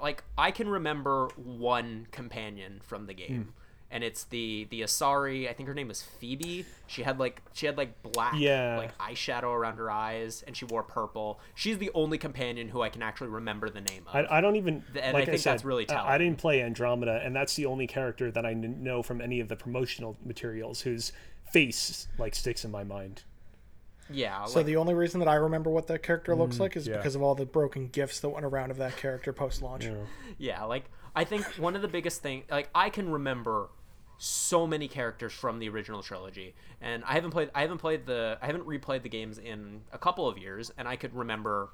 like 0.00 0.24
I 0.36 0.50
can 0.50 0.68
remember 0.68 1.28
one 1.36 2.08
companion 2.10 2.80
from 2.82 3.06
the 3.06 3.14
game. 3.14 3.54
And 3.92 4.02
it's 4.02 4.24
the 4.24 4.66
the 4.70 4.80
Asari. 4.80 5.48
I 5.48 5.52
think 5.52 5.68
her 5.68 5.74
name 5.74 5.88
was 5.88 6.02
Phoebe. 6.02 6.64
She 6.86 7.02
had 7.02 7.18
like 7.20 7.42
she 7.52 7.66
had 7.66 7.76
like 7.76 8.02
black 8.02 8.34
Yeah. 8.38 8.78
like 8.78 8.96
eyeshadow 8.98 9.52
around 9.54 9.76
her 9.76 9.90
eyes, 9.90 10.42
and 10.46 10.56
she 10.56 10.64
wore 10.64 10.82
purple. 10.82 11.38
She's 11.54 11.76
the 11.76 11.90
only 11.94 12.16
companion 12.16 12.68
who 12.68 12.80
I 12.80 12.88
can 12.88 13.02
actually 13.02 13.28
remember 13.28 13.68
the 13.68 13.82
name 13.82 14.04
of. 14.08 14.16
I, 14.16 14.38
I 14.38 14.40
don't 14.40 14.56
even. 14.56 14.82
And 15.00 15.12
like 15.12 15.24
I 15.24 15.26
think 15.26 15.38
said, 15.40 15.52
that's 15.52 15.64
really 15.64 15.88
I- 15.90 16.14
I 16.14 16.18
didn't 16.18 16.38
play 16.38 16.62
Andromeda, 16.62 17.20
and 17.22 17.36
that's 17.36 17.54
the 17.54 17.66
only 17.66 17.86
character 17.86 18.30
that 18.30 18.46
I 18.46 18.54
know 18.54 19.02
from 19.02 19.20
any 19.20 19.40
of 19.40 19.48
the 19.48 19.56
promotional 19.56 20.16
materials 20.24 20.80
whose 20.80 21.12
face 21.52 22.08
like 22.18 22.34
sticks 22.34 22.64
in 22.64 22.70
my 22.70 22.82
mind. 22.84 23.24
yeah, 24.10 24.44
So 24.46 24.60
like, 24.60 24.66
the 24.66 24.76
only 24.76 24.94
reason 24.94 25.20
that 25.20 25.28
I 25.28 25.34
remember 25.34 25.68
what 25.70 25.86
that 25.88 26.02
character 26.02 26.34
looks 26.34 26.56
mm, 26.56 26.60
like 26.60 26.76
is 26.76 26.86
yeah. 26.86 26.96
because 26.96 27.14
of 27.14 27.22
all 27.22 27.34
the 27.34 27.44
broken 27.46 27.88
gifts 27.88 28.20
that 28.20 28.30
went 28.30 28.44
around 28.46 28.70
of 28.70 28.78
that 28.78 28.96
character 28.96 29.32
post 29.34 29.60
launch. 29.62 29.86
yeah, 30.38 30.64
like 30.64 30.84
I 31.14 31.24
think 31.24 31.44
one 31.58 31.76
of 31.76 31.82
the 31.82 31.88
biggest 31.88 32.22
thing, 32.22 32.44
like 32.50 32.70
I 32.74 32.88
can 32.88 33.10
remember 33.10 33.68
so 34.24 34.66
many 34.66 34.86
characters 34.86 35.32
from 35.32 35.58
the 35.58 35.68
original 35.68 36.02
trilogy, 36.02 36.54
and 36.80 37.02
I 37.04 37.14
haven't 37.14 37.30
played, 37.30 37.50
I 37.54 37.62
haven't 37.62 37.78
played 37.78 38.06
the, 38.06 38.38
I 38.40 38.46
haven't 38.46 38.66
replayed 38.66 39.02
the 39.02 39.08
games 39.08 39.38
in 39.38 39.82
a 39.92 39.98
couple 39.98 40.28
of 40.28 40.38
years, 40.38 40.70
and 40.78 40.86
I 40.86 40.96
could 40.96 41.14
remember 41.14 41.70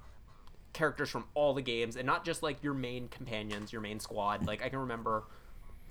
characters 0.72 1.10
from 1.10 1.24
all 1.34 1.52
the 1.52 1.62
games, 1.62 1.96
and 1.96 2.06
not 2.06 2.24
just 2.24 2.42
like 2.42 2.62
your 2.62 2.74
main 2.74 3.08
companions, 3.08 3.72
your 3.72 3.82
main 3.82 4.00
squad. 4.00 4.46
Like 4.46 4.62
I 4.62 4.68
can 4.68 4.78
remember 4.78 5.24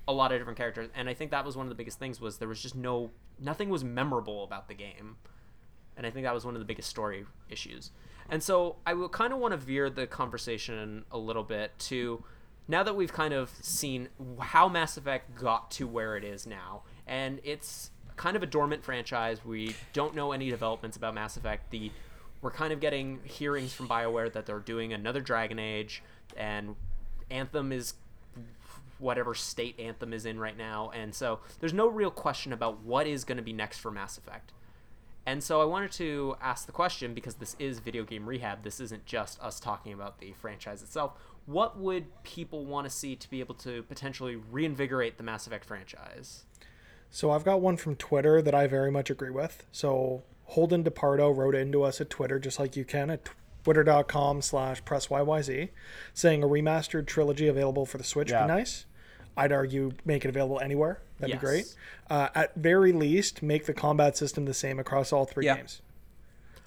a 0.08 0.14
lot 0.14 0.32
of 0.32 0.40
different 0.40 0.58
characters, 0.58 0.90
and 0.96 1.08
I 1.08 1.14
think 1.14 1.32
that 1.32 1.46
was 1.46 1.56
one 1.56 1.66
of 1.66 1.70
the 1.70 1.76
biggest 1.76 2.00
things 2.00 2.20
was 2.20 2.38
there 2.38 2.48
was 2.48 2.62
just 2.62 2.76
no, 2.76 3.12
nothing 3.40 3.70
was 3.70 3.84
memorable 3.84 4.44
about 4.44 4.68
the 4.68 4.74
game 4.74 5.18
and 5.98 6.06
I 6.06 6.12
think 6.12 6.26
that 6.26 6.34
was 6.34 6.46
one 6.46 6.54
of 6.54 6.60
the 6.60 6.66
biggest 6.66 6.90
story 6.90 7.26
issues. 7.50 7.92
And 8.30 8.42
so 8.42 8.78
I 8.86 8.94
will 8.94 9.10
kind 9.10 9.34
of 9.34 9.40
want 9.40 9.54
to 9.54 9.58
veer 9.58 9.90
the 9.90 10.06
conversation 10.06 11.06
a 11.12 11.18
little 11.18 11.44
bit 11.44 11.78
to 11.80 12.24
now 12.68 12.84
that 12.84 12.96
we've 12.96 13.14
kind 13.14 13.34
of 13.34 13.52
seen 13.62 14.10
how 14.40 14.68
Mass 14.68 14.98
Effect 14.98 15.36
got 15.36 15.72
to 15.72 15.88
where 15.88 16.18
it 16.18 16.24
is 16.24 16.46
now, 16.46 16.84
and 17.06 17.40
it's 17.44 17.92
kind 18.16 18.36
of 18.36 18.44
a 18.44 18.46
dormant 18.46 18.84
franchise. 18.84 19.44
We 19.46 19.76
don't 19.94 20.16
know 20.16 20.32
any 20.32 20.50
developments 20.50 20.98
about 20.98 21.14
Mass 21.14 21.38
Effect. 21.38 21.72
The 21.72 21.92
we're 22.42 22.52
kind 22.52 22.72
of 22.72 22.80
getting 22.80 23.20
hearings 23.24 23.74
from 23.74 23.88
BioWare 23.88 24.32
that 24.34 24.46
they're 24.46 24.60
doing 24.60 24.94
another 24.94 25.22
Dragon 25.22 25.58
Age, 25.58 26.04
and 26.36 26.76
Anthem 27.32 27.72
is 27.72 27.96
whatever 29.00 29.34
state 29.34 29.80
Anthem 29.80 30.14
is 30.14 30.26
in 30.26 30.40
right 30.40 30.58
now, 30.58 30.92
and 30.94 31.16
so 31.16 31.40
there's 31.60 31.74
no 31.74 31.88
real 31.88 32.12
question 32.12 32.54
about 32.54 32.82
what 32.82 33.08
is 33.08 33.24
going 33.24 33.38
to 33.38 33.44
be 33.44 33.54
next 33.54 33.80
for 33.80 33.92
Mass 33.92 34.18
Effect. 34.18 34.54
And 35.28 35.44
so 35.44 35.62
I 35.62 35.66
wanted 35.66 35.92
to 35.94 36.38
ask 36.42 36.66
the 36.68 36.72
question 36.72 37.14
because 37.14 37.36
this 37.36 37.58
is 37.60 37.80
video 37.80 38.06
game 38.06 38.26
rehab. 38.26 38.64
This 38.64 38.80
isn't 38.80 39.06
just 39.06 39.42
us 39.42 39.60
talking 39.60 39.92
about 39.92 40.20
the 40.20 40.32
franchise 40.32 40.82
itself. 40.82 41.20
What 41.48 41.80
would 41.80 42.06
people 42.24 42.66
want 42.66 42.86
to 42.88 42.90
see 42.94 43.16
to 43.16 43.30
be 43.30 43.40
able 43.40 43.56
to 43.56 43.82
potentially 43.84 44.36
reinvigorate 44.36 45.18
the 45.18 45.24
Mass 45.24 45.48
Effect 45.48 45.64
franchise? 45.66 46.44
So 47.10 47.32
I've 47.32 47.46
got 47.46 47.62
one 47.62 47.78
from 47.78 47.96
Twitter 47.96 48.42
that 48.42 48.54
I 48.54 48.68
very 48.68 48.92
much 48.92 49.10
agree 49.10 49.30
with. 49.30 49.66
So 49.72 50.24
Holden 50.44 50.84
DePardo 50.84 51.34
wrote 51.36 51.56
into 51.56 51.84
us 51.84 52.02
at 52.02 52.10
Twitter, 52.10 52.38
just 52.38 52.60
like 52.60 52.76
you 52.76 52.84
can 52.84 53.10
at 53.10 53.30
twitter.com 53.64 54.42
slash 54.42 54.84
pressyyz, 54.84 55.70
saying 56.14 56.44
a 56.44 56.48
remastered 56.48 57.08
trilogy 57.08 57.48
available 57.48 57.86
for 57.86 57.98
the 57.98 58.04
Switch 58.04 58.30
Yeah. 58.30 58.42
would 58.42 58.48
be 58.52 58.54
nice. 58.60 58.86
I'd 59.38 59.52
argue 59.54 59.94
make 60.04 60.26
it 60.26 60.30
available 60.30 60.60
anywhere. 60.60 61.00
That'd 61.20 61.36
Yes. 61.36 61.42
be 61.42 61.46
great. 61.48 61.76
Uh, 62.10 62.28
at 62.36 62.56
very 62.56 62.92
least, 62.92 63.42
make 63.42 63.66
the 63.68 63.74
combat 63.74 64.18
system 64.18 64.44
the 64.46 64.54
same 64.54 64.80
across 64.80 65.14
all 65.14 65.26
three 65.26 65.46
Yeah. 65.46 65.56
games. 65.58 65.82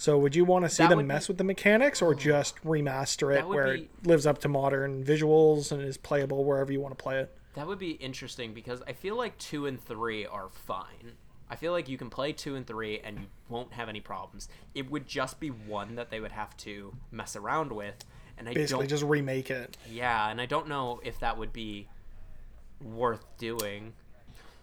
So 0.01 0.17
would 0.17 0.35
you 0.35 0.47
want 0.47 0.65
to 0.65 0.71
see 0.71 0.83
That 0.83 0.97
them 0.97 1.07
mess 1.07 1.27
be- 1.27 1.33
with 1.33 1.37
the 1.39 1.45
mechanics 1.45 2.01
or 2.01 2.15
just 2.15 2.57
remaster 2.65 3.37
it 3.37 3.47
where 3.47 3.75
be- 3.75 3.83
it 3.83 4.07
lives 4.07 4.25
up 4.25 4.39
to 4.39 4.49
modern 4.49 5.05
visuals 5.05 5.71
and 5.73 5.83
is 5.83 5.99
playable 5.99 6.43
wherever 6.43 6.73
you 6.73 6.81
want 6.81 6.97
to 6.97 7.03
play 7.03 7.19
it? 7.19 7.37
That 7.53 7.67
would 7.67 7.79
be 7.79 7.91
interesting 7.91 8.55
because 8.55 8.81
I 8.87 8.95
feel 8.95 9.15
like 9.15 9.37
two 9.37 9.67
and 9.67 9.79
three 9.79 10.25
are 10.25 10.49
fine. 10.49 11.17
I 11.51 11.57
feel 11.57 11.73
like 11.73 11.87
you 11.87 11.99
can 11.99 12.09
play 12.09 12.33
two 12.33 12.57
and 12.57 12.67
three 12.67 12.99
and 13.01 13.19
you 13.19 13.27
won't 13.51 13.75
have 13.75 13.91
any 13.91 14.01
problems. 14.01 14.49
It 14.75 14.91
would 14.91 15.07
just 15.07 15.39
be 15.39 15.49
one 15.51 15.97
that 15.97 16.09
they 16.09 16.19
would 16.19 16.33
have 16.33 16.57
to 16.59 16.95
mess 17.11 17.37
around 17.37 17.71
with, 17.71 18.03
and 18.39 18.49
I 18.49 18.55
Basically, 18.55 18.87
just 18.87 19.05
remake 19.05 19.51
it. 19.51 19.77
Yeah, 19.87 20.31
and 20.31 20.41
I 20.41 20.47
don't 20.47 20.67
know 20.67 21.01
if 21.05 21.21
that 21.21 21.37
would 21.37 21.53
be 21.53 21.89
worth 22.83 23.27
doing. 23.37 23.93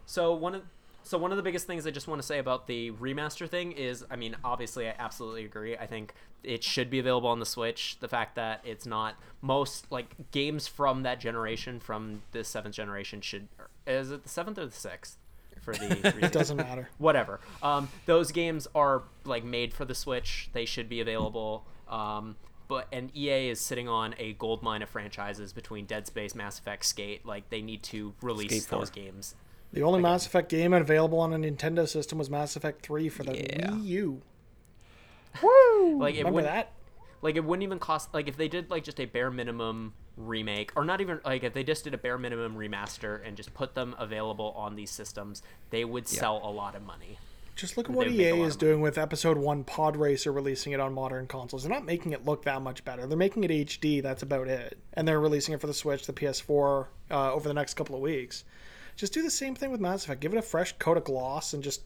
So 0.08 0.34
one 0.34 0.56
of 0.56 0.64
so 1.08 1.18
one 1.18 1.32
of 1.32 1.38
the 1.38 1.44
biggest 1.44 1.66
things 1.66 1.88
I 1.88 1.92
just 1.92 2.08
want 2.08 2.22
to 2.22 2.28
say 2.28 2.38
about 2.38 2.68
the 2.68 2.92
remaster 2.92 3.48
thing 3.48 3.72
is, 3.72 4.04
I 4.12 4.18
mean, 4.18 4.36
obviously 4.44 4.90
I 4.90 4.94
absolutely 5.00 5.46
agree. 5.46 5.78
I 5.78 5.88
think 5.88 6.14
it 6.44 6.64
should 6.66 6.90
be 6.90 7.00
available 7.00 7.30
on 7.30 7.40
the 7.40 7.46
Switch. 7.46 7.98
The 8.02 8.10
fact 8.10 8.36
that 8.36 8.60
it's 8.66 8.86
not 8.86 9.16
most 9.42 9.90
like 9.90 10.32
games 10.32 10.68
from 10.68 11.04
that 11.04 11.22
generation, 11.22 11.80
from 11.80 12.24
the 12.34 12.44
seventh 12.44 12.76
generation, 12.76 13.22
should 13.22 13.48
is 13.86 14.12
it 14.12 14.24
the 14.24 14.30
seventh 14.30 14.58
or 14.58 14.66
the 14.66 14.72
sixth 14.74 15.18
for 15.62 15.74
the 15.74 15.80
360? 15.88 16.28
Doesn't 16.28 16.58
matter. 16.58 16.90
whatever. 16.98 17.40
Um, 17.64 17.88
those 18.06 18.34
games 18.34 18.68
are 18.76 19.04
like 19.24 19.46
made 19.46 19.74
for 19.74 19.86
the 19.86 19.96
Switch. 19.96 20.50
They 20.52 20.66
should 20.66 20.90
be 20.90 21.00
available. 21.00 21.66
Um, 21.88 22.36
but 22.68 22.88
and 22.92 23.16
EA 23.16 23.48
is 23.48 23.62
sitting 23.62 23.88
on 23.88 24.14
a 24.18 24.34
gold 24.34 24.62
mine 24.62 24.82
of 24.82 24.90
franchises 24.90 25.54
between 25.54 25.86
Dead 25.86 26.06
Space, 26.06 26.36
Mass 26.36 26.60
Effect, 26.60 26.86
Skate. 26.86 27.26
Like 27.26 27.50
they 27.50 27.62
need 27.62 27.82
to 27.84 28.14
release 28.22 28.52
Skate 28.52 28.64
four. 28.64 28.80
those 28.80 28.90
games. 28.90 29.36
The 29.73 29.81
only 29.84 30.02
Mass 30.02 30.26
Effect 30.26 30.49
game 30.49 30.73
available 30.73 31.19
on 31.19 31.34
a 31.34 31.38
Nintendo 31.38 31.88
system 31.88 32.18
was 32.18 32.30
Mass 32.30 32.56
Effect 32.56 32.85
3 32.85 33.10
for 33.10 33.23
the 33.23 33.35
Yeah. 33.38 33.72
Wii 33.72 33.84
U. 33.85 34.22
Like 35.44 36.15
it 36.15 36.19
Remember 36.19 36.31
wouldn't 36.31 36.53
that? 36.53 36.72
like 37.22 37.35
it 37.35 37.44
wouldn't 37.44 37.64
even 37.64 37.80
cost 37.80 38.14
like 38.14 38.27
if 38.27 38.38
they 38.38 38.48
did 38.48 38.69
like 38.69 38.84
just 38.84 38.99
a 38.99 39.06
bare 39.06 39.30
minimum 39.30 39.94
remake 40.15 40.72
or 40.76 40.84
not 40.84 40.99
even 41.02 41.19
like 41.26 41.44
if 41.44 41.53
they 41.53 41.64
just 41.64 41.84
did 41.84 41.94
a 41.94 41.98
bare 41.98 42.18
minimum 42.18 42.56
remaster 42.56 43.26
and 43.26 43.38
just 43.38 43.53
put 43.53 43.76
them 43.76 43.95
available 43.99 44.53
on 44.57 44.76
these 44.76 44.89
systems, 44.89 45.44
they 45.69 45.85
would 45.85 46.07
sell 46.07 46.41
a 46.44 46.49
lot 46.49 46.76
of 46.76 46.84
money. 46.84 47.18
Just 47.56 47.76
look 47.76 47.88
at 47.89 47.95
what 47.95 48.06
would 48.07 48.15
make 48.15 48.27
a 48.34 48.35
EA 48.35 48.41
is 48.41 48.56
doing 48.56 48.81
with 48.81 48.99
Episode 48.99 49.35
1 49.38 49.64
Pod 49.64 49.95
Racer 49.98 50.31
releasing 50.31 50.73
it 50.73 50.80
on 50.80 50.94
modern 50.94 51.26
consoles. 51.26 51.64
They're 51.64 51.72
not 51.72 51.85
making 51.85 52.14
it 52.14 52.23
look 52.23 52.44
that 52.44 52.61
much 52.61 52.85
better. 52.85 53.07
They're 53.07 53.18
making 53.18 53.44
it 53.44 53.49
HD, 53.49 54.02
that's 54.02 54.22
about 54.22 54.48
it. 54.48 54.77
And 54.94 55.07
they're 55.07 55.19
releasing 55.19 55.56
it 55.56 55.61
for 55.61 55.65
the 55.65 55.73
Switch, 55.73 56.06
the 56.06 56.14
PS4 56.14 56.85
uh, 57.10 57.34
over 57.34 57.48
the 57.48 57.56
next 57.56 57.73
couple 57.73 57.95
of 57.95 58.02
weeks. 58.02 58.44
Just 58.98 59.14
do 59.14 59.22
the 59.22 59.32
same 59.32 59.56
thing 59.56 59.72
with 59.72 59.80
Mass 59.80 60.03
Effect. 60.03 60.19
Give 60.19 60.34
it 60.34 60.38
a 60.38 60.41
fresh 60.41 60.74
coat 60.80 60.98
of 60.98 61.06
gloss 61.06 61.53
and 61.53 61.64
just 61.64 61.82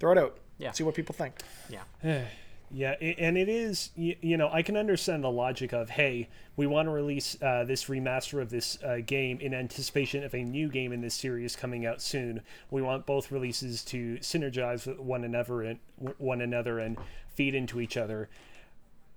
throw 0.00 0.10
it 0.12 0.18
out. 0.18 0.38
Yeah. 0.58 0.72
See 0.72 0.82
what 0.82 0.94
people 0.96 1.14
think. 1.14 1.34
Yeah. 1.68 2.24
Yeah, 2.70 2.96
i- 3.00 3.14
and 3.18 3.38
it 3.38 3.48
is, 3.48 3.90
you, 3.94 4.16
you 4.20 4.36
know, 4.36 4.48
I 4.50 4.62
can 4.62 4.76
understand 4.76 5.22
the 5.22 5.30
logic 5.30 5.72
of, 5.72 5.90
hey, 5.90 6.28
we 6.56 6.66
want 6.66 6.86
to 6.88 6.90
release 6.92 7.40
uh, 7.40 7.62
this 7.62 7.84
remaster 7.84 8.42
of 8.42 8.50
this 8.50 8.82
uh, 8.82 8.96
game 9.06 9.38
in 9.38 9.54
anticipation 9.54 10.24
of 10.24 10.34
a 10.34 10.42
new 10.42 10.68
game 10.68 10.90
in 10.92 11.00
this 11.00 11.14
series 11.14 11.54
coming 11.54 11.86
out 11.86 12.02
soon. 12.02 12.40
We 12.72 12.82
want 12.82 13.06
both 13.06 13.30
releases 13.30 13.84
to 13.84 14.16
synergize 14.16 14.88
with 14.88 14.98
one 14.98 15.22
another 15.22 15.62
and 15.62 15.78
one 16.18 16.40
another 16.40 16.80
and 16.80 16.96
feed 17.36 17.54
into 17.54 17.80
each 17.80 17.96
other. 17.96 18.28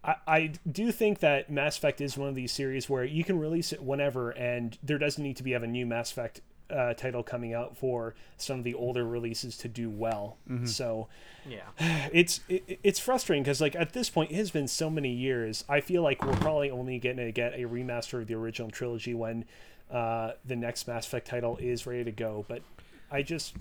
I, 0.04 0.16
I 0.28 0.52
do 0.72 0.92
think 0.92 1.20
that 1.20 1.50
Mass 1.50 1.78
Effect 1.80 2.00
is 2.00 2.16
one 2.16 2.30
of 2.30 2.36
these 2.36 2.52
series 2.52 2.88
where 2.88 3.06
you 3.06 3.24
can 3.24 3.40
release 3.40 3.74
it 3.74 3.82
whenever, 3.82 4.32
and 4.32 4.78
there 4.84 5.00
doesn't 5.00 5.24
need 5.24 5.38
to 5.38 5.44
be 5.44 5.54
have 5.54 5.64
a 5.64 5.68
new 5.68 5.86
Mass 5.88 6.12
Effect 6.12 6.42
uh, 6.70 6.94
title 6.94 7.24
coming 7.24 7.54
out 7.54 7.78
for 7.78 8.14
some 8.38 8.60
of 8.60 8.64
the 8.64 8.74
older 8.74 9.06
releases 9.06 9.58
to 9.58 9.68
do 9.68 9.90
well. 9.90 10.38
So 10.66 11.08
Yeah. 11.48 11.62
it's 12.12 12.42
it, 12.50 12.80
it's 12.84 13.00
frustrating 13.00 13.44
because 13.44 13.62
like 13.62 13.76
at 13.76 13.94
this 13.94 14.10
point 14.10 14.32
it 14.32 14.36
has 14.36 14.52
been 14.52 14.68
so 14.68 14.90
many 14.90 15.12
years 15.14 15.64
i 15.70 15.80
feel 15.80 16.04
like 16.04 16.26
we're 16.26 16.34
probably 16.34 16.70
only 16.70 17.00
going 17.00 17.18
to 17.18 17.32
get 17.32 17.54
a 17.54 17.64
remaster 17.64 18.22
of 18.22 18.28
the 18.28 18.34
original 18.34 18.70
trilogy 18.70 19.14
when 19.14 19.46
uh, 19.90 20.32
the 20.46 20.56
next 20.56 20.88
mass 20.88 21.06
effect 21.08 21.28
title 21.28 21.56
is 21.62 21.88
ready 21.88 22.04
to 22.04 22.12
go 22.12 22.44
but 22.50 22.62
i 23.10 23.22
just 23.22 23.56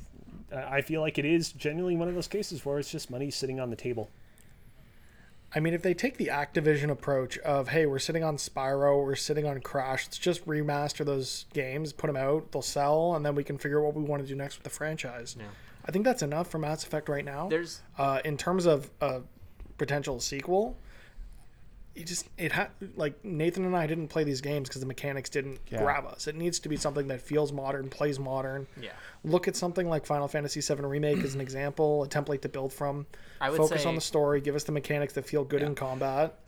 i 0.53 0.81
feel 0.81 1.01
like 1.01 1.19
it 1.19 1.25
is 1.25 1.53
genuinely 1.53 1.97
one 1.97 2.09
of 2.09 2.15
those 2.15 2.27
cases 2.27 2.65
where 2.65 2.79
it's 2.81 2.91
just 2.91 3.09
money 3.11 3.31
sitting 3.31 3.61
on 3.61 3.71
the 3.71 3.77
table 3.77 4.11
I 5.55 5.61
mean, 5.61 5.75
if 5.75 5.83
they 5.83 5.95
take 5.95 6.17
the 6.17 6.27
Activision 6.27 6.91
approach 6.91 7.39
of, 7.39 7.69
hey, 7.69 7.87
we're 7.87 7.99
sitting 7.99 8.25
on 8.25 8.37
Spyro, 8.37 9.03
we're 9.03 9.15
sitting 9.15 9.47
on 9.47 9.61
Crash, 9.61 10.07
let's 10.07 10.19
just 10.19 10.45
remaster 10.47 11.05
those 11.05 11.47
games, 11.55 11.93
put 11.93 12.09
them 12.09 12.17
out, 12.17 12.53
they'll 12.53 12.63
sell, 12.63 13.15
and 13.15 13.25
then 13.25 13.35
we 13.35 13.45
can 13.45 13.57
figure 13.57 13.79
out 13.81 13.87
what 13.87 13.95
we 13.95 14.03
want 14.03 14.23
to 14.23 14.29
do 14.29 14.35
next 14.35 14.57
with 14.57 14.65
the 14.65 14.71
franchise. 14.71 15.37
Yeah. 15.39 15.47
I 15.87 15.93
think 15.93 16.05
that's 16.05 16.23
enough 16.23 16.51
for 16.51 16.59
Mass 16.59 16.85
Effect 16.85 17.09
right 17.09 17.25
now. 17.25 17.49
There's 17.49 17.81
uh, 17.97 18.21
in 18.25 18.37
terms 18.37 18.67
of 18.67 18.91
a 19.01 19.23
potential 19.79 20.21
sequel, 20.21 20.77
you 21.97 22.05
just 22.05 22.29
it 22.37 22.53
had 22.53 22.69
like 22.95 23.25
Nathan 23.25 23.65
and 23.65 23.75
I 23.77 23.87
didn't 23.87 24.09
play 24.09 24.23
these 24.23 24.41
games 24.41 24.69
because 24.69 24.81
the 24.83 24.87
mechanics 24.87 25.31
didn't 25.31 25.59
Yeah. 25.71 25.83
grab 25.83 26.05
us. 26.07 26.27
It 26.27 26.37
needs 26.37 26.59
to 26.61 26.69
be 26.69 26.77
something 26.77 27.09
that 27.09 27.21
feels 27.23 27.53
modern, 27.53 27.89
plays 27.89 28.19
modern. 28.19 28.67
yeah. 28.81 28.91
Look 29.25 29.49
at 29.49 29.57
something 29.57 29.89
like 29.89 30.05
Final 30.07 30.29
Fantasy 30.29 30.61
VII 30.61 30.83
Remake 30.85 31.19
as 31.25 31.35
an 31.35 31.41
example, 31.41 32.05
a 32.05 32.09
template 32.09 32.43
to 32.43 32.49
build 32.49 32.73
from. 32.73 33.07
I 33.41 33.51
would 33.51 33.57
Focus 33.57 33.83
say- 33.83 33.89
on 33.89 33.95
the 33.95 34.01
story, 34.01 34.41
give 34.41 34.55
us 34.55 34.65
the 34.65 34.73
mechanics 34.73 35.15
that 35.15 35.27
feel 35.27 35.43
good 35.45 35.63
in 35.63 35.75
combat. 35.75 36.39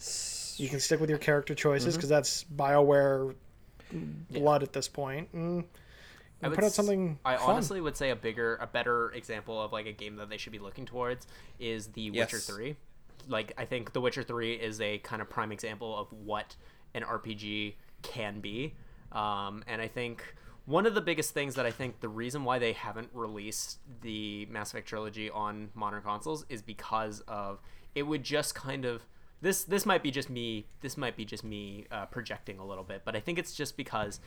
You 0.58 0.68
can 0.68 0.80
stick 0.80 1.00
with 1.00 1.08
your 1.10 1.18
character 1.18 1.54
choices 1.54 1.88
Mm-hmm. 1.94 1.96
because 1.98 2.08
that's 2.08 2.44
Bioware 2.44 3.34
blood 4.30 4.62
at 4.62 4.72
this 4.72 4.88
point. 4.88 5.32
Mm, 5.34 5.64
I 6.42 6.48
would 6.48 6.54
put 6.56 6.64
out 6.64 6.72
something 6.72 7.18
I 7.24 7.36
fun. 7.36 7.50
honestly 7.50 7.80
would 7.80 7.96
say 7.96 8.10
a 8.10 8.16
bigger, 8.16 8.56
a 8.60 8.66
better 8.66 9.10
example 9.12 9.60
of 9.62 9.72
like 9.72 9.86
a 9.86 9.92
game 9.92 10.16
that 10.16 10.28
they 10.28 10.36
should 10.36 10.52
be 10.52 10.58
looking 10.58 10.84
towards 10.86 11.26
is 11.58 11.88
The 11.88 12.10
Witcher 12.10 12.38
Three. 12.38 12.76
Like 13.28 13.52
I 13.58 13.64
think 13.64 13.92
The 13.92 14.00
Witcher 14.00 14.22
Three 14.22 14.54
is 14.54 14.80
a 14.80 14.98
kind 14.98 15.22
of 15.22 15.28
prime 15.28 15.52
example 15.52 15.96
of 15.96 16.12
what 16.12 16.56
an 16.94 17.02
RPG 17.02 17.74
can 18.02 18.40
be, 18.40 18.74
um, 19.12 19.62
and 19.66 19.80
I 19.82 19.88
think 19.88 20.22
one 20.66 20.84
of 20.86 20.94
the 20.94 21.00
biggest 21.00 21.32
things 21.32 21.54
that 21.54 21.64
I 21.66 21.70
think 21.70 22.00
the 22.00 22.08
reason 22.08 22.44
why 22.44 22.58
they 22.58 22.72
haven't 22.72 23.08
released 23.14 23.78
the 24.02 24.46
Mass 24.50 24.70
Effect 24.70 24.86
trilogy 24.86 25.30
on 25.30 25.70
modern 25.74 26.02
consoles 26.02 26.44
is 26.48 26.62
because 26.62 27.20
of 27.26 27.60
it 27.94 28.02
would 28.02 28.22
just 28.22 28.54
kind 28.54 28.84
of 28.84 29.02
this 29.40 29.64
this 29.64 29.86
might 29.86 30.02
be 30.02 30.10
just 30.10 30.28
me 30.30 30.66
this 30.80 30.96
might 30.96 31.16
be 31.16 31.24
just 31.24 31.44
me 31.44 31.86
uh, 31.90 32.06
projecting 32.06 32.58
a 32.58 32.64
little 32.66 32.84
bit 32.84 33.02
but 33.04 33.14
i 33.14 33.20
think 33.20 33.38
it's 33.38 33.54
just 33.54 33.76
because 33.76 34.20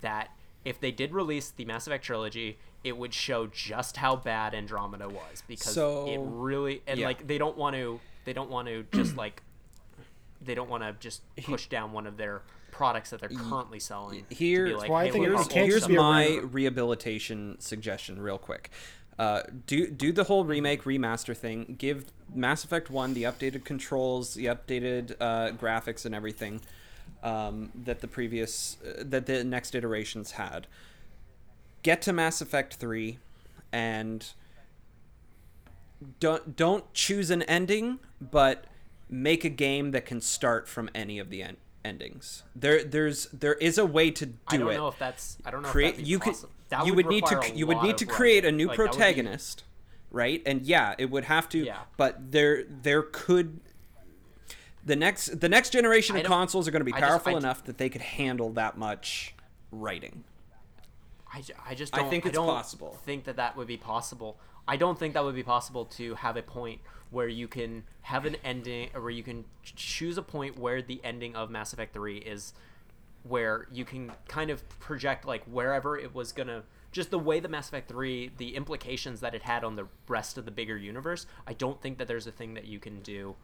that 0.00 0.28
if 0.64 0.80
they 0.80 0.90
did 0.90 1.12
release 1.12 1.50
the 1.50 1.64
mass 1.64 1.86
effect 1.86 2.04
trilogy 2.04 2.58
it 2.82 2.96
would 2.96 3.12
show 3.12 3.46
just 3.46 3.96
how 3.96 4.14
bad 4.16 4.54
andromeda 4.54 5.08
was 5.08 5.42
because 5.48 5.74
So- 5.74 6.08
it 6.08 6.18
really 6.22 6.82
and 6.86 7.00
yeah. 7.00 7.06
like 7.06 7.26
they 7.26 7.38
don't 7.38 7.56
want 7.56 7.76
to 7.76 8.00
they 8.24 8.32
don't 8.32 8.50
want 8.50 8.68
to 8.68 8.84
just 8.92 9.16
like 9.24 9.42
they 10.42 10.54
don't 10.54 10.68
want 10.68 10.82
to 10.82 10.94
just 11.00 11.22
push 11.42 11.66
down 11.68 11.92
one 11.92 12.06
of 12.06 12.16
their 12.16 12.42
products 12.70 13.10
that 13.10 13.20
they're 13.20 13.28
currently 13.28 13.78
selling 13.78 14.26
Here- 14.30 14.76
like, 14.76 14.90
why 14.90 15.02
I 15.02 15.04
hey, 15.06 15.10
think 15.12 15.22
look 15.22 15.28
it 15.28 15.32
how 15.32 15.38
was- 15.38 15.46
cool 15.46 15.54
can't 15.54 15.66
here's 15.68 15.80
just 15.82 15.88
be 15.88 15.94
a 15.96 16.00
my 16.00 16.40
rehabilitation 16.50 17.56
suggestion 17.60 18.20
real 18.20 18.38
quick. 18.38 18.70
Uh, 19.16 19.42
do 19.66 19.88
do 19.88 20.10
the 20.10 20.24
whole 20.24 20.44
remake 20.44 20.82
remaster 20.82 21.36
thing 21.36 21.76
give 21.78 22.06
mass 22.34 22.64
effect 22.64 22.90
1 22.90 23.14
the 23.14 23.22
updated 23.22 23.64
controls 23.64 24.34
the 24.34 24.46
updated 24.46 25.14
uh, 25.20 25.50
graphics 25.52 26.04
and 26.04 26.16
everything 26.16 26.60
um, 27.22 27.70
that 27.84 28.00
the 28.00 28.08
previous 28.08 28.76
uh, 28.84 29.04
that 29.06 29.26
the 29.26 29.44
next 29.44 29.76
iterations 29.76 30.32
had. 30.32 30.66
Get 31.84 32.02
to 32.02 32.12
mass 32.12 32.40
effect 32.40 32.74
3 32.74 33.18
and 33.72 34.26
don't 36.20 36.56
don't 36.56 36.92
choose 36.94 37.30
an 37.30 37.42
ending 37.42 37.98
but 38.20 38.64
make 39.08 39.44
a 39.44 39.48
game 39.48 39.90
that 39.92 40.04
can 40.06 40.20
start 40.20 40.68
from 40.68 40.88
any 40.94 41.18
of 41.18 41.30
the 41.30 41.42
en- 41.42 41.56
endings 41.84 42.42
there 42.56 42.82
there's 42.82 43.26
there 43.26 43.54
is 43.54 43.76
a 43.78 43.84
way 43.86 44.10
to 44.10 44.26
do 44.26 44.32
it. 44.32 44.40
I 44.48 44.56
don't 44.56 44.70
it 44.70 44.76
know 44.76 44.88
if 44.88 44.98
that's 44.98 45.36
I 45.44 45.50
don't 45.50 45.62
know 45.62 45.68
create 45.68 45.88
if 45.90 45.94
that'd 45.96 46.04
be 46.06 46.10
you 46.10 46.18
could 46.18 46.34
you 46.86 46.94
would 46.94 47.06
would 47.06 47.12
need 47.12 47.26
to 47.26 47.52
you 47.54 47.66
would 47.66 47.82
need 47.82 47.98
to 47.98 48.06
create 48.06 48.44
a 48.44 48.50
new 48.52 48.68
Like, 48.68 48.78
would 48.78 48.84
be- 48.84 48.90
protagonist 48.96 49.64
right 50.10 50.42
and 50.46 50.62
yeah 50.62 50.94
it 50.98 51.10
would 51.10 51.24
have 51.24 51.48
to 51.50 51.58
Yeah. 51.58 51.78
but 51.96 52.32
there 52.32 52.64
there 52.64 53.02
could 53.02 53.60
the 54.86 54.96
next 54.96 55.40
the 55.40 55.48
next 55.48 55.70
generation 55.70 56.16
of 56.16 56.24
consoles 56.24 56.66
are 56.68 56.70
going 56.70 56.80
to 56.80 56.84
be 56.84 56.92
I 56.92 57.00
just- 57.00 57.08
powerful 57.10 57.34
I 57.34 57.38
enough 57.38 57.64
that 57.64 57.78
they 57.78 57.88
could 57.88 58.02
handle 58.02 58.50
that 58.50 58.76
much 58.78 59.34
writing 59.70 60.24
I, 61.32 61.42
I 61.68 61.74
just 61.74 61.92
I 61.94 61.98
don't, 61.98 62.10
think 62.10 62.26
it's 62.26 62.34
don't 62.34 62.46
possible. 62.46 62.96
think 63.04 63.24
that 63.24 63.34
that 63.36 63.56
would 63.56 63.66
be 63.66 63.76
possible. 63.76 64.38
I 64.66 64.76
don't 64.76 64.98
think 64.98 65.14
that 65.14 65.24
would 65.24 65.34
be 65.34 65.42
possible 65.42 65.84
to 65.86 66.14
have 66.14 66.36
a 66.36 66.42
point 66.42 66.80
where 67.10 67.28
you 67.28 67.46
can 67.46 67.84
have 68.02 68.24
an 68.24 68.36
ending, 68.44 68.90
or 68.94 69.02
where 69.02 69.10
you 69.10 69.22
can 69.22 69.44
choose 69.62 70.18
a 70.18 70.22
point 70.22 70.58
where 70.58 70.82
the 70.82 71.00
ending 71.04 71.36
of 71.36 71.50
Mass 71.50 71.72
Effect 71.72 71.92
3 71.94 72.18
is 72.18 72.54
where 73.22 73.66
you 73.72 73.84
can 73.84 74.12
kind 74.28 74.50
of 74.50 74.66
project 74.80 75.24
like 75.24 75.44
wherever 75.44 75.98
it 75.98 76.14
was 76.14 76.32
gonna 76.32 76.62
just 76.92 77.10
the 77.10 77.18
way 77.18 77.40
the 77.40 77.48
Mass 77.48 77.68
Effect 77.68 77.88
3 77.88 78.32
the 78.36 78.54
implications 78.54 79.20
that 79.20 79.34
it 79.34 79.42
had 79.42 79.64
on 79.64 79.76
the 79.76 79.86
rest 80.08 80.36
of 80.36 80.44
the 80.44 80.50
bigger 80.50 80.76
universe 80.76 81.26
I 81.46 81.54
don't 81.54 81.80
think 81.80 81.96
that 81.98 82.06
there's 82.06 82.26
a 82.26 82.32
thing 82.32 82.52
that 82.54 82.66
you 82.66 82.78
can 82.78 83.00
do 83.00 83.34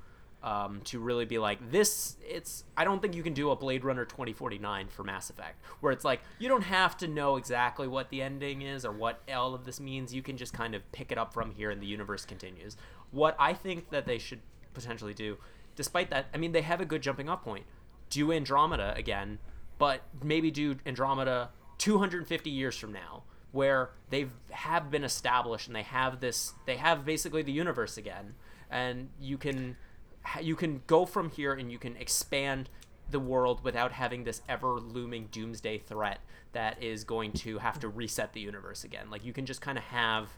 um, 0.43 0.81
to 0.85 0.99
really 0.99 1.27
be 1.27 1.39
like 1.39 1.71
this 1.71 2.17
it's 2.27 2.65
i 2.77 2.85
don't 2.85 3.03
think 3.03 3.15
you 3.15 3.23
can 3.23 3.35
do 3.35 3.51
a 3.51 3.57
blade 3.57 3.85
runner 3.85 4.05
2049 4.07 4.89
for 4.89 5.05
mass 5.05 5.29
effect 5.29 5.63
where 5.81 5.93
it's 5.93 6.05
like 6.05 6.21
you 6.39 6.49
don't 6.49 6.63
have 6.63 6.97
to 6.97 7.07
know 7.09 7.37
exactly 7.37 7.87
what 7.87 8.09
the 8.11 8.23
ending 8.23 8.63
is 8.63 8.85
or 8.85 8.93
what 8.93 9.21
all 9.33 9.55
of 9.55 9.65
this 9.65 9.81
means. 9.81 10.15
You 10.15 10.23
can 10.23 10.37
just 10.37 10.53
kind 10.53 10.75
of 10.75 10.91
pick 10.93 11.13
it 11.13 11.19
up 11.19 11.35
from 11.35 11.51
here 11.53 11.71
and 11.71 11.81
the 11.81 11.87
universe 11.87 12.25
continues. 12.25 12.77
What 13.11 13.37
i 13.39 13.53
think 13.53 13.91
that 13.91 14.07
they 14.07 14.19
should 14.19 14.41
potentially 14.73 15.15
do 15.15 15.37
despite 15.77 16.11
that 16.11 16.27
i 16.33 16.39
mean 16.39 16.53
they 16.53 16.63
have 16.63 16.81
a 16.81 16.87
good 16.87 17.03
jumping 17.03 17.29
off 17.29 17.43
point. 17.43 17.65
Do 18.09 18.33
andromeda 18.33 18.95
again 18.97 19.39
but 19.79 20.03
maybe 20.23 20.51
do 20.51 20.77
andromeda 20.87 21.51
250 21.79 22.51
years 22.51 22.77
from 22.77 22.93
now 22.93 23.25
where 23.53 23.91
they've 24.11 24.31
have 24.51 24.91
been 24.91 25.05
established 25.05 25.67
and 25.67 25.77
they 25.77 25.83
have 25.83 26.21
this 26.21 26.55
they 26.67 26.77
have 26.77 27.05
basically 27.05 27.43
the 27.43 27.53
universe 27.53 27.97
again 27.97 28.35
and 28.71 29.09
you 29.21 29.37
can 29.37 29.77
you 30.41 30.57
can 30.57 30.83
go 30.87 31.07
from 31.07 31.31
here 31.31 31.53
and 31.53 31.71
you 31.71 31.79
can 31.79 31.97
expand 31.97 32.69
the 33.11 33.21
world 33.21 33.65
without 33.65 33.93
having 33.93 34.25
this 34.25 34.43
ever 34.49 34.79
looming 34.79 35.29
doomsday 35.33 35.79
threat 35.79 36.21
that 36.53 36.81
is 36.83 37.05
going 37.05 37.33
to 37.33 37.59
have 37.59 37.79
to 37.81 37.89
reset 37.89 38.33
the 38.33 38.41
universe 38.41 38.85
again. 38.85 39.11
Like 39.11 39.25
you 39.25 39.33
can 39.33 39.47
just 39.47 39.61
kind 39.61 39.79
of 39.79 39.85
have 39.85 40.29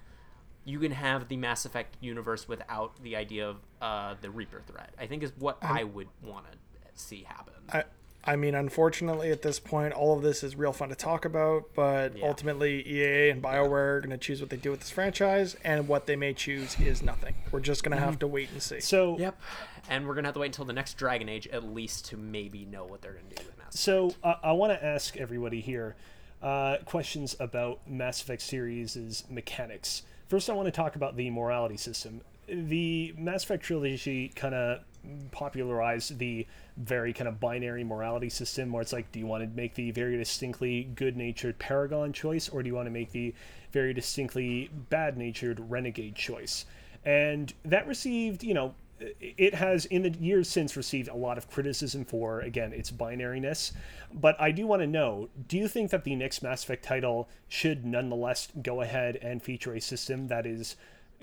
you 0.64 0.78
can 0.78 0.92
have 0.92 1.28
the 1.28 1.36
mass 1.36 1.64
effect 1.64 1.96
universe 2.00 2.46
without 2.46 3.02
the 3.02 3.16
idea 3.16 3.48
of 3.48 3.56
uh, 3.80 4.14
the 4.20 4.30
reaper 4.30 4.62
threat 4.64 4.94
i 4.96 5.08
think 5.08 5.24
is 5.24 5.32
what 5.40 5.58
i 5.60 5.82
would 5.82 6.06
want 6.22 6.46
to 6.48 6.56
see 6.94 7.24
happen. 7.24 7.54
I, 7.70 7.84
I 8.24 8.36
mean, 8.36 8.54
unfortunately, 8.54 9.30
at 9.32 9.42
this 9.42 9.58
point, 9.58 9.92
all 9.94 10.16
of 10.16 10.22
this 10.22 10.44
is 10.44 10.54
real 10.54 10.72
fun 10.72 10.90
to 10.90 10.94
talk 10.94 11.24
about, 11.24 11.74
but 11.74 12.16
Yeah. 12.16 12.28
ultimately, 12.28 12.86
EA 12.88 13.30
and 13.30 13.42
BioWare 13.42 13.96
are 13.96 14.00
going 14.00 14.10
to 14.10 14.16
choose 14.18 14.40
what 14.40 14.48
they 14.50 14.56
do 14.56 14.70
with 14.70 14.80
this 14.80 14.90
franchise, 14.90 15.56
and 15.64 15.88
what 15.88 16.06
they 16.06 16.14
may 16.14 16.32
choose 16.32 16.78
is 16.78 17.02
nothing. 17.02 17.34
We're 17.50 17.60
just 17.60 17.82
going 17.82 17.96
to 17.98 18.02
have 18.04 18.18
to 18.20 18.26
wait 18.28 18.50
and 18.50 18.62
see. 18.62 18.80
So 18.80 19.18
Yep. 19.18 19.40
And 19.88 20.06
we're 20.06 20.14
gonna 20.14 20.28
have 20.28 20.34
to 20.34 20.40
wait 20.40 20.46
until 20.46 20.64
the 20.64 20.72
next 20.72 20.96
Dragon 20.96 21.28
Age 21.28 21.48
at 21.48 21.64
least 21.64 22.04
to 22.06 22.16
maybe 22.16 22.64
know 22.64 22.84
what 22.84 23.02
they're 23.02 23.14
gonna 23.14 23.34
do 23.34 23.42
with 23.44 23.58
Mass. 23.58 23.78
So 23.80 24.14
uh, 24.22 24.36
I 24.40 24.52
want 24.52 24.72
to 24.72 24.82
ask 24.82 25.16
everybody 25.16 25.60
here 25.60 25.96
uh, 26.40 26.76
questions 26.86 27.34
about 27.40 27.80
Mass 27.88 28.22
Effect 28.22 28.42
series' 28.42 29.24
mechanics. 29.28 30.02
First, 30.28 30.48
I 30.48 30.52
want 30.54 30.66
to 30.66 30.72
talk 30.72 30.94
about 30.94 31.16
the 31.16 31.28
morality 31.30 31.76
system. 31.76 32.20
The 32.48 33.12
Mass 33.18 33.42
Effect 33.42 33.64
trilogy 33.64 34.28
kind 34.28 34.54
of 34.54 34.80
popularized 35.30 36.18
the 36.18 36.46
very 36.76 37.12
kind 37.12 37.28
of 37.28 37.40
binary 37.40 37.84
morality 37.84 38.28
system 38.28 38.72
where 38.72 38.82
it's 38.82 38.92
like, 38.92 39.10
do 39.12 39.18
you 39.18 39.26
want 39.26 39.42
to 39.42 39.56
make 39.56 39.74
the 39.74 39.90
very 39.90 40.16
distinctly 40.16 40.84
good 40.94 41.16
natured 41.16 41.58
Paragon 41.58 42.12
choice, 42.12 42.48
or 42.48 42.62
do 42.62 42.68
you 42.68 42.74
want 42.74 42.86
to 42.86 42.90
make 42.90 43.10
the 43.12 43.34
very 43.72 43.92
distinctly 43.92 44.70
bad 44.90 45.16
natured 45.16 45.60
Renegade 45.70 46.14
choice? 46.14 46.66
And 47.04 47.52
that 47.64 47.86
received, 47.86 48.44
you 48.44 48.54
know, 48.54 48.74
it 49.20 49.54
has 49.54 49.84
in 49.86 50.02
the 50.02 50.10
years 50.10 50.48
since 50.48 50.76
received 50.76 51.08
a 51.08 51.14
lot 51.14 51.36
of 51.36 51.50
criticism 51.50 52.04
for 52.04 52.40
again 52.40 52.72
its 52.72 52.90
binariness 52.90 53.72
but 54.12 54.40
i 54.40 54.52
do 54.52 54.64
want 54.64 54.80
to 54.80 54.86
know 54.86 55.28
do 55.48 55.58
you 55.58 55.66
think 55.66 55.90
that 55.90 56.04
the 56.04 56.14
next 56.14 56.40
mass 56.40 56.62
effect 56.62 56.84
title 56.84 57.28
should 57.48 57.84
nonetheless 57.84 58.48
go 58.62 58.80
ahead 58.80 59.16
and 59.20 59.42
feature 59.42 59.74
a 59.74 59.80
system 59.80 60.28
that 60.28 60.46
is 60.46 60.76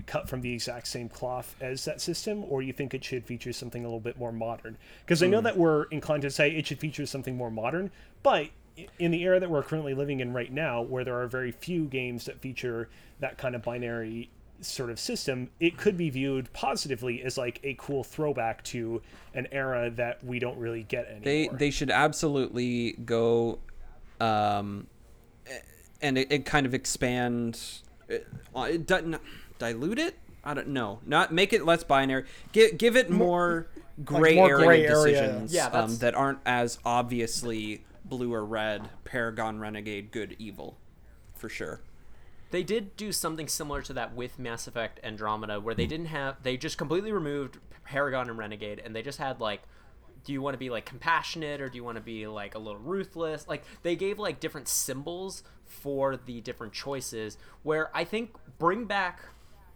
cut 0.06 0.28
from 0.28 0.40
the 0.40 0.52
exact 0.52 0.86
same 0.86 1.08
cloth 1.08 1.54
as 1.60 1.84
that 1.84 2.00
system 2.00 2.44
or 2.48 2.62
you 2.62 2.72
think 2.72 2.94
it 2.94 3.04
should 3.04 3.24
feature 3.24 3.52
something 3.52 3.84
a 3.84 3.86
little 3.86 4.00
bit 4.00 4.18
more 4.18 4.32
modern 4.32 4.76
because 5.04 5.22
i 5.22 5.26
know 5.26 5.40
that 5.40 5.56
we're 5.56 5.84
inclined 5.84 6.22
to 6.22 6.30
say 6.30 6.50
it 6.50 6.66
should 6.66 6.78
feature 6.78 7.06
something 7.06 7.36
more 7.36 7.50
modern 7.50 7.90
but 8.22 8.48
in 8.98 9.10
the 9.10 9.22
era 9.22 9.40
that 9.40 9.50
we're 9.50 9.62
currently 9.62 9.94
living 9.94 10.20
in 10.20 10.32
right 10.32 10.52
now 10.52 10.80
where 10.80 11.04
there 11.04 11.20
are 11.20 11.26
very 11.26 11.52
few 11.52 11.84
games 11.86 12.24
that 12.24 12.40
feature 12.40 12.88
that 13.20 13.36
kind 13.36 13.54
of 13.54 13.62
binary 13.62 14.30
sort 14.60 14.90
of 14.90 14.98
system, 14.98 15.50
it 15.58 15.76
could 15.76 15.96
be 15.96 16.10
viewed 16.10 16.52
positively 16.52 17.22
as 17.22 17.38
like 17.38 17.60
a 17.62 17.74
cool 17.78 18.04
throwback 18.04 18.62
to 18.64 19.02
an 19.34 19.48
era 19.52 19.90
that 19.90 20.22
we 20.24 20.38
don't 20.38 20.58
really 20.58 20.82
get 20.82 21.22
They 21.22 21.42
anymore. 21.42 21.58
they 21.58 21.70
should 21.70 21.90
absolutely 21.90 22.92
go, 23.04 23.58
um, 24.20 24.86
and 26.02 26.18
it, 26.18 26.30
it 26.30 26.44
kind 26.44 26.66
of 26.66 26.74
expand, 26.74 27.60
it, 28.08 28.26
it 28.56 28.86
doesn't 28.86 29.20
dilute 29.60 30.00
it. 30.00 30.18
I 30.42 30.54
don't 30.54 30.68
know. 30.68 31.00
Not 31.06 31.32
make 31.32 31.52
it 31.52 31.64
less 31.64 31.84
binary. 31.84 32.24
Give 32.52 32.76
give 32.76 32.96
it 32.96 33.10
more 33.10 33.68
gray 34.04 34.34
more 34.34 34.50
area 34.50 34.64
gray 34.64 34.86
area. 34.86 35.12
decisions 35.12 35.54
Yeah, 35.54 35.66
um, 35.66 35.96
that 35.98 36.14
aren't 36.14 36.40
as 36.44 36.78
obviously 36.84 37.84
blue 38.04 38.32
or 38.32 38.44
red. 38.44 38.88
Paragon, 39.04 39.60
renegade, 39.60 40.10
good, 40.10 40.34
evil, 40.38 40.78
for 41.34 41.48
sure. 41.48 41.82
They 42.50 42.64
did 42.64 42.96
do 42.96 43.12
something 43.12 43.46
similar 43.46 43.80
to 43.82 43.92
that 43.92 44.14
with 44.14 44.38
Mass 44.38 44.66
Effect 44.66 44.98
Andromeda, 45.04 45.60
where 45.60 45.74
they 45.74 45.86
didn't 45.86 46.06
have 46.06 46.42
they 46.42 46.56
just 46.56 46.78
completely 46.78 47.12
removed 47.12 47.58
Paragon 47.84 48.28
and 48.28 48.38
Renegade, 48.38 48.80
and 48.84 48.96
they 48.96 49.02
just 49.02 49.18
had 49.18 49.40
like, 49.40 49.62
do 50.24 50.32
you 50.32 50.42
want 50.42 50.54
to 50.54 50.58
be 50.58 50.70
like 50.70 50.86
compassionate 50.86 51.60
or 51.60 51.68
do 51.68 51.76
you 51.76 51.84
want 51.84 51.96
to 51.96 52.02
be 52.02 52.26
like 52.26 52.54
a 52.54 52.58
little 52.58 52.80
ruthless? 52.80 53.46
Like 53.46 53.64
they 53.82 53.94
gave 53.94 54.18
like 54.18 54.40
different 54.40 54.68
symbols 54.68 55.42
for 55.66 56.16
the 56.16 56.40
different 56.40 56.72
choices. 56.72 57.36
Where 57.62 57.94
I 57.96 58.04
think 58.04 58.34
bring 58.58 58.86
back 58.86 59.20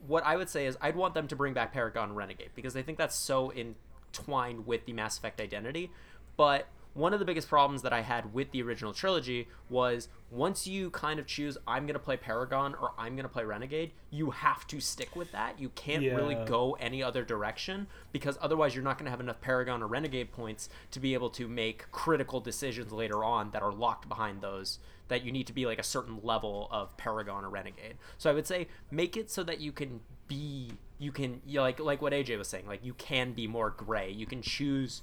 what 0.06 0.24
I 0.24 0.36
would 0.36 0.48
say 0.48 0.66
is 0.66 0.76
I'd 0.81 0.97
want 0.97 1.14
them 1.14 1.28
to 1.28 1.36
bring 1.36 1.55
back 1.55 1.72
Paragon 1.72 2.14
Renegade 2.14 2.51
because 2.55 2.76
I 2.76 2.82
think 2.82 2.98
that's 2.98 3.16
so 3.16 3.52
entwined 3.52 4.66
with 4.66 4.85
the 4.86 4.93
Mass 4.93 5.18
Effect 5.18 5.40
identity. 5.40 5.90
But 6.36 6.66
one 6.95 7.12
of 7.12 7.19
the 7.19 7.27
biggest 7.27 7.49
problems 7.49 7.83
that 7.83 7.93
I 7.93 8.01
had 8.01 8.33
with 8.33 8.53
the 8.53 8.62
original 8.62 8.93
trilogy 8.93 9.49
was 9.69 10.09
once 10.31 10.66
you 10.66 10.91
kind 10.91 11.19
of 11.19 11.27
choose 11.27 11.59
I'm 11.66 11.87
going 11.87 11.95
to 11.95 12.01
play 12.01 12.16
Paragon 12.16 12.75
or 12.81 12.93
I'm 12.97 13.15
going 13.15 13.25
to 13.25 13.29
play 13.29 13.45
Renegade, 13.45 13.91
you 14.11 14.31
have 14.31 14.66
to 14.69 14.81
stick 14.81 15.15
with 15.16 15.33
that. 15.33 15.61
You 15.61 15.71
can't 15.71 16.05
really 16.05 16.37
go 16.47 16.77
any 16.81 17.03
other 17.03 17.25
direction 17.25 17.89
because 18.12 18.39
otherwise 18.41 18.75
you're 18.75 18.85
not 18.85 18.97
going 18.97 19.07
to 19.07 19.11
have 19.11 19.21
enough 19.21 19.41
Paragon 19.41 19.83
or 19.83 19.89
Renegade 19.89 20.33
points 20.33 20.69
to 20.93 21.01
be 21.01 21.15
able 21.15 21.31
to 21.31 21.49
make 21.49 21.91
critical 21.91 22.41
decisions 22.41 22.93
later 22.93 23.25
on 23.25 23.51
that 23.51 23.62
are 23.62 23.73
locked 23.73 24.09
behind 24.09 24.41
those 24.41 24.79
that 25.09 25.25
you 25.25 25.33
need 25.33 25.47
to 25.49 25.53
be 25.53 25.66
like 25.66 25.79
a 25.79 25.85
certain 25.85 26.21
level 26.23 26.69
of 26.71 26.97
Paragon 26.97 27.45
or 27.45 27.51
Renegade. 27.51 27.97
So 28.19 28.31
I 28.31 28.35
would 28.35 28.47
say 28.47 28.69
make 28.91 29.16
it 29.16 29.31
so 29.31 29.43
that 29.43 29.61
you 29.61 29.73
can 29.73 30.01
be 30.29 30.71
you 30.99 31.12
can 31.12 31.43
you 31.45 31.57
know, 31.57 31.62
like 31.62 31.81
like 31.81 32.01
what 32.01 32.12
AJ 32.12 32.39
was 32.39 32.49
saying, 32.49 32.66
like 32.66 32.85
you 32.85 32.95
can 32.95 33.33
be 33.33 33.47
more 33.47 33.71
gray. 33.71 34.11
You 34.11 34.27
can 34.27 34.43
choose 34.43 35.03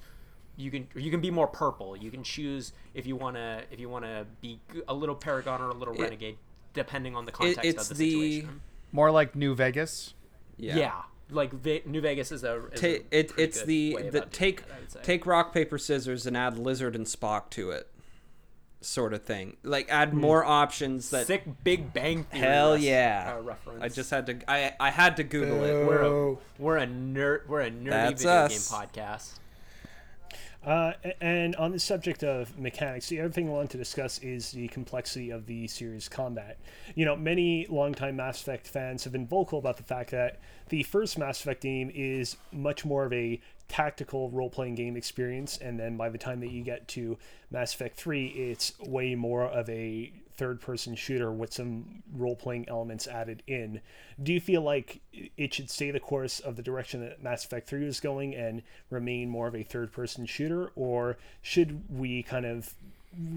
you 0.57 0.69
can 0.71 0.87
you 0.95 1.09
can 1.11 1.21
be 1.21 1.31
more 1.31 1.47
purple. 1.47 1.95
You 1.95 2.11
can 2.11 2.23
choose 2.23 2.73
if 2.93 3.05
you 3.07 3.15
want 3.15 3.35
to 3.37 3.63
if 3.71 3.79
you 3.79 3.89
want 3.89 4.05
to 4.05 4.25
be 4.41 4.59
a 4.87 4.93
little 4.93 5.15
Paragon 5.15 5.61
or 5.61 5.69
a 5.69 5.73
little 5.73 5.93
Renegade 5.93 6.37
depending 6.73 7.15
on 7.15 7.25
the 7.25 7.31
context 7.31 7.63
it's 7.65 7.91
of 7.91 7.97
the 7.97 8.03
the- 8.03 8.11
situation. 8.11 8.61
More 8.93 9.09
like 9.11 9.35
New 9.35 9.55
Vegas. 9.55 10.13
Yeah. 10.57 10.93
Like 11.29 11.53
Ve- 11.53 11.83
New 11.85 12.01
Vegas 12.01 12.31
is 12.33 12.43
a, 12.43 12.57
is 12.57 12.65
a 12.65 12.69
Ta- 12.75 12.87
it, 12.87 13.09
pretty 13.29 13.43
it's 13.43 13.59
good 13.59 13.67
the, 13.67 13.95
way 13.95 14.09
the 14.09 14.21
take 14.21 14.59
it, 14.59 14.65
I 14.75 14.79
would 14.81 14.91
say. 14.91 14.99
take 15.01 15.25
rock 15.25 15.53
paper 15.53 15.77
scissors 15.77 16.25
and 16.27 16.35
add 16.35 16.57
lizard 16.59 16.93
and 16.95 17.05
spock 17.05 17.49
to 17.51 17.71
it 17.71 17.87
sort 18.83 19.13
of 19.13 19.23
thing 19.23 19.55
like 19.63 19.87
add 19.89 20.11
more 20.13 20.43
options 20.43 21.11
that 21.11 21.27
sick 21.27 21.43
Big 21.63 21.93
Bang 21.93 22.23
Theory 22.23 22.41
hell 22.43 22.73
res- 22.73 22.83
yeah 22.83 23.35
uh, 23.37 23.41
reference. 23.43 23.83
i 23.83 23.87
just 23.89 24.09
had 24.09 24.25
to 24.25 24.39
i 24.51 24.73
i 24.79 24.89
had 24.89 25.17
to 25.17 25.23
google 25.23 25.63
it 25.63 25.85
we're 25.85 26.01
a 26.31 26.35
we're 26.57 26.77
a 26.79 26.87
nerd 26.87 27.47
we're 27.47 27.61
a 27.61 27.69
nerdy 27.69 27.89
That's 27.91 28.23
video 28.23 28.31
us. 28.31 28.69
game 28.71 28.79
podcast. 28.89 29.33
Uh, 30.63 30.93
and 31.19 31.55
on 31.55 31.71
the 31.71 31.79
subject 31.79 32.23
of 32.23 32.57
mechanics, 32.59 33.09
the 33.09 33.19
other 33.19 33.31
thing 33.31 33.47
I 33.47 33.51
want 33.51 33.71
to 33.71 33.77
discuss 33.77 34.19
is 34.19 34.51
the 34.51 34.67
complexity 34.67 35.31
of 35.31 35.47
the 35.47 35.67
series 35.67 36.07
combat. 36.07 36.59
You 36.93 37.05
know, 37.05 37.15
many 37.15 37.65
longtime 37.67 38.17
Mass 38.17 38.41
Effect 38.41 38.67
fans 38.67 39.03
have 39.03 39.13
been 39.13 39.25
vocal 39.25 39.57
about 39.57 39.77
the 39.77 39.83
fact 39.83 40.11
that 40.11 40.39
the 40.69 40.83
first 40.83 41.17
Mass 41.17 41.41
Effect 41.41 41.63
game 41.63 41.91
is 41.93 42.37
much 42.51 42.85
more 42.85 43.05
of 43.05 43.13
a 43.13 43.41
tactical 43.69 44.29
role 44.29 44.49
playing 44.49 44.75
game 44.75 44.95
experience, 44.95 45.57
and 45.57 45.79
then 45.79 45.97
by 45.97 46.09
the 46.09 46.17
time 46.17 46.39
that 46.41 46.51
you 46.51 46.61
get 46.63 46.87
to 46.89 47.17
Mass 47.49 47.73
Effect 47.73 47.97
3, 47.97 48.27
it's 48.27 48.77
way 48.81 49.15
more 49.15 49.45
of 49.45 49.67
a 49.67 50.13
third 50.41 50.59
person 50.59 50.95
shooter 50.95 51.31
with 51.31 51.53
some 51.53 52.01
role 52.15 52.35
playing 52.35 52.67
elements 52.67 53.05
added 53.05 53.43
in. 53.45 53.79
Do 54.23 54.33
you 54.33 54.41
feel 54.41 54.63
like 54.63 54.99
it 55.37 55.53
should 55.53 55.69
stay 55.69 55.91
the 55.91 55.99
course 55.99 56.39
of 56.39 56.55
the 56.55 56.63
direction 56.63 56.99
that 57.01 57.21
Mass 57.21 57.45
Effect 57.45 57.69
3 57.69 57.85
is 57.85 57.99
going 57.99 58.33
and 58.33 58.63
remain 58.89 59.29
more 59.29 59.45
of 59.45 59.55
a 59.55 59.61
third 59.61 59.91
person 59.91 60.25
shooter, 60.25 60.71
or 60.75 61.19
should 61.43 61.83
we 61.95 62.23
kind 62.23 62.47
of 62.47 62.73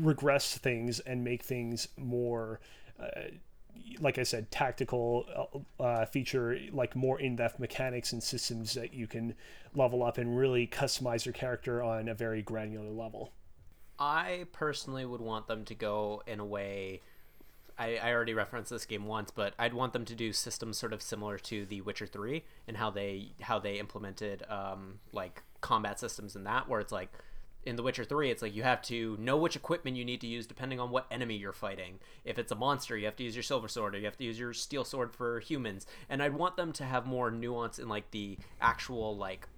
regress 0.00 0.56
things 0.56 0.98
and 1.00 1.22
make 1.22 1.42
things 1.42 1.88
more? 1.98 2.58
Uh, 2.98 3.28
like 4.00 4.16
I 4.16 4.22
said, 4.22 4.50
tactical 4.50 5.62
uh, 5.78 5.82
uh, 5.82 6.06
feature 6.06 6.58
like 6.72 6.96
more 6.96 7.20
in-depth 7.20 7.58
mechanics 7.58 8.14
and 8.14 8.22
systems 8.22 8.72
that 8.72 8.94
you 8.94 9.06
can 9.06 9.34
level 9.74 10.02
up 10.02 10.16
and 10.16 10.38
really 10.38 10.66
customize 10.66 11.26
your 11.26 11.34
character 11.34 11.82
on 11.82 12.08
a 12.08 12.14
very 12.14 12.40
granular 12.40 12.90
level. 12.90 13.30
I 13.98 14.46
personally 14.52 15.04
would 15.04 15.20
want 15.20 15.46
them 15.46 15.64
to 15.66 15.74
go 15.74 16.22
in 16.26 16.40
a 16.40 16.44
way. 16.44 17.00
I, 17.78 17.96
I 17.96 18.12
already 18.12 18.34
referenced 18.34 18.70
this 18.70 18.86
game 18.86 19.06
once, 19.06 19.30
but 19.30 19.54
I'd 19.58 19.74
want 19.74 19.92
them 19.92 20.04
to 20.06 20.14
do 20.14 20.32
systems 20.32 20.78
sort 20.78 20.92
of 20.92 21.02
similar 21.02 21.38
to 21.38 21.66
The 21.66 21.80
Witcher 21.80 22.06
Three 22.06 22.44
and 22.68 22.76
how 22.76 22.90
they 22.90 23.32
how 23.40 23.58
they 23.58 23.74
implemented 23.74 24.44
um, 24.48 25.00
like 25.12 25.42
combat 25.60 25.98
systems 25.98 26.36
in 26.36 26.44
that, 26.44 26.68
where 26.68 26.80
it's 26.80 26.92
like 26.92 27.10
in 27.64 27.76
The 27.76 27.82
Witcher 27.82 28.04
Three, 28.04 28.30
it's 28.30 28.42
like 28.42 28.54
you 28.54 28.62
have 28.62 28.82
to 28.82 29.16
know 29.18 29.36
which 29.36 29.56
equipment 29.56 29.96
you 29.96 30.04
need 30.04 30.20
to 30.20 30.26
use 30.26 30.46
depending 30.46 30.78
on 30.78 30.90
what 30.90 31.06
enemy 31.10 31.36
you're 31.36 31.52
fighting. 31.52 31.98
If 32.24 32.38
it's 32.38 32.52
a 32.52 32.56
monster, 32.56 32.96
you 32.96 33.06
have 33.06 33.16
to 33.16 33.24
use 33.24 33.34
your 33.34 33.42
silver 33.42 33.68
sword, 33.68 33.94
or 33.94 33.98
you 33.98 34.04
have 34.04 34.18
to 34.18 34.24
use 34.24 34.38
your 34.38 34.52
steel 34.52 34.84
sword 34.84 35.12
for 35.12 35.40
humans. 35.40 35.86
And 36.08 36.22
I'd 36.22 36.34
want 36.34 36.56
them 36.56 36.72
to 36.74 36.84
have 36.84 37.06
more 37.06 37.30
nuance 37.30 37.78
in 37.78 37.88
like 37.88 38.10
the 38.10 38.38
actual 38.60 39.16
like 39.16 39.48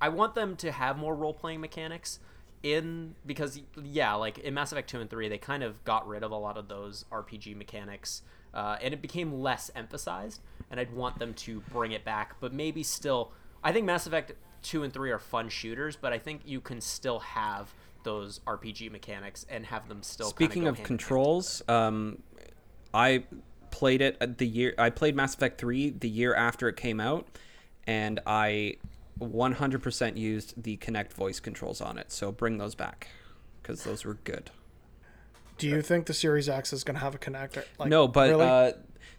I 0.00 0.08
want 0.08 0.34
them 0.34 0.56
to 0.56 0.72
have 0.72 0.98
more 0.98 1.14
role 1.14 1.32
playing 1.32 1.60
mechanics 1.60 2.18
in 2.64 3.14
because 3.24 3.60
yeah, 3.82 4.14
like 4.14 4.38
in 4.38 4.54
Mass 4.54 4.72
Effect 4.72 4.90
2 4.90 5.00
and 5.00 5.10
3 5.10 5.28
they 5.28 5.38
kind 5.38 5.62
of 5.62 5.84
got 5.84 6.08
rid 6.08 6.24
of 6.24 6.32
a 6.32 6.36
lot 6.36 6.56
of 6.56 6.66
those 6.66 7.04
RPG 7.12 7.56
mechanics 7.56 8.22
uh, 8.52 8.76
and 8.82 8.92
it 8.92 9.02
became 9.02 9.40
less 9.40 9.70
emphasized 9.76 10.40
and 10.70 10.80
I'd 10.80 10.92
want 10.92 11.18
them 11.18 11.34
to 11.34 11.60
bring 11.72 11.92
it 11.92 12.04
back 12.04 12.36
but 12.40 12.52
maybe 12.52 12.82
still 12.82 13.30
I 13.62 13.72
think 13.72 13.86
Mass 13.86 14.06
Effect 14.06 14.32
2 14.62 14.82
and 14.82 14.92
3 14.92 15.10
are 15.10 15.18
fun 15.18 15.48
shooters 15.48 15.94
but 15.94 16.12
I 16.12 16.18
think 16.18 16.40
you 16.44 16.60
can 16.60 16.80
still 16.80 17.20
have 17.20 17.72
those 18.04 18.40
RPG 18.46 18.90
mechanics 18.92 19.44
and 19.48 19.66
have 19.66 19.88
them 19.88 20.02
still 20.02 20.28
Speaking 20.28 20.66
of 20.66 20.82
controls, 20.82 21.62
um, 21.68 22.22
I 22.92 23.24
played 23.70 24.02
it 24.02 24.38
the 24.38 24.46
year. 24.46 24.74
I 24.78 24.90
played 24.90 25.16
Mass 25.16 25.34
Effect 25.34 25.58
Three 25.58 25.90
the 25.90 26.08
year 26.08 26.34
after 26.34 26.68
it 26.68 26.76
came 26.76 27.00
out, 27.00 27.26
and 27.86 28.20
I 28.26 28.76
100% 29.20 30.16
used 30.16 30.62
the 30.62 30.76
Kinect 30.76 31.12
voice 31.12 31.40
controls 31.40 31.80
on 31.80 31.98
it. 31.98 32.10
So 32.12 32.32
bring 32.32 32.58
those 32.58 32.74
back 32.74 33.08
because 33.62 33.84
those 33.84 34.04
were 34.04 34.14
good. 34.24 34.50
Do 35.56 35.68
you 35.68 35.82
think 35.82 36.06
the 36.06 36.14
Series 36.14 36.48
X 36.48 36.72
is 36.72 36.82
going 36.82 36.96
to 36.96 37.00
have 37.00 37.14
a 37.14 37.18
connector? 37.18 37.64
Like, 37.78 37.88
no, 37.88 38.08
but 38.08 38.30
really? 38.30 38.44
uh, 38.44 38.72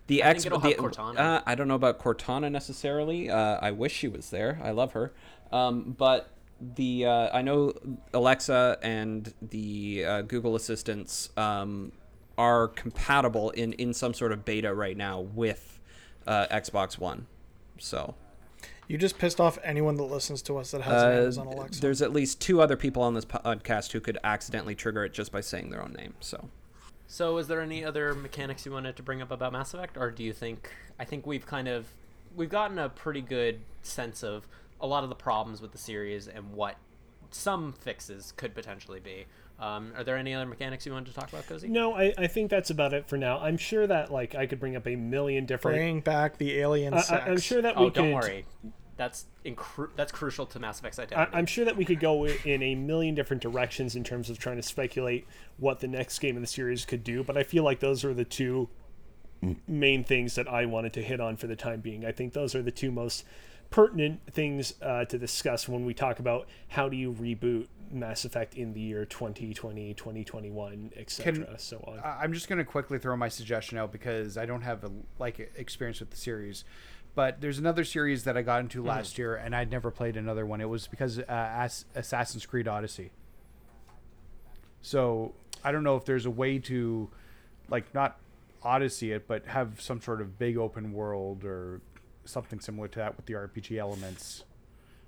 the 0.08 0.24
I 0.24 0.32
X. 0.32 0.44
think 0.44 0.62
the, 0.62 0.74
Cortana. 0.74 1.18
Uh, 1.18 1.42
I 1.46 1.56
don't 1.56 1.68
know 1.68 1.76
about 1.76 2.00
Cortana 2.00 2.52
necessarily. 2.52 3.30
Uh, 3.30 3.58
I 3.62 3.72
wish 3.72 3.94
she 3.94 4.08
was 4.08 4.30
there. 4.30 4.60
I 4.62 4.72
love 4.72 4.92
her. 4.94 5.14
Um, 5.52 5.96
but 5.98 6.30
the 6.60 7.06
uh, 7.06 7.30
I 7.36 7.42
know 7.42 7.74
Alexa 8.14 8.78
and 8.82 9.34
the 9.42 10.06
uh, 10.06 10.22
Google 10.24 10.56
Assistants 10.56 11.30
um, 11.38 11.92
are 12.38 12.68
compatible 12.68 13.52
in 13.52 13.74
in 13.74 13.94
some 13.94 14.14
sort 14.14 14.32
of 14.32 14.46
beta 14.46 14.74
right 14.74 14.98
now 14.98 15.22
with 15.22 15.80
uh, 16.28 16.48
Xbox 16.52 16.98
One. 16.98 17.28
So 17.78 18.16
you 18.88 18.98
just 18.98 19.18
pissed 19.18 19.40
off 19.40 19.58
anyone 19.64 19.96
that 19.96 20.04
listens 20.04 20.42
to 20.44 20.58
us 20.58 20.72
that 20.72 20.82
has 20.82 21.02
an 21.02 21.10
uh, 21.10 21.22
Amazon 21.22 21.48
Alexa. 21.48 21.82
there's 21.82 22.02
at 22.02 22.14
least 22.14 22.40
two 22.40 22.62
other 22.62 22.76
people 22.76 23.02
on 23.02 23.14
this 23.14 23.26
podcast 23.26 23.92
who 23.92 24.00
could 24.00 24.18
accidentally 24.24 24.76
trigger 24.76 25.04
it 25.06 25.14
just 25.14 25.32
by 25.32 25.42
saying 25.42 25.70
their 25.70 25.84
own 25.84 25.94
name. 25.94 26.14
So. 26.20 26.50
So, 27.08 27.38
is 27.38 27.48
there 27.48 27.62
any 27.62 27.86
other 27.86 28.14
mechanics 28.16 28.66
you 28.66 28.72
wanted 28.72 28.96
to 28.96 29.04
bring 29.04 29.22
up 29.22 29.30
about 29.30 29.54
Mass 29.54 29.74
Effect, 29.74 29.96
or 29.96 30.10
do 30.10 30.24
you 30.24 30.34
think? 30.34 30.72
I 31.00 31.06
think 31.06 31.28
we've 31.28 31.46
kind 31.46 31.68
of 31.68 31.94
we've 32.36 32.50
gotten 32.50 32.80
a 32.80 32.90
pretty 32.90 33.22
good 33.22 33.60
sense 33.84 34.24
of 34.24 34.48
a 34.82 34.88
lot 34.88 35.04
of 35.04 35.10
the 35.10 35.16
problems 35.16 35.62
with 35.62 35.72
the 35.72 35.78
series 35.78 36.28
and 36.28 36.54
what 36.54 36.78
some 37.32 37.74
fixes 37.74 38.34
could 38.38 38.56
potentially 38.56 39.00
be. 39.00 39.26
Um, 39.58 39.94
are 39.96 40.04
there 40.04 40.18
any 40.18 40.34
other 40.34 40.46
mechanics 40.46 40.86
you 40.86 40.92
wanted 40.92 41.14
to 41.14 41.14
talk 41.14 41.30
about, 41.30 41.48
Cozy? 41.48 41.70
No, 41.70 41.94
I, 41.94 42.14
I 42.18 42.28
think 42.28 42.52
that's 42.52 42.70
about 42.70 42.94
it 42.94 43.08
for 43.08 43.18
now. 43.18 43.40
I'm 43.40 43.58
sure 43.58 43.88
that 43.88 44.12
like 44.12 44.36
I 44.36 44.46
could 44.46 44.60
bring 44.60 44.76
up 44.76 44.86
a 44.86 44.96
million 44.96 45.46
different. 45.46 45.78
Bring 45.78 46.00
back 46.02 46.38
the 46.38 46.60
alien 46.60 46.94
I, 46.94 47.02
sex. 47.02 47.24
I, 47.26 47.30
am 47.30 47.40
sure 47.40 47.62
that 47.62 47.76
we 47.78 47.84
Oh, 47.84 47.86
could. 47.86 47.94
don't 47.94 48.12
worry. 48.12 48.46
That's 48.98 49.26
incru- 49.46 49.90
that's 49.96 50.12
crucial 50.12 50.46
to 50.48 50.60
Mass 50.60 50.80
Effect's 50.80 51.00
I, 51.00 51.04
identity. 51.04 51.32
I'm 51.34 51.46
sure 51.46 51.66
that 51.66 51.76
we 51.76 51.86
could 51.86 52.00
go 52.00 52.26
in 52.26 52.64
a 52.64 52.76
million 52.76 53.16
different 53.16 53.42
directions 53.42 53.96
in 53.96 54.04
terms 54.04 54.30
of 54.30 54.40
trying 54.40 54.58
to 54.58 54.64
speculate 54.64 55.26
what 55.58 55.80
the 55.80 55.88
next 55.88 56.20
game 56.20 56.36
in 56.36 56.42
the 56.42 56.48
series 56.48 56.86
could 56.86 57.04
do, 57.04 57.24
but 57.24 57.38
I 57.38 57.44
feel 57.44 57.64
like 57.64 57.80
those 57.80 58.04
are 58.06 58.14
the 58.14 58.26
two 58.26 58.70
main 59.68 60.04
things 60.04 60.36
that 60.36 60.48
I 60.48 60.66
wanted 60.66 60.94
to 60.94 61.02
hit 61.02 61.20
on 61.20 61.36
for 61.38 61.48
the 61.48 61.56
time 61.56 61.82
being. 61.82 62.06
I 62.06 62.12
think 62.12 62.34
those 62.34 62.56
are 62.56 62.62
the 62.62 62.72
two 62.72 62.92
most 62.92 63.26
pertinent 63.70 64.22
things 64.32 64.76
uh, 64.82 65.06
to 65.06 65.18
discuss 65.18 65.68
when 65.68 65.86
we 65.86 65.94
talk 65.94 66.20
about 66.20 66.48
how 66.70 66.88
do 66.88 66.96
you 66.96 67.12
reboot 67.12 67.68
Mass 67.92 68.26
Effect 68.26 68.56
in 68.56 68.74
the 68.74 68.80
year 68.80 69.06
2020, 69.06 69.94
2021, 69.94 70.92
etc. 70.96 71.58
So 71.60 71.78
on. 71.88 72.00
I'm 72.04 72.34
just 72.34 72.48
going 72.48 72.60
to 72.60 72.66
quickly 72.66 73.00
throw 73.00 73.16
my 73.16 73.30
suggestion 73.30 73.78
out 73.78 73.92
because 73.92 74.38
I 74.38 74.46
don't 74.46 74.62
have 74.62 74.84
a, 74.84 74.92
like 75.20 75.52
experience 75.56 76.00
with 76.00 76.12
the 76.12 76.18
series. 76.18 76.64
But 77.16 77.40
there's 77.40 77.58
another 77.60 77.86
series 77.86 78.26
that 78.26 78.36
I 78.36 78.42
got 78.42 78.60
into 78.60 78.84
last 78.84 79.18
year, 79.18 79.36
and 79.36 79.56
I'd 79.56 79.72
never 79.72 79.90
played 79.90 80.18
another 80.18 80.46
one. 80.46 80.60
It 80.60 80.68
was 80.68 80.88
because 80.88 81.18
uh, 81.20 81.24
As- 81.30 81.86
Assassin's 81.96 82.46
Creed 82.46 82.68
Odyssey. 82.68 83.12
So 84.82 85.34
I 85.64 85.72
don't 85.72 85.84
know 85.84 85.96
if 85.96 86.04
there's 86.04 86.26
a 86.26 86.32
way 86.32 86.60
to, 86.60 87.10
like, 87.70 87.94
not 87.94 88.20
Odyssey 88.62 89.14
it, 89.14 89.28
but 89.28 89.46
have 89.46 89.80
some 89.80 90.02
sort 90.02 90.20
of 90.20 90.38
big 90.38 90.58
open 90.58 90.92
world 90.92 91.46
or 91.46 91.80
something 92.26 92.60
similar 92.60 92.90
to 92.90 93.00
that 93.00 93.16
with 93.16 93.28
the 93.28 93.34
RPG 93.34 93.78
elements. 93.78 94.44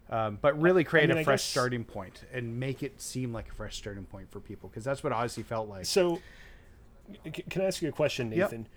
Um, 0.09 0.38
but 0.41 0.59
really 0.61 0.84
create 0.85 1.09
mean, 1.09 1.17
a 1.17 1.21
I 1.21 1.23
fresh 1.25 1.39
guess- 1.41 1.49
starting 1.51 1.84
point 1.84 2.21
and 2.31 2.59
make 2.59 2.81
it 2.84 3.01
seem 3.01 3.34
like 3.34 3.49
a 3.49 3.53
fresh 3.53 3.75
starting 3.75 4.05
point 4.05 4.31
for 4.31 4.39
people 4.39 4.69
because 4.69 4.84
that's 4.85 5.03
what 5.03 5.11
Odyssey 5.11 5.43
felt 5.43 5.67
like. 5.67 5.85
So, 5.85 6.21
c- 7.25 7.43
can 7.49 7.61
I 7.61 7.65
ask 7.65 7.81
you 7.81 7.89
a 7.89 7.91
question, 7.91 8.31
Yep. 8.31 8.51
Nathan? 8.51 8.67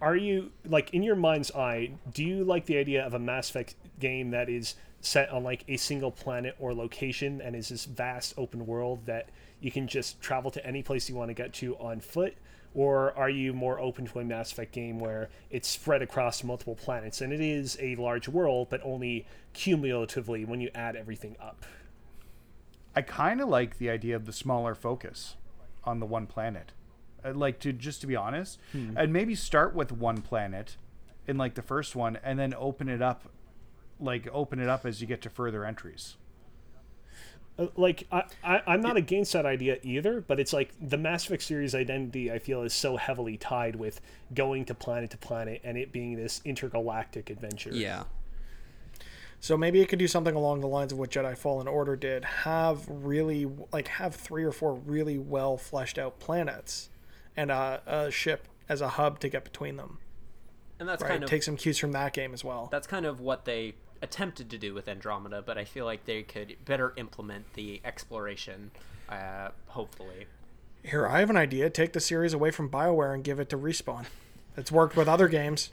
Are 0.00 0.16
you 0.16 0.50
like 0.64 0.92
in 0.94 1.02
your 1.02 1.16
mind's 1.16 1.50
eye? 1.52 1.92
Do 2.12 2.24
you 2.24 2.44
like 2.44 2.66
the 2.66 2.78
idea 2.78 3.04
of 3.04 3.14
a 3.14 3.18
Mass 3.18 3.50
Effect 3.50 3.74
game 3.98 4.30
that 4.30 4.48
is 4.48 4.74
set 5.00 5.28
on 5.30 5.42
like 5.42 5.64
a 5.68 5.76
single 5.76 6.10
planet 6.12 6.54
or 6.60 6.72
location 6.72 7.40
and 7.40 7.56
is 7.56 7.68
this 7.70 7.84
vast 7.84 8.34
open 8.36 8.64
world 8.66 9.04
that 9.06 9.28
you 9.60 9.72
can 9.72 9.88
just 9.88 10.20
travel 10.20 10.50
to 10.52 10.64
any 10.64 10.82
place 10.82 11.08
you 11.08 11.16
want 11.16 11.28
to 11.30 11.34
get 11.34 11.52
to 11.54 11.76
on 11.78 11.98
foot? 12.00 12.34
Or 12.74 13.16
are 13.18 13.28
you 13.28 13.52
more 13.52 13.78
open 13.78 14.06
to 14.06 14.18
a 14.20 14.24
Mass 14.24 14.52
Effect 14.52 14.72
game 14.72 14.98
where 14.98 15.28
it's 15.50 15.68
spread 15.68 16.00
across 16.00 16.42
multiple 16.42 16.74
planets 16.74 17.20
and 17.20 17.32
it 17.32 17.40
is 17.40 17.76
a 17.80 17.96
large 17.96 18.28
world, 18.28 18.68
but 18.70 18.80
only 18.82 19.26
cumulatively 19.52 20.44
when 20.44 20.60
you 20.60 20.70
add 20.74 20.96
everything 20.96 21.36
up? 21.40 21.64
I 22.96 23.02
kind 23.02 23.40
of 23.40 23.48
like 23.48 23.78
the 23.78 23.90
idea 23.90 24.16
of 24.16 24.26
the 24.26 24.32
smaller 24.32 24.74
focus 24.74 25.36
on 25.84 26.00
the 26.00 26.06
one 26.06 26.26
planet. 26.26 26.72
I'd 27.24 27.36
like 27.36 27.58
to 27.60 27.72
just 27.72 28.00
to 28.00 28.06
be 28.06 28.16
honest, 28.16 28.58
hmm. 28.72 28.96
and 28.96 29.12
maybe 29.12 29.34
start 29.34 29.74
with 29.74 29.92
one 29.92 30.22
planet 30.22 30.76
in 31.26 31.38
like 31.38 31.54
the 31.54 31.62
first 31.62 31.94
one, 31.94 32.18
and 32.24 32.38
then 32.38 32.52
open 32.54 32.88
it 32.88 33.00
up, 33.00 33.28
like 34.00 34.28
open 34.32 34.58
it 34.58 34.68
up 34.68 34.84
as 34.84 35.00
you 35.00 35.06
get 35.06 35.22
to 35.22 35.30
further 35.30 35.64
entries. 35.64 36.16
Uh, 37.58 37.66
like 37.76 38.04
I, 38.10 38.22
I 38.42 38.62
i'm 38.66 38.80
not 38.80 38.96
against 38.96 39.34
that 39.34 39.44
idea 39.44 39.76
either 39.82 40.22
but 40.22 40.40
it's 40.40 40.54
like 40.54 40.72
the 40.80 40.96
mass 40.96 41.26
effect 41.26 41.42
series 41.42 41.74
identity 41.74 42.32
i 42.32 42.38
feel 42.38 42.62
is 42.62 42.72
so 42.72 42.96
heavily 42.96 43.36
tied 43.36 43.76
with 43.76 44.00
going 44.32 44.64
to 44.64 44.74
planet 44.74 45.10
to 45.10 45.18
planet 45.18 45.60
and 45.62 45.76
it 45.76 45.92
being 45.92 46.16
this 46.16 46.40
intergalactic 46.46 47.28
adventure 47.28 47.70
Yeah. 47.72 48.04
So 49.40 49.56
maybe 49.56 49.80
it 49.80 49.88
could 49.88 49.98
do 49.98 50.06
something 50.06 50.36
along 50.36 50.60
the 50.60 50.68
lines 50.68 50.92
of 50.92 50.98
what 50.98 51.10
Jedi 51.10 51.36
Fallen 51.36 51.66
Order 51.66 51.96
did. 51.96 52.24
Have 52.24 52.84
really 52.88 53.50
like 53.72 53.88
have 53.88 54.14
three 54.14 54.44
or 54.44 54.52
four 54.52 54.74
really 54.74 55.18
well 55.18 55.56
fleshed 55.56 55.98
out 55.98 56.20
planets, 56.20 56.90
and 57.36 57.50
a, 57.50 57.82
a 57.84 58.10
ship 58.12 58.46
as 58.68 58.80
a 58.80 58.90
hub 58.90 59.18
to 59.18 59.28
get 59.28 59.42
between 59.42 59.76
them. 59.76 59.98
and 60.78 60.88
that's 60.88 61.02
Right. 61.02 61.10
kind 61.10 61.24
of 61.24 61.28
Take 61.28 61.42
some 61.42 61.56
cues 61.56 61.76
from 61.76 61.90
that 61.90 62.12
game 62.12 62.32
as 62.32 62.44
well. 62.44 62.68
that's 62.70 62.86
kind 62.86 63.04
of 63.04 63.18
what 63.20 63.44
they 63.44 63.74
attempted 64.02 64.50
to 64.50 64.58
do 64.58 64.74
with 64.74 64.88
Andromeda, 64.88 65.42
but 65.42 65.56
I 65.56 65.64
feel 65.64 65.84
like 65.84 66.04
they 66.04 66.22
could 66.22 66.56
better 66.64 66.92
implement 66.96 67.54
the 67.54 67.80
exploration. 67.84 68.70
Uh, 69.08 69.50
hopefully, 69.68 70.26
Here, 70.82 71.06
I 71.06 71.20
have 71.20 71.30
an 71.30 71.36
idea. 71.36 71.70
Take 71.70 71.92
the 71.92 72.00
series 72.00 72.34
away 72.34 72.50
from 72.50 72.68
BioWare 72.68 73.14
and 73.14 73.22
give 73.22 73.38
it 73.38 73.48
to 73.50 73.56
Respawn. 73.58 74.06
It's 74.56 74.72
worked 74.72 74.96
with 74.96 75.08
other 75.08 75.28
games. 75.28 75.70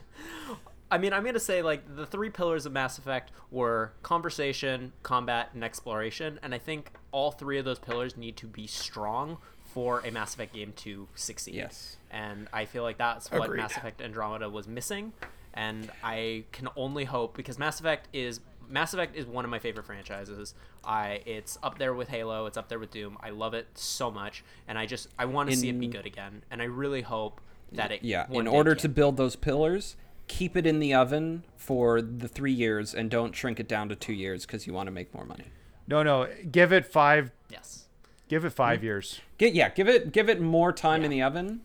I 0.90 0.98
mean, 0.98 1.12
I'm 1.12 1.24
gonna 1.24 1.38
say 1.38 1.62
like 1.62 1.96
the 1.96 2.06
three 2.06 2.30
pillars 2.30 2.66
of 2.66 2.72
Mass 2.72 2.98
Effect 2.98 3.30
were 3.50 3.92
conversation, 4.02 4.92
combat, 5.02 5.50
and 5.54 5.62
exploration, 5.62 6.38
and 6.42 6.54
I 6.54 6.58
think 6.58 6.92
all 7.12 7.30
three 7.30 7.58
of 7.58 7.64
those 7.64 7.78
pillars 7.78 8.16
need 8.16 8.36
to 8.38 8.46
be 8.46 8.66
strong 8.66 9.38
for 9.72 10.00
a 10.00 10.10
Mass 10.10 10.34
Effect 10.34 10.52
game 10.52 10.72
to 10.76 11.06
succeed. 11.14 11.54
Yes. 11.54 11.96
and 12.10 12.48
I 12.52 12.64
feel 12.64 12.82
like 12.82 12.98
that's 12.98 13.30
what 13.30 13.44
Agreed. 13.44 13.58
Mass 13.58 13.76
Effect 13.76 14.00
Andromeda 14.02 14.50
was 14.50 14.66
missing, 14.66 15.12
and 15.54 15.90
I 16.02 16.44
can 16.52 16.68
only 16.76 17.04
hope 17.04 17.36
because 17.36 17.58
Mass 17.58 17.80
Effect 17.80 18.08
is 18.12 18.40
Mass 18.68 18.94
Effect 18.94 19.16
is 19.16 19.26
one 19.26 19.44
of 19.44 19.50
my 19.50 19.58
favorite 19.58 19.84
franchises. 19.84 20.54
I 20.84 21.20
it's 21.26 21.58
up 21.62 21.78
there 21.78 21.94
with 21.94 22.08
Halo, 22.08 22.46
it's 22.46 22.56
up 22.56 22.68
there 22.68 22.78
with 22.78 22.90
Doom. 22.90 23.18
I 23.22 23.30
love 23.30 23.54
it 23.54 23.66
so 23.74 24.10
much, 24.10 24.44
and 24.68 24.78
I 24.78 24.86
just 24.86 25.08
I 25.18 25.24
want 25.24 25.50
to 25.50 25.56
see 25.56 25.68
it 25.68 25.78
be 25.78 25.88
good 25.88 26.06
again, 26.06 26.42
and 26.50 26.62
I 26.62 26.66
really 26.66 27.02
hope 27.02 27.40
that 27.72 27.92
it 27.92 28.02
Yeah. 28.02 28.26
In 28.30 28.46
order 28.46 28.74
can. 28.74 28.82
to 28.82 28.88
build 28.88 29.16
those 29.16 29.36
pillars, 29.36 29.96
keep 30.28 30.56
it 30.56 30.66
in 30.66 30.78
the 30.78 30.94
oven 30.94 31.44
for 31.56 32.00
the 32.00 32.28
three 32.28 32.52
years 32.52 32.94
and 32.94 33.10
don't 33.10 33.34
shrink 33.34 33.60
it 33.60 33.68
down 33.68 33.88
to 33.88 33.96
two 33.96 34.12
years 34.12 34.46
because 34.46 34.66
you 34.66 34.72
want 34.72 34.86
to 34.86 34.92
make 34.92 35.12
more 35.14 35.24
money. 35.24 35.46
No, 35.86 36.02
no, 36.02 36.28
give 36.50 36.72
it 36.72 36.86
five. 36.86 37.32
yes. 37.48 37.86
Give 38.30 38.44
it 38.44 38.50
5 38.50 38.76
mm-hmm. 38.76 38.84
years. 38.84 39.20
Get 39.38 39.54
yeah, 39.54 39.70
give 39.70 39.88
it 39.88 40.12
give 40.12 40.28
it 40.28 40.40
more 40.40 40.72
time 40.72 41.02
in 41.02 41.10
the 41.10 41.20
oven, 41.20 41.62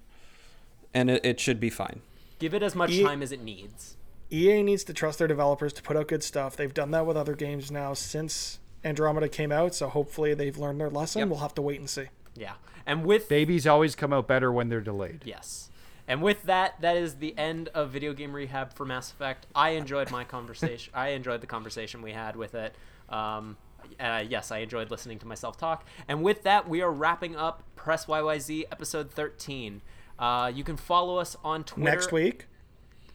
and 0.95 1.11
it, 1.11 1.23
it 1.23 1.39
should 1.39 1.59
be 1.59 1.69
fine. 1.69 2.01
Give 2.39 2.53
it 2.53 2.63
as 2.63 2.75
much 2.75 2.91
E- 2.91 3.03
time 3.03 3.21
as 3.21 3.31
it 3.31 3.41
needs. 3.41 3.97
EA 4.31 4.63
needs 4.63 4.83
to 4.85 4.93
trust 4.93 5.19
their 5.19 5.27
developers 5.27 5.71
to 5.73 5.83
put 5.83 5.95
out 5.95 6.07
good 6.07 6.23
stuff. 6.23 6.55
They've 6.57 6.73
done 6.73 6.91
that 6.91 7.05
with 7.05 7.15
other 7.15 7.35
games 7.35 7.71
now 7.71 7.93
since 7.93 8.59
Andromeda 8.83 9.29
came 9.29 9.51
out, 9.51 9.75
so 9.75 9.87
hopefully 9.87 10.33
they've 10.33 10.57
learned 10.57 10.79
their 10.81 10.89
lesson. 10.89 11.19
Yep. 11.19 11.27
We'll 11.29 11.39
have 11.39 11.55
to 11.55 11.61
wait 11.61 11.79
and 11.79 11.89
see. 11.89 12.05
Yeah. 12.35 12.53
And 12.85 13.05
with 13.05 13.29
Babies 13.29 13.65
always 13.65 13.95
come 13.95 14.11
out 14.13 14.27
better 14.27 14.51
when 14.51 14.69
they're 14.69 14.81
delayed. 14.81 15.21
yes. 15.25 15.69
And 16.07 16.21
with 16.21 16.43
that, 16.43 16.79
that 16.81 16.97
is 16.97 17.15
the 17.15 17.35
end 17.35 17.69
of 17.69 17.89
video 17.89 18.13
game 18.13 18.35
rehab 18.35 18.73
for 18.75 18.85
Mass 18.85 19.09
Effect. 19.11 19.47
I 19.55 19.69
enjoyed 19.71 20.11
my 20.11 20.23
conversation. 20.23 20.93
I 20.95 21.09
enjoyed 21.09 21.41
the 21.41 21.47
conversation 21.47 22.03
we 22.03 22.11
had 22.11 22.35
with 22.35 22.53
it. 22.53 22.75
Um, 23.09 23.57
uh, 23.99 24.23
yes, 24.29 24.51
I 24.51 24.59
enjoyed 24.59 24.91
listening 24.91 25.17
to 25.19 25.25
myself 25.27 25.57
talk. 25.57 25.83
And 26.07 26.21
with 26.21 26.43
that, 26.43 26.69
we 26.69 26.81
are 26.83 26.91
wrapping 26.91 27.35
up 27.35 27.63
Press 27.75 28.05
YYZ 28.05 28.65
episode 28.71 29.09
13. 29.09 29.81
Uh, 30.17 30.51
you 30.53 30.63
can 30.63 30.77
follow 30.77 31.17
us 31.17 31.35
on 31.43 31.63
Twitter. 31.63 31.89
Next 31.91 32.11
week, 32.11 32.47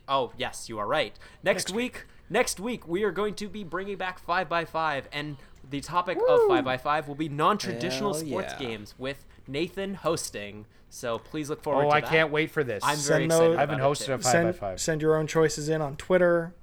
Oh, 0.08 0.32
yes, 0.36 0.68
you 0.68 0.78
are 0.80 0.88
right. 0.88 1.16
Next, 1.44 1.70
week, 1.70 2.04
next 2.28 2.58
week 2.58 2.88
we 2.88 3.04
are 3.04 3.12
going 3.12 3.34
to 3.34 3.48
be 3.48 3.62
bringing 3.62 3.96
back 3.96 4.18
5 4.18 4.48
by 4.48 4.64
5 4.64 5.08
and 5.12 5.36
the 5.68 5.80
topic 5.80 6.18
of 6.28 6.40
5x5 6.48 7.06
will 7.06 7.14
be 7.14 7.28
non-traditional 7.28 8.14
Hell 8.14 8.26
sports 8.26 8.54
yeah. 8.58 8.66
games 8.66 8.94
with 8.98 9.24
Nathan 9.46 9.94
hosting. 9.94 10.66
So 10.88 11.18
please 11.20 11.48
look 11.48 11.62
forward 11.62 11.82
to 11.82 11.86
Oh, 11.86 11.90
to 11.90 11.96
I 11.96 12.00
that. 12.00 12.10
can't 12.10 12.32
wait 12.32 12.50
for 12.50 12.64
this. 12.64 12.82
I'm 12.82 12.96
very 12.96 13.22
Send 13.22 13.24
excited. 13.26 13.50
those- 13.52 13.56
I 13.56 13.60
haven't 13.60 13.74
about 13.80 13.90
it, 13.90 13.94
hosted 13.94 14.08
a 14.08 14.18
five 14.18 14.24
send, 14.24 14.46
by 14.48 14.52
five. 14.52 14.80
send 14.80 15.00
your 15.02 15.16
own 15.16 15.28
choices 15.28 15.68
in 15.68 15.80
on 15.80 15.94
Twitter, 15.96 16.54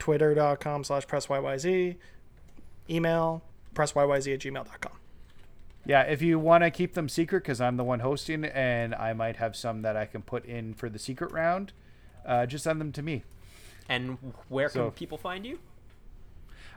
twitter.com 0.00 0.82
slash 0.82 1.06
pressyyz, 1.06 1.96
email 2.90 3.42
pressyz 3.72 4.34
at 4.34 4.40
gmail.com. 4.40 4.92
Yeah, 5.86 6.02
if 6.02 6.20
you 6.20 6.38
want 6.38 6.64
to 6.64 6.70
keep 6.70 6.94
them 6.94 7.08
secret, 7.08 7.44
because 7.44 7.60
I'm 7.60 7.76
the 7.76 7.84
one 7.84 8.00
hosting, 8.00 8.44
and 8.44 8.94
I 8.94 9.12
might 9.12 9.36
have 9.36 9.54
some 9.54 9.82
that 9.82 9.96
I 9.96 10.04
can 10.04 10.22
put 10.22 10.44
in 10.44 10.74
for 10.74 10.88
the 10.88 10.98
secret 10.98 11.30
round, 11.32 11.72
uh, 12.26 12.44
just 12.46 12.64
send 12.64 12.80
them 12.80 12.90
to 12.92 13.02
me 13.02 13.22
And 13.88 14.18
where 14.48 14.68
can 14.68 14.90
people 14.90 15.16
find 15.16 15.46
you? 15.46 15.60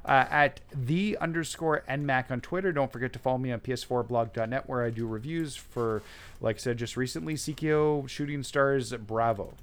uh, 0.05 0.25
at 0.29 0.61
the 0.71 1.17
underscore 1.19 1.83
nmac 1.89 2.29
on 2.31 2.39
Twitter. 2.39 2.71
Don't 2.71 2.91
forget 2.91 3.11
to 3.13 3.19
follow 3.19 3.37
me 3.39 3.51
on 3.51 3.59
ps4blog.net, 3.59 4.69
where 4.69 4.83
I 4.83 4.91
do 4.91 5.05
reviews 5.07 5.55
for, 5.55 6.03
like 6.39 6.57
I 6.57 6.59
said 6.59 6.77
just 6.77 6.95
recently, 6.95 7.33
Psikyo 7.33 8.07
Shooting 8.07 8.43
Stars 8.43 8.93
Bravo. 8.93 9.55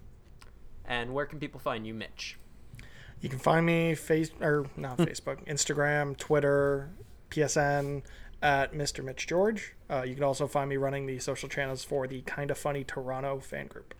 And 0.84 1.14
where 1.14 1.24
can 1.26 1.38
people 1.38 1.58
find 1.60 1.86
you, 1.86 1.94
Mitch? 1.94 2.36
You 3.20 3.28
can 3.28 3.38
find 3.38 3.64
me 3.64 3.94
face 3.94 4.30
or 4.40 4.66
not 4.76 4.98
Facebook, 4.98 5.44
Instagram, 5.46 6.16
Twitter, 6.16 6.90
PSN 7.30 8.02
at 8.42 8.72
Mr. 8.72 9.02
Mitch 9.04 9.26
George. 9.26 9.74
Uh, 9.90 10.02
you 10.02 10.14
can 10.14 10.24
also 10.24 10.46
find 10.46 10.68
me 10.68 10.76
running 10.76 11.06
the 11.06 11.18
social 11.18 11.48
channels 11.48 11.84
for 11.84 12.06
the 12.06 12.22
Kinda 12.22 12.54
Funny 12.54 12.84
Toronto 12.84 13.40
fan 13.40 13.66
group. 13.66 13.94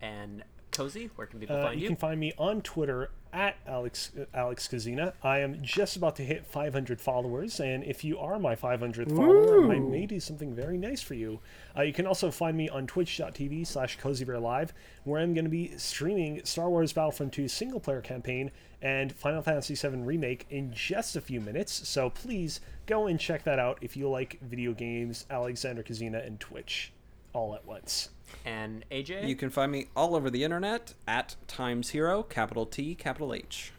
And 0.00 0.44
Cozy, 0.72 1.10
where 1.16 1.26
can 1.26 1.40
people 1.40 1.56
Uh, 1.56 1.62
find 1.64 1.74
you 1.80 1.82
you? 1.82 1.88
can 1.88 1.96
find 1.96 2.20
me 2.20 2.32
on 2.38 2.60
Twitter 2.62 3.10
at 3.32 3.56
Alex 3.66 4.12
uh, 4.18 4.24
Alex 4.32 4.68
Kazina. 4.68 5.12
I 5.22 5.40
am 5.40 5.60
just 5.60 5.96
about 5.96 6.16
to 6.16 6.22
hit 6.22 6.46
500 6.46 7.00
followers, 7.00 7.58
and 7.60 7.82
if 7.84 8.04
you 8.04 8.18
are 8.18 8.38
my 8.38 8.54
500th 8.54 9.14
follower, 9.14 9.70
I 9.72 9.78
may 9.80 10.06
do 10.06 10.20
something 10.20 10.54
very 10.54 10.78
nice 10.78 11.02
for 11.02 11.14
you. 11.14 11.40
Uh, 11.76 11.82
you 11.82 11.92
can 11.92 12.06
also 12.06 12.30
find 12.30 12.56
me 12.56 12.68
on 12.68 12.86
twitch.tv 12.86 13.66
slash 13.66 13.98
cozybearlive, 13.98 14.70
where 15.04 15.20
I'm 15.20 15.34
going 15.34 15.44
to 15.44 15.50
be 15.50 15.76
streaming 15.76 16.44
Star 16.44 16.70
Wars 16.70 16.92
Battlefront 16.92 17.32
2 17.32 17.48
single 17.48 17.80
player 17.80 18.00
campaign 18.00 18.50
and 18.80 19.12
Final 19.12 19.42
Fantasy 19.42 19.74
VII 19.74 19.96
Remake 19.98 20.46
in 20.50 20.72
just 20.72 21.16
a 21.16 21.20
few 21.20 21.40
minutes. 21.40 21.88
So 21.88 22.08
please 22.10 22.60
go 22.86 23.08
and 23.08 23.18
check 23.18 23.42
that 23.44 23.58
out 23.58 23.78
if 23.80 23.96
you 23.96 24.08
like 24.08 24.38
video 24.42 24.72
games, 24.72 25.26
Alexander 25.28 25.82
Kazina, 25.82 26.24
and 26.24 26.38
Twitch 26.38 26.92
all 27.32 27.54
at 27.54 27.66
once. 27.66 28.10
And 28.48 28.84
AJ? 28.90 29.28
You 29.28 29.36
can 29.36 29.50
find 29.50 29.70
me 29.70 29.88
all 29.94 30.16
over 30.16 30.30
the 30.30 30.42
internet 30.42 30.94
at 31.06 31.36
Times 31.46 31.90
Hero, 31.90 32.22
capital 32.22 32.64
T, 32.64 32.94
capital 32.94 33.34
H. 33.34 33.72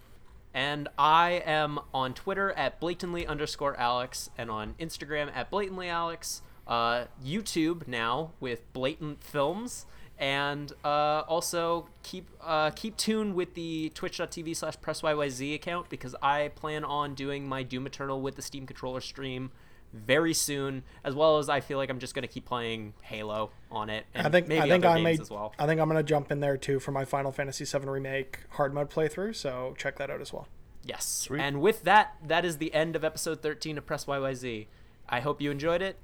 And 0.54 0.88
I 0.98 1.42
am 1.46 1.80
on 1.94 2.14
Twitter 2.14 2.52
at 2.52 2.80
blatantly 2.80 3.26
underscore 3.26 3.76
Alex 3.78 4.30
and 4.38 4.52
on 4.52 4.76
Instagram 4.80 5.36
at 5.36 5.50
blatantly 5.50 5.90
Alex. 5.90 6.44
Uh, 6.68 7.06
YouTube 7.26 7.88
now 7.88 8.32
with 8.40 8.72
blatant 8.74 9.24
films. 9.24 9.88
And 10.20 10.72
uh, 10.84 11.24
also 11.28 11.88
keep 12.04 12.30
uh, 12.42 12.72
keep 12.72 12.98
tuned 12.98 13.36
with 13.36 13.54
the 13.56 13.90
twitch.tv 13.96 14.56
slash 14.56 14.78
pressyyz 14.78 15.56
account 15.56 15.90
because 15.90 16.14
I 16.22 16.50
plan 16.50 16.84
on 16.84 17.16
doing 17.16 17.48
my 17.48 17.64
Doom 17.64 17.88
Eternal 17.88 18.22
with 18.22 18.36
the 18.36 18.42
Steam 18.42 18.68
controller 18.68 19.02
stream 19.02 19.52
very 19.94 20.34
soon, 20.34 20.84
as 21.04 21.16
well 21.16 21.38
as 21.38 21.50
I 21.50 21.60
feel 21.60 21.78
like 21.78 21.90
I'm 21.90 22.00
just 22.00 22.14
gonna 22.14 22.28
keep 22.28 22.46
playing 22.46 22.94
Halo 23.02 23.52
on 23.72 23.90
it. 23.90 24.06
And 24.14 24.26
I 24.26 24.30
think 24.30 24.48
maybe 24.48 24.62
I 24.62 24.70
think 24.70 24.86
other 24.86 24.94
I 24.94 25.02
games 25.02 25.18
may 25.20 25.22
as 25.24 25.30
well. 25.30 25.54
I 25.58 25.66
think 25.66 25.82
I'm 25.82 25.88
gonna 25.88 26.04
jump 26.04 26.32
in 26.32 26.40
there 26.40 26.58
too 26.58 26.80
for 26.80 26.92
my 26.92 27.06
Final 27.06 27.32
Fantasy 27.32 27.66
VII 27.66 27.88
remake 27.88 28.40
hard 28.52 28.74
mode 28.74 28.90
playthrough. 28.90 29.36
So 29.36 29.76
check 29.78 29.98
that 29.98 30.10
out 30.10 30.22
as 30.22 30.32
well. 30.34 30.48
Yes. 30.84 31.28
And 31.38 31.62
with 31.62 31.84
that, 31.84 32.16
that 32.26 32.46
is 32.46 32.58
the 32.58 32.74
end 32.74 32.96
of 32.96 33.04
episode 33.04 33.42
13 33.42 33.78
of 33.78 33.86
Press 33.86 34.06
YYZ. 34.06 34.68
I 35.08 35.20
hope 35.20 35.42
you 35.42 35.52
enjoyed 35.52 35.82
it. 35.82 35.98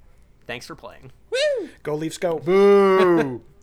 Thanks 0.46 0.66
for 0.66 0.74
playing. 0.76 1.12
Go 1.82 1.94
Leafs, 1.94 2.18
go! 2.18 2.38
Boo! 2.38 3.42